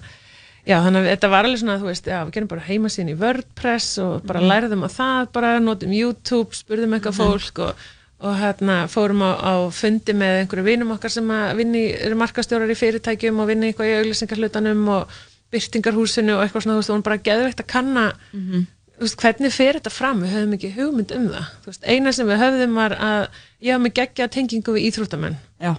já, 0.67 0.79
þannig 0.85 1.05
að 1.05 1.11
þetta 1.13 1.29
var 1.33 1.45
alveg 1.49 1.61
svona, 1.63 1.79
þú 1.81 1.87
veist, 1.89 2.07
já, 2.09 2.19
við 2.27 2.33
gerum 2.37 2.49
bara 2.49 2.67
heimasíðan 2.69 3.13
í 3.13 3.19
WordPress 3.19 3.99
og 4.05 4.27
bara 4.27 4.41
Mhm. 4.41 4.49
lærðum 4.49 4.85
á 4.85 4.89
það, 4.89 5.33
bara 5.33 5.59
notum 5.61 5.93
YouTube, 5.93 6.51
spurðum 6.57 6.95
eitthvað 6.97 7.15
Mhm. 7.15 7.23
fólk 7.23 7.59
og, 7.59 7.75
og 8.21 8.37
hérna 8.37 8.77
fórum 8.89 9.23
á, 9.23 9.31
á 9.39 9.53
fundi 9.71 10.13
með 10.13 10.43
einhverju 10.47 10.65
vinum 10.65 10.91
okkar 10.97 11.11
sem 11.11 11.29
að 11.29 11.57
vinni, 11.57 11.93
eru 11.95 12.15
markastjórar 12.17 12.69
í 12.71 12.75
fyrirtækjum 12.77 13.39
og 13.41 13.47
vinni 13.49 13.73
eitthvað 13.73 13.89
í 13.93 13.99
auglýsingarhlutanum 14.03 14.89
og 14.89 15.09
byrtingarhúsinu 15.53 16.35
og 16.37 16.43
eitthvað 16.45 16.63
svona, 16.67 16.75
þú 16.75 16.83
veist, 16.83 16.91
og 16.91 16.97
hún 16.99 17.03
bara 17.07 17.19
geðveikt 17.19 17.61
að 17.63 17.67
kanna 17.67 18.13
Mhm. 18.35 18.67
þú 18.99 19.01
veist, 19.07 19.17
hvernig 19.17 19.53
fer 19.53 19.75
þetta 19.79 19.91
fram, 19.93 20.23
við 20.23 20.33
höfum 20.35 20.55
ekki 20.59 20.75
hugmynd 20.75 21.13
um 21.17 21.29
það, 21.29 21.47
þú 21.63 21.67
veist, 21.67 21.85
eina 21.87 22.13
sem 22.13 22.27
við 22.27 22.39
höfðum 22.43 22.75
var 22.75 22.91
að 22.99 23.29
ég 23.63 23.73
haf 23.73 23.81
mig 23.81 23.95
geggja 23.95 24.29
tengingu 24.29 24.73
við 24.75 24.91
íþróttamenn 24.91 25.37
Já, 25.63 25.77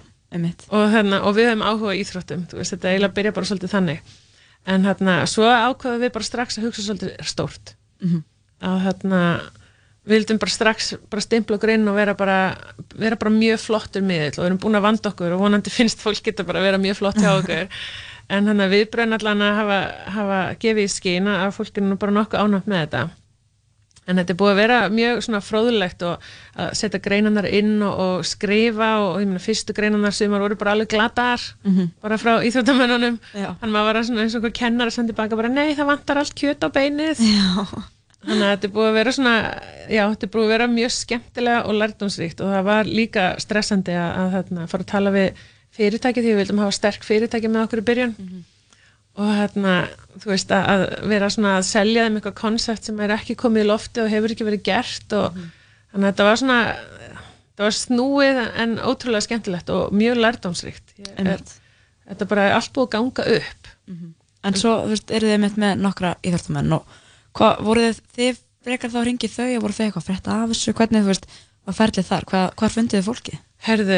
og, 0.70 0.84
hérna, 0.92 1.22
og 1.26 1.34
við 1.36 1.48
höfum 1.50 1.64
áhuga 1.66 1.94
á 1.94 1.98
íþróttum 2.00 2.42
þú 2.50 2.58
veist, 2.60 2.74
þetta 2.76 2.90
eiginlega 2.92 3.16
byrja 3.16 3.32
bara 3.36 3.48
svolítið 3.50 3.72
þannig. 3.74 4.02
En 4.70 4.84
hérna, 4.86 5.14
svo 5.26 5.46
ákvaðum 5.48 6.04
við 6.04 6.12
bara 6.14 6.28
strax 6.28 6.58
að 6.60 6.68
hugsa 6.68 6.84
svolítið 6.86 7.24
stórt. 7.26 7.74
Mhm. 8.00 8.22
að 8.60 8.78
hérna 8.84 9.20
við 10.04 10.14
vildum 10.14 10.38
bara 10.40 10.50
strax 10.50 10.94
bara 11.10 11.22
stimpla 11.24 11.56
okkur 11.56 11.70
inn 11.74 11.88
og 11.88 11.94
vera 11.96 12.14
bara, 12.14 12.56
vera 12.96 13.16
bara 13.16 13.30
mjög 13.30 13.60
flottur 13.60 14.02
miðill. 14.02 14.36
Og 14.38 14.44
við 14.44 14.48
erum 14.50 14.58
búin 14.60 14.76
að 14.76 14.86
vanda 14.86 15.10
okkur 15.10 15.32
og 15.32 15.40
vonandi 15.40 15.70
finnst 15.70 16.00
fólk 16.00 16.22
geta 16.24 16.44
bara 16.44 16.60
að 16.60 16.68
vera 16.68 16.78
mjög 16.78 16.96
flott 17.00 17.16
hjá 17.20 17.30
okkur. 17.40 17.68
En 18.30 18.46
hann 18.46 18.60
að 18.60 18.74
viðbröðin 18.76 19.16
allan 19.16 19.42
að 19.42 19.56
hafa, 19.60 19.78
hafa 20.16 20.40
gefið 20.62 20.84
í 20.84 20.92
skina 20.92 21.38
að 21.46 21.56
fólk 21.56 21.80
er 21.80 21.82
nú 21.88 21.96
bara 21.96 22.14
nokkuð 22.14 22.44
ánægt 22.44 22.68
með 22.70 22.84
þetta 22.84 23.02
en 24.08 24.16
þetta 24.16 24.32
er 24.32 24.38
búið 24.40 24.52
að 24.54 24.60
vera 24.62 24.78
mjög 24.90 25.20
svona 25.26 25.40
fróðulegt 25.44 26.02
og 26.08 26.24
að 26.56 26.72
setja 26.80 26.98
greinarnar 27.04 27.46
inn 27.46 27.76
og, 27.86 27.98
og 28.06 28.24
skrifa 28.26 28.88
og, 29.02 29.08
og 29.14 29.20
ég 29.22 29.28
meina 29.30 29.42
fyrstu 29.44 29.76
greinarnar 29.76 30.16
sem 30.16 30.32
voru 30.32 30.56
bara 30.58 30.72
alveg 30.74 30.88
glataðar 30.94 31.44
Mhm. 31.64 31.90
bara 32.02 32.16
frá 32.18 32.32
íþjóttamennunum 32.48 33.18
hann 33.60 33.72
var 33.72 33.94
eins 34.00 34.10
og 34.10 34.18
einhver 34.18 34.52
kennar 34.56 34.86
að 34.90 34.96
senda 34.98 35.12
tilbaka 35.12 35.36
bara 35.36 35.48
nei 35.52 35.74
það 35.74 35.86
vantar 35.92 36.18
allt 36.18 36.34
kjöt 36.34 36.64
á 36.64 36.68
beinið. 36.72 37.20
Já. 37.20 37.66
þannig 38.26 38.44
að 38.44 38.50
þetta 38.52 38.66
er 38.68 38.74
búið 38.74 38.88
að 38.90 38.96
vera 38.98 39.12
svona 39.16 39.34
já 39.88 40.02
þetta 40.10 40.26
er 40.26 40.32
búið 40.34 40.44
að 40.44 40.52
vera 40.52 40.66
mjög 40.68 40.90
skemmtilega 40.92 41.60
og 41.66 41.78
lærdómsríkt 41.80 42.40
og 42.44 42.50
það 42.52 42.64
var 42.66 42.84
líka 42.84 43.24
stressandi 43.40 43.94
að, 43.96 44.10
að 44.20 44.34
þarna, 44.34 44.66
fara 44.68 44.84
að 44.84 44.90
tala 44.90 45.10
við 45.14 45.30
fyrirtæki 45.76 46.20
því 46.20 46.32
við 46.34 46.40
vildum 46.42 46.58
hafa 46.64 46.74
sterk 46.76 47.06
fyrirtæki 47.06 47.48
með 47.48 47.62
okkur 47.68 47.80
í 47.80 47.86
byrjun 47.88 48.14
og 49.18 49.32
hérna, 49.34 49.74
þú 50.22 50.30
veist, 50.30 50.52
að, 50.54 50.68
að 50.70 51.08
vera 51.10 51.30
svona 51.32 51.56
að 51.58 51.66
selja 51.68 52.04
þeim 52.06 52.18
eitthvað 52.20 52.36
koncept 52.38 52.86
sem 52.86 53.00
er 53.02 53.14
ekki 53.16 53.36
komið 53.40 53.64
í 53.64 53.68
lofti 53.68 54.04
og 54.04 54.12
hefur 54.12 54.34
ekki 54.34 54.46
verið 54.46 54.62
gert 54.70 55.16
og 55.18 55.34
þannig 55.90 56.04
að 56.04 56.06
þetta 56.06 56.28
var 56.28 56.40
svona 56.42 56.58
þetta 56.70 57.66
var 57.66 57.76
snúið 57.76 58.38
en 58.62 58.76
ótrúlega 58.78 59.26
skemmtilegt 59.26 59.72
og 59.74 59.90
mjög 59.92 60.22
Einmitt. 61.18 61.56
þetta 62.08 62.28
bara 62.30 62.46
er 62.48 62.56
allt 62.56 62.72
búið 62.72 62.86
að 62.86 62.94
ganga 62.94 63.26
upp. 63.36 63.70
En 64.40 64.56
svo, 64.56 64.76
þú 64.86 64.94
veist, 64.94 65.10
eru 65.12 65.28
þið 65.28 65.58
með 65.60 65.82
nokkra 65.82 66.14
íþjóttamenn 66.24 66.72
og 66.78 66.94
hvað, 67.36 67.60
voru 67.66 67.82
þið, 67.84 67.98
þið 68.16 68.38
frekar 68.64 68.92
þá 68.94 69.00
ringið 69.04 69.34
þau 69.34 69.48
og 69.50 69.62
voru 69.66 69.76
þið 69.76 69.86
eitthvað 69.86 70.06
frétta 70.06 70.36
af 70.36 70.54
þessu, 70.54 70.74
hvernig, 70.78 71.02
þú 71.04 71.10
veist, 71.12 71.26
var 71.70 71.78
ferlið 71.80 72.08
þar, 72.10 72.26
hvað, 72.30 72.50
hvað 72.60 72.74
fundið 72.76 72.98
þið 73.00 73.08
fólkið? 73.10 73.38
Herðu, 73.60 73.96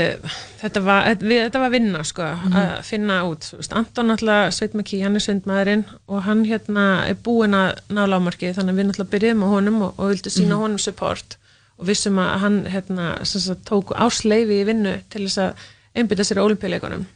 þetta 0.58 0.80
var, 0.82 1.04
þetta 1.22 1.60
var 1.62 1.70
vinna 1.70 2.00
sko, 2.04 2.22
Mhm. 2.34 2.54
að 2.58 2.70
finna 2.88 3.18
út 3.28 3.44
Anton 3.78 4.08
náttúrulega, 4.10 4.50
Sveit 4.56 4.72
Maki, 4.74 5.00
hann 5.04 5.14
er 5.14 5.22
svindmaðurinn 5.22 5.84
og 6.08 6.22
hann 6.26 6.44
hérna 6.48 6.86
er 7.08 7.14
búinn 7.14 7.54
að 7.54 7.78
ná 7.94 8.02
lámarkið, 8.10 8.56
þannig 8.58 8.74
að 8.74 8.80
við 8.80 8.88
náttúrulega 8.90 9.12
byrjuðum 9.14 9.44
á 9.46 9.48
honum 9.54 9.82
og, 9.86 9.94
og 9.98 10.10
vildu 10.10 10.30
sína 10.34 10.54
Mhm. 10.56 10.62
honum 10.64 10.78
support 10.82 11.36
og 11.78 11.86
vissum 11.86 12.18
að 12.18 12.38
hann 12.42 12.58
hérna, 12.66 13.24
sagt, 13.24 13.64
tók 13.64 13.94
ásleifi 13.94 14.62
í 14.62 14.66
vinnu 14.66 14.98
til 15.10 15.26
þess 15.28 15.38
að 15.38 15.54
einbytta 15.94 16.24
sér 16.26 16.42
olimpíuleikunum 16.42 17.06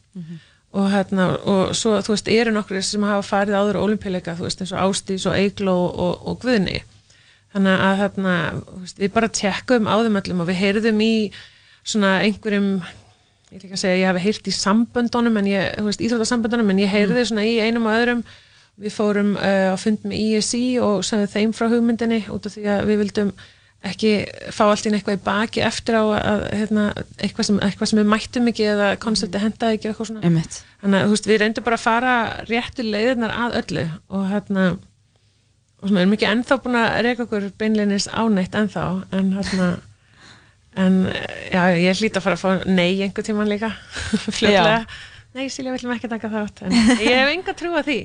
og 0.72 0.90
hérna, 0.92 1.26
og 1.46 1.74
svo, 1.74 1.98
þú 2.02 2.14
veist, 2.14 2.28
eru 2.28 2.50
nokkur 2.52 2.82
sem 2.82 3.02
hafa 3.02 3.22
farið 3.26 3.54
áður 3.58 3.78
á 3.80 3.84
olimpíuleika, 3.86 4.36
þú 4.36 4.42
veist, 4.46 4.60
eins 4.60 4.72
og 4.72 4.78
Ástís 4.86 5.26
og 5.26 5.34
Eigló 5.34 5.76
og, 5.98 6.26
og 6.28 6.40
Guðni 6.40 6.82
þannig 7.56 7.82
að 7.88 7.98
hérna, 8.02 8.36
við 9.00 9.12
bara 9.16 9.32
tjekkum 9.32 9.88
á 9.88 9.96
þeim 10.04 10.20
öllum 10.20 10.44
og 10.44 10.48
við 10.50 10.60
heyrðum 10.60 11.02
í 11.04 11.12
svona 11.86 12.18
einhverjum 12.26 12.70
ég 12.76 13.56
ætla 13.56 13.68
ekki 13.68 13.76
að 13.76 13.82
segja 13.82 13.94
að 13.94 14.00
ég 14.02 14.10
hafi 14.10 14.24
heyrt 14.26 14.50
í 14.50 14.54
samböndunum 14.54 15.40
en 15.40 15.48
ég, 15.48 15.68
þú 15.78 15.86
veist, 15.88 16.02
íþrótasamböndunum 16.04 16.72
en 16.74 16.82
ég 16.82 16.92
heyrði 16.92 17.26
svona 17.30 17.46
í 17.46 17.56
einum 17.62 17.86
og 17.88 17.96
öðrum 17.96 18.24
við 18.76 18.92
fórum 18.92 19.36
uh, 19.38 19.72
á 19.72 19.76
fund 19.80 20.02
með 20.04 20.24
ISI 20.36 20.64
og 20.84 21.04
sagði 21.06 21.30
þeim 21.32 21.54
frá 21.56 21.68
hugmyndinni 21.72 22.24
út 22.32 22.48
af 22.48 22.56
því 22.56 22.66
að 22.74 22.90
við 22.90 23.00
vildum 23.04 23.30
ekki 23.86 24.10
fá 24.52 24.64
allt 24.66 24.88
inn 24.88 24.96
eitthvað 24.98 25.18
í 25.18 25.22
baki 25.24 25.62
eftir 25.64 25.96
á 26.00 26.04
að 26.04 26.44
hérna, 26.58 26.86
eitthvað, 27.22 27.48
sem, 27.48 27.60
eitthvað 27.62 27.90
sem 27.92 28.00
við 28.00 28.10
mættum 28.10 28.50
ekki 28.50 28.66
eða 28.72 28.90
konsepti 29.00 29.40
hendaði 29.40 29.78
ekki 29.78 29.90
eitthvað 29.90 30.10
svona 30.10 30.24
Einmitt. 30.26 30.58
þannig 30.82 30.98
að 30.98 31.06
þú 31.06 31.14
veist, 31.14 31.30
við 31.30 31.40
reyndum 31.42 31.66
bara 31.68 31.78
að 31.78 31.84
fara 31.86 32.14
réttu 32.50 32.86
leiðirnar 32.86 33.36
að 33.46 33.58
öllu 33.62 33.86
og 34.10 34.28
hérna 34.32 34.66
og 35.86 35.92
svona 35.92 36.02
erum 36.02 36.14
ekki 36.16 36.26
ennþá 36.26 36.56
búin 36.64 36.78
að 36.80 36.96
reyka 37.06 37.24
okkur 37.26 37.44
beinleinis 37.60 38.08
ánætt 38.10 38.56
ennþá 38.58 38.86
en 39.14 39.28
hérna 39.36 39.68
en 40.76 40.96
já, 41.52 41.60
ég 41.78 42.00
hlýt 42.00 42.18
að 42.18 42.24
fara 42.24 42.36
að 42.36 42.42
fá 42.42 42.66
nei 42.68 42.98
einhver 43.06 43.24
tíman 43.26 43.48
líka 43.48 43.70
fljótlega, 44.36 44.82
nei 45.36 45.46
Silja 45.52 45.72
viljum 45.76 45.94
ekki 45.94 46.10
taka 46.10 46.32
þátt 46.32 46.64
en 46.66 46.74
ég 46.74 47.14
hef 47.20 47.30
enga 47.30 47.54
trú 47.56 47.72
að 47.78 47.90
því. 47.92 47.98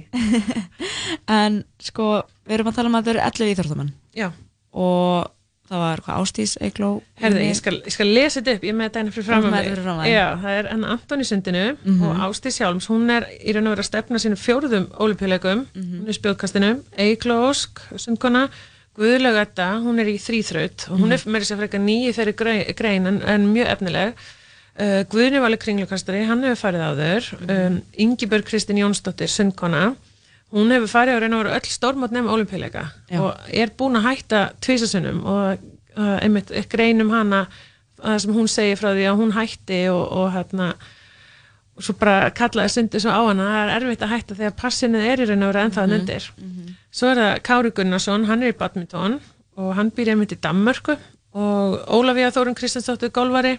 En 1.41 1.61
sko, 1.81 2.21
við 2.47 2.59
erum 2.59 2.69
að 2.71 2.77
tala 2.77 2.91
um 2.91 2.97
að 2.99 3.07
það 3.07 3.13
eru 3.15 3.23
11 3.27 3.51
íþjóttamenn 3.55 3.91
Já. 4.15 4.27
og 4.71 5.31
það 5.71 5.79
var 5.81 6.01
Ástís, 6.17 6.57
Eigló 6.61 6.89
Herði, 7.21 7.45
ég 7.47 7.55
skal, 7.55 7.77
ég 7.87 7.93
skal 7.95 8.09
lesa 8.11 8.41
þetta 8.41 8.55
upp, 8.57 8.63
ég 8.67 8.75
með 8.75 8.89
þetta 8.89 8.99
henni 9.01 9.13
fyrir 9.15 9.27
fram 9.29 9.45
að 9.47 9.51
mig. 9.55 9.69
fyrir. 9.71 10.11
Já, 10.11 10.25
það 10.41 10.57
er 10.59 10.67
enn 10.73 10.83
Anton 10.95 11.23
í 11.23 11.27
sundinu 11.29 11.63
Mhm. 11.85 12.01
og 12.09 12.17
Ástís 12.27 12.57
Hjálms, 12.59 12.87
hún 12.91 13.09
er 13.09 13.27
í 13.39 13.53
raun 13.55 13.67
og 13.67 13.77
verið 13.77 13.85
að 13.85 13.89
stefna 13.91 14.19
sínum 14.19 14.41
fjóruðum 14.41 14.85
olimpíuleikum, 14.99 15.65
Mhm. 15.73 15.95
hún 16.01 16.07
er 16.07 16.11
í 16.11 16.19
spjóðkastinu, 16.19 16.83
Eigló 16.97 17.39
Ósk, 17.49 17.79
sundkona, 17.95 18.49
Guðlaug 18.97 19.37
Edda, 19.39 19.79
hún 19.79 19.99
er 19.99 20.05
í 20.11 20.17
þrýþraut 20.19 20.89
og 20.91 20.99
hún 20.99 21.13
er 21.13 21.17
með 21.23 21.41
þess 21.41 21.51
að 21.55 21.59
freka 21.63 21.79
nýju 21.79 22.11
þeirri 22.13 22.33
grei- 22.35 22.73
grein 22.75 23.07
en, 23.07 23.21
en 23.23 23.53
mjög 23.53 23.67
efnileg. 23.71 24.13
Uh, 24.79 25.03
Guðni 25.03 25.39
Valur 25.39 25.57
kringlukastari, 25.57 26.25
hann 26.25 26.41
hefur 26.43 26.71
farið 26.71 26.83
áður, 26.89 27.25
um, 27.67 27.81
Ingibjörg 27.97 28.43
Kristín 28.47 28.77
Jónsdóttir, 28.79 29.27
sundkona, 29.29 29.95
hún 30.51 30.71
hefur 30.75 30.89
farið 30.91 31.15
á 31.15 31.19
raun 31.23 31.33
og 31.37 31.43
verið 31.45 31.57
öll 31.59 31.73
stórmátt 31.75 32.11
nefn 32.15 32.29
olimpíuleika 32.33 32.85
og 33.19 33.51
er 33.53 33.69
búin 33.79 33.95
að 33.99 34.07
hætta 34.09 34.41
tvísasunnum 34.61 35.21
og 35.25 35.59
uh, 35.97 36.17
einmitt 36.23 36.51
greinum 36.71 37.09
hana 37.13 37.45
það 38.01 38.17
sem 38.25 38.33
hún 38.35 38.49
segir 38.51 38.79
frá 38.81 38.89
því 38.95 39.05
að 39.11 39.19
hún 39.21 39.31
hætti 39.37 39.81
og, 39.93 40.03
og 40.11 40.31
hérna 40.35 40.73
og 41.77 41.85
svo 41.85 41.93
bara 42.01 42.29
kallaði 42.35 42.73
sundi 42.73 42.99
svo 42.99 43.13
á 43.15 43.21
hana 43.29 43.45
það 43.47 43.61
er 43.63 43.75
erfitt 43.79 44.01
að 44.05 44.11
hætta 44.15 44.35
þegar 44.41 44.55
passinnið 44.59 45.05
er 45.11 45.21
í 45.23 45.27
raun 45.29 45.43
og 45.47 45.53
verið 45.53 45.65
ennþá 45.67 45.85
Mhm. 45.85 45.91
mm 45.91 45.99
undir 45.99 46.29
svo 46.91 47.07
er 47.07 47.15
það 47.21 47.41
Kári 47.47 47.71
Gunnarsson, 47.71 48.25
hann 48.27 48.43
er 48.43 48.51
í 48.51 48.57
badminton 48.57 49.19
og 49.55 49.75
hann 49.77 49.91
býr 49.95 50.09
einmitt 50.11 50.33
í 50.35 50.39
Danmörku 50.43 50.97
og 51.33 51.77
Ólafía 51.87 52.27
Þórun 52.35 52.57
Kristjánsdóttir 52.59 53.11
golvari 53.15 53.53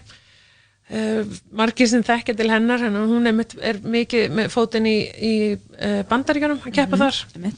uh, 0.91 1.23
margir 1.51 1.87
sem 1.87 2.03
þekkja 2.03 2.35
til 2.39 2.49
hennar 2.51 2.83
en 2.87 2.95
hún 2.97 3.27
einmitt 3.29 3.55
er 3.61 3.79
mikið 3.83 4.31
með 4.39 4.49
fótinn 4.53 4.87
í, 4.89 4.97
í 5.07 5.33
uh, 5.55 6.01
bandaríkjanum 6.09 6.59
að 6.63 6.75
keppa 6.75 6.97
Mhm, 6.97 7.03
þar. 7.03 7.55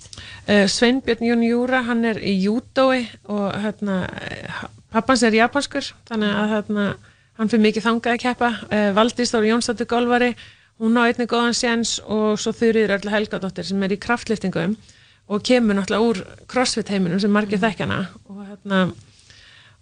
uh, 0.47 0.67
Sveinbjörn 0.67 1.25
Jón 1.29 1.43
Júra 1.47 1.83
hann 1.87 2.05
er 2.05 2.17
í 2.21 2.35
júdói 2.45 3.05
og 3.27 3.51
hérna, 3.63 4.03
eh, 4.21 4.65
pappans 4.91 5.23
er 5.23 5.33
japanskur 5.39 5.91
þannig 6.09 6.35
að 6.35 6.49
hérna, 6.55 6.85
hann 7.37 7.49
fyrir 7.51 7.65
mikið 7.67 7.83
þangað 7.83 8.13
að 8.15 8.21
keppa. 8.23 8.49
Valdís 8.95 9.31
Þóri 9.33 9.49
Jónsdóttir 9.51 9.87
golvari 9.91 10.35
hún 10.79 10.95
á 10.95 11.03
einnig 11.07 11.27
góðan 11.27 11.55
séns 11.55 11.97
og 12.07 12.37
svo 12.39 12.53
Þurriður 12.55 12.93
Erla 12.99 13.11
Helgadóttir 13.11 13.65
sem 13.67 13.83
er 13.83 13.91
í 13.91 13.97
kraftliftingum 13.99 14.77
og 15.27 15.43
kemur 15.43 15.75
náttúrulega 15.75 16.07
úr 16.07 16.21
crossfit 16.47 16.87
heiminum 16.93 17.19
sem 17.19 17.31
margir 17.31 17.59
þekkjana 17.59 17.99
og 18.29 18.39
hérna 18.47 18.81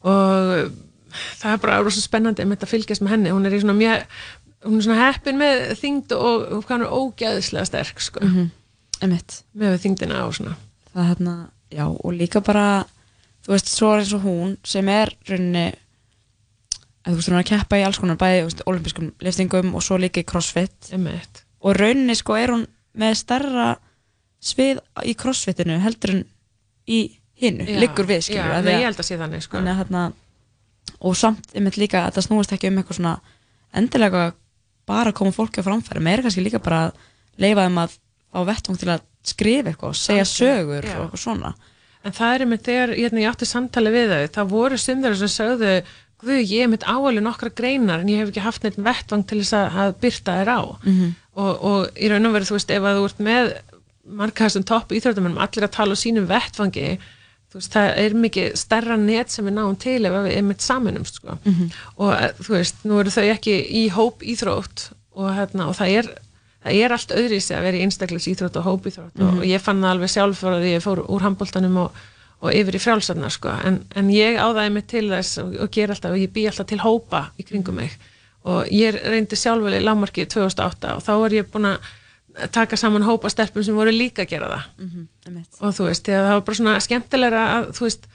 og 0.04 0.72
það 1.42 1.54
er 1.54 1.62
bara 1.66 1.82
rosa 1.84 2.02
spennandi 2.04 2.44
um 2.46 2.54
þetta 2.56 2.68
að 2.68 2.74
fylgjast 2.74 3.04
með 3.06 3.14
henni 3.16 3.34
hún 3.36 3.46
er 3.50 3.56
í 3.58 3.62
svona 3.64 3.78
mjög 3.80 4.06
hún 4.64 4.78
er 4.80 4.86
svona 4.88 5.00
heppin 5.12 5.40
með 5.42 5.64
þyngd 5.82 6.14
og, 6.18 6.66
hann 6.70 6.82
er 6.86 6.94
ógæðislega 6.96 7.66
sterk 7.68 8.00
sko, 8.02 8.20
Mhm. 8.24 8.50
Einmitt. 9.04 9.42
með 9.58 9.78
þyngdina 9.84 10.22
og 10.28 10.34
svona 10.38 10.56
það 10.96 11.08
hérna, 11.12 11.34
já, 11.74 11.86
og 11.90 12.14
líka 12.14 12.40
bara 12.44 12.86
þú 13.44 13.52
veist, 13.56 13.68
svo 13.68 13.94
er 13.94 14.00
eins 14.04 14.14
og 14.14 14.22
hún 14.24 14.58
sem 14.64 14.88
er 14.90 15.12
rauninni 15.28 15.74
að 17.04 17.12
þú 17.12 17.16
veist, 17.18 17.28
hún 17.30 17.36
er 17.36 17.44
að 17.44 17.50
keppa 17.50 17.80
í 17.82 17.84
alls 17.86 18.00
konar 18.00 18.16
bæði, 18.22 18.62
olimpískum 18.66 19.10
liftingum 19.20 19.74
og 19.76 19.84
svo 19.84 19.98
líka 20.00 20.22
í 20.24 20.28
crossfit 20.30 20.92
Einmitt. 20.94 21.44
og 21.62 21.76
rauninni 21.76 22.16
sko 22.16 22.38
er 22.40 22.54
hún 22.56 22.68
með 22.96 23.16
starra 23.20 23.78
svið 24.44 24.80
í 25.04 25.16
crossfitinu 25.18 25.80
heldur 25.84 26.14
en 26.16 26.24
í 26.88 27.02
hinnu, 27.42 27.66
liggur 27.80 28.06
við, 28.08 28.22
skilur 28.30 28.54
já, 28.54 28.62
nei, 28.64 28.78
ég 28.80 28.86
held 28.88 29.00
að 29.02 29.08
sé 29.10 29.18
þannig, 29.20 29.44
sko. 29.44 29.58
þannig 29.58 29.74
að 29.74 29.80
hérna 29.84 30.04
og 31.04 31.18
samt, 31.20 31.50
einmitt 31.56 31.80
líka, 31.80 32.06
að 32.08 32.18
það 32.18 32.28
snúast 32.28 32.56
ekki 32.56 32.72
um 32.72 32.80
eitthvað 32.82 33.00
svona 33.00 33.16
endilega 33.74 34.24
bara 34.88 35.12
að 35.12 35.18
koma 35.20 35.36
fólki 35.36 35.64
á 35.64 35.68
framfæri, 35.68 36.04
meira 36.04 36.24
kannski 36.24 36.44
líka 36.46 36.62
bara 36.64 36.88
að 36.88 37.04
leifa 37.44 37.68
þeim 37.68 37.82
að 37.84 37.98
fá 38.34 38.40
vettvang 38.50 38.80
til 38.82 38.92
að 38.94 39.06
skrifa 39.24 39.72
eitthvað, 39.72 39.96
segja 40.00 40.26
sögur 40.28 40.84
Já. 40.88 40.98
og 40.98 41.06
eitthvað 41.08 41.24
svona 41.24 41.54
En 42.04 42.12
það 42.12 42.34
er 42.34 42.44
einmitt 42.44 42.66
þegar 42.68 42.92
hérna, 42.98 43.22
ég 43.24 43.30
átti 43.32 43.48
samtali 43.48 43.92
við 43.94 44.10
þau, 44.12 44.24
það 44.36 44.50
voru 44.52 44.80
sundar 44.82 45.14
sem 45.16 45.30
sögðu, 45.32 45.70
guð, 46.20 46.40
ég 46.42 46.66
er 46.66 46.72
mitt 46.72 46.84
áalið 46.84 47.24
nokkra 47.24 47.52
greinar 47.56 48.04
en 48.04 48.10
ég 48.12 48.20
hef 48.20 48.34
ekki 48.34 48.44
haft 48.44 48.66
neitt 48.66 48.80
vettvang 48.84 49.24
til 49.30 49.40
þess 49.40 49.56
að, 49.56 49.78
að 49.86 49.94
byrta 50.04 50.36
þér 50.40 50.52
á. 50.52 50.62
Mhm. 50.84 51.14
og, 51.40 51.64
og 51.70 51.96
í 51.96 52.10
raun 52.12 52.28
og 52.28 52.36
veru, 52.36 52.50
þú 52.50 52.58
veist, 52.58 52.74
ef 52.76 52.88
að 52.90 53.00
þú 53.00 53.06
ert 53.08 53.24
með 53.24 53.52
markaðastum 54.20 54.66
topp 54.68 54.92
íþróttamennum, 54.98 55.40
allir 55.40 55.68
að 55.70 55.76
tala 55.78 55.96
á 55.96 56.02
sínum 56.04 56.28
vettvangi, 56.28 56.90
þú 57.00 57.23
veist, 57.60 57.74
það 57.74 57.98
er 58.04 58.14
mikið 58.24 58.54
stærra 58.60 58.98
net 58.98 59.30
sem 59.34 59.46
við 59.46 59.54
náum 59.58 59.76
til 59.80 60.00
ef 60.06 60.14
við 60.14 60.36
einmitt 60.38 60.62
saminumst, 60.66 61.16
sko. 61.22 61.38
Mhm. 61.46 61.72
Og 61.98 62.14
eh, 62.14 62.32
þú 62.42 62.56
veist, 62.58 62.76
nú 62.86 63.00
eru 63.00 63.10
þau 63.14 63.26
ekki 63.34 63.58
í 63.84 63.84
hóp 63.94 64.24
íþrótt 64.24 64.88
og, 65.16 65.28
hérna, 65.38 65.68
og 65.70 65.76
það 65.78 65.98
er 66.00 66.14
það 66.64 66.80
er 66.80 66.94
allt 66.96 67.12
öðrisi 67.12 67.52
að 67.58 67.62
vera 67.68 67.78
í 67.78 67.84
einstaklis 67.84 68.28
íþrótt 68.32 68.56
og 68.62 68.66
hópíþrótt 68.70 69.18
Mhm. 69.20 69.28
og, 69.28 69.38
og 69.40 69.46
ég 69.46 69.60
fann 69.62 69.82
það 69.84 69.92
alveg 69.98 70.10
sjálf 70.14 70.40
fyrir 70.40 70.60
að 70.62 70.70
ég 70.72 70.84
fór 70.86 71.02
úr 71.12 71.22
handbóltanum 71.26 71.78
og, 71.78 71.92
og 72.42 72.54
yfir 72.56 72.76
í 72.76 72.80
frjálsarnar 72.80 73.32
sko. 73.32 73.50
en, 73.66 73.82
en 73.96 74.10
ég 74.10 74.38
áðaði 74.40 74.72
mig 74.72 74.88
til 74.88 75.10
þess 75.10 75.38
og, 75.44 75.54
og 75.60 75.70
ger 75.72 75.92
alltaf 75.92 76.12
og 76.12 76.18
ég 76.24 76.32
bý 76.32 76.46
alltaf 76.48 76.68
til 76.68 76.80
hópa 76.80 77.26
í 77.40 77.44
kringum 77.44 77.76
mig 77.76 77.92
og 78.46 78.66
ég 78.72 78.96
reyndi 79.04 79.36
sjálfur 79.36 79.72
í 79.76 79.84
lámarki 79.84 80.26
2008 80.28 80.96
og 80.98 81.04
þá 81.04 81.12
var 81.20 81.30
ég 81.36 81.52
búin 81.52 81.68
að 81.74 81.78
taka 82.52 82.78
saman 82.80 83.04
hópa 83.06 83.30
stelpum 83.30 83.64
sem 83.66 83.76
voru 83.78 83.92
líka 83.94 84.24
að 84.26 84.30
gera 84.34 84.48
það 84.50 84.64
Mhm, 84.86 85.08
einmitt. 85.28 85.58
og 85.62 85.74
þú 85.78 85.86
veist, 85.90 86.06
það 86.10 86.30
var 86.34 86.42
bara 86.48 86.56
svona 86.60 86.76
skemmtilegra 86.82 87.42
að 87.56 87.68
þú 87.78 87.82
veist, 87.88 88.08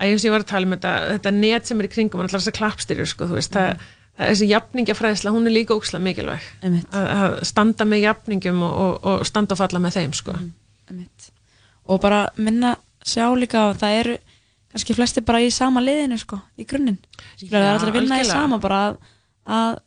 að 0.00 0.06
eins 0.08 0.22
og 0.24 0.26
ég 0.28 0.32
var 0.34 0.40
að 0.42 0.50
tala 0.52 0.66
um 0.66 0.72
þetta, 0.76 0.92
þetta 1.12 1.32
net 1.36 1.66
sem 1.66 1.80
er 1.80 1.86
í 1.86 1.92
kringum, 1.92 2.20
allar 2.24 2.40
þessar 2.40 2.56
klappstyrjur 2.58 3.06
sko, 3.12 3.28
þú 3.30 3.36
veist, 3.38 3.52
það, 3.54 3.84
það 4.18 4.32
þessi 4.32 4.48
jafningafræðsla, 4.50 5.30
hún 5.36 5.46
er 5.46 5.54
líka 5.54 5.76
ókslega 5.78 6.02
mikilvæg 6.08 6.48
að, 6.62 7.06
að 7.06 7.38
standa 7.46 7.84
með 7.86 8.02
jafningum 8.08 8.62
og, 8.66 8.74
og, 8.82 8.98
og 9.12 9.26
standa 9.30 9.54
og 9.54 9.58
falla 9.62 9.78
með 9.78 9.96
þeim 10.00 10.12
sko. 10.18 10.34
Einmitt. 10.90 11.30
og 11.86 12.00
bara 12.02 12.24
minna 12.36 12.74
sjá 13.06 13.26
líka 13.38 13.70
að 13.70 13.78
það 13.82 14.00
eru 14.02 14.16
kannski 14.72 14.94
flesti 14.96 15.20
bara 15.26 15.40
í 15.44 15.50
sama 15.52 15.80
liðinu 15.84 16.18
sko, 16.18 16.40
í 16.58 16.64
grunninn 16.66 16.98
það 17.38 17.56
er 17.62 17.70
allir 17.76 17.88
að 17.92 17.96
vinna 18.00 18.18
í 18.18 18.22
algjörlega. 18.22 18.32
sama 18.42 18.58
bara 18.58 18.82
að, 18.88 18.96
að 19.46 19.78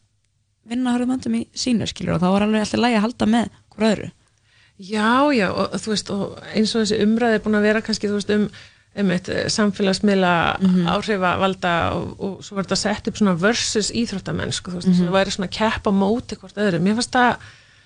vinna 0.65 0.93
hörðum 0.95 1.11
höndum 1.15 1.35
í 1.37 1.43
sínu 1.53 1.85
skilur 1.89 2.15
og 2.15 2.21
þá 2.23 2.27
var 2.33 2.41
alveg 2.47 2.63
alltaf 2.65 2.79
lægi 2.81 2.97
að 2.97 3.05
halda 3.05 3.25
með 3.29 3.49
hver 3.77 3.89
öðru 3.95 4.11
Já, 4.77 5.31
já, 5.31 5.47
og, 5.55 5.71
þú 5.79 5.87
veist, 5.93 6.09
og 6.11 6.39
eins 6.53 6.73
og 6.75 6.81
þessi 6.83 6.97
umræði 7.05 7.33
er 7.37 7.43
búin 7.45 7.55
að 7.55 7.61
vera 7.69 7.81
kannski, 7.81 8.09
veist, 8.11 8.29
um, 8.35 8.49
um 8.99 9.11
eitt 9.11 9.29
samfélagsmiðla 9.53 10.31
Mhm. 10.59 10.87
áhrifavalda 10.91 11.75
og, 11.95 12.09
og 12.19 12.43
svo 12.43 12.55
var 12.57 12.65
þetta 12.65 12.75
sett 12.81 13.07
upp 13.07 13.15
svona 13.15 13.37
versus 13.39 13.91
íþróttamenn, 13.91 14.51
sko, 14.51 14.71
þú 14.71 14.75
veist, 14.81 14.87
Mhm. 14.89 15.07
það 15.07 15.15
væri 15.15 15.31
svona 15.31 15.47
kepp 15.51 15.87
á 15.87 15.91
móti 15.95 16.35
hvort 16.35 16.57
öðru. 16.59 16.79
Mér 16.83 16.95
fannst 16.99 17.11
það, 17.15 17.37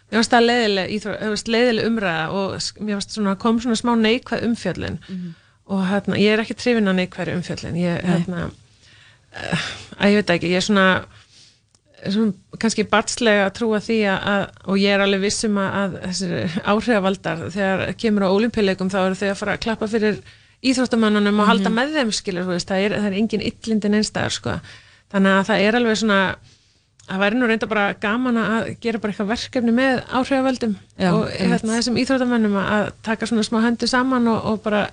mér 0.09 0.17
fannst 0.17 0.33
það 0.33 0.47
leiðileg, 0.49 1.45
leiðileg 1.53 1.85
umræða 1.85 2.25
og 2.31 2.57
mér 2.81 2.93
fannst 2.97 3.11
svona, 3.13 3.35
kom 3.37 3.59
svona 3.61 3.77
smá 3.77 3.93
neikvæð 3.95 4.43
umfjöllin 4.49 4.97
Mhm. 5.09 5.35
og 5.67 5.85
hérna, 5.91 6.17
ég 6.17 6.33
er 6.33 6.39
ekki 6.41 6.55
trefin 6.57 6.89
á 6.89 6.93
neikvæð 6.97 7.35
umfjöllin, 7.37 7.77
ég, 7.77 8.01
hérna, 8.03 8.49
að 9.99 10.09
ég 10.09 10.15
veit 10.23 10.29
ekki, 10.33 10.49
ég 10.49 10.57
er 10.57 10.65
svona 10.65 11.05
kannski 12.59 12.85
batslega 12.89 13.47
að 13.47 13.55
trúa 13.59 13.79
því 13.83 13.97
að, 14.11 14.43
og 14.69 14.77
ég 14.81 14.95
er 14.95 15.03
alveg 15.03 15.23
vissum 15.25 15.57
að, 15.61 15.79
að 15.79 15.97
þessir 16.05 16.59
áhrifavaldar 16.73 17.41
þegar 17.55 17.83
kemur 17.99 18.27
á 18.27 18.35
olimpíuleikum 18.35 18.91
þá 18.91 18.99
eru 19.01 19.19
þau 19.19 19.27
að 19.31 19.39
fara 19.41 19.55
að 19.57 19.65
klappa 19.65 19.89
fyrir 19.91 20.21
íþróttamannunum 20.69 21.41
og 21.43 21.49
halda 21.49 21.71
með 21.71 21.97
þeim 21.97 22.13
skilur, 22.15 22.47
veist, 22.49 22.69
það 22.69 22.85
er, 22.85 22.95
það 22.99 23.09
er 23.09 23.19
engin 23.21 23.45
illindin 23.51 23.99
einstæðar 23.99 24.35
sko, 24.35 24.55
þannig 25.13 25.35
að 25.35 25.45
það 25.51 25.67
er 25.67 25.77
alveg 25.79 26.01
svona 26.01 26.21
það 27.09 27.21
væri 27.23 27.39
nú 27.39 27.47
reynda 27.49 27.69
bara 27.69 27.85
gaman 27.99 28.41
að 28.41 28.73
gera 28.83 28.99
bara 29.01 29.13
eitthvað 29.13 29.31
verkefni 29.31 29.75
með 29.75 30.01
áhrifavaldum 30.07 30.75
Já, 30.99 31.13
og 31.13 31.29
hérna, 31.31 31.77
þessum 31.77 32.01
íþróttamannum 32.03 32.59
að 32.61 32.91
taka 33.07 33.29
svona 33.29 33.45
smá 33.47 33.61
hendur 33.65 33.89
saman 33.89 34.27
og, 34.29 34.51
og 34.51 34.59
bara 34.65 34.83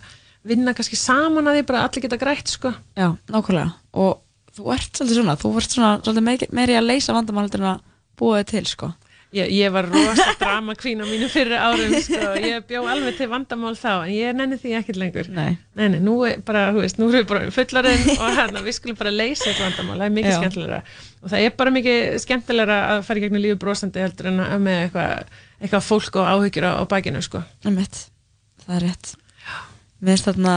vinna 0.47 0.75
kannski 0.77 0.99
saman 0.99 1.51
að 1.51 1.59
því 1.59 1.67
bara 1.69 1.83
allir 1.87 2.07
geta 2.07 2.19
grætt 2.21 2.53
sko. 2.53 2.73
Já, 2.97 3.11
nákvæmlega. 3.33 3.75
Og 3.99 4.23
þú 4.57 4.71
ert 4.75 4.93
svolítið 5.01 5.19
svona, 5.21 5.39
þú 5.41 5.57
ert 5.61 5.75
svona 5.79 5.91
svolítið 6.05 6.55
meiri, 6.57 6.79
að 6.79 6.89
leysa 6.91 7.17
vandamál 7.17 7.47
heldur 7.47 7.65
en 7.65 7.73
að 7.75 7.83
búa 8.17 8.41
þið 8.43 8.55
til 8.55 8.65
sko 8.75 8.95
Ég, 9.35 9.51
ég 9.51 9.73
var 9.75 9.89
rosa 9.91 10.33
drama 10.41 10.77
queen 10.79 11.03
á 11.03 11.07
mínu 11.09 11.27
fyrir 11.29 11.59
árum 11.59 11.91
sko. 12.01 12.29
ég 12.41 12.63
bjó 12.69 12.85
alveg 12.89 13.17
til 13.19 13.27
vandamál 13.29 13.75
þá 13.77 14.07
en 14.07 14.13
ég 14.15 14.37
nenni 14.39 14.57
því 14.63 14.77
ekkert 14.79 15.01
lengur 15.03 15.29
Nei. 15.35 15.57
nei, 15.77 15.89
nei, 15.93 15.99
nú 16.01 16.15
er 16.25 16.39
bara, 16.47 16.69
þú 16.73 16.85
veist, 16.85 17.01
nú 17.03 17.09
erum 17.11 17.19
við 17.19 17.27
bara 17.33 17.51
fullarinn 17.53 18.07
og 18.15 18.39
hérna, 18.39 18.63
við 18.65 18.77
skulum 18.79 18.99
bara 19.01 19.13
leysa 19.13 19.49
þetta 19.51 19.67
vandamál 19.67 19.99
það 19.99 20.07
er 20.07 20.15
mikið 20.21 20.31
Já. 20.31 20.39
skemmtilegra 20.39 20.81
og 21.21 21.35
það 21.35 21.45
er 21.49 21.55
bara 21.59 21.75
mikið 21.75 22.01
skemmtilegra 22.23 22.79
að 22.95 23.03
fara 23.11 23.21
í 23.21 23.27
gegnum 23.27 23.43
lífi 23.45 23.59
brosandi 23.67 24.05
heldur 24.07 24.31
en 24.31 24.43
að 24.47 24.65
með 24.71 24.81
eitthvað 24.87 25.37
eitthvað 25.61 25.87
fólk 25.91 26.21
og 26.23 26.31
áhyggjur 26.33 26.69
á, 26.71 26.73
á 26.81 26.85
bakinu 26.95 27.23
sko. 27.27 27.43
Einmitt. 27.67 28.03
það 28.65 28.79
er 28.79 28.87
rétt 28.87 29.13
mér 30.01 30.15
finnst 30.15 30.31
þarna, 30.31 30.57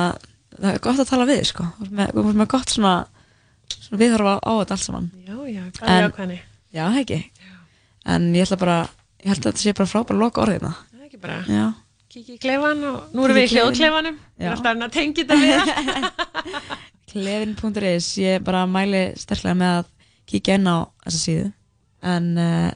það 0.60 0.74
er 0.76 0.84
gott 0.86 1.02
að 1.02 1.10
tala 1.10 1.28
við 1.30 1.44
sko, 1.50 1.68
þú 1.82 2.06
ert 2.06 2.38
með 2.44 2.52
gott 2.54 2.74
svona, 2.78 2.94
svona 3.76 4.02
viðhorfa 4.04 4.36
á 4.42 4.52
þetta 4.60 4.76
allt 4.78 4.86
saman. 4.86 5.12
Já, 5.26 5.36
já, 5.50 5.62
er 5.86 6.08
ákvæðni 6.10 6.40
já, 6.76 6.84
ekki? 7.02 7.20
En 8.10 8.32
ég 8.36 8.48
ætla 8.48 8.60
bara, 8.62 8.80
ég 9.24 9.32
held 9.34 9.44
að 9.44 9.52
þetta 9.52 9.64
sé 9.64 9.76
bara 9.78 9.92
frábæra 9.92 10.20
loka 10.24 10.44
orðina 10.46 10.74
það 10.74 11.00
er 11.00 11.06
ekki 11.10 11.22
bara 11.24 11.40
já, 11.50 11.66
kiki 12.10 12.36
í 12.38 12.42
klefan 12.42 12.84
og 12.90 13.14
nú 13.14 13.26
erum 13.26 13.38
við 13.38 13.48
í 13.48 13.54
hljóðklefanum. 13.54 14.20
Ég 14.40 14.46
Já. 14.46 14.50
er 14.50 14.56
alltaf 14.56 14.84
að 14.86 14.94
tengja 14.96 15.24
þetta 15.24 15.40
við 15.44 15.60
klefin.is 17.12 18.10
ég 18.22 18.44
bara 18.46 18.66
mæli 18.70 19.04
sterklega 19.20 19.58
með 19.58 19.80
að 19.80 19.90
kíkja 20.30 20.60
inn 20.60 20.70
á 20.70 20.78
þessa 21.06 21.22
síðu. 21.24 21.48
En 22.10 22.30
uh, 22.40 22.70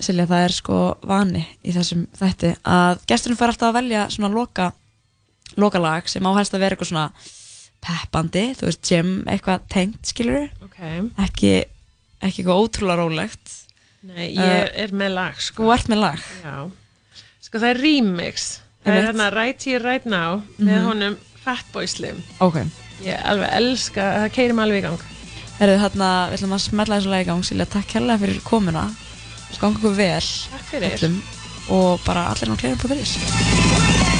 Silja, 0.00 0.24
það 0.24 0.44
er 0.46 0.54
sko 0.56 0.76
vani 1.04 1.42
í 1.60 1.74
þessum 1.76 2.06
þætti 2.16 2.54
að 2.64 3.02
gesturinn 3.10 3.36
fær 3.36 3.52
alltaf 3.52 3.68
að 3.68 3.76
velja 3.82 4.06
svona 4.14 4.30
loka 4.32 4.70
lokalag 5.60 6.08
sem 6.08 6.24
á 6.24 6.30
helst 6.38 6.54
að 6.56 6.62
vera 6.64 6.76
eitthvað 6.76 6.88
svona 6.88 7.08
peppandi, 7.84 8.42
þú 8.58 8.66
veist, 8.68 8.82
gym 8.88 9.12
eitthvað 9.30 9.60
tengt, 9.72 10.02
skilur 10.12 10.48
Ok. 10.64 10.78
ekki, 11.24 11.52
ekki 12.22 12.42
eitthvað 12.44 12.60
ótrúlega 12.64 12.98
rólegt. 13.00 13.56
Nei, 14.02 14.30
ég 14.34 14.70
er 14.80 14.88
með 14.96 15.14
lag 15.14 15.40
sko. 15.40 15.64
Þú 15.64 15.72
ert 15.74 15.88
með 15.92 16.00
lag. 16.00 16.20
Já, 16.44 16.70
sko 17.44 17.58
það 17.58 17.70
er 17.74 17.80
remix. 17.84 18.60
Það 18.84 18.96
er 18.96 19.06
hérna 19.10 19.26
Right 19.34 19.62
Here 19.64 19.82
Right 19.84 20.06
Now 20.06 20.42
með 20.58 20.78
Mhm. 20.80 20.86
honum 20.86 21.16
Fatboy 21.44 21.86
Slim. 21.86 22.22
Ok, 22.40 22.56
Ég 23.04 23.16
alveg 23.24 23.48
elska, 23.56 24.02
það 24.24 24.32
keirir 24.32 24.54
mig 24.54 24.64
alveg 24.66 24.78
í 24.78 24.82
gang. 24.82 25.00
Herðu, 25.58 25.76
þarna, 25.80 26.08
við 26.30 26.36
ætlum 26.38 26.52
að 26.56 26.60
smetla 26.68 26.96
þessu 27.00 27.08
lagi 27.10 27.22
í 27.24 27.26
gang 27.26 27.42
Silja, 27.44 27.64
takk 27.66 27.88
hérlega 27.96 28.18
fyrir 28.20 28.40
komuna. 28.42 28.94
Skanga 29.52 29.76
okkur 29.78 29.94
vel 29.96 30.20
Takk 30.20 30.66
fyrir. 30.70 30.92
öllum, 30.98 31.22
Og 31.70 32.00
bara 32.04 32.26
allir 32.34 32.48
á 32.50 34.19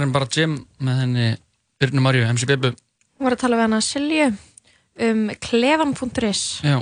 meira 0.00 0.08
en 0.08 0.14
bara 0.14 0.28
Jim 0.32 0.54
með 0.80 1.00
henni 1.04 1.26
Byrnu 1.80 2.00
Marju, 2.04 2.24
MC 2.32 2.46
Bibu. 2.48 2.70
Hún 3.18 3.28
var 3.28 3.36
að 3.36 3.42
tala 3.44 3.56
við 3.58 3.66
hana 3.68 3.80
Silju 3.84 4.30
um 5.00 5.20
klefan.is 5.40 6.42
Já, 6.64 6.80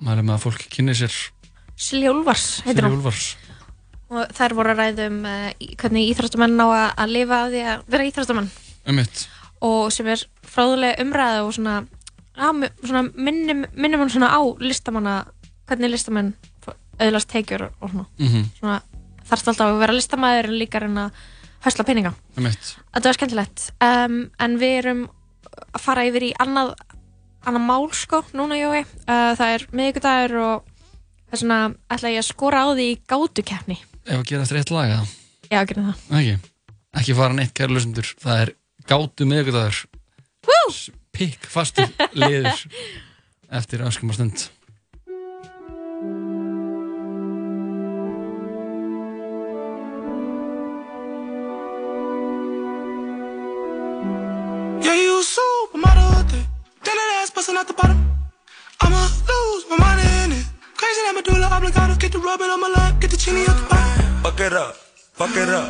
maður 0.00 0.20
er 0.22 0.26
með 0.28 0.34
að 0.36 0.44
fólk 0.46 0.66
kynni 0.72 0.94
sér 0.96 1.12
Silja 1.76 2.12
heitir 2.12 2.40
Silja 2.62 2.86
hún 2.88 2.98
Úlfars. 3.00 3.26
og 4.08 4.30
þær 4.36 4.54
voru 4.56 4.72
að 4.72 4.80
ræða 4.80 5.06
um 5.10 5.18
uh, 5.26 5.50
hvernig 5.80 6.10
íþróttamenn 6.12 6.56
ná 6.56 6.64
að, 6.68 6.86
að 7.02 7.12
lifa 7.16 7.38
af 7.42 7.50
því 7.52 7.62
að 7.72 7.86
vera 7.96 8.08
íþróttamenn 8.10 8.50
Um 8.86 9.00
og 9.66 9.88
sem 9.90 10.06
er 10.12 10.20
fráðulega 10.46 11.02
umræða 11.02 11.38
og 11.42 11.54
svona, 11.56 11.76
á, 12.38 12.46
svona 12.84 13.02
minnum, 13.16 13.64
minnum 13.74 14.04
hann 14.04 14.12
svona 14.12 14.28
á 14.30 14.40
listamanna 14.62 15.14
hvernig 15.66 15.90
listamenn 15.90 16.34
auðvitað 17.00 17.26
tekjur 17.32 17.64
og 17.80 17.90
svona, 17.90 18.04
Mhm. 18.20 18.44
svona 18.60 18.76
þarfst 19.26 19.48
alltaf 19.50 19.72
að 19.72 19.80
vera 19.80 19.96
listamæður 19.96 20.48
en 20.52 20.58
líka 20.60 20.80
reyna 20.84 21.06
að 21.08 21.24
hösla 21.66 21.86
peninga. 21.86 22.12
Þetta 22.36 23.08
var 23.08 23.18
skemmtilegt 23.18 23.66
um, 23.82 24.20
en 24.42 24.56
við 24.60 24.78
erum 24.84 25.02
að 25.74 25.82
fara 25.82 26.06
yfir 26.08 26.28
í 26.28 26.32
annað, 26.42 26.74
annað 27.46 27.66
mál 27.66 27.86
sko 27.96 28.22
núna 28.36 28.58
Jói 28.58 28.82
uh, 28.84 29.32
það 29.36 29.52
er 29.52 29.66
miðvikudagur 29.72 30.36
og 30.44 30.72
það 31.26 31.36
er 31.36 31.42
svona 31.42 31.60
ætla 31.92 32.12
ég 32.14 32.22
að 32.22 32.28
skora 32.30 32.64
á 32.64 32.68
því 32.72 32.88
í 32.92 32.98
gátukeppni 33.10 33.78
Ef 34.06 34.20
að 34.20 34.28
gera 34.30 34.44
eftir 34.46 34.60
eitt 34.60 34.70
lag, 34.70 34.92
eða? 34.94 35.06
Já, 35.50 35.60
gerðum 35.66 35.88
það 35.90 36.20
Ekki. 36.20 36.52
Ekki 36.96 37.14
fara 37.18 37.36
neitt, 37.36 37.52
kæra 37.56 37.74
lusendur. 37.74 38.10
Það 38.22 38.42
er 38.44 38.52
gátu 38.88 39.26
miðvikudagur. 39.28 39.80
Pikk 41.16 41.48
fastur 41.50 41.90
liður 42.16 42.62
eftir 43.58 43.82
öskum 43.86 44.12
og 44.12 44.18
stund. 44.18 44.46
Busting 57.36 57.54
out 57.54 57.68
the 57.68 57.74
bottom. 57.74 57.98
I'ma 58.80 59.02
lose 59.28 59.64
my 59.68 59.76
mind 59.76 60.00
in 60.00 60.32
it. 60.38 60.46
Crazy 60.80 61.00
that 61.04 61.12
medulla 61.14 61.48
oblongata. 61.54 61.94
Get 61.98 62.12
the 62.12 62.18
rubbing 62.18 62.48
on 62.48 62.60
my 62.60 62.68
lap. 62.68 62.98
Get 62.98 63.10
the 63.10 63.18
chini 63.18 63.42
up 63.46 63.56
the 63.60 63.66
bottom. 63.68 64.22
Fuck 64.24 64.40
it 64.40 64.52
up, 64.54 64.74
fuck 65.18 65.36
it 65.36 65.48
up. 65.50 65.68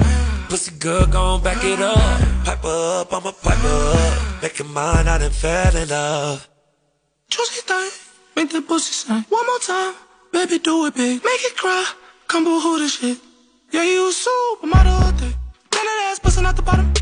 Pussy 0.49 0.71
good, 0.79 1.11
gon' 1.11 1.43
back 1.43 1.63
it 1.65 1.83
up. 1.83 1.99
Pipe 2.47 2.65
up, 2.65 3.13
I'ma 3.13 3.33
pipe 3.33 3.65
up. 3.65 4.43
Make 4.43 4.61
it 4.61 4.69
mine, 4.69 5.09
I 5.09 5.19
done 5.19 5.33
fell 5.33 5.77
in 5.77 5.89
love. 5.89 6.49
Juicy 7.29 7.63
thing. 7.63 7.91
Make 8.37 8.51
that 8.53 8.65
pussy 8.69 8.93
sing. 8.93 9.25
One 9.29 9.47
more 9.47 9.59
time. 9.59 9.95
Baby, 10.33 10.61
do 10.61 10.87
it 10.87 10.95
big. 10.95 11.25
Make 11.25 11.45
it 11.51 11.57
cry. 11.57 11.85
Come 12.29 12.45
boo 12.45 12.61
hoo 12.61 12.79
this 12.79 12.95
shit. 12.99 13.19
Yeah, 13.73 13.83
you 13.83 14.13
supermodel 14.25 14.99
with 15.07 15.23
it. 15.29 15.35
Then 15.73 15.85
that 15.89 16.11
ass 16.11 16.21
busting 16.21 16.47
out 16.47 16.55
the 16.55 16.63
bottom. 16.63 16.93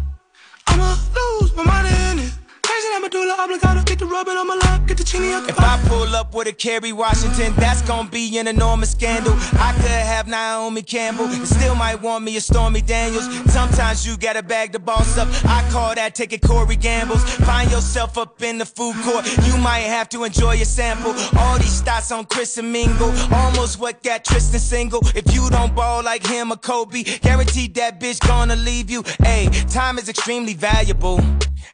I'ma 0.68 0.96
lose 1.16 1.54
my 1.54 1.64
mind 1.64 1.86
in 1.88 2.24
it. 2.26 2.32
Crazy 2.64 2.88
that 2.92 3.00
medulla 3.02 3.36
oblongata. 3.38 3.84
Get 3.84 3.98
the 3.98 4.06
rubbing 4.06 4.36
on 4.36 4.46
my 4.46 4.56
lap. 4.56 4.86
Get 4.86 4.96
the 4.96 5.04
chini 5.04 5.32
up 5.32 5.44
the 5.44 5.50
If 5.50 5.60
I 5.60 5.78
pull 5.86 6.16
up 6.16 6.34
with 6.34 6.48
a 6.48 6.52
Kerry 6.52 6.92
Washington, 6.92 7.52
that's 7.56 7.82
gonna 7.82 8.08
be 8.08 8.38
an 8.38 8.48
enormous 8.48 8.92
scandal. 8.92 9.34
I 9.60 9.72
could 9.74 9.90
have 9.90 10.26
Naomi 10.26 10.82
Campbell, 10.82 11.26
and 11.26 11.46
still 11.46 11.74
might 11.74 12.00
want 12.00 12.24
me 12.24 12.36
a 12.36 12.40
Stormy 12.40 12.80
Daniels. 12.80 13.26
Sometimes 13.52 14.06
you 14.06 14.16
gotta 14.16 14.42
bag 14.42 14.72
the 14.72 14.78
boss 14.78 15.18
up. 15.18 15.28
I 15.44 15.68
call 15.70 15.94
that 15.94 16.14
taking 16.14 16.40
Corey 16.40 16.76
Gambles. 16.76 17.22
Find 17.48 17.70
yourself 17.70 18.16
up 18.16 18.42
in 18.42 18.58
the 18.58 18.66
food 18.66 18.96
court, 19.04 19.24
you 19.46 19.56
might 19.58 19.86
have 19.96 20.08
to 20.10 20.24
enjoy 20.24 20.54
a 20.54 20.64
sample. 20.64 21.12
All 21.38 21.58
these 21.58 21.82
stats 21.82 22.16
on 22.16 22.24
Chris 22.24 22.56
and 22.58 22.72
Mingle, 22.72 23.12
almost 23.32 23.78
what 23.78 24.02
got 24.02 24.24
Tristan 24.24 24.60
single. 24.60 25.00
If 25.14 25.34
you 25.34 25.50
don't 25.50 25.74
ball 25.74 26.02
like 26.02 26.26
him 26.26 26.50
or 26.52 26.56
Kobe, 26.56 27.02
guaranteed 27.02 27.74
that 27.74 28.00
bitch 28.00 28.26
gonna 28.26 28.56
leave 28.56 28.90
you. 28.90 29.04
Hey, 29.22 29.48
time 29.68 29.98
is 29.98 30.08
extremely 30.08 30.54
valuable. 30.54 31.20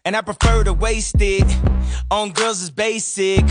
And 0.05 0.17
I 0.17 0.23
prefer 0.23 0.65
to 0.65 0.73
waste 0.81 1.21
it 1.21 1.45
on 2.11 2.33
girls 2.33 2.63
is 2.63 2.71
basic. 2.71 3.45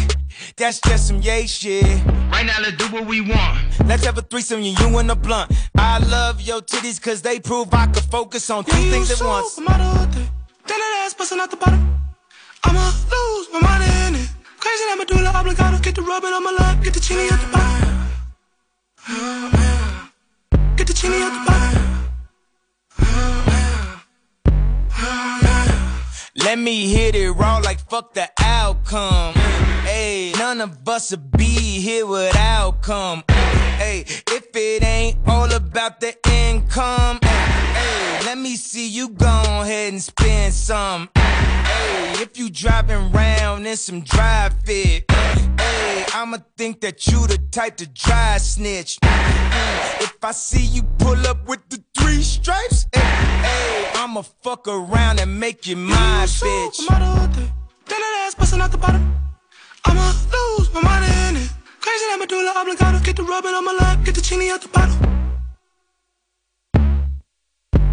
That's 0.58 0.80
just 0.82 1.08
some 1.08 1.22
yay 1.22 1.48
shit. 1.48 1.84
Right 2.32 2.46
now, 2.46 2.58
let's 2.62 2.78
do 2.78 2.86
what 2.94 3.06
we 3.06 3.22
want. 3.22 3.60
Let's 3.86 4.06
have 4.06 4.18
a 4.18 4.22
threesome, 4.22 4.62
you, 4.62 4.74
you 4.80 4.98
and 4.98 5.10
a 5.12 5.16
blunt. 5.16 5.52
I 5.78 6.00
love 6.00 6.42
your 6.42 6.62
titties 6.62 7.02
cause 7.02 7.22
they 7.22 7.40
prove 7.40 7.74
I 7.74 7.86
can 7.88 8.04
focus 8.04 8.50
on 8.50 8.64
two 8.66 8.76
Yeah, 8.78 8.84
you 8.86 8.92
things 8.92 9.12
at 9.12 9.22
once. 9.26 9.56
supermodel 9.58 10.00
with 10.00 10.18
it. 10.18 10.30
Then 10.68 10.80
that 10.80 11.04
ass 11.06 11.14
busting 11.14 11.40
out 11.40 11.52
the 11.52 11.58
bottom. 11.58 12.00
I'ma 12.64 12.80
lose 12.86 13.48
my 13.54 13.60
mind 13.62 13.84
in 13.84 14.16
it. 14.22 14.30
Crazy 14.60 14.84
that 14.90 14.96
medulla 14.98 15.32
oblongata. 15.40 15.82
Get 15.82 15.96
the 15.96 16.02
rubbing 16.02 16.34
on 16.34 16.44
my 16.44 16.52
lap. 16.52 16.84
Get 16.84 16.94
the 16.94 17.00
chini 17.00 17.28
at 17.30 17.40
the 17.40 17.48
bottom. 17.52 17.96
Get 20.76 20.88
the 20.88 20.94
chini 20.94 21.22
at 21.22 21.30
the 21.30 21.46
bottom. 21.52 21.89
Let 26.44 26.58
me 26.58 26.88
hit 26.88 27.16
it 27.16 27.32
raw 27.32 27.58
like 27.58 27.80
fuck 27.90 28.14
the 28.14 28.30
outcome. 28.40 29.34
Hey, 29.84 30.32
none 30.38 30.62
of 30.62 30.88
us 30.88 31.12
would 31.12 31.32
be 31.32 31.82
here 31.82 32.06
without 32.06 32.82
come. 32.82 33.24
Hey, 33.78 34.06
if 34.08 34.48
it 34.56 34.84
ain't 34.84 35.18
all 35.28 35.52
about 35.52 36.00
the 36.00 36.16
income, 36.32 37.20
hey, 37.22 38.22
let 38.26 38.38
me 38.38 38.56
see 38.56 38.88
you 38.88 39.10
go 39.10 39.28
ahead 39.28 39.92
and 39.92 40.02
spend 40.02 40.54
some. 40.54 41.10
Hey, 41.16 42.14
if 42.22 42.38
you 42.38 42.50
driving 42.50 43.12
round 43.12 43.68
in 43.68 43.76
some 43.76 44.02
dry 44.02 44.50
fit, 44.64 45.09
I'ma 46.14 46.38
think 46.58 46.82
that 46.82 47.08
you 47.08 47.26
the 47.28 47.38
type 47.52 47.78
to 47.78 47.88
dry 47.88 48.38
snitch. 48.38 48.98
Mm, 49.02 50.02
If 50.02 50.24
I 50.24 50.32
see 50.32 50.66
you 50.66 50.84
pull 50.98 51.26
up 51.28 51.48
with 51.48 51.68
the 51.70 51.82
three 51.98 52.22
stripes, 52.24 52.86
hey, 52.94 53.02
hey, 53.02 53.92
I'ma 53.96 54.24
fuck 54.44 54.68
around 54.68 55.20
and 55.20 55.40
make 55.40 55.68
you 55.68 55.76
my 55.76 56.26
bitch. 56.26 56.80
Supermodel 56.82 57.22
with 57.22 57.38
it. 57.44 57.52
Then 57.90 58.00
that 58.02 58.24
ass 58.28 58.36
busting 58.36 58.62
out 58.62 58.72
the 58.72 58.78
bottom. 58.78 59.04
I'ma 59.86 60.12
lose 60.34 60.74
my 60.74 60.82
mind 60.82 61.06
in 61.06 61.44
it. 61.44 61.50
Crazy 61.80 62.06
that 62.10 62.18
medulla 62.20 62.54
oblongata. 62.60 63.04
Get 63.06 63.16
the 63.16 63.24
rubbing 63.24 63.54
on 63.54 63.64
my 63.66 63.74
lap. 63.80 64.04
Get 64.04 64.16
the 64.16 64.22
chini 64.22 64.50
at 64.50 64.62
the 64.62 64.68
bottom. 64.70 64.98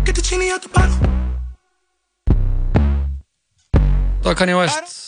Get 0.04 0.14
the 0.14 0.22
chini 0.22 0.50
out 0.50 0.62
the 0.62 0.68
bottom. 0.68 0.98
Það 4.22 4.32
var 4.32 4.34
Kanye 4.34 4.56
West 4.58 5.02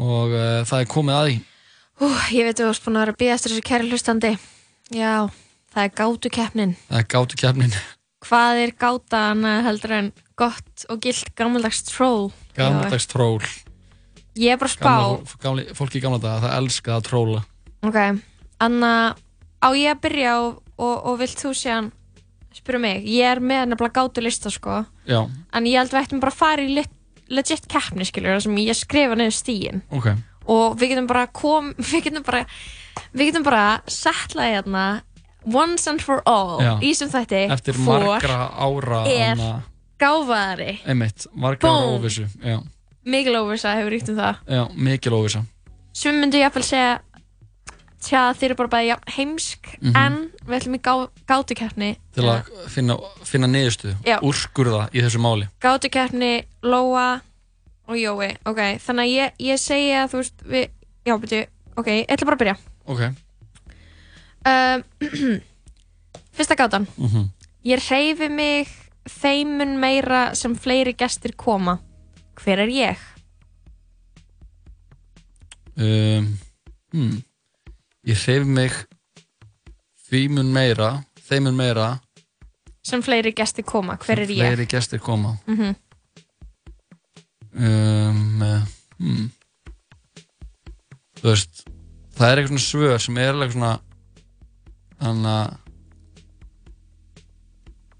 og 0.00 0.30
uh, 0.32 0.62
það 0.64 0.78
er 0.80 0.86
komið 0.88 1.14
að 1.18 1.26
því. 1.28 1.34
Ú, 2.02 2.08
ég 2.34 2.48
veit 2.48 2.56
að 2.56 2.64
þú 2.64 2.66
varst 2.66 2.82
búin 2.82 2.96
að 2.98 3.04
vera 3.04 3.12
að 3.14 3.18
býða 3.20 3.34
eftir 3.36 3.52
þessu 3.52 3.64
kæri 3.68 3.88
hlustandi. 3.92 4.30
Já, 4.90 5.12
það 5.70 5.84
er 5.84 5.92
gátukeppnin. 6.00 6.72
Það 6.88 6.98
er 6.98 7.04
gátu 7.12 7.38
keppnin. 7.38 7.76
Hvað 8.26 8.62
er 8.62 8.72
gáta 8.78 9.20
annað 9.28 9.60
heldur 9.68 9.94
en 9.98 10.08
gott 10.38 10.86
og 10.90 11.02
gilt 11.04 11.30
gammaldags 11.38 11.84
troll? 11.86 12.32
Gamaldags 12.56 13.06
tról. 13.10 13.38
Ég 14.34 14.54
er 14.54 14.58
bara 14.58 14.72
spá. 14.72 14.90
Gamla, 14.90 15.36
gamli, 15.44 15.66
fólki 15.78 16.00
í 16.00 16.02
gamla 16.02 16.18
daga, 16.22 16.40
það 16.46 16.56
elskaði 16.58 16.96
að 16.96 17.06
tróla. 17.06 17.44
Ok, 17.86 18.00
Anna 18.66 18.92
á 19.62 19.68
ég 19.78 19.94
að 19.94 20.02
byrja 20.08 20.34
og, 20.40 20.58
og, 20.78 20.96
og 21.12 21.20
vilt 21.22 21.38
þú 21.38 21.54
séðan 21.58 21.92
spyrja 22.56 22.82
mig, 22.82 23.06
ég 23.10 23.30
er 23.30 23.42
með 23.42 23.68
nefnilega 23.70 24.00
gátu 24.00 24.26
lista 24.26 24.50
sko. 24.50 24.82
Já, 25.06 25.20
en 25.22 25.70
ég 25.70 25.78
held 25.78 25.92
að 25.92 26.00
við 26.00 26.02
ættum 26.02 26.24
bara 26.24 26.34
að 26.34 26.42
fara 26.42 26.66
í 26.66 26.82
legit 27.32 27.70
keppni 27.70 28.06
skilur 28.06 28.34
þar 28.36 28.44
sem 28.44 28.58
ég 28.60 28.76
skrifa 28.76 29.16
niður 29.18 29.34
stíin 29.36 29.82
ok. 29.94 30.10
Og 30.46 30.76
við 30.80 30.94
getum 30.94 31.06
bara 31.06 31.26
kom, 31.26 31.72
við 31.90 32.04
getum 32.08 32.22
bara 32.26 32.44
við 33.14 33.30
getum 33.30 33.44
bara 33.46 33.80
settlaði 33.86 34.56
hérna 34.58 35.02
once 35.44 35.86
and 35.90 36.00
for 36.02 36.22
all 36.26 36.60
Já. 36.62 36.74
í 36.82 36.92
sem 36.94 37.08
þætti 37.10 37.44
Eftir 37.50 37.78
margra 37.82 38.50
ára 38.54 39.04
er 39.10 39.36
hana, 39.36 39.62
gáfaðari 39.98 40.78
einmitt, 40.86 41.26
margra 41.34 41.68
ára 41.70 41.86
Boom. 41.86 41.96
óvissu. 42.02 42.26
Já, 42.42 42.60
mikil 43.04 43.34
óvisa 43.40 43.72
hefur 43.78 43.90
ríkt 43.90 44.08
um 44.12 44.16
það 44.20 44.36
já, 44.46 44.62
mikil 44.76 45.12
óvissa. 45.18 45.42
sem 45.92 46.14
myndu 46.20 46.38
ég 46.38 46.46
að 46.52 46.62
segja 46.62 47.00
tja 48.02 48.20
þeir 48.34 48.48
eru 48.50 48.58
bara 48.58 48.70
bæði 48.72 48.86
jafn 48.88 49.12
heimsk 49.16 49.68
Mhm. 49.82 49.96
en 49.96 50.14
við 50.46 50.56
ætlum 50.58 50.74
í 50.74 50.80
gá, 50.82 50.94
gátukeppni 51.26 51.90
Til 52.14 52.24
að 52.24 52.48
finna, 52.68 52.96
finna 53.24 53.46
niðurstu, 53.46 53.94
Já. 54.04 54.18
úrskurða 54.20 54.88
í 54.92 55.00
þessu 55.02 55.18
máli. 55.22 55.46
gátukeppni 55.60 56.44
Lóa 56.62 57.20
og 57.92 58.00
Jói 58.00 58.30
ok, 58.48 58.60
þannig 58.82 59.04
að 59.04 59.12
ég, 59.12 59.36
ég 59.50 59.60
segi 59.60 59.92
að 60.00 60.10
þú 60.12 60.22
veist 60.22 60.44
við, 60.54 60.66
já 61.08 61.14
byrju, 61.24 61.44
ok, 61.76 61.92
ég 61.92 62.12
ætla 62.16 62.28
bara 62.30 62.38
að 62.38 62.44
byrja 62.44 62.56
Ok. 62.92 63.02
um, 64.50 65.38
fyrsta 66.36 66.58
gátan 66.58 66.88
Mm 66.96 67.30
ég 67.62 67.78
hreyfi 67.78 68.26
mig 68.26 68.70
þeimun 69.06 69.76
meira 69.78 70.32
sem 70.34 70.54
fleiri 70.58 70.96
gestir 70.98 71.36
koma 71.38 71.76
hver 72.42 72.58
er 72.64 72.72
ég? 72.74 72.98
Um, 75.76 76.38
hmm. 76.92 77.20
Ég 78.06 78.18
hreyf 78.26 78.46
mig 78.46 78.74
því 80.08 80.24
mun 80.34 80.50
meira, 80.52 80.90
þeim 81.22 81.46
mun 81.48 81.56
meira, 81.56 81.86
sem 82.84 83.02
fleiri 83.04 83.32
gestir 83.32 83.64
koma, 83.64 83.96
hver 84.02 84.24
er 84.24 84.28
ég? 84.34 84.42
fleiri 84.42 84.66
gestir 84.68 85.00
koma. 85.00 85.36
Mm 85.46 85.74
um, 87.54 88.42
eh, 88.42 88.62
hmm. 88.98 89.30
Þú 91.22 91.28
veist, 91.30 91.64
það 92.18 92.28
er 92.32 92.40
eitthvað 92.42 92.52
svona 92.52 92.66
svör 92.68 93.02
sem 93.04 93.18
er 93.22 93.32
eitthvað 93.34 93.52
svona, 93.56 93.72
þannig 95.02 95.32
að, 95.32 95.58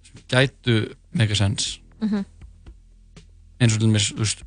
sem 0.08 0.22
gætu 0.32 0.76
mega 1.12 1.34
sens, 1.38 1.78
Mhm. 2.02 2.24
eins 3.60 3.74
og 3.76 3.80
til 3.80 3.88
mér, 3.92 4.06
þú 4.12 4.18
veist 4.24 4.42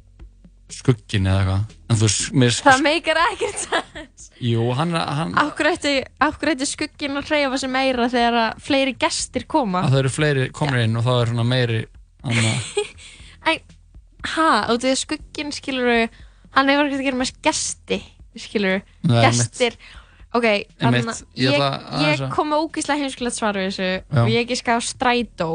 skuggin 0.76 1.28
eða 1.30 1.40
eitthvað 1.40 1.76
en 1.90 1.96
þú 1.96 2.08
veist, 2.42 2.64
Það 2.66 2.82
meikar 2.84 3.18
ekkert 3.32 3.60
sens. 3.64 4.32
jú, 4.42 4.74
hann, 4.76 4.92
hann 4.92 5.34
ætti, 5.36 6.04
akkur 6.20 6.50
ætti 6.56 6.66
skugginn 6.68 7.16
að 7.22 7.30
hreyfa 7.30 7.58
sig 7.62 7.70
meira 7.70 8.10
þegar 8.10 8.60
fleiri 8.60 8.94
gestir 8.98 9.46
koma? 9.48 9.84
að 9.86 9.92
það 9.94 10.00
eru 10.00 10.10
fleiri 10.10 10.50
komur 10.52 10.82
inn 10.84 10.98
og 10.98 11.04
þá 11.06 11.14
er 11.22 11.32
svona 11.32 11.46
meiri 11.48 11.86
anna, 12.24 12.56
En, 13.46 13.60
ha, 14.34 14.50
og 14.72 14.80
því 14.82 14.92
að 14.94 15.00
skugginn 15.04 15.54
skilur 15.56 16.10
hann 16.56 16.72
hefur 16.72 16.88
ekkert 16.88 17.02
að 17.02 17.08
gera 17.10 17.20
með 17.22 17.32
gesti, 17.46 18.00
skilur 18.40 18.82
Nei, 19.06 19.22
gestir. 19.26 19.78
Ok, 20.36 20.46
þannig 20.82 21.06
að 21.08 21.20
ég 21.40 21.54
ég, 21.56 21.62
að- 21.64 22.30
kom 22.36 22.50
með 22.52 22.64
ógíslega 22.66 23.00
heimskulegt 23.06 23.38
svar 23.38 23.56
við 23.56 23.70
þessu 23.70 23.90
Já. 23.92 24.22
og 24.24 24.32
ég 24.34 24.48
giska 24.50 24.76
á 24.76 24.80
strætó. 24.84 25.50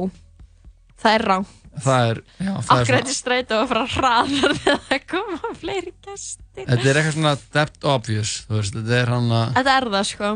Það 1.00 1.14
er 1.18 1.24
rá. 1.30 1.38
það 1.80 2.06
er, 2.10 2.18
já, 2.40 2.50
það 2.50 2.70
er 2.70 2.80
Akkur 2.80 2.86
svona 2.90 3.00
ætti 3.00 3.14
strætó 3.16 3.58
að 3.62 3.68
fara 3.70 3.84
hraðar 3.94 4.54
þegar 4.60 4.80
það 4.88 5.04
koma 5.12 5.50
fleiri 5.60 5.92
gestir. 6.04 6.64
þetta 6.66 6.88
er 6.90 6.98
eitthvað 7.00 7.14
svona 7.14 7.34
depth 7.54 7.86
obvious 7.92 8.32
þú 8.48 8.56
veist, 8.58 8.74
þetta 8.74 8.96
er 9.02 9.12
hann 9.14 9.30
að 9.36 9.52
Þetta 9.60 9.76
er 9.76 9.86
það, 9.94 10.08
sko. 10.10 10.30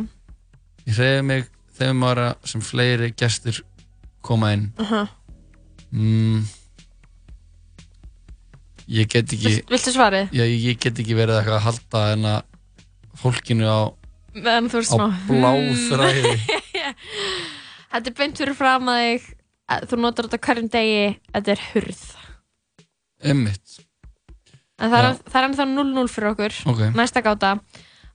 ég 0.87 1.01
hreyfi 1.01 1.25
mig 1.33 1.49
þegar 1.75 1.97
maður 2.05 2.23
sem 2.53 2.65
fleiri 2.65 3.11
gestir 3.19 3.59
koma 4.25 4.53
inn 4.57 4.69
Uh 4.79 5.07
mm, 5.93 6.45
ég 8.89 9.09
get 9.09 9.33
ekki 9.33 9.49
Vilt- 9.49 9.71
viltu 9.73 9.93
svarið? 9.95 10.33
Já, 10.35 10.45
ég 10.45 10.79
get 10.83 10.99
ekki 11.01 11.15
verið 11.17 11.39
eitthvað 11.41 11.59
að 11.61 11.67
halda 11.69 12.03
en 12.13 12.27
að 12.33 12.43
fólkinu 13.23 13.69
á 13.71 13.81
Meðan 14.35 14.67
þú 14.73 14.81
ert 14.83 14.91
á 14.91 14.97
smá 14.97 15.07
bláþræði 15.31 16.35
Þetta 17.95 18.11
er 18.11 18.17
beint 18.19 18.41
fyrir 18.43 18.57
fram 18.59 18.89
að 18.91 19.01
þig 19.05 19.29
að 19.71 19.85
Þú 19.93 19.99
notar 20.03 20.27
þetta 20.29 20.41
hverjum 20.49 20.71
degi 20.75 21.05
Þetta 21.33 21.53
er 21.55 21.63
hurð 21.71 22.03
emmitt 23.25 23.77
En 24.83 24.91
það 24.91 24.99
er, 24.99 25.07
Já. 25.07 25.19
það 25.31 25.39
er 25.41 25.47
ennþá 25.49 25.67
0-0 25.71 26.09
fyrir 26.11 26.31
okkur 26.33 26.57
Ok. 26.73 26.81
Næsta 26.99 27.23
gáta 27.25 27.53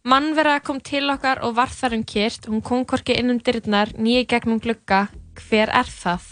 Mannvera 0.10 0.58
kom 0.64 0.78
til 0.84 1.06
okkar 1.12 1.40
og 1.48 1.56
var 1.58 1.72
þar 1.72 1.96
um 1.98 2.04
kýrt 2.08 2.46
Hún 2.52 2.62
kom 2.64 2.84
hvorki 2.88 3.16
inn 3.20 3.32
um 3.34 3.40
dyrnar 3.40 3.96
Nýja 3.96 4.26
gegnum 4.36 4.60
glugga 4.64 5.06
Hver 5.40 5.72
er 5.72 5.88
það? 5.88 6.28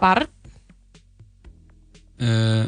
Barn? 0.00 0.26
uh, 2.20 2.66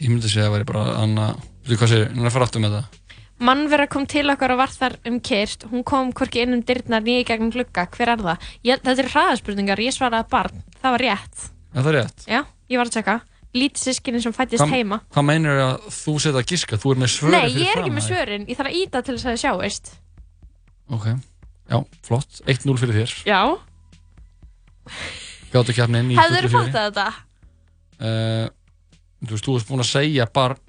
ég 0.00 0.08
myndi 0.12 0.28
segja 0.30 0.46
að 0.46 0.50
það 0.50 0.54
væri 0.56 0.68
bara 0.72 0.84
anna, 1.02 1.26
veitu 1.66 1.78
hvað 1.80 1.92
segir, 1.92 2.08
hann 2.12 2.24
er 2.24 2.30
að 2.30 2.36
fara 2.36 2.48
aftur 2.48 2.64
með 2.64 2.76
það. 2.78 2.96
Mannvera 3.38 3.86
kom 3.86 4.06
til 4.10 4.26
okkar 4.32 4.50
og 4.50 4.58
var 4.58 4.72
þar 4.74 4.96
um 5.06 5.20
kýrt 5.22 5.62
Hún 5.70 5.84
kom 5.86 6.08
hvorki 6.12 6.40
inn 6.42 6.56
um 6.56 6.62
dyrnar 6.66 7.04
Nýja 7.06 7.24
gegnum 7.28 7.52
glugga. 7.54 7.84
Hver 7.94 8.10
er 8.16 8.18
það? 8.24 8.46
Ég, 8.66 8.80
þetta 8.82 9.04
er 9.04 9.10
hraðaspurningar. 9.12 9.78
Ég 9.78 9.94
svaraði 9.94 10.26
barn. 10.32 10.64
Það 10.82 10.94
var 10.96 11.04
rétt. 11.06 11.44
Er 11.74 11.84
það 11.86 11.94
rétt? 12.00 12.24
Já, 12.26 12.40
ég 12.72 12.80
var 12.80 12.90
að 12.90 12.96
tjekka 12.96 13.14
Lítið 13.54 13.80
sískinni 13.80 14.20
sem 14.20 14.32
fættist 14.34 14.60
Hvað- 14.60 14.74
heima. 14.74 14.98
hvað 15.14 15.24
meinur 15.24 15.56
að 15.62 15.86
þú 15.88 16.12
setja 16.20 16.40
að 16.42 16.50
giska? 16.50 16.76
þú 16.82 16.90
er 16.92 16.98
með 17.00 17.10
svöri 17.14 17.30
Nei, 17.32 17.46
fyrir 17.48 17.62
ég 17.62 17.70
er 17.70 17.78
ekki 17.80 17.94
með 17.94 18.04
svörin, 18.08 18.44
ég 18.48 18.58
þarf 18.58 18.68
að 18.68 18.76
íta 18.82 19.02
til 19.02 19.14
þess 19.14 19.24
að 19.24 19.32
það 19.32 19.40
sjáist. 19.44 19.90
Ok, 20.90 21.06
já, 21.70 21.78
flott. 22.02 22.40
1-0 22.44 22.76
fyrir 22.82 22.98
þér. 22.98 23.14
Já. 23.24 23.40
Gáttu 25.52 25.72
kjafnin 25.76 26.10
í 26.12 26.18
Hefur 26.18 26.44
þú 26.44 26.52
fattað 26.52 26.90
þetta? 26.90 27.06
uh, 28.04 28.48
þú 29.24 29.34
veist, 29.34 29.44
þú 29.48 29.56
veist 29.58 29.68
búin 29.72 29.82
að 29.84 29.90
segja 29.92 30.26
barn. 30.34 30.60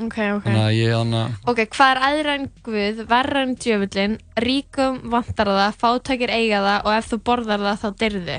Ok, 0.00 0.14
ok. 0.16 0.46
Þannig 0.46 0.62
að 0.62 0.76
ég 0.78 0.94
þannig 0.96 1.18
að 1.20 1.50
Ok, 1.52 1.58
hvað 1.76 1.90
er 1.92 1.98
æðra 2.08 2.32
en 2.38 2.46
Guð, 2.64 3.02
verra 3.10 3.42
en 3.44 3.50
djöfullin 3.60 4.14
Ríkum 4.40 4.94
vantar 5.12 5.50
það, 5.52 5.74
fátækir 5.82 6.32
eiga 6.32 6.62
það 6.64 6.86
og 6.88 6.94
ef 6.96 7.10
þú 7.12 7.18
borðar 7.28 7.60
það 7.66 7.82
þá 7.82 7.88
dyrði 8.00 8.38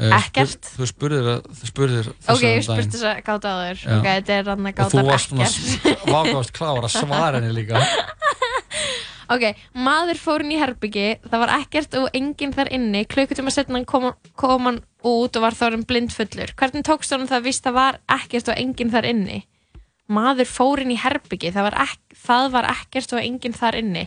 uh, 0.00 0.14
Ekkert. 0.16 0.64
spur, 0.64 0.80
þú 0.80 0.88
spurðir 0.94 1.28
að 1.34 1.50
þú 1.60 1.68
spurðir 1.70 2.08
þessa 2.08 2.34
Ok, 2.38 2.46
ég 2.46 2.56
um 2.56 2.66
spurti 2.70 2.94
þess 2.96 3.06
að 3.10 3.20
gáta 3.28 3.52
á 3.52 3.56
þér 3.60 3.82
Já. 3.84 3.92
Ok, 3.98 4.08
þetta 4.08 4.38
er 4.40 4.50
hann 4.54 4.64
að 4.64 4.70
og 4.70 4.80
gáta 4.80 4.96
þú 4.96 5.04
varst 5.10 5.34
svona 5.34 5.50
ekkert. 5.50 6.08
vágáðast 6.08 6.52
klára 6.56 6.88
að 6.88 6.96
svara 6.96 7.36
henni 7.40 7.52
líka 7.60 7.84
Ok, 9.30 9.44
maður 9.78 10.18
fór 10.18 10.42
inn 10.42 10.54
í 10.56 10.58
herbyggi 10.58 11.04
Það 11.22 11.42
var 11.44 11.52
ekkert 11.60 11.94
og 12.00 12.08
enginn 12.18 12.54
þar 12.56 12.72
inni. 12.74 13.04
Klukkutíma 13.06 13.52
setna 13.54 13.82
kom, 13.86 14.08
kom 14.34 14.66
hann 14.66 14.80
út 15.06 15.38
og 15.38 15.44
var 15.44 15.54
þá 15.54 15.64
hann 15.68 15.86
blindfullur. 15.86 16.54
Hvernig 16.58 16.86
tókst 16.88 17.14
hann 17.14 17.28
það 17.30 17.46
víst 17.46 17.66
það 17.66 17.78
var 17.78 18.00
ekkert 18.10 18.50
og 18.50 18.58
enginn 18.58 18.90
þar 18.90 19.08
inni? 19.12 19.40
Maður 20.10 20.50
fór 20.50 20.82
inn 20.82 20.90
í 20.90 20.98
herbyggi 20.98 21.52
Það 21.54 21.68
var, 21.68 21.78
ek, 21.86 22.16
það 22.26 22.48
var 22.56 22.70
ekkert 22.74 23.14
og 23.14 23.22
enginn 23.22 23.54
þar 23.54 23.78
inni. 23.78 24.06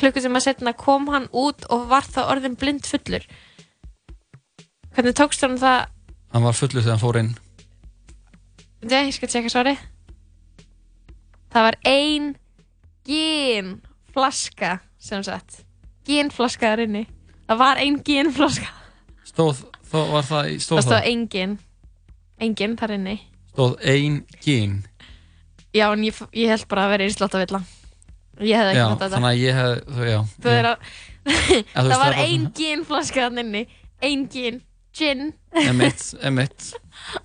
Klukkutíma 0.00 0.40
setna 0.42 0.72
kom 0.72 1.10
hann 1.12 1.28
út 1.30 1.68
og 1.70 1.88
var 1.92 2.08
þá 2.08 2.24
orðin 2.24 2.56
blindfullur. 2.58 3.26
Hvernig 4.94 5.18
tókst 5.18 5.44
hann 5.44 5.60
það 5.60 5.90
hann 6.34 6.42
var 6.42 6.56
fullur 6.58 6.82
þegar 6.82 6.96
hann 6.96 7.02
fór 7.04 7.18
inn. 7.20 7.34
Nei, 8.84 9.06
ég 9.06 9.14
skal 9.16 9.30
tjekka 9.30 9.52
svari 9.52 9.74
Það 11.54 11.66
var 11.68 11.76
ein 11.88 12.32
gin 13.06 13.76
flaska 14.14 14.78
sem 14.98 15.22
sagt. 15.26 15.60
Gin 16.06 16.30
flaska 16.32 16.72
þar 16.72 16.84
inni. 16.86 17.04
Það 17.48 17.60
var 17.60 17.80
ein 17.82 17.98
gin 18.06 18.30
flaska 18.32 18.70
stóð, 19.28 19.64
þó 19.90 19.98
var 20.12 20.22
það, 20.28 20.48
í- 20.54 20.58
stóð 20.62 20.78
Það 20.78 20.84
stóð 20.88 21.06
engin 21.10 21.54
Engin 22.44 22.76
þar 22.78 22.92
inni. 22.96 23.14
Stóð 23.52 23.72
ein 23.92 24.20
gín? 24.44 24.76
Já, 25.74 25.88
en 25.92 26.04
ég, 26.06 26.18
ég 26.34 26.48
held 26.52 26.64
bara 26.70 26.84
að 26.86 26.92
vera 26.94 27.06
einslátt 27.08 27.34
að 27.34 27.42
villa. 27.44 27.60
Ég 28.42 28.58
hefði 28.58 28.72
ekki 28.74 28.94
þetta. 28.94 29.08
þannig 29.14 29.28
að 29.30 29.42
ég 29.42 29.58
hef 29.58 29.82
þú, 29.94 30.06
já, 30.08 30.18
Þú 30.44 30.52
er 30.54 30.68
að 30.70 30.88
Það 31.74 31.88
var 31.88 31.94
það 31.94 32.06
er 32.08 32.18
ein 32.24 32.46
gin 32.58 32.84
flaska 32.88 33.26
þar 33.28 33.42
inni. 33.44 33.64
Ein 34.02 34.24
gin 34.30 34.62
Gin. 34.94 35.32
Emitt, 35.58 36.02
emitt 36.22 36.68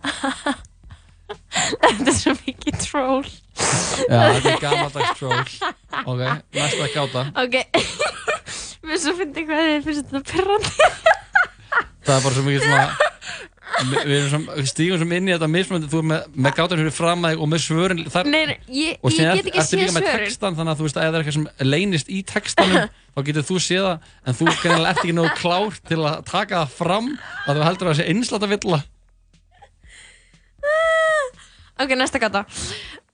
Þetta 1.30 2.10
er 2.12 2.18
svo 2.18 2.34
mikið 2.40 2.80
troll. 2.86 3.30
Já, 4.10 4.20
þetta 4.36 4.54
er 4.54 4.64
gamaldags 4.64 5.20
troll. 5.20 5.74
Ok, 6.06 6.26
næsta 6.56 6.90
gáta. 6.96 7.26
Ok. 7.44 7.60
Mér 8.90 9.02
svo 9.04 9.14
fyndi 9.20 9.44
hvað 9.46 9.66
þið 9.68 9.88
finnst 9.90 10.10
þetta 10.10 10.26
pyrrandi 10.34 10.90
það 12.10 12.16
er 12.16 12.24
bara 12.26 12.34
svo 12.34 12.44
mikið 12.46 12.64
svona 12.66 12.88
við, 14.10 14.24
svona, 14.32 14.56
við 14.58 14.68
stígum 14.72 15.00
sem 15.02 15.12
inn 15.16 15.28
í 15.30 15.34
þetta 15.36 15.50
mismöndi 15.52 15.90
þú 15.92 16.00
er 16.02 16.08
með, 16.10 16.24
með 16.46 16.56
gátan 16.58 16.82
fyrir 16.82 16.96
fram 16.96 17.26
að 17.28 17.36
þig 17.36 17.44
og 17.44 17.50
með 17.52 17.62
svörin 17.66 18.02
þar, 18.12 18.30
Nei, 18.34 18.56
ég, 18.74 18.96
og 19.06 19.14
ég 19.14 19.30
get 19.40 19.52
ekki 19.52 19.80
líka 19.80 19.94
með 19.94 20.08
svörin. 20.08 20.24
textan 20.26 20.58
þannig 20.58 20.74
að 20.74 20.80
þú 20.82 20.88
veist 20.88 20.98
að 21.00 21.06
ef 21.06 21.12
það 21.12 21.20
er 21.20 21.24
eitthvað 21.24 21.38
sem 21.38 21.70
leynist 21.70 22.10
í 22.10 22.20
textanum 22.34 22.88
þá 23.14 23.22
getur 23.30 23.48
þú 23.50 23.60
séð 23.68 23.86
það 23.86 24.10
en 24.32 24.40
þú 24.40 24.50
ert 24.54 24.90
ekki 24.96 25.16
nógu 25.20 25.36
klár 25.38 25.80
til 25.92 26.00
að 26.02 26.24
taka 26.32 26.64
það 26.64 26.76
fram 26.80 27.12
að 27.46 27.60
þú 27.62 27.68
heldur 27.70 27.92
að 27.92 27.94
það 27.94 28.00
sé 28.02 28.10
einslátt 28.16 28.48
að 28.48 28.56
villa 28.56 28.82
Ok, 31.80 31.94
næsta 31.96 32.20
gata. 32.20 32.44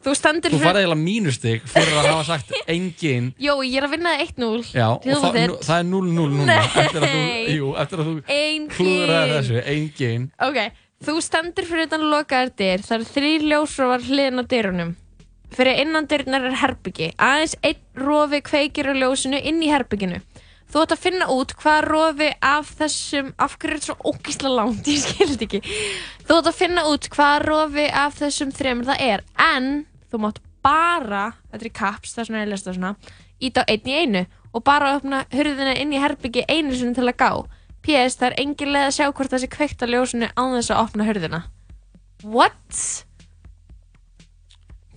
Þú 0.05 0.13
stendur 0.17 0.53
þú 0.53 0.59
farið 0.61 0.83
eiginlega 0.83 1.01
mínustig 1.01 1.63
fyrir 1.69 1.95
að 1.97 2.07
hafa 2.11 2.25
sagt 2.27 2.51
engin 2.69 3.31
Jó, 3.41 3.55
ég 3.65 3.77
er 3.79 3.87
að 3.87 3.95
vinna 3.95 4.11
það 4.13 4.23
1-0 4.25 4.67
já, 4.69 4.85
og 4.93 5.05
það, 5.23 5.37
nú, 5.49 5.55
það 5.65 5.79
er 5.79 5.87
0-0 5.89 6.25
núna 6.35 6.45
Nei. 6.45 6.57
eftir 6.65 6.99
að 6.99 7.13
þú, 7.15 7.23
jú, 7.55 7.69
eftir 7.81 8.03
að 8.03 8.09
þú 8.09 8.13
klúðraði 8.75 9.33
þessu, 9.33 9.63
engin. 9.73 10.27
Ok, 10.45 10.59
þú 11.07 11.15
stendur 11.25 11.69
fyrir 11.71 11.89
utan 11.89 12.05
lokaðar 12.11 12.53
dyr. 12.61 12.85
Það 12.85 12.97
eru 12.99 13.09
þrýr 13.15 13.47
ljósrófar 13.53 14.05
hliðin 14.09 14.41
á 14.41 14.43
dyrunum. 14.53 14.93
Fyrir 15.55 15.81
innan 15.85 16.09
dyrnar 16.11 16.45
er 16.49 16.57
herbyggi. 16.61 17.11
Aðeins 17.21 17.57
einn 17.65 18.05
rofi 18.05 18.41
kveikir 18.45 18.91
á 18.91 18.93
ljósinu 18.97 19.41
inn 19.41 19.61
í 19.63 19.71
herbygginu 19.73 20.21
Þú 20.71 20.81
ætti 20.83 20.95
að 20.95 21.03
finna 21.03 21.27
út 21.31 21.53
hvað 21.61 21.79
rofi 21.87 22.29
af 22.43 22.71
þessum 22.79 23.33
Af 23.41 23.57
hverju 23.59 23.75
er 23.75 23.81
þetta 23.81 23.91
svo 23.91 24.11
ógísla 24.11 24.51
langt 24.51 24.87
Ég 24.91 25.03
skilði 25.03 25.47
ekki. 25.47 25.61
Þú 26.25 26.39
ætti 26.39 26.51
að 26.51 26.57
finna 26.59 26.85
út 26.91 27.09
hvað 27.13 27.35
rofi 27.45 27.85
af 28.03 28.17
þessum 28.21 28.53
þremur 28.55 28.89
það 28.89 29.05
er 29.09 29.25
En 29.45 29.69
þú 30.11 30.21
mátt 30.25 30.41
bara 30.65 31.27
Þetta 31.51 31.61
er 31.61 31.69
í 31.69 31.75
kaps, 31.81 32.15
það 32.15 32.23
er 32.23 32.29
svona 32.31 32.43
ég 32.43 32.51
lesta 32.53 32.75
svona 32.75 32.95
Ít 33.45 33.61
á 33.61 33.63
einn 33.67 33.91
í 33.91 33.99
einu 34.01 34.25
Og 34.55 34.63
bara 34.63 34.93
opna 34.95 35.25
hurðina 35.35 35.73
inn 35.79 35.91
í 35.91 35.99
herbyggi 35.99 36.45
einu 36.47 36.71
sinni 36.75 36.95
til 36.95 37.09
að 37.09 37.17
gá. 37.19 37.31
PS, 37.83 38.15
það 38.17 38.29
er 38.29 38.35
engin 38.41 38.71
leið 38.71 38.85
að 38.87 38.93
sjá 38.95 39.09
hvort 39.09 39.33
það 39.33 39.41
sé 39.43 39.49
kveikt 39.51 39.83
á 39.83 39.87
ljósinu 39.91 40.29
án 40.31 40.53
þess 40.55 40.71
að 40.71 40.79
opna 40.79 41.07
hurðina. 41.09 41.41
What? 42.23 42.79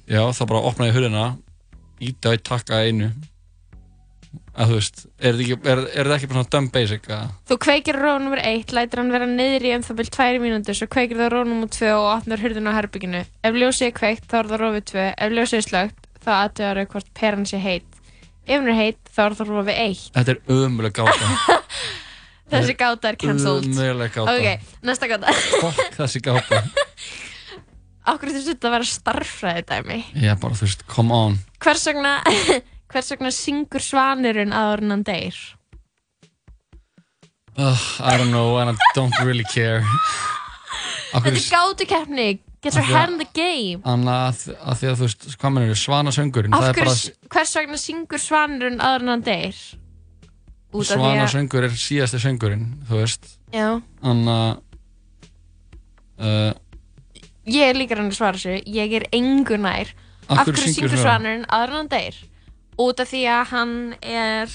já, 0.09 0.23
þá 0.33 0.43
bara 0.49 0.65
opnaði 0.71 0.95
hurðina 0.97 1.25
íta 2.01 2.33
í 2.37 2.41
takka 2.41 2.81
einu 2.87 3.11
að 4.59 4.73
þú 4.73 4.77
veist, 4.79 5.03
er 5.23 5.37
þetta 5.39 5.45
ekki, 5.45 5.57
er, 5.73 5.81
er 6.03 6.11
ekki 6.17 6.29
bara 6.31 6.41
svona 6.41 6.53
dumb 6.55 6.71
basic 6.75 7.05
að 7.15 7.29
Þú 7.51 7.59
kveikir 7.65 7.99
róf 8.03 8.19
nr. 8.25 8.41
1, 8.43 8.73
lætir 8.75 9.03
hann 9.03 9.13
vera 9.15 9.29
í 9.29 9.75
um 9.77 9.85
það 9.87 9.99
byrjum 10.01 10.17
2 10.19 10.43
mínútur, 10.45 10.79
svo 10.79 10.89
kveikir 10.91 11.21
það 11.21 11.31
róf 11.37 11.47
nr. 11.53 11.69
2 11.79 11.93
og 11.95 12.09
opnar 12.17 12.43
hurðina 12.43 12.73
á 12.75 12.79
herbygginu. 12.81 13.23
Ef 13.47 13.55
ljósið 13.63 13.87
er 13.91 13.95
kveikt, 14.01 14.27
þá 14.31 14.37
er 14.43 14.51
það 14.51 14.63
rófið 14.65 14.85
2. 14.93 15.07
Ef 15.15 15.37
ljósið 15.39 15.61
er 15.61 15.67
slögt, 15.69 16.11
þá 16.25 16.31
aðtöðar 16.43 16.81
þau 16.83 16.91
hvort 16.97 17.13
peran 17.21 17.47
sé 17.47 17.61
heit. 17.63 17.87
Ef 18.49 18.59
hún 18.63 18.71
er 18.73 18.79
heit, 18.81 19.01
þá 19.15 19.21
er 19.29 19.39
það 19.39 19.53
rófið 19.55 19.81
1. 19.87 20.05
þetta 20.19 20.35
er 20.35 20.43
ömuleg 20.59 20.99
gáta 20.99 21.33
Þessi 22.49 22.75
gáta 22.81 23.11
er 23.13 23.17
cancelled. 23.21 23.67
ömuleg 23.77 24.15
gáta 24.15 24.33
Ok, 24.33 24.71
næsta 24.89 25.09
gáta. 25.11 25.35
fokk 25.61 25.99
þessi 25.99 26.23
gáta 26.25 26.63
Akkur 28.09 28.31
þetta 28.33 28.47
þetta 28.55 28.69
að 28.71 28.75
vera 28.79 28.87
starffræði 28.89 29.65
dæmi. 29.69 29.99
já, 30.25 30.33
bara 30.41 30.57
þú 30.57 30.65
veist, 30.65 30.85
come 30.89 31.13
on 31.13 31.37
Hvers 31.61 31.85
vegna, 31.91 32.15
hvers 32.93 33.11
vegna 33.13 33.31
syngur 33.35 33.85
svanurinn 33.85 34.55
aður 34.57 34.85
en 34.85 34.95
hann 34.97 35.07
deyr? 35.07 35.39
Ugh, 37.59 37.87
I 38.01 38.17
don't 38.17 38.31
know 38.31 38.59
and 38.59 38.71
I 38.71 38.77
don't 38.95 39.15
really 39.25 39.47
care 39.51 39.83
Þetta 41.09 41.33
er 41.33 41.41
gátu 41.41 41.87
keppni, 41.89 42.29
get 42.63 42.75
your 42.77 42.85
að- 42.85 42.93
head 42.95 43.11
in 43.11 43.19
the 43.19 43.29
game 43.35 43.83
Anna, 43.85 44.29
að, 44.29 44.45
að 44.63 44.79
því 44.81 44.91
að 44.91 44.97
þú 45.01 45.09
veist, 45.09 45.27
hvað 45.41 45.55
mennur 45.57 45.81
svana 45.81 46.15
söngurinn 46.15 46.55
Af 46.55 46.63
það 46.63 46.71
er 46.71 46.79
bara 46.85 46.95
hvers 47.35 47.57
vegna 47.59 47.81
syngur 47.83 48.23
svanurinn 48.23 48.81
aður 48.85 49.07
en 49.07 49.13
hann 49.15 49.27
deyr? 49.27 49.61
Út 50.69 50.85
af 50.85 50.95
því 50.95 51.03
svana 51.03 51.27
að 51.27 51.35
söngur 51.35 51.67
er 51.67 51.77
síðasti 51.83 52.23
söngurinn 52.23 52.67
þú 52.89 53.03
veist 53.03 53.31
Já. 53.53 53.69
Anna 54.05 54.39
uh, 56.21 56.53
Ég 57.49 57.71
er 57.73 57.79
líka 57.81 57.97
hann 57.97 58.13
að 58.13 58.19
svara 58.21 58.37
þessu, 58.37 58.59
ég 58.69 58.99
er 59.01 59.09
engu 59.17 59.57
nær 59.59 59.95
Af 60.29 60.45
hverju 60.45 60.75
syngur 60.77 61.01
aður 61.09 61.33
en 61.33 61.79
hann 61.81 61.89
deyr? 61.91 62.19
Út 62.79 63.01
af 63.03 63.09
því 63.11 63.23
að 63.33 63.45
hann 63.53 63.73
er 64.07 64.53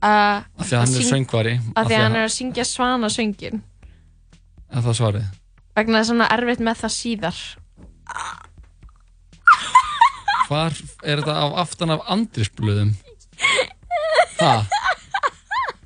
uh, 0.00 0.40
af 0.40 0.64
því 0.64 0.76
að 0.78 0.82
hann 0.84 0.94
er 1.00 1.06
söngvari 1.10 1.54
Af 1.76 1.88
því 1.90 1.96
að 1.98 2.04
hann 2.06 2.16
er 2.16 2.26
að 2.28 2.34
syngja 2.36 2.64
svana 2.68 3.10
söngin 3.12 3.62
er 4.68 4.84
það 4.84 4.96
svarið? 5.00 5.26
Vegna 5.78 6.00
þess 6.00 6.10
að 6.10 6.14
hann 6.16 6.24
er 6.26 6.32
erfitt 6.42 6.62
með 6.66 6.80
það 6.82 6.92
síðar. 6.96 7.38
Hvar 10.48 10.74
er 11.04 11.20
þetta 11.20 11.34
af 11.44 11.54
aftan 11.62 11.92
af 11.94 12.04
andrisblöðum 12.14 12.90
ha? 14.40 14.52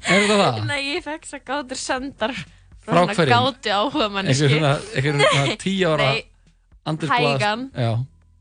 Er 0.07 0.25
þetta 0.27 0.37
það? 0.39 0.59
Nei, 0.69 0.81
ég 0.93 1.05
fekk 1.05 1.27
svo 1.29 1.41
gátur 1.47 1.79
sendar 1.81 2.35
Frá 2.83 3.03
hverjum? 3.11 3.31
gátu 3.33 3.71
áhuga 3.75 4.09
manneski 4.11 4.49
einhver 4.49 4.59
svona, 4.59 4.73
einhver 4.99 5.21
svona 5.23 5.57
tíu 5.65 5.91
ára 5.93 6.09
Nei, 6.13 6.25
andrisblað 6.91 7.29
hægan. 7.37 7.67
já. 7.79 7.93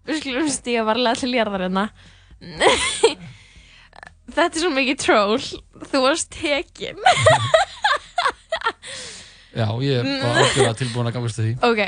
Við 0.09 0.21
skulum 0.23 0.49
stíga 0.49 0.85
varlega 0.87 1.21
til 1.21 1.33
jarðar 1.37 1.65
hérna 1.67 1.85
Þetta 4.31 4.55
er 4.55 4.61
svo 4.63 4.71
mikið 4.73 4.97
troll. 5.01 5.43
Þú 5.91 6.01
varst 6.05 6.29
tekin 6.33 6.97
já 9.59 9.67
ég 9.83 10.05
bara 10.07 10.45
ákveða 10.45 10.73
tilbúin 10.79 11.09
að 11.09 11.15
gangast 11.17 11.39
því. 11.41 11.51
Ok. 11.67 11.81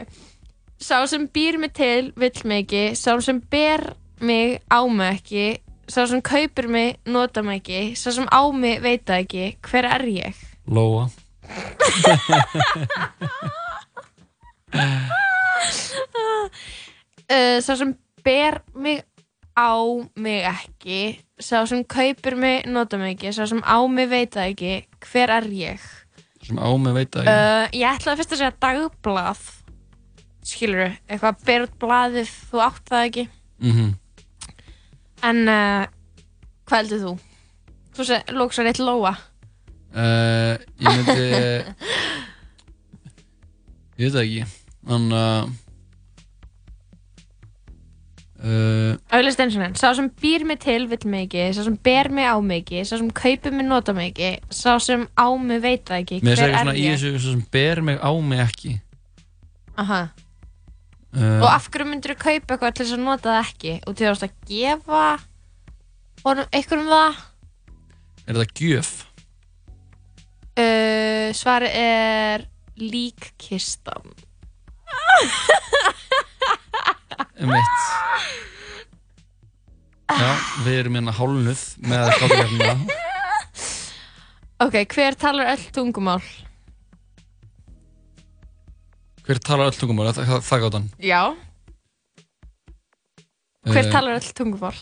Sá 0.84 0.98
sem 1.08 1.28
býr 1.32 1.56
mig 1.62 1.72
til 1.78 2.12
vill 2.20 2.42
mig 2.50 2.66
ekki 2.66 2.96
Sá 3.00 3.14
sem 3.24 3.40
ber 3.40 3.94
mig 4.20 4.60
á 4.68 4.84
mig 4.92 5.14
ekki 5.22 5.46
Sá 5.88 6.04
sem 6.10 6.22
kaupir 6.26 6.68
mig 6.68 6.98
nota 7.06 7.44
mig 7.46 7.62
ekki 7.62 7.96
Sá 7.96 8.12
sem 8.12 8.28
á 8.28 8.42
mig 8.52 8.82
veit 8.84 9.06
það 9.08 9.24
ekki 9.24 9.46
Hver 9.64 9.86
er 9.96 10.04
ég? 10.12 10.44
Lóa. 10.68 11.08
Uh, 17.34 17.62
Sá 17.64 17.78
sem 17.80 17.94
ber 18.26 18.60
mig 18.76 19.04
á 19.58 19.74
mig 20.16 20.44
ekki 20.50 21.02
Sá 21.44 21.66
sem 21.70 21.84
kaupir 21.84 22.36
mig 22.40 22.66
nota 22.70 22.98
mig 23.02 23.16
ekki 23.18 23.34
Sá 23.36 23.46
sem 23.50 23.62
á 23.66 23.78
mig 23.90 24.08
veit 24.12 24.32
það 24.36 24.50
ekki 24.54 24.74
Hver 25.10 25.30
er 25.40 25.46
ég? 25.54 25.82
sem 26.44 26.58
á 26.60 26.68
mig 26.78 26.94
veit 26.98 27.16
að 27.16 27.24
ég 27.28 27.34
Uh, 27.34 27.66
ég 27.72 27.88
ætlaði 27.88 28.18
fyrst 28.22 28.34
að 28.36 28.40
segja 28.42 28.60
dagblað 28.66 29.42
skilur 30.44 30.82
þú, 30.84 30.92
eitthvað 31.08 31.36
ber 31.48 31.62
út 31.68 31.76
blaðið 31.80 32.30
þú 32.52 32.58
átt 32.66 32.86
það 32.92 33.06
ekki 33.10 33.24
mhm 33.64 33.90
en 35.24 35.40
uh, 35.48 35.84
hvað 36.68 36.80
heldur 36.82 37.00
þú? 37.06 37.14
Þú 37.96 38.02
sé, 38.10 38.18
lóksar 38.36 38.68
eitt 38.72 38.82
lóa 38.84 39.14
Uh, 39.94 40.58
ég 40.82 40.90
myndi 40.90 41.28
ég 44.02 44.08
veit 44.08 44.16
það 44.16 44.24
ekki 44.24 44.46
þannig 44.90 45.52
uh, 48.44 48.96
auðvitað 49.14 49.46
eins 49.46 49.58
og 49.58 49.64
enn, 49.68 49.76
sá 49.80 49.90
sem 49.98 50.10
býr 50.22 50.44
mig 50.48 50.60
til 50.64 50.88
vill 50.92 51.06
mig 51.10 51.28
ekki, 51.28 51.46
sá 51.56 51.62
sem 51.66 51.78
ber 51.88 52.10
mig 52.14 52.28
á 52.28 52.36
mig 52.44 52.64
ekki 52.64 52.84
sá 52.88 52.96
sem 52.98 53.12
kaupir 53.16 53.56
mig 53.56 53.68
nota 53.70 53.96
mig 53.96 54.12
ekki 54.12 54.32
sá 54.54 54.76
sem 54.84 55.06
á 55.16 55.28
mig 55.40 55.62
veit 55.64 55.86
það 55.88 56.02
ekki, 56.04 56.20
mér 56.24 56.36
hver 56.36 56.42
segir 56.42 56.54
er 56.54 56.60
svona 56.60 56.76
í 56.76 56.84
ég? 56.84 56.98
þessu 57.00 57.24
sem 57.30 57.46
ber 57.54 57.82
mig 57.90 57.98
á 58.04 58.12
mig 58.20 58.44
ekki. 58.44 58.74
Aha. 59.80 60.02
uh, 61.16 61.40
og 61.42 61.50
af 61.50 61.70
hverju 61.72 61.88
myndir 61.90 62.14
þú 62.14 62.20
kaupa 62.24 62.58
eitthvað 62.58 62.76
til 62.78 62.86
þess 62.86 62.98
að 62.98 63.06
nota 63.08 63.32
það 63.32 63.42
ekki? 63.48 63.74
Og 63.88 63.96
til 63.96 64.08
þess 64.10 64.28
að 64.28 64.36
gefa 64.52 65.06
honum, 66.24 66.52
einhverjum 66.52 66.92
það? 66.94 67.24
Er 68.24 68.40
það 68.40 68.54
gjöf? 68.60 68.92
Uh, 70.54 71.28
svarið 71.34 71.80
er 71.80 72.46
líkkistan. 72.78 74.14
um 74.14 74.22
mitt. 77.40 77.84
Já, 80.14 80.32
við 80.66 80.76
erum 80.84 80.98
hérna 81.00 81.14
hálnuð 81.18 81.62
með 81.90 82.10
gáttugjarnina 82.20 82.74
Ok, 84.64 84.76
hver 84.94 85.16
talar 85.20 85.50
öll 85.56 85.64
tungumál? 85.76 86.22
hver 89.24 89.40
talar 89.40 89.70
öll 89.72 89.78
tungumál, 89.80 90.10
það, 90.14 90.28
það, 90.30 90.42
það 90.50 90.64
gáttan 90.66 90.88
Já. 91.04 91.22
Hver 93.64 93.86
Eh, 93.86 93.92
talar 93.94 94.18
öll 94.20 94.32
tungumál? 94.36 94.76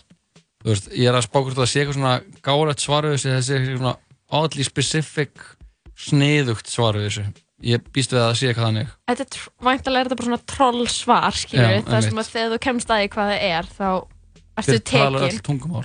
þú 0.62 0.70
veist, 0.74 0.88
ég 0.98 1.08
er 1.10 1.18
að 1.18 1.26
spá 1.28 1.38
hvort 1.42 1.58
það 1.58 1.70
sé 1.72 1.80
eitthvað 1.84 1.98
svona 2.00 2.16
gárætt 2.46 2.82
svaru 2.84 3.14
þessu, 3.14 3.32
þessi 3.38 3.56
eitthvað 3.58 3.78
svona 3.82 3.96
oddly 4.42 4.66
specific 4.68 5.46
sniðugt 6.02 6.70
svaru 6.70 7.06
þessu 7.06 7.28
ég 7.66 7.84
býst 7.94 8.14
við 8.14 8.22
að 8.22 8.28
það 8.28 8.38
sé 8.40 8.50
eitthvað 8.50 8.68
þannig. 8.68 8.94
Þetta 9.12 9.26
er 9.26 9.44
væntanlega 9.68 10.02
er 10.02 10.10
þetta 10.10 10.20
bara 10.20 10.30
svona 10.30 10.46
troll 10.52 10.86
svar 10.92 11.38
skilur 11.38 11.66
Já, 11.66 11.72
við, 11.72 11.84
það 11.88 12.06
sem 12.08 12.22
að 12.22 12.32
þegar 12.32 12.54
þú 12.54 12.60
kemst 12.66 12.94
að 12.94 13.02
því 13.02 13.10
hvað 13.16 13.32
það 13.32 13.46
er 13.48 13.70
þá 13.72 13.88
ertu 14.62 14.76
hver 14.76 14.84
talar 14.92 15.26
öll 15.26 15.28
tekin 15.28 15.46
tungumál. 15.50 15.84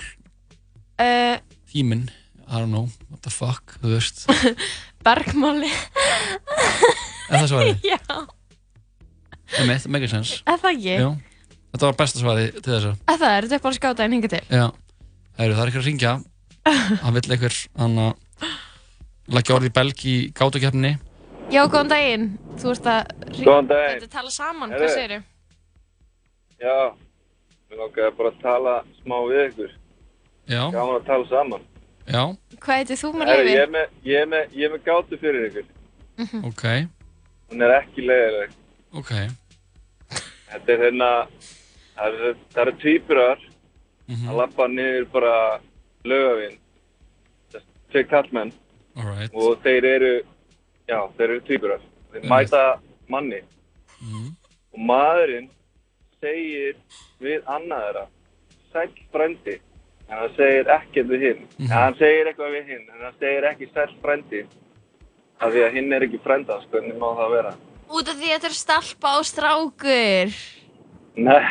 Uh, 0.97 1.35
tíminn, 1.73 2.07
I 2.47 2.61
don't 2.61 2.73
know, 2.73 2.89
what 3.11 3.23
the 3.27 3.33
fuck 3.35 3.77
þú 3.83 3.93
veist, 3.93 4.25
Bergmáli 5.07 5.71
er 7.31 7.43
það 7.43 7.51
svarið? 7.53 7.85
Já, 7.93 8.01
um 8.17 9.69
mitt, 9.71 9.91
make 9.93 10.09
sense. 10.11 10.41
Er 10.49 10.63
það 10.63 10.73
ekki? 10.79 10.97
Jú, 11.03 11.11
þetta 11.75 11.91
var 11.91 12.01
besta 12.01 12.23
svarið 12.23 12.57
til 12.63 12.73
þessa. 12.73 12.95
Er 13.05 13.21
það, 13.21 13.37
er 13.37 13.51
þetta 13.53 13.71
á 13.71 13.79
skáta 13.81 14.07
en 14.07 14.17
hinga 14.17 14.33
til? 14.33 14.43
Já, 14.49 14.67
Heru, 15.37 15.53
það 15.53 15.63
er 15.63 15.69
eitthvað 15.69 15.85
að 15.85 15.91
ringja 15.91 16.17
hann 16.67 17.15
vill 17.15 17.31
eitthvað 17.31 17.59
hann 17.79 17.99
að 18.03 18.15
leggja 19.37 19.57
orði 19.57 19.71
í 19.71 19.75
belg 19.75 20.05
í 20.07 20.15
gátukeppninni 20.37 20.95
Já, 21.53 21.63
góðan 21.71 21.91
daginn 21.91 22.27
Þú 22.59 22.71
ert 22.73 22.87
að 22.91 23.01
Góðan 23.37 23.69
daginn. 23.71 24.01
Þetta 24.01 24.13
tala 24.17 24.31
saman, 24.33 24.71
hvað 24.73 24.93
segirðu? 24.95 25.19
Já, 26.57 26.77
mér 27.69 27.81
langaði 27.83 28.13
bara 28.17 28.31
að 28.33 28.39
tala 28.43 28.75
smá 29.03 29.17
við 29.29 29.41
ykkur. 29.51 29.73
Já. 30.49 30.61
Gaman 30.73 30.95
að 30.97 31.05
tala 31.11 31.27
saman. 31.29 31.65
Já, 32.07 32.23
Hvað 32.63 32.79
heitir 32.81 33.01
þú 33.03 33.11
með 33.19 33.31
leiði? 33.33 33.51
ég 33.53 33.61
er 33.67 33.73
með, 33.75 33.97
ég 34.09 34.23
er 34.23 34.31
með, 34.33 34.55
ég 34.57 34.65
er 34.69 34.73
með 34.77 34.85
gátu 34.87 35.19
fyrir 35.21 35.49
ykkur. 35.51 35.67
ok, 36.49 36.65
Hún 37.51 37.63
er 37.67 37.75
ekki 37.81 38.07
leiðileg. 38.09 38.55
ok 38.97 39.13
Þetta 40.47 40.73
er 40.73 40.83
hérna, 40.87 41.11
það 41.99 42.07
eru, 42.15 42.33
það 42.55 42.63
eru 42.65 42.77
tvíburar 42.83 43.39
Mhm. 44.09 44.29
að 44.31 44.37
lappa 44.39 44.69
niður 44.71 45.05
bara 45.13 45.61
lögavinn. 46.05 46.59
Tvei 47.91 48.05
kallmenn 48.09 48.53
alright 48.97 49.35
og 49.35 49.59
þeir 49.63 49.85
eru, 49.85 50.13
já, 50.89 50.99
þeir 51.17 51.29
eru 51.31 51.41
tvíburar. 51.41 51.81
Þeir 52.13 52.23
Einmitt. 52.23 52.31
mæta 52.31 52.79
manni 53.09 53.41
Mhm. 54.03 54.27
og 54.75 54.81
maðurinn 54.81 55.49
segir 56.21 56.75
við 57.21 57.43
annað 57.45 57.83
þeirra, 57.87 58.07
sæll 58.73 58.93
frændi, 59.13 59.61
en 60.09 60.19
hann 60.19 60.35
segir 60.37 60.67
ekkert 60.69 61.09
við 61.09 61.21
hinn. 61.27 61.43
Mhm. 61.59 61.65
En 61.71 61.77
hann 61.77 61.95
segir 61.95 62.27
eitthvað 62.27 62.55
við 62.57 62.67
hinn, 62.73 62.87
en 62.95 63.01
hann 63.05 63.15
segir 63.21 63.43
ekki 63.51 63.69
sæll 63.75 63.95
frændi, 64.03 64.47
af 65.41 65.53
því 65.53 65.65
að 65.67 65.73
hinn 65.73 65.93
er 65.93 66.01
ekki 66.07 66.21
frænda, 66.25 66.61
sko, 66.63 66.71
hvernig 66.81 66.99
má 66.99 67.09
það 67.17 67.31
vera? 67.31 67.55
Út 67.89 68.09
af 68.09 68.17
því 68.17 68.29
að 68.31 68.35
þetta 68.41 68.45
er 68.51 68.57
stalpa 68.63 69.09
á 69.15 69.19
strákur 69.23 70.35
Nei, 71.17 71.43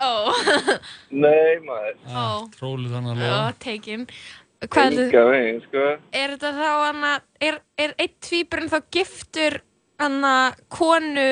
Ó, 0.00 0.30
nei 1.10 1.58
maður. 1.64 1.94
ó, 2.06 2.48
trólið 2.58 2.92
hann 2.92 3.06
að 3.06 3.16
ó, 3.16 3.20
lofa 3.22 3.54
tekin 3.58 4.06
Hvað 4.06 4.08
heldur 4.08 4.47
Enga 4.66 5.24
veginn, 5.30 5.60
sko. 5.68 5.82
Er 6.18 6.32
þetta 6.34 6.50
þá 6.56 6.70
hann 6.82 7.04
að, 7.06 7.26
er, 7.46 7.58
er 7.78 7.92
eitt 8.02 8.16
tvíburinn 8.26 8.70
þá 8.72 8.78
giftur 8.94 9.60
hann 10.02 10.16
að 10.26 10.56
konu, 10.74 11.26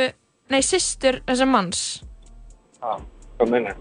nei, 0.52 0.60
systur 0.62 1.18
þessar 1.26 1.50
manns? 1.50 1.80
Ha, 2.84 2.92
hvað 3.40 3.50
minna? 3.50 3.74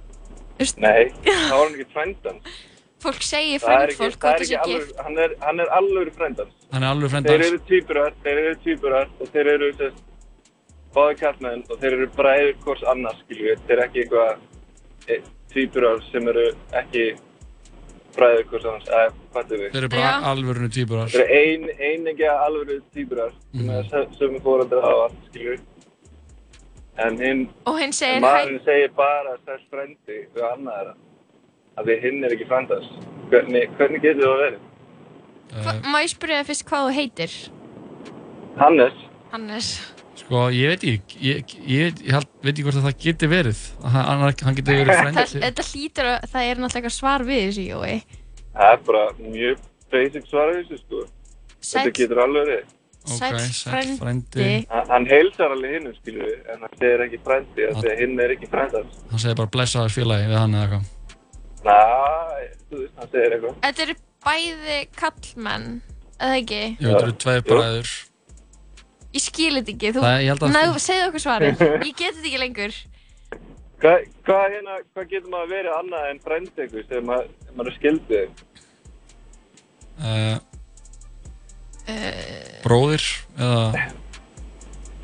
Nei, 0.81 1.11
það 1.27 1.51
var 1.51 1.61
hann 1.61 1.75
ekki 1.75 1.87
frændan. 1.93 2.39
Fólk 3.05 3.21
segir 3.21 3.61
Það 3.61 3.69
er 3.69 3.77
frænd 3.77 3.91
ekki, 3.91 3.99
fólk 4.01 4.15
það 4.17 4.25
hvort 4.25 4.33
er 4.33 4.41
þessi 4.41 4.57
ekki 4.57 4.73
gift. 4.73 4.97
hann 5.05 5.21
er, 5.21 5.35
hann 5.43 5.61
er 5.61 5.71
alveg 5.77 6.11
frændan. 6.15 6.51
hann 6.71 6.81
er 6.83 6.89
alveg 6.89 7.11
Þeir 7.11 7.15
frendans 7.19 7.45
eru 7.51 7.59
tvíburar, 7.69 8.15
þeir 8.23 8.41
eru 8.41 8.55
tvíburar 8.63 9.11
og 9.19 9.31
þeir 9.35 9.49
eru 9.53 9.69
sérst 9.77 10.03
báði 10.95 11.17
kallmenn 11.19 11.63
og 11.69 11.79
þeir 11.83 11.97
eru 11.99 12.07
bræður 12.15 12.51
hvors 12.63 12.83
annars, 12.89 13.21
skilju. 13.27 13.53
Þeir 13.67 13.75
eru 13.75 13.85
ekki 13.85 14.01
eitthvað 14.05 15.11
e, 15.11 15.19
tvíburar 15.53 16.01
sem 16.09 16.31
eru 16.33 16.47
ekki 16.81 17.05
bræður 18.17 18.43
hvors 18.49 18.65
annars, 18.65 18.87
eða 18.87 19.13
fattu 19.33 19.57
við. 19.59 19.71
þeir 19.71 19.77
eru 19.83 19.89
bara 19.89 20.11
alvörinu 20.31 20.69
týpurar 20.75 21.07
Þeir 21.13 21.21
eru 21.25 21.39
ein, 21.39 21.69
einingja 21.89 22.35
alveg 22.45 22.81
tvíburar 22.93 23.31
sem 23.53 23.65
Mhm. 23.65 23.69
er 23.93 24.05
sömu 24.19 24.41
fóröldar 24.41 24.83
á 24.83 24.91
allt, 25.05 25.17
skilju 25.29 25.55
við. 25.55 25.59
En 26.97 27.17
hinn, 27.19 27.49
Og 27.65 27.79
hinn 27.79 27.91
segir, 27.91 28.15
en 28.15 28.21
maðurinn 28.23 28.63
segir 28.63 28.91
bara 28.95 29.35
þess 29.45 29.63
frendi 29.69 30.19
við 30.35 30.43
annað 30.53 30.77
þeirra. 30.79 30.93
Af 31.77 31.85
því 31.85 32.01
hinn 32.01 32.23
er 32.23 32.29
ekki 32.31 32.47
frendast. 32.47 32.91
Hvernig, 33.29 33.69
hvernig 33.77 34.01
getur 34.01 34.23
það 34.23 34.39
verið? 34.45 34.59
Hva, 35.55 35.73
má 35.91 35.97
ég 36.03 36.09
spyrja 36.13 36.39
þig 36.43 36.47
fyrst 36.47 36.65
hvað 36.69 36.85
þú 36.87 36.93
heitir? 36.95 37.33
Hannes. 38.57 38.93
Hannes. 39.31 39.94
Sko, 40.25 40.39
ég 40.49 40.71
veit 40.71 40.83
ekki, 40.89 41.17
ég, 41.21 41.51
ég, 41.69 41.99
ég 42.01 42.13
held, 42.15 42.29
veit 42.41 42.53
ekki 42.55 42.63
hvort 42.65 42.79
að 42.79 42.85
það 42.87 42.95
geti 43.03 43.27
verið. 43.29 43.59
Hann, 43.85 44.05
hann, 44.09 44.23
hann 44.47 44.55
geti 44.57 44.77
verið 44.79 45.01
frendi. 45.03 45.41
þetta 45.43 45.65
hlýtur 45.69 46.07
að 46.15 46.23
það 46.31 46.47
er 46.49 46.61
náttúrulega 46.63 46.91
svar 46.95 47.25
við 47.27 47.41
þessu, 47.45 47.65
Jói. 47.69 48.21
Það 48.55 48.71
er 48.71 48.79
bara 48.87 49.03
mjög 49.19 49.59
basic 49.93 50.25
svar 50.31 50.49
af 50.49 50.55
þessu, 50.63 50.79
sko. 50.81 51.03
Sæll. 51.59 51.83
Þetta 51.83 51.93
getur 51.99 52.21
alveg 52.25 52.49
verið. 52.49 52.71
Sæll 53.05 53.37
sæll 53.53 53.91
frændi. 54.01 54.47
Hann- 54.71 54.89
Hann 54.89 55.05
heilsar 55.11 55.53
alveg 55.53 55.75
hinnum, 55.77 55.93
við, 56.09 56.33
en 56.49 56.65
hann 56.65 56.73
segir 56.79 57.03
ekki 57.05 57.19
frændi, 57.27 57.67
af 57.69 57.77
því 57.83 57.91
að 57.93 57.99
hinn 58.01 58.19
er 58.25 58.33
ekki 58.33 58.49
frændans. 58.49 58.97
Hann 59.11 59.21
segir 59.21 59.37
bara 59.43 59.53
blessaður 59.53 59.93
félagi 59.93 60.25
við 60.31 60.39
hann 60.41 60.57
eða 60.57 60.65
eitthvað. 60.65 60.89
Næ, 61.69 61.77
þú 62.71 62.81
veist, 62.81 62.95
hann 62.97 63.11
segir 63.13 63.37
eitthvað. 63.37 63.55
Þetta 63.67 63.85
eru 63.85 63.95
bæði 64.25 64.79
kallmenn, 64.97 65.69
eða 66.17 66.41
ekki? 66.41 66.63
Jú, 66.81 66.89
þetta 66.89 67.05
eru 67.05 67.15
tveir 67.25 67.45
bræður. 67.51 67.93
Ég 69.15 69.23
skil 69.23 69.53
þetta 69.59 69.71
ekki, 69.75 69.91
þú... 69.95 70.01
Það- 70.03 70.21
ég 70.25 70.31
held 70.33 70.43
að- 70.47 70.53
Ná, 70.55 70.63
segðu 70.83 71.05
okkur 71.09 71.23
svarið. 71.23 71.63
Ég 71.89 71.93
get 71.95 72.17
þetta 72.17 72.27
ekki 72.31 72.41
lengur. 72.41 72.73
Hvað, 73.83 74.03
hvað, 74.27 74.43
hérna, 74.55 74.75
hvað 74.95 75.07
getur 75.13 75.31
maður 75.33 75.51
verið 75.53 75.73
annað 75.77 76.09
en 76.09 76.19
frændi 76.25 76.63
einhvers 76.65 76.91
ef 76.99 77.07
maður, 77.11 77.69
er 77.69 77.77
skildið? 77.79 78.43
Uh, 79.99 80.35
Uh, 81.85 82.61
bróðir 82.63 83.03
eða, 83.37 83.81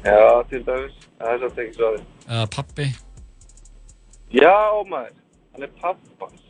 Já, 0.01 0.15
til 0.49 0.61
dæmis, 0.65 0.95
það 1.19 1.33
er 1.35 1.41
samt 1.43 1.59
ekki 1.61 1.75
svarið. 1.77 2.05
eða 2.25 2.45
pappi. 2.55 2.87
Já, 4.33 4.53
maður, 4.89 5.11
hann 5.53 5.67
er 5.67 5.73
pappans. 5.77 6.41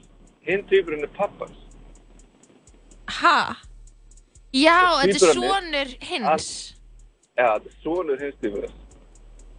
Hinn 0.47 0.63
týpurinn 0.71 1.03
er 1.03 1.11
pappans. 1.17 1.57
ha? 3.17 3.35
Já, 4.55 4.77
þetta 5.01 5.19
er 5.19 5.35
sonur 5.35 5.91
hins. 5.99 6.23
Já, 6.23 6.80
er 7.47 7.75
sonur 7.83 8.17
týpurinn. 8.41 8.77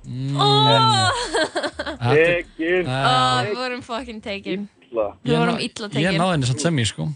Mm. 0.02 0.34
Oh! 0.34 1.10
Tekin. 2.12 2.86
Við 2.88 3.52
vorum 3.58 3.82
fucking 3.86 4.20
taken. 4.24 4.68
Illa. 4.88 5.06
Við 5.22 5.36
vorum 5.38 5.58
illa 5.62 5.88
Ég 5.88 5.92
taken. 5.94 6.18
náði 6.20 6.32
henni 6.34 6.48
samt 6.50 6.64
sem 6.64 6.80
ég, 6.82 6.88
sko. 6.90 7.06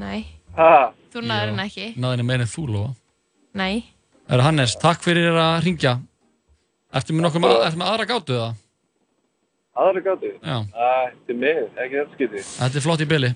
Nei, 0.00 0.26
Ha? 0.56 0.90
þú 1.12 1.22
náður 1.26 1.52
henni 1.52 1.66
ekki. 1.68 1.86
Náði 2.00 2.16
henni 2.16 2.26
meira 2.30 2.46
en 2.46 2.50
þú, 2.50 2.64
lofa. 2.74 2.90
Nei. 3.60 3.84
Herra 4.30 4.46
Hannes, 4.46 4.74
takk 4.78 5.02
fyrir 5.02 5.34
að 5.38 5.62
ringja. 5.66 5.92
Ertu 6.94 7.14
með 7.14 7.24
nokkuð 7.28 7.42
með, 7.44 7.52
aðra 7.86 8.06
gátu 8.10 8.34
það? 8.38 8.58
Aðra 9.80 10.00
gátu? 10.06 10.30
Já. 10.42 10.56
Þetta 10.74 11.34
er 11.34 11.38
mig, 11.44 11.62
ekki 11.76 11.94
þetta 12.00 12.14
skiti. 12.18 12.42
Þetta 12.58 12.76
er 12.80 12.84
flott 12.86 13.02
í 13.06 13.08
byli. 13.10 13.30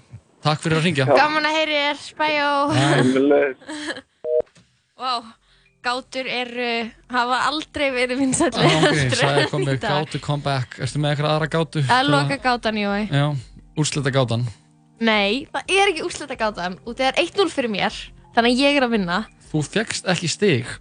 Takk 0.44 0.60
fyrir 0.60 0.76
að 0.80 0.86
ringja. 0.88 1.06
Gaman 1.08 1.46
að 1.48 1.56
heyri 1.60 1.76
þér, 1.78 1.96
spæjó. 2.04 2.50
Æ. 4.98 5.14
Gátur 5.84 6.24
eru, 6.32 6.68
hafa 7.12 7.38
aldrei 7.50 7.90
verið 7.92 8.20
vinsætli. 8.22 8.64
Ah, 8.64 8.86
ok, 8.88 9.00
það 9.20 9.40
er 9.42 9.48
komið 9.52 9.80
gátu 9.82 10.20
comeback. 10.24 10.78
Ertu 10.80 11.00
með 11.02 11.10
eitthvað 11.12 11.32
aðra 11.34 11.48
gátu? 11.52 11.82
Það 11.84 11.98
er 12.00 12.08
loka 12.14 12.38
gátan, 12.46 12.78
Jói. 12.80 13.02
Já, 13.12 13.26
úrslita 13.82 14.12
gátan. 14.14 14.46
Nei, 15.04 15.44
það 15.52 15.74
er 15.76 15.92
ekki 15.92 16.06
úrslita 16.06 16.38
gátan 16.40 16.78
og 16.86 16.96
það 16.96 17.10
er 17.10 17.20
1-0 17.26 17.50
fyrir 17.52 17.72
mér, 17.74 17.98
þannig 18.36 18.54
að 18.56 18.62
ég 18.64 18.78
er 18.80 18.86
að 18.88 18.94
vinna. 18.96 19.18
Þú 19.50 19.62
fekkst 19.74 20.08
ekki 20.14 20.30
stig. 20.32 20.72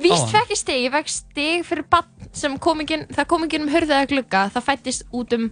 Víst 0.00 0.28
fekk 0.32 0.52
ég 0.54 0.60
stig, 0.60 0.82
ég 0.84 0.92
fekk 0.94 1.10
stig 1.12 1.64
fyrir 1.68 1.84
bann 1.92 2.28
sem 2.36 2.54
kom 2.62 2.80
ekki, 2.84 3.00
inn- 3.00 3.08
það 3.16 3.26
kom 3.32 3.42
ekki 3.46 3.58
inn 3.58 3.66
um 3.66 3.72
hurðið 3.72 3.96
að 3.96 4.06
glugga, 4.12 4.42
það 4.54 4.66
fættist 4.68 5.02
út 5.16 5.32
um 5.36 5.48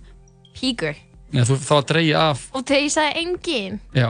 píkur. 0.56 1.00
Nei, 1.32 1.42
þú 1.48 1.56
þá 1.60 1.72
að 1.80 1.88
dreyja 1.90 2.20
af. 2.32 2.44
Og 2.56 2.62
þegar 2.68 2.84
ég 2.84 2.92
sagði 2.94 3.24
engin, 3.24 3.80
Já. 3.96 4.08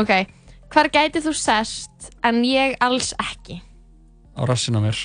ok, 0.00 0.12
hvar 0.72 0.90
gæti 0.92 1.22
þú 1.24 1.32
sest 1.36 1.97
en 2.24 2.42
ég 2.44 2.76
alls 2.84 3.12
ekki? 3.18 3.60
Á 4.38 4.42
rassina 4.48 4.80
mér. 4.82 4.98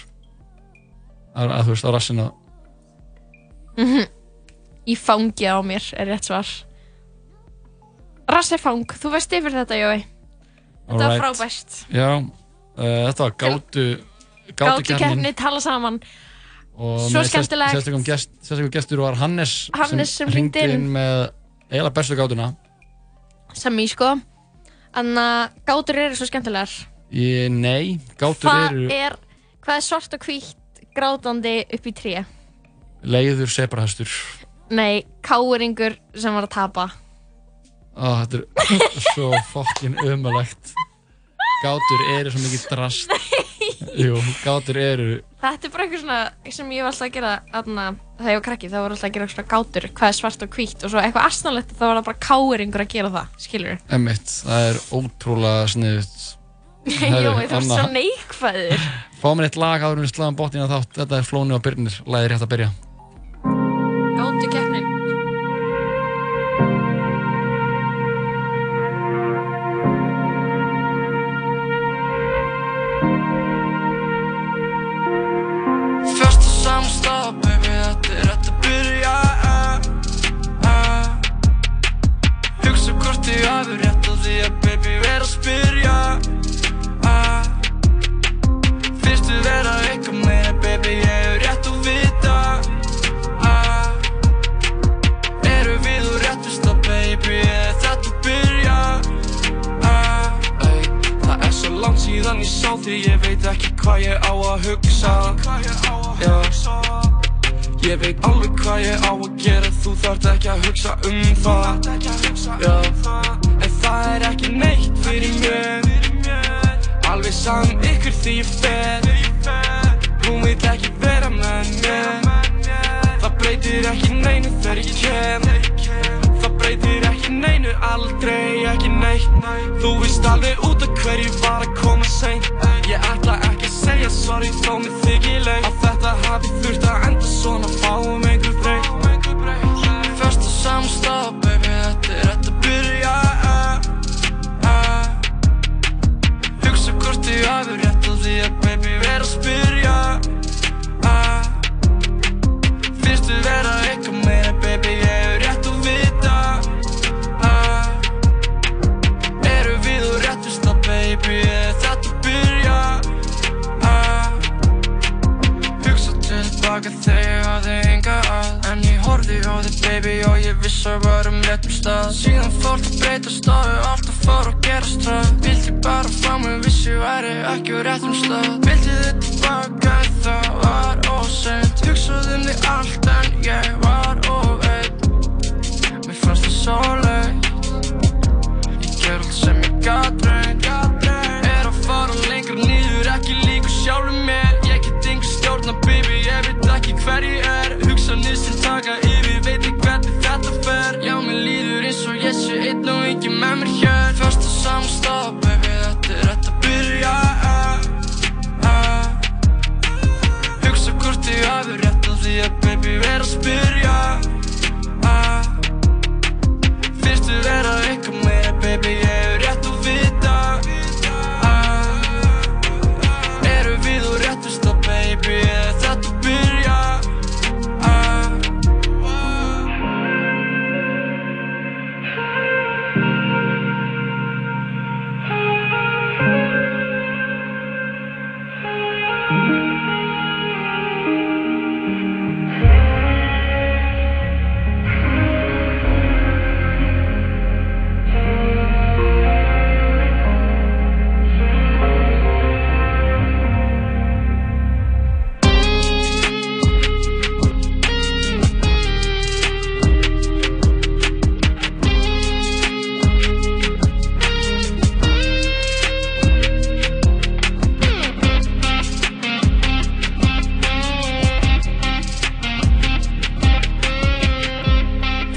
Að, 1.33 1.49
að 1.49 1.63
þú 1.65 1.73
veist, 1.73 1.85
á 1.87 1.91
rassina. 1.95 2.25
Mhm. 3.77 4.03
Í 4.83 4.95
fangi 4.99 5.47
á 5.47 5.57
mér 5.63 5.85
er 5.97 6.07
rétt 6.11 6.27
svar. 6.27 6.47
Rassefang, 8.29 8.85
þú 8.87 9.11
veist 9.13 9.31
yfir 9.35 9.53
þetta, 9.55 9.77
Jói. 9.79 10.03
Þetta 10.83 10.99
var 10.99 11.05
Alright. 11.07 11.23
frábært. 11.23 11.77
Já, 11.93 12.09
uh, 12.19 13.07
þetta 13.07 13.23
var 13.23 13.35
gátu, 13.39 13.85
Gátu 14.59 14.97
keppni, 14.99 15.31
tala 15.33 15.61
saman. 15.63 16.01
Og 16.75 16.99
Svo 17.05 17.21
skemmtilegt. 17.23 17.75
Sérstakum 17.77 18.03
gest, 18.03 18.31
sérstakum 18.41 18.71
gestur 18.73 19.03
var 19.03 19.15
Hannes, 19.15 19.69
Hannes 19.77 20.09
sem 20.17 20.27
hringdi 20.27 20.59
hringdi 20.59 20.73
inn. 20.73 20.87
með 20.91 21.31
eiginlega 21.69 21.93
bestu 21.93 22.17
gátuna. 22.17 22.55
Sem 23.53 23.77
ég 23.77 23.91
sko. 23.93 24.15
Þannig 24.93 25.21
að 25.21 25.53
gátur 25.69 25.99
eru 26.07 26.15
svo 26.17 26.25
skemmtilegar. 26.27 26.73
Ég, 27.13 27.49
nei, 27.53 27.99
gátur 28.17 28.49
Hvað 28.49 28.63
eru 28.71 28.85
er, 28.89 29.17
hvað 29.61 29.79
er 29.79 29.85
svart 29.85 30.15
og 30.17 30.25
hvítt 30.25 30.81
grátandi 30.97 31.59
upp 31.73 31.89
í 31.89 31.93
tré? 31.93 32.23
leiður 33.03 33.51
sebrahestur. 33.51 34.09
Nei, 34.71 35.03
káringur 35.21 35.97
sem 36.15 36.33
var 36.33 36.47
að 36.47 36.53
tapa. 36.55 36.85
Ó, 37.93 38.23
þetta 38.23 38.39
er 38.39 39.01
svo 39.11 39.29
fokkin 39.51 39.97
ömulegt. 40.07 40.71
Gátur 41.63 42.05
eru 42.15 42.31
svo 42.31 42.41
mikið 42.41 42.63
drast. 42.71 43.11
Jú, 43.99 44.17
gátur 44.43 44.77
eru 44.79 45.07
Þetta 45.43 45.67
er 45.67 45.71
bara 45.73 45.83
eitthvað 45.85 46.01
svona 46.01 46.51
sem 46.55 46.71
ég 46.73 46.85
var 46.85 46.93
alltaf 46.93 47.05
að 47.05 47.13
gera 47.17 47.31
aðna, 47.59 47.85
þegar 48.17 48.31
ég 48.31 48.37
var 48.39 48.45
krakki, 48.47 48.69
þá 48.71 48.77
var 48.79 48.95
alltaf 48.95 49.07
að 49.09 49.13
gera 49.17 49.25
eitthvað 49.27 49.35
svona 49.35 49.51
gátur, 49.53 49.87
hvað 49.99 50.09
er 50.09 50.17
svart 50.17 50.45
og 50.45 50.55
hvítt 50.57 50.85
og 50.87 50.93
svo 50.93 51.01
eitthvað 51.03 51.27
asnalegt 51.27 51.73
þá 51.75 51.83
var 51.83 51.99
það 51.99 52.07
bara 52.07 52.21
káringur 52.27 52.83
að 52.85 52.93
gera 52.95 53.11
það, 53.13 53.33
skilur 53.43 53.83
Emmitt, 53.97 54.33
það 54.47 54.67
er 54.69 54.79
ótrúlega 54.99 55.67
sniðut. 55.75 56.15
Jói, 56.83 57.45
þú 57.47 57.59
ert 57.59 57.69
svo 57.69 57.85
neikvæður. 57.93 58.87
Fá 59.21 59.29
mér 59.31 59.47
eitt 59.47 59.59
lag 59.61 59.83
áður 59.85 60.03
við 60.03 60.11
sláðum 60.11 60.39
botnina 60.39 60.67
þátt. 60.67 60.97
Þetta 60.97 61.19
er 61.21 61.27
Flóni 61.27 61.55
og 61.55 61.63
Byrnir. 61.63 62.01
Er 62.03 62.27
rétt 62.33 62.43
að 62.43 62.51
byrja. 62.51 62.71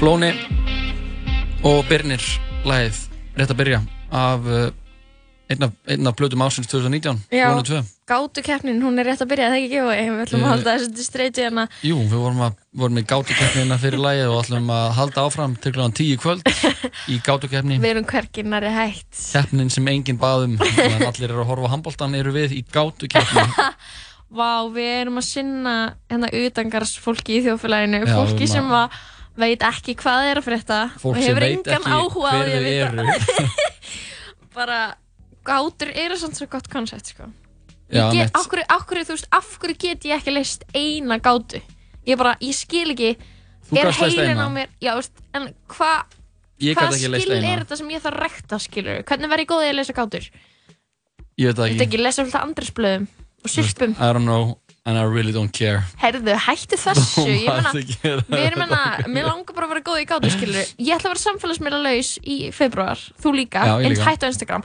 Flóni 0.07 0.29
og 1.67 1.81
Birnir 1.89 2.23
lagið 2.63 2.99
rétt 3.35 3.49
að 3.51 3.57
byrja 3.59 3.79
af 4.15 4.45
uh, 4.47 4.69
einn 5.51 5.65
af, 5.67 5.73
einn 5.83 6.07
af 6.07 6.13
blöðum 6.15 6.45
ásins 6.45 6.69
2019 6.71 7.17
Já, 7.35 7.49
Flóni 7.49 7.65
2 7.67 7.81
gátu 8.07 8.43
keppnin, 8.45 8.79
hún 8.79 9.01
er 9.03 9.09
rétt 9.09 9.25
að 9.25 9.33
byrja, 9.33 9.49
það 9.51 9.65
ekki 9.65 9.81
ekki 9.81 10.05
Við 10.13 10.21
ætlum 10.23 10.45
að 10.45 10.47
Eh, 10.47 10.53
halda 10.53 10.75
þessu 10.77 10.93
til 10.95 11.07
streyti 11.09 11.43
hérna. 11.43 11.65
Jú, 11.83 11.97
við 12.05 12.21
vorum, 12.21 12.39
að, 12.45 12.61
vorum 12.83 13.01
í 13.01 13.03
gátukeppnina 13.09 13.79
fyrir 13.81 14.03
lagið 14.05 14.31
og 14.31 14.39
ætlum 14.45 14.71
að 14.77 14.87
halda 15.01 15.25
áfram 15.27 15.57
til 15.65 15.73
kl. 15.75 15.89
10 15.99 16.13
í 16.13 16.15
kvöld 16.23 16.47
í 17.11 17.19
gátukeppni 17.27 17.79
Við 17.83 17.89
erum 17.91 18.07
hvergi 18.13 18.47
nari 18.47 18.71
hægt 18.77 19.19
keppnin 19.33 19.75
sem 19.75 19.91
enginn 19.91 20.23
baðum 20.23 20.55
allir 21.09 21.27
eru 21.27 21.43
að 21.43 21.51
horfa 21.51 21.73
handbóltan 21.75 22.15
eru 22.15 22.31
við 22.37 22.55
í 22.55 22.63
gátukeppni 22.63 23.43
Vá, 24.39 24.63
við 24.71 24.89
erum 25.01 25.19
að 25.19 25.27
sinna 25.33 25.77
hérna 26.07 26.31
utangars 26.45 26.95
fólki 26.95 27.41
í 27.41 27.45
þjóðfélaginu 27.49 28.03
Fólki 28.07 28.47
sem 28.47 28.71
að 28.71 28.95
veit 29.37 29.63
ekki 29.67 29.95
hvað 29.99 30.29
er 30.31 30.39
að 30.41 30.45
frétta 30.47 30.77
Fólk 31.01 31.15
og 31.17 31.21
sem 31.21 31.29
hefur 31.31 31.43
veit 31.45 31.57
engan 31.57 31.81
ekki 31.81 31.97
áhuga 31.97 32.29
á 32.29 32.37
hver 32.37 32.47
því 32.47 32.55
að 32.57 32.63
þau 32.63 32.67
vita 32.67 33.45
eru. 33.45 33.47
Bara, 34.57 34.79
gátur 35.45 35.91
eru 35.93 36.17
svona 36.17 36.37
svo 36.39 36.47
gott 36.51 36.67
koncept 36.73 37.11
sko. 37.13 37.27
Já, 37.87 38.01
Ég 38.09 38.17
get, 38.17 38.27
mitt. 38.27 38.35
af 38.35 38.47
hverju, 38.51 38.65
af 38.73 38.85
hverju, 38.89 39.05
þú 39.07 39.15
veist, 39.15 39.27
af 39.37 39.51
hverju 39.61 39.77
get 39.79 40.07
ég 40.09 40.15
ekki 40.17 40.33
leist 40.35 40.65
eina 40.75 41.17
gátu? 41.23 41.61
Ég 42.07 42.17
bara, 42.19 42.33
ég 42.43 42.55
skil 42.57 42.91
ekki 42.95 43.13
Þú 43.67 43.77
Er 43.81 43.87
gast 43.89 43.99
leyst 44.01 44.15
heilin 44.17 44.33
eina. 44.33 44.47
á 44.47 44.49
mér, 44.51 44.69
já, 44.83 44.91
veist, 44.97 45.21
en 45.35 45.47
hvað 45.71 46.17
Ég 46.63 46.75
gat 46.75 46.83
Hvað 46.89 46.97
ekki 46.97 47.09
leyst 47.13 47.27
skil 47.27 47.37
eina. 47.37 47.53
er 47.53 47.63
þetta 47.63 47.77
sem 47.79 47.89
ég 47.93 48.03
þarf 48.03 48.17
að 48.17 48.25
rekta, 48.25 48.59
skilur? 48.63 49.01
Hvernig 49.07 49.31
verð 49.31 49.43
ég 49.45 49.49
góðið 49.53 49.71
að 49.71 49.77
lesa 49.79 49.95
gátur? 50.01 50.27
Ég 51.37 51.47
veit 51.47 51.55
það 51.59 51.63
Þetta 51.67 51.75
ekki 51.77 51.85
ekki 51.87 52.01
lesa 52.03 52.23
alltaf 52.25 52.45
andresblöðum 52.47 53.07
og 53.45 53.53
sylpum 53.53 53.95
I 53.95 54.11
don't 54.17 54.25
know 54.27 54.55
and 54.87 54.97
I 54.97 55.03
really 55.03 55.33
don't 55.35 55.51
care. 55.51 55.83
Herðu, 55.99 56.33
hættu 56.47 56.77
þessu, 56.79 57.23
gera 57.91 58.21
erum 58.39 58.63
enna, 58.63 58.83
mér 59.11 59.27
langar 59.27 59.55
bara 59.57 59.67
að 59.67 59.73
vera 59.75 59.85
góð 59.89 60.03
í 60.03 60.05
gátu, 60.07 60.29
Ég 60.31 60.93
ætla 60.95 61.09
að 61.09 61.13
vera 61.13 61.23
samfélagsmiðla 61.25 61.81
laus 61.83 62.13
í 62.23 62.37
februar 62.55 63.01
Þú 63.19 63.33
líka, 63.35 63.65
eins 63.81 63.99
hættu 64.05 64.29
á 64.29 64.31
Instagram. 64.31 64.63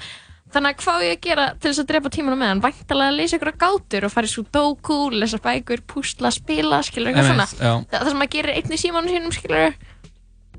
Þannig 0.53 0.75
að 0.75 0.83
hvað 0.85 1.01
á 1.01 1.05
ég 1.07 1.15
að 1.17 1.23
gera 1.25 1.45
til 1.57 1.71
þess 1.71 1.81
að 1.81 1.89
drepa 1.89 2.11
tímanum 2.13 2.43
með 2.43 2.51
hann 2.53 2.61
Væntalega 2.61 3.13
að 3.13 3.19
lesa 3.19 3.39
ykkur 3.39 3.51
gátur 3.63 4.07
og 4.07 4.13
fara 4.13 4.29
í 4.29 4.33
sudoku, 4.35 4.99
lesa 5.17 5.41
bækur, 5.43 5.83
púsla, 5.89 6.29
spila, 6.35 6.83
skilur 6.85 7.09
eitthvað 7.09 7.31
svona. 7.31 7.47
Það, 7.57 7.87
það 7.95 8.11
sem 8.13 8.21
maður 8.21 8.33
gerir 8.37 8.59
einn 8.61 8.77
í 8.77 8.81
símanu 8.83 9.15
sínum, 9.15 9.33
skilur 9.33 9.73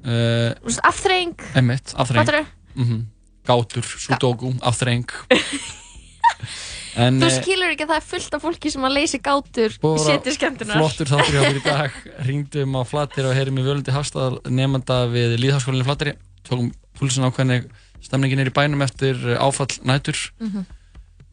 uh, 0.10 0.82
Afþreying. 0.90 1.48
Emmitt, 1.62 1.94
afþreng 1.94 2.24
Fattarðu? 2.24 2.46
mm 2.80 3.02
Gátur, 3.44 3.84
sudoku, 3.84 4.54
afþreng 4.64 5.12
En 6.96 7.18
Þú 7.22 7.26
eh, 7.26 7.36
skilur 7.42 7.72
ekki 7.74 7.86
að 7.88 7.92
það 7.94 8.00
er 8.00 8.06
fullt 8.06 8.36
af 8.38 8.44
fólki 8.44 8.70
sem 8.74 8.84
að 8.86 8.94
leysi 8.98 9.20
gátur 9.26 9.76
bara 9.82 10.04
seti 10.04 10.34
skemmtunar 10.36 10.78
Flottur 10.78 11.10
þáttur 11.10 11.34
hjá 11.34 11.42
mér 11.48 11.58
í 11.58 11.64
dag. 11.72 11.96
Ringdum 12.28 12.76
á 12.78 12.82
Flateyri 12.86 13.30
og 13.32 13.38
heyrim 13.38 13.58
í 13.58 13.64
Völundi 13.66 13.96
Hafstað 13.96 14.36
nefnda 14.54 15.00
við 15.10 15.34
Líðháskólinni 15.42 15.88
Flateyri. 15.88 16.14
Tókum 16.46 16.70
púlsin 17.00 17.26
á 17.26 17.34
hvernig 17.34 17.66
stemningin 18.04 18.44
er 18.44 18.52
í 18.52 18.54
bænum 18.54 18.84
eftir 18.86 19.18
eh, 19.34 19.42
áfall 19.42 19.72
nætur. 19.90 20.20
Mhm. 20.44 20.68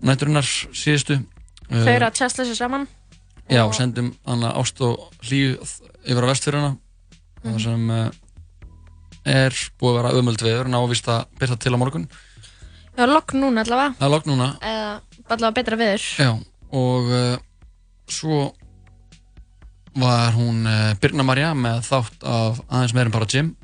Næturinnar 0.08 0.48
síðustu. 0.72 1.18
Þau 1.68 1.92
eru 1.92 2.08
að 2.08 2.16
tjastla 2.22 2.46
sér 2.48 2.56
saman. 2.62 2.88
Já, 3.50 3.66
sendum 3.76 4.14
hana 4.24 4.54
ást 4.56 4.80
og 4.86 5.10
hlýju 5.26 5.58
yfir 6.06 6.24
á 6.24 6.30
vestfjöruna 6.32 6.70
Mhm. 7.42 7.52
það 7.56 7.60
sem 7.64 7.90
er 9.30 9.54
búið 9.80 9.90
að 9.92 9.96
vera 10.00 10.10
ömöld 10.16 10.42
veður. 10.44 10.66
En 10.70 10.76
ávist 10.80 11.06
að 11.12 11.26
byrta 11.40 11.56
til 11.60 11.72
á 11.76 11.78
morgun. 11.80 12.08
Er 13.00 13.08
lokk 13.08 13.32
núna 13.36 13.62
allavega. 13.64 13.94
Það 14.00 14.06
er 14.08 14.12
logg 14.14 14.26
núna. 14.28 14.48
Eða 14.60 15.00
allavega 15.34 15.56
betra 15.60 15.78
viður 15.80 16.06
Já, 16.20 16.30
og 16.76 17.10
uh, 17.10 17.36
svo 18.10 18.40
var 20.00 20.34
hún 20.36 20.64
uh, 20.68 20.92
Birna 21.02 21.26
Marja 21.26 21.52
með 21.58 21.82
þátt 21.88 22.26
af 22.26 22.60
aðeins 22.68 22.94
meir 22.96 23.10
en 23.10 23.14
bara 23.14 23.30
Jim 23.30 23.54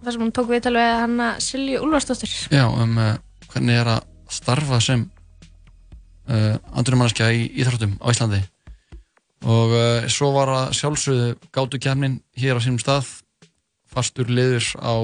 Það 0.00 0.12
sem 0.14 0.24
hún 0.24 0.32
tók 0.36 0.48
við 0.48 0.68
hann 0.80 1.18
að 1.20 1.40
Silju 1.44 1.80
Úlfarsdóttir. 1.84 2.30
Já, 2.48 2.64
um 2.64 2.94
uh, 2.96 3.18
hvernig 3.52 3.82
er 3.82 3.90
að 3.98 4.06
starfa 4.32 4.78
sem 4.84 5.08
andurumanneskja 6.30 7.26
í 7.34 7.40
íþróttum 7.58 7.96
á 7.98 8.06
Íslandi. 8.12 8.38
Og 9.50 9.72
svo 10.14 10.28
var 10.36 10.52
að 10.54 10.76
sjálfsögðu 10.78 11.32
gátu 11.50 11.80
kemnin 11.82 12.20
hér 12.38 12.54
á 12.54 12.62
sínum 12.62 12.78
stað 12.78 13.08
fastur 13.90 14.30
liður 14.30 14.68
á 14.78 14.94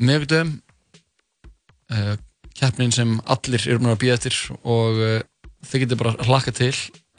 miðugdöfum 0.00 0.52
uh, 1.92 2.14
keppnin 2.58 2.92
sem 2.94 3.14
allir 3.26 3.64
eru 3.68 3.78
búin 3.82 3.92
að 3.94 4.00
býða 4.02 4.16
eftir 4.18 4.38
og 4.62 4.98
uh, 5.02 5.20
þau 5.66 5.78
getur 5.82 6.00
bara 6.02 6.16
hlakka 6.26 6.52
til 6.56 6.72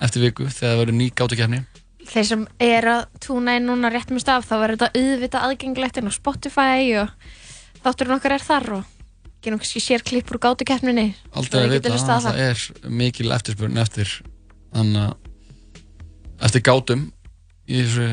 eftir 0.04 0.22
viku 0.26 0.48
þegar 0.50 0.74
það 0.74 0.82
verður 0.84 1.00
ný 1.00 1.10
gátu 1.16 1.40
keppni 1.40 1.64
Þeir 2.04 2.26
sem 2.28 2.42
er 2.60 2.84
að 2.92 3.04
túna 3.24 3.54
inn 3.56 3.70
núna 3.70 3.88
rétt 3.94 4.10
með 4.12 4.26
staf 4.26 4.44
þá 4.50 4.56
verður 4.60 4.82
þetta 4.82 5.00
auðvitað 5.00 5.46
aðgengilegt 5.48 6.00
inn 6.02 6.10
á 6.12 6.14
Spotify 6.14 6.82
og 7.00 7.14
þátturinn 7.86 8.18
okkar 8.18 8.36
er 8.36 8.44
þar 8.44 8.68
og 8.76 8.90
gerum 9.44 9.60
kannski 9.62 9.80
sér 9.84 10.04
klippur 10.04 10.36
úr 10.36 10.42
gátukeppninni. 10.44 11.14
Aldrei 11.32 11.64
að 11.64 11.74
vita 11.78 11.94
að 11.96 12.26
það 12.28 12.42
er 12.44 12.66
mikil 12.92 13.32
eftirspurn 13.32 13.80
eftir 13.80 14.12
þannig 14.76 15.00
að 15.08 16.44
eftir 16.48 16.64
gátum 16.68 17.06
í 17.72 17.80
þessu 17.86 18.10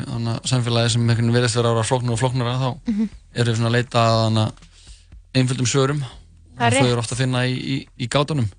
samfélagi 0.47 0.94
sem 0.94 1.10
verðist 1.10 1.59
vera 1.59 1.74
ára 1.74 1.82
flóknur 1.86 2.14
og 2.14 2.22
flóknara 2.22 2.55
þá 2.62 2.68
Mhm. 2.86 3.09
eru 3.34 3.55
svona 3.56 3.70
að 3.70 3.76
leita 3.78 4.06
að 4.06 4.52
einföldum 5.34 5.66
svörum 5.66 6.05
Það 6.61 6.66
er 6.66 6.73
og 6.73 6.77
þau 6.77 6.85
rétt. 6.85 6.93
eru 6.93 7.03
ofta 7.05 7.16
að 7.16 7.23
finna 7.24 7.45
í, 7.49 7.55
í, 7.57 7.77
í 7.97 8.11
gátunum 8.12 8.51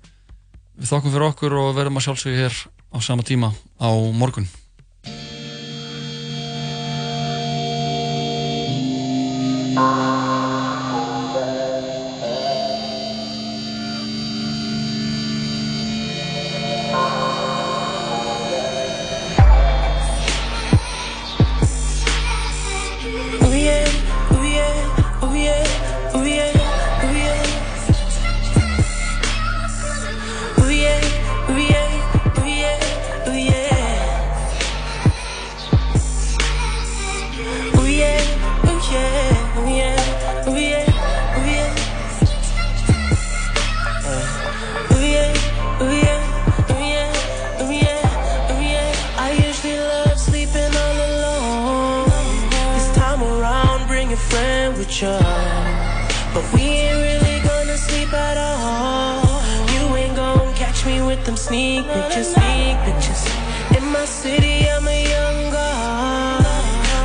við 0.74 0.90
þokkum 0.90 1.14
fyrir 1.14 1.28
okkur 1.28 1.58
og 1.60 1.76
verðum 1.78 2.00
að 2.00 2.08
sjálfsögja 2.08 2.42
hér 2.42 2.58
á 2.90 2.98
sama 2.98 3.22
tíma 3.26 3.52
á 3.78 3.90
morgun 4.10 4.50
Ooh 9.72 10.61
sure. 54.90 55.18
But 56.34 56.44
we 56.54 56.62
ain't 56.62 56.96
really 56.96 57.40
gonna 57.46 57.76
sleep 57.76 58.12
at 58.12 58.36
all. 58.38 59.42
You 59.74 59.96
ain't 59.96 60.16
gonna 60.16 60.52
catch 60.54 60.86
me 60.86 61.02
with 61.02 61.24
them 61.24 61.36
sneak 61.36 61.84
pictures, 61.86 62.34
sneak 62.34 62.76
pictures. 62.86 63.22
In 63.76 63.84
my 63.92 64.04
city, 64.04 64.68
I'm 64.68 64.86
a 64.86 65.02
young 65.14 65.50
god. 65.52 66.42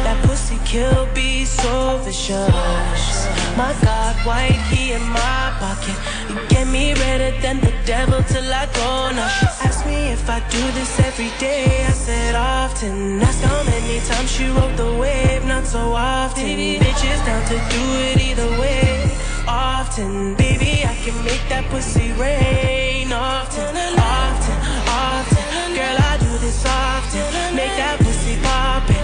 That 0.06 0.18
pussy 0.26 0.58
kill 0.66 1.08
be 1.14 1.46
so 1.46 1.98
vicious. 2.04 3.28
My 3.58 3.74
God, 3.82 4.16
white 4.26 4.60
key 4.70 4.94
in 4.94 5.04
my 5.10 5.54
pocket. 5.60 5.98
You 6.30 6.48
get 6.50 6.68
me 6.68 6.94
redder 6.94 7.34
than 7.42 7.60
the 7.60 7.74
devil 7.86 8.24
till 8.24 8.54
I 8.54 8.66
go. 8.68 9.12
Now 9.16 9.28
she 9.28 9.46
asked 9.46 9.46
me 9.46 9.47
if 10.12 10.30
I 10.30 10.40
do 10.50 10.64
this 10.72 11.00
every 11.00 11.32
day. 11.40 11.86
I 11.86 11.92
said 11.92 12.36
often. 12.36 13.22
Asked 13.22 13.44
how 13.44 13.64
many 13.64 14.00
times 14.02 14.32
she 14.32 14.46
rode 14.48 14.76
the 14.78 14.94
wave. 14.96 15.46
Not 15.46 15.66
so 15.66 15.94
often. 15.94 16.44
Bitches 16.44 17.22
down 17.26 17.44
to 17.52 17.58
do 17.76 17.84
it 18.08 18.18
either 18.30 18.50
way. 18.60 19.12
Often, 19.48 20.36
baby, 20.36 20.84
I 20.86 20.96
can 21.04 21.18
make 21.24 21.44
that 21.50 21.66
pussy 21.70 22.12
rain. 22.14 23.12
Often, 23.12 23.76
often, 23.98 24.58
often. 25.08 25.76
Girl, 25.78 25.98
I 26.12 26.18
do 26.20 26.32
this 26.46 26.66
often. 26.66 27.56
Make 27.56 27.76
that 27.82 27.98
pussy 28.00 28.36
pop 28.42 28.97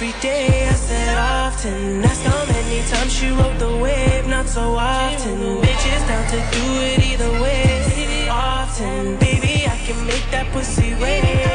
every 0.00 0.20
day. 0.20 0.68
I 0.68 0.74
said 0.74 1.18
often. 1.18 2.04
Asked 2.04 2.22
how 2.22 2.46
many 2.46 2.86
times 2.88 3.12
she 3.12 3.30
rode 3.30 3.58
the 3.58 3.76
wave, 3.78 4.28
not 4.28 4.48
so 4.48 4.76
often. 4.76 5.60
Bitches 5.60 6.06
down 6.06 6.24
to 6.30 6.38
do 6.56 6.66
it 6.86 6.98
either 7.04 7.30
way. 7.42 8.28
Often, 8.30 9.16
baby, 9.16 9.66
I 9.66 9.76
can 9.86 10.06
make 10.06 10.24
that 10.30 10.46
pussy 10.52 10.94
rain. 10.94 11.47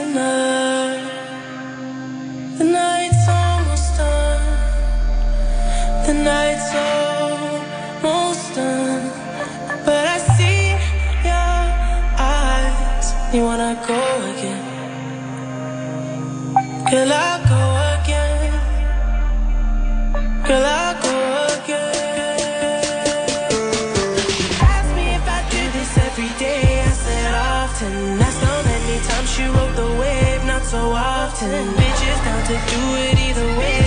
Up. 0.00 1.28
The 2.58 2.64
night's 2.64 3.28
almost 3.28 3.96
done. 3.96 4.42
The 6.06 6.14
night's 6.14 6.70
almost 6.74 8.54
done. 8.54 9.10
But 9.84 10.04
I 10.14 10.18
see 10.36 10.62
your 11.28 11.64
eyes. 12.18 13.06
You 13.34 13.42
wanna 13.42 13.74
go 13.86 14.00
again? 14.32 14.64
Girl, 16.90 17.12
I'll 17.12 17.40
go 17.52 17.62
again. 18.02 18.52
Girl, 20.46 20.64
often. 31.38 31.74
Bitches 31.74 32.24
down 32.24 32.42
to 32.46 32.52
do 32.52 32.82
it 32.96 33.18
either 33.18 33.46
way. 33.58 33.78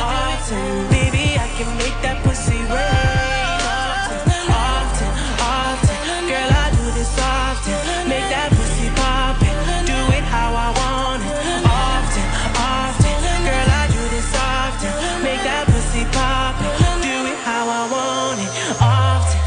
Often, 0.00 0.88
baby, 0.88 1.38
I 1.38 1.48
can 1.56 1.68
make 1.78 1.96
that 2.02 2.22
pussy 2.24 2.58
rain. 2.68 3.60
Often, 3.64 4.50
often, 4.50 5.10
often. 5.40 5.96
Girl, 6.28 6.50
I 6.52 6.68
do 6.76 6.84
this 6.92 7.12
often. 7.18 7.76
Make 8.08 8.28
that 8.28 8.50
pussy 8.50 8.88
pop 8.96 9.40
it. 9.40 9.54
Do 9.88 9.98
it 10.16 10.24
how 10.24 10.50
I 10.52 10.68
want 10.80 11.22
it. 11.24 11.34
Often, 11.64 12.26
often. 12.60 13.14
Girl, 13.46 13.68
I 13.80 13.84
do 13.88 14.02
this 14.14 14.30
often. 14.36 14.92
Make 15.24 15.42
that 15.48 15.64
pussy 15.72 16.04
pop 16.12 16.56
it. 16.60 16.72
Do 17.00 17.16
it 17.32 17.38
how 17.46 17.64
I 17.68 17.82
want 17.94 18.38
it. 18.44 18.50
Often. 18.80 19.40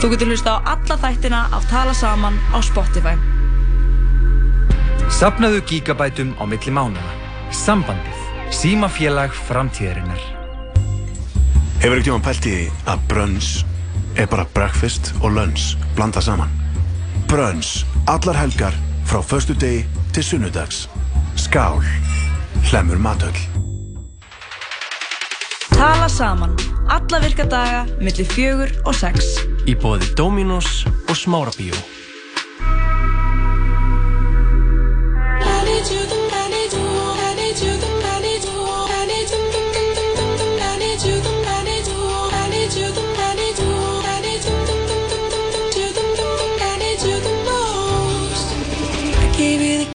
Þú 0.00 0.06
getur 0.12 0.28
hlusta 0.28 0.60
á 0.60 0.76
alla 0.76 0.96
þættina 1.00 1.48
af 1.56 1.64
Tala 1.70 1.94
Saman 1.94 2.36
á 2.52 2.60
Spotify. 2.60 3.43
Sapnaðu 5.14 5.60
gigabætum 5.68 6.32
á 6.42 6.44
milli 6.50 6.72
mánuða. 6.74 7.12
Sambandið. 7.54 8.18
Símafélag 8.50 9.30
framtíðarinnar. 9.46 10.18
Hefur 11.78 12.00
ekki 12.00 12.08
tíma 12.08 12.18
pælt 12.24 12.48
í 12.50 12.56
að 12.90 13.04
brunch 13.12 13.62
er 14.18 14.26
bara 14.30 14.46
breakfast 14.56 15.12
og 15.20 15.36
lunch 15.36 15.76
blanda 15.94 16.18
saman? 16.18 16.50
Brunch, 17.30 17.84
allar 18.10 18.40
helgar 18.42 18.74
frá 19.06 19.22
förstu 19.22 19.54
degi 19.54 19.86
til 20.12 20.26
sunnudags. 20.26 20.88
Skál, 21.38 21.78
hlemur 22.70 22.98
matöll. 22.98 23.38
Tala 25.70 26.08
Saman. 26.08 26.58
Alla 26.90 27.18
virka 27.22 27.44
daga 27.44 27.86
millir 28.00 28.26
fjögur 28.26 28.70
og 28.84 28.94
sex. 28.94 29.38
Í 29.66 29.78
bóði 29.78 30.10
Dominos 30.18 30.86
og 31.08 31.14
Smárabíó. 31.14 31.74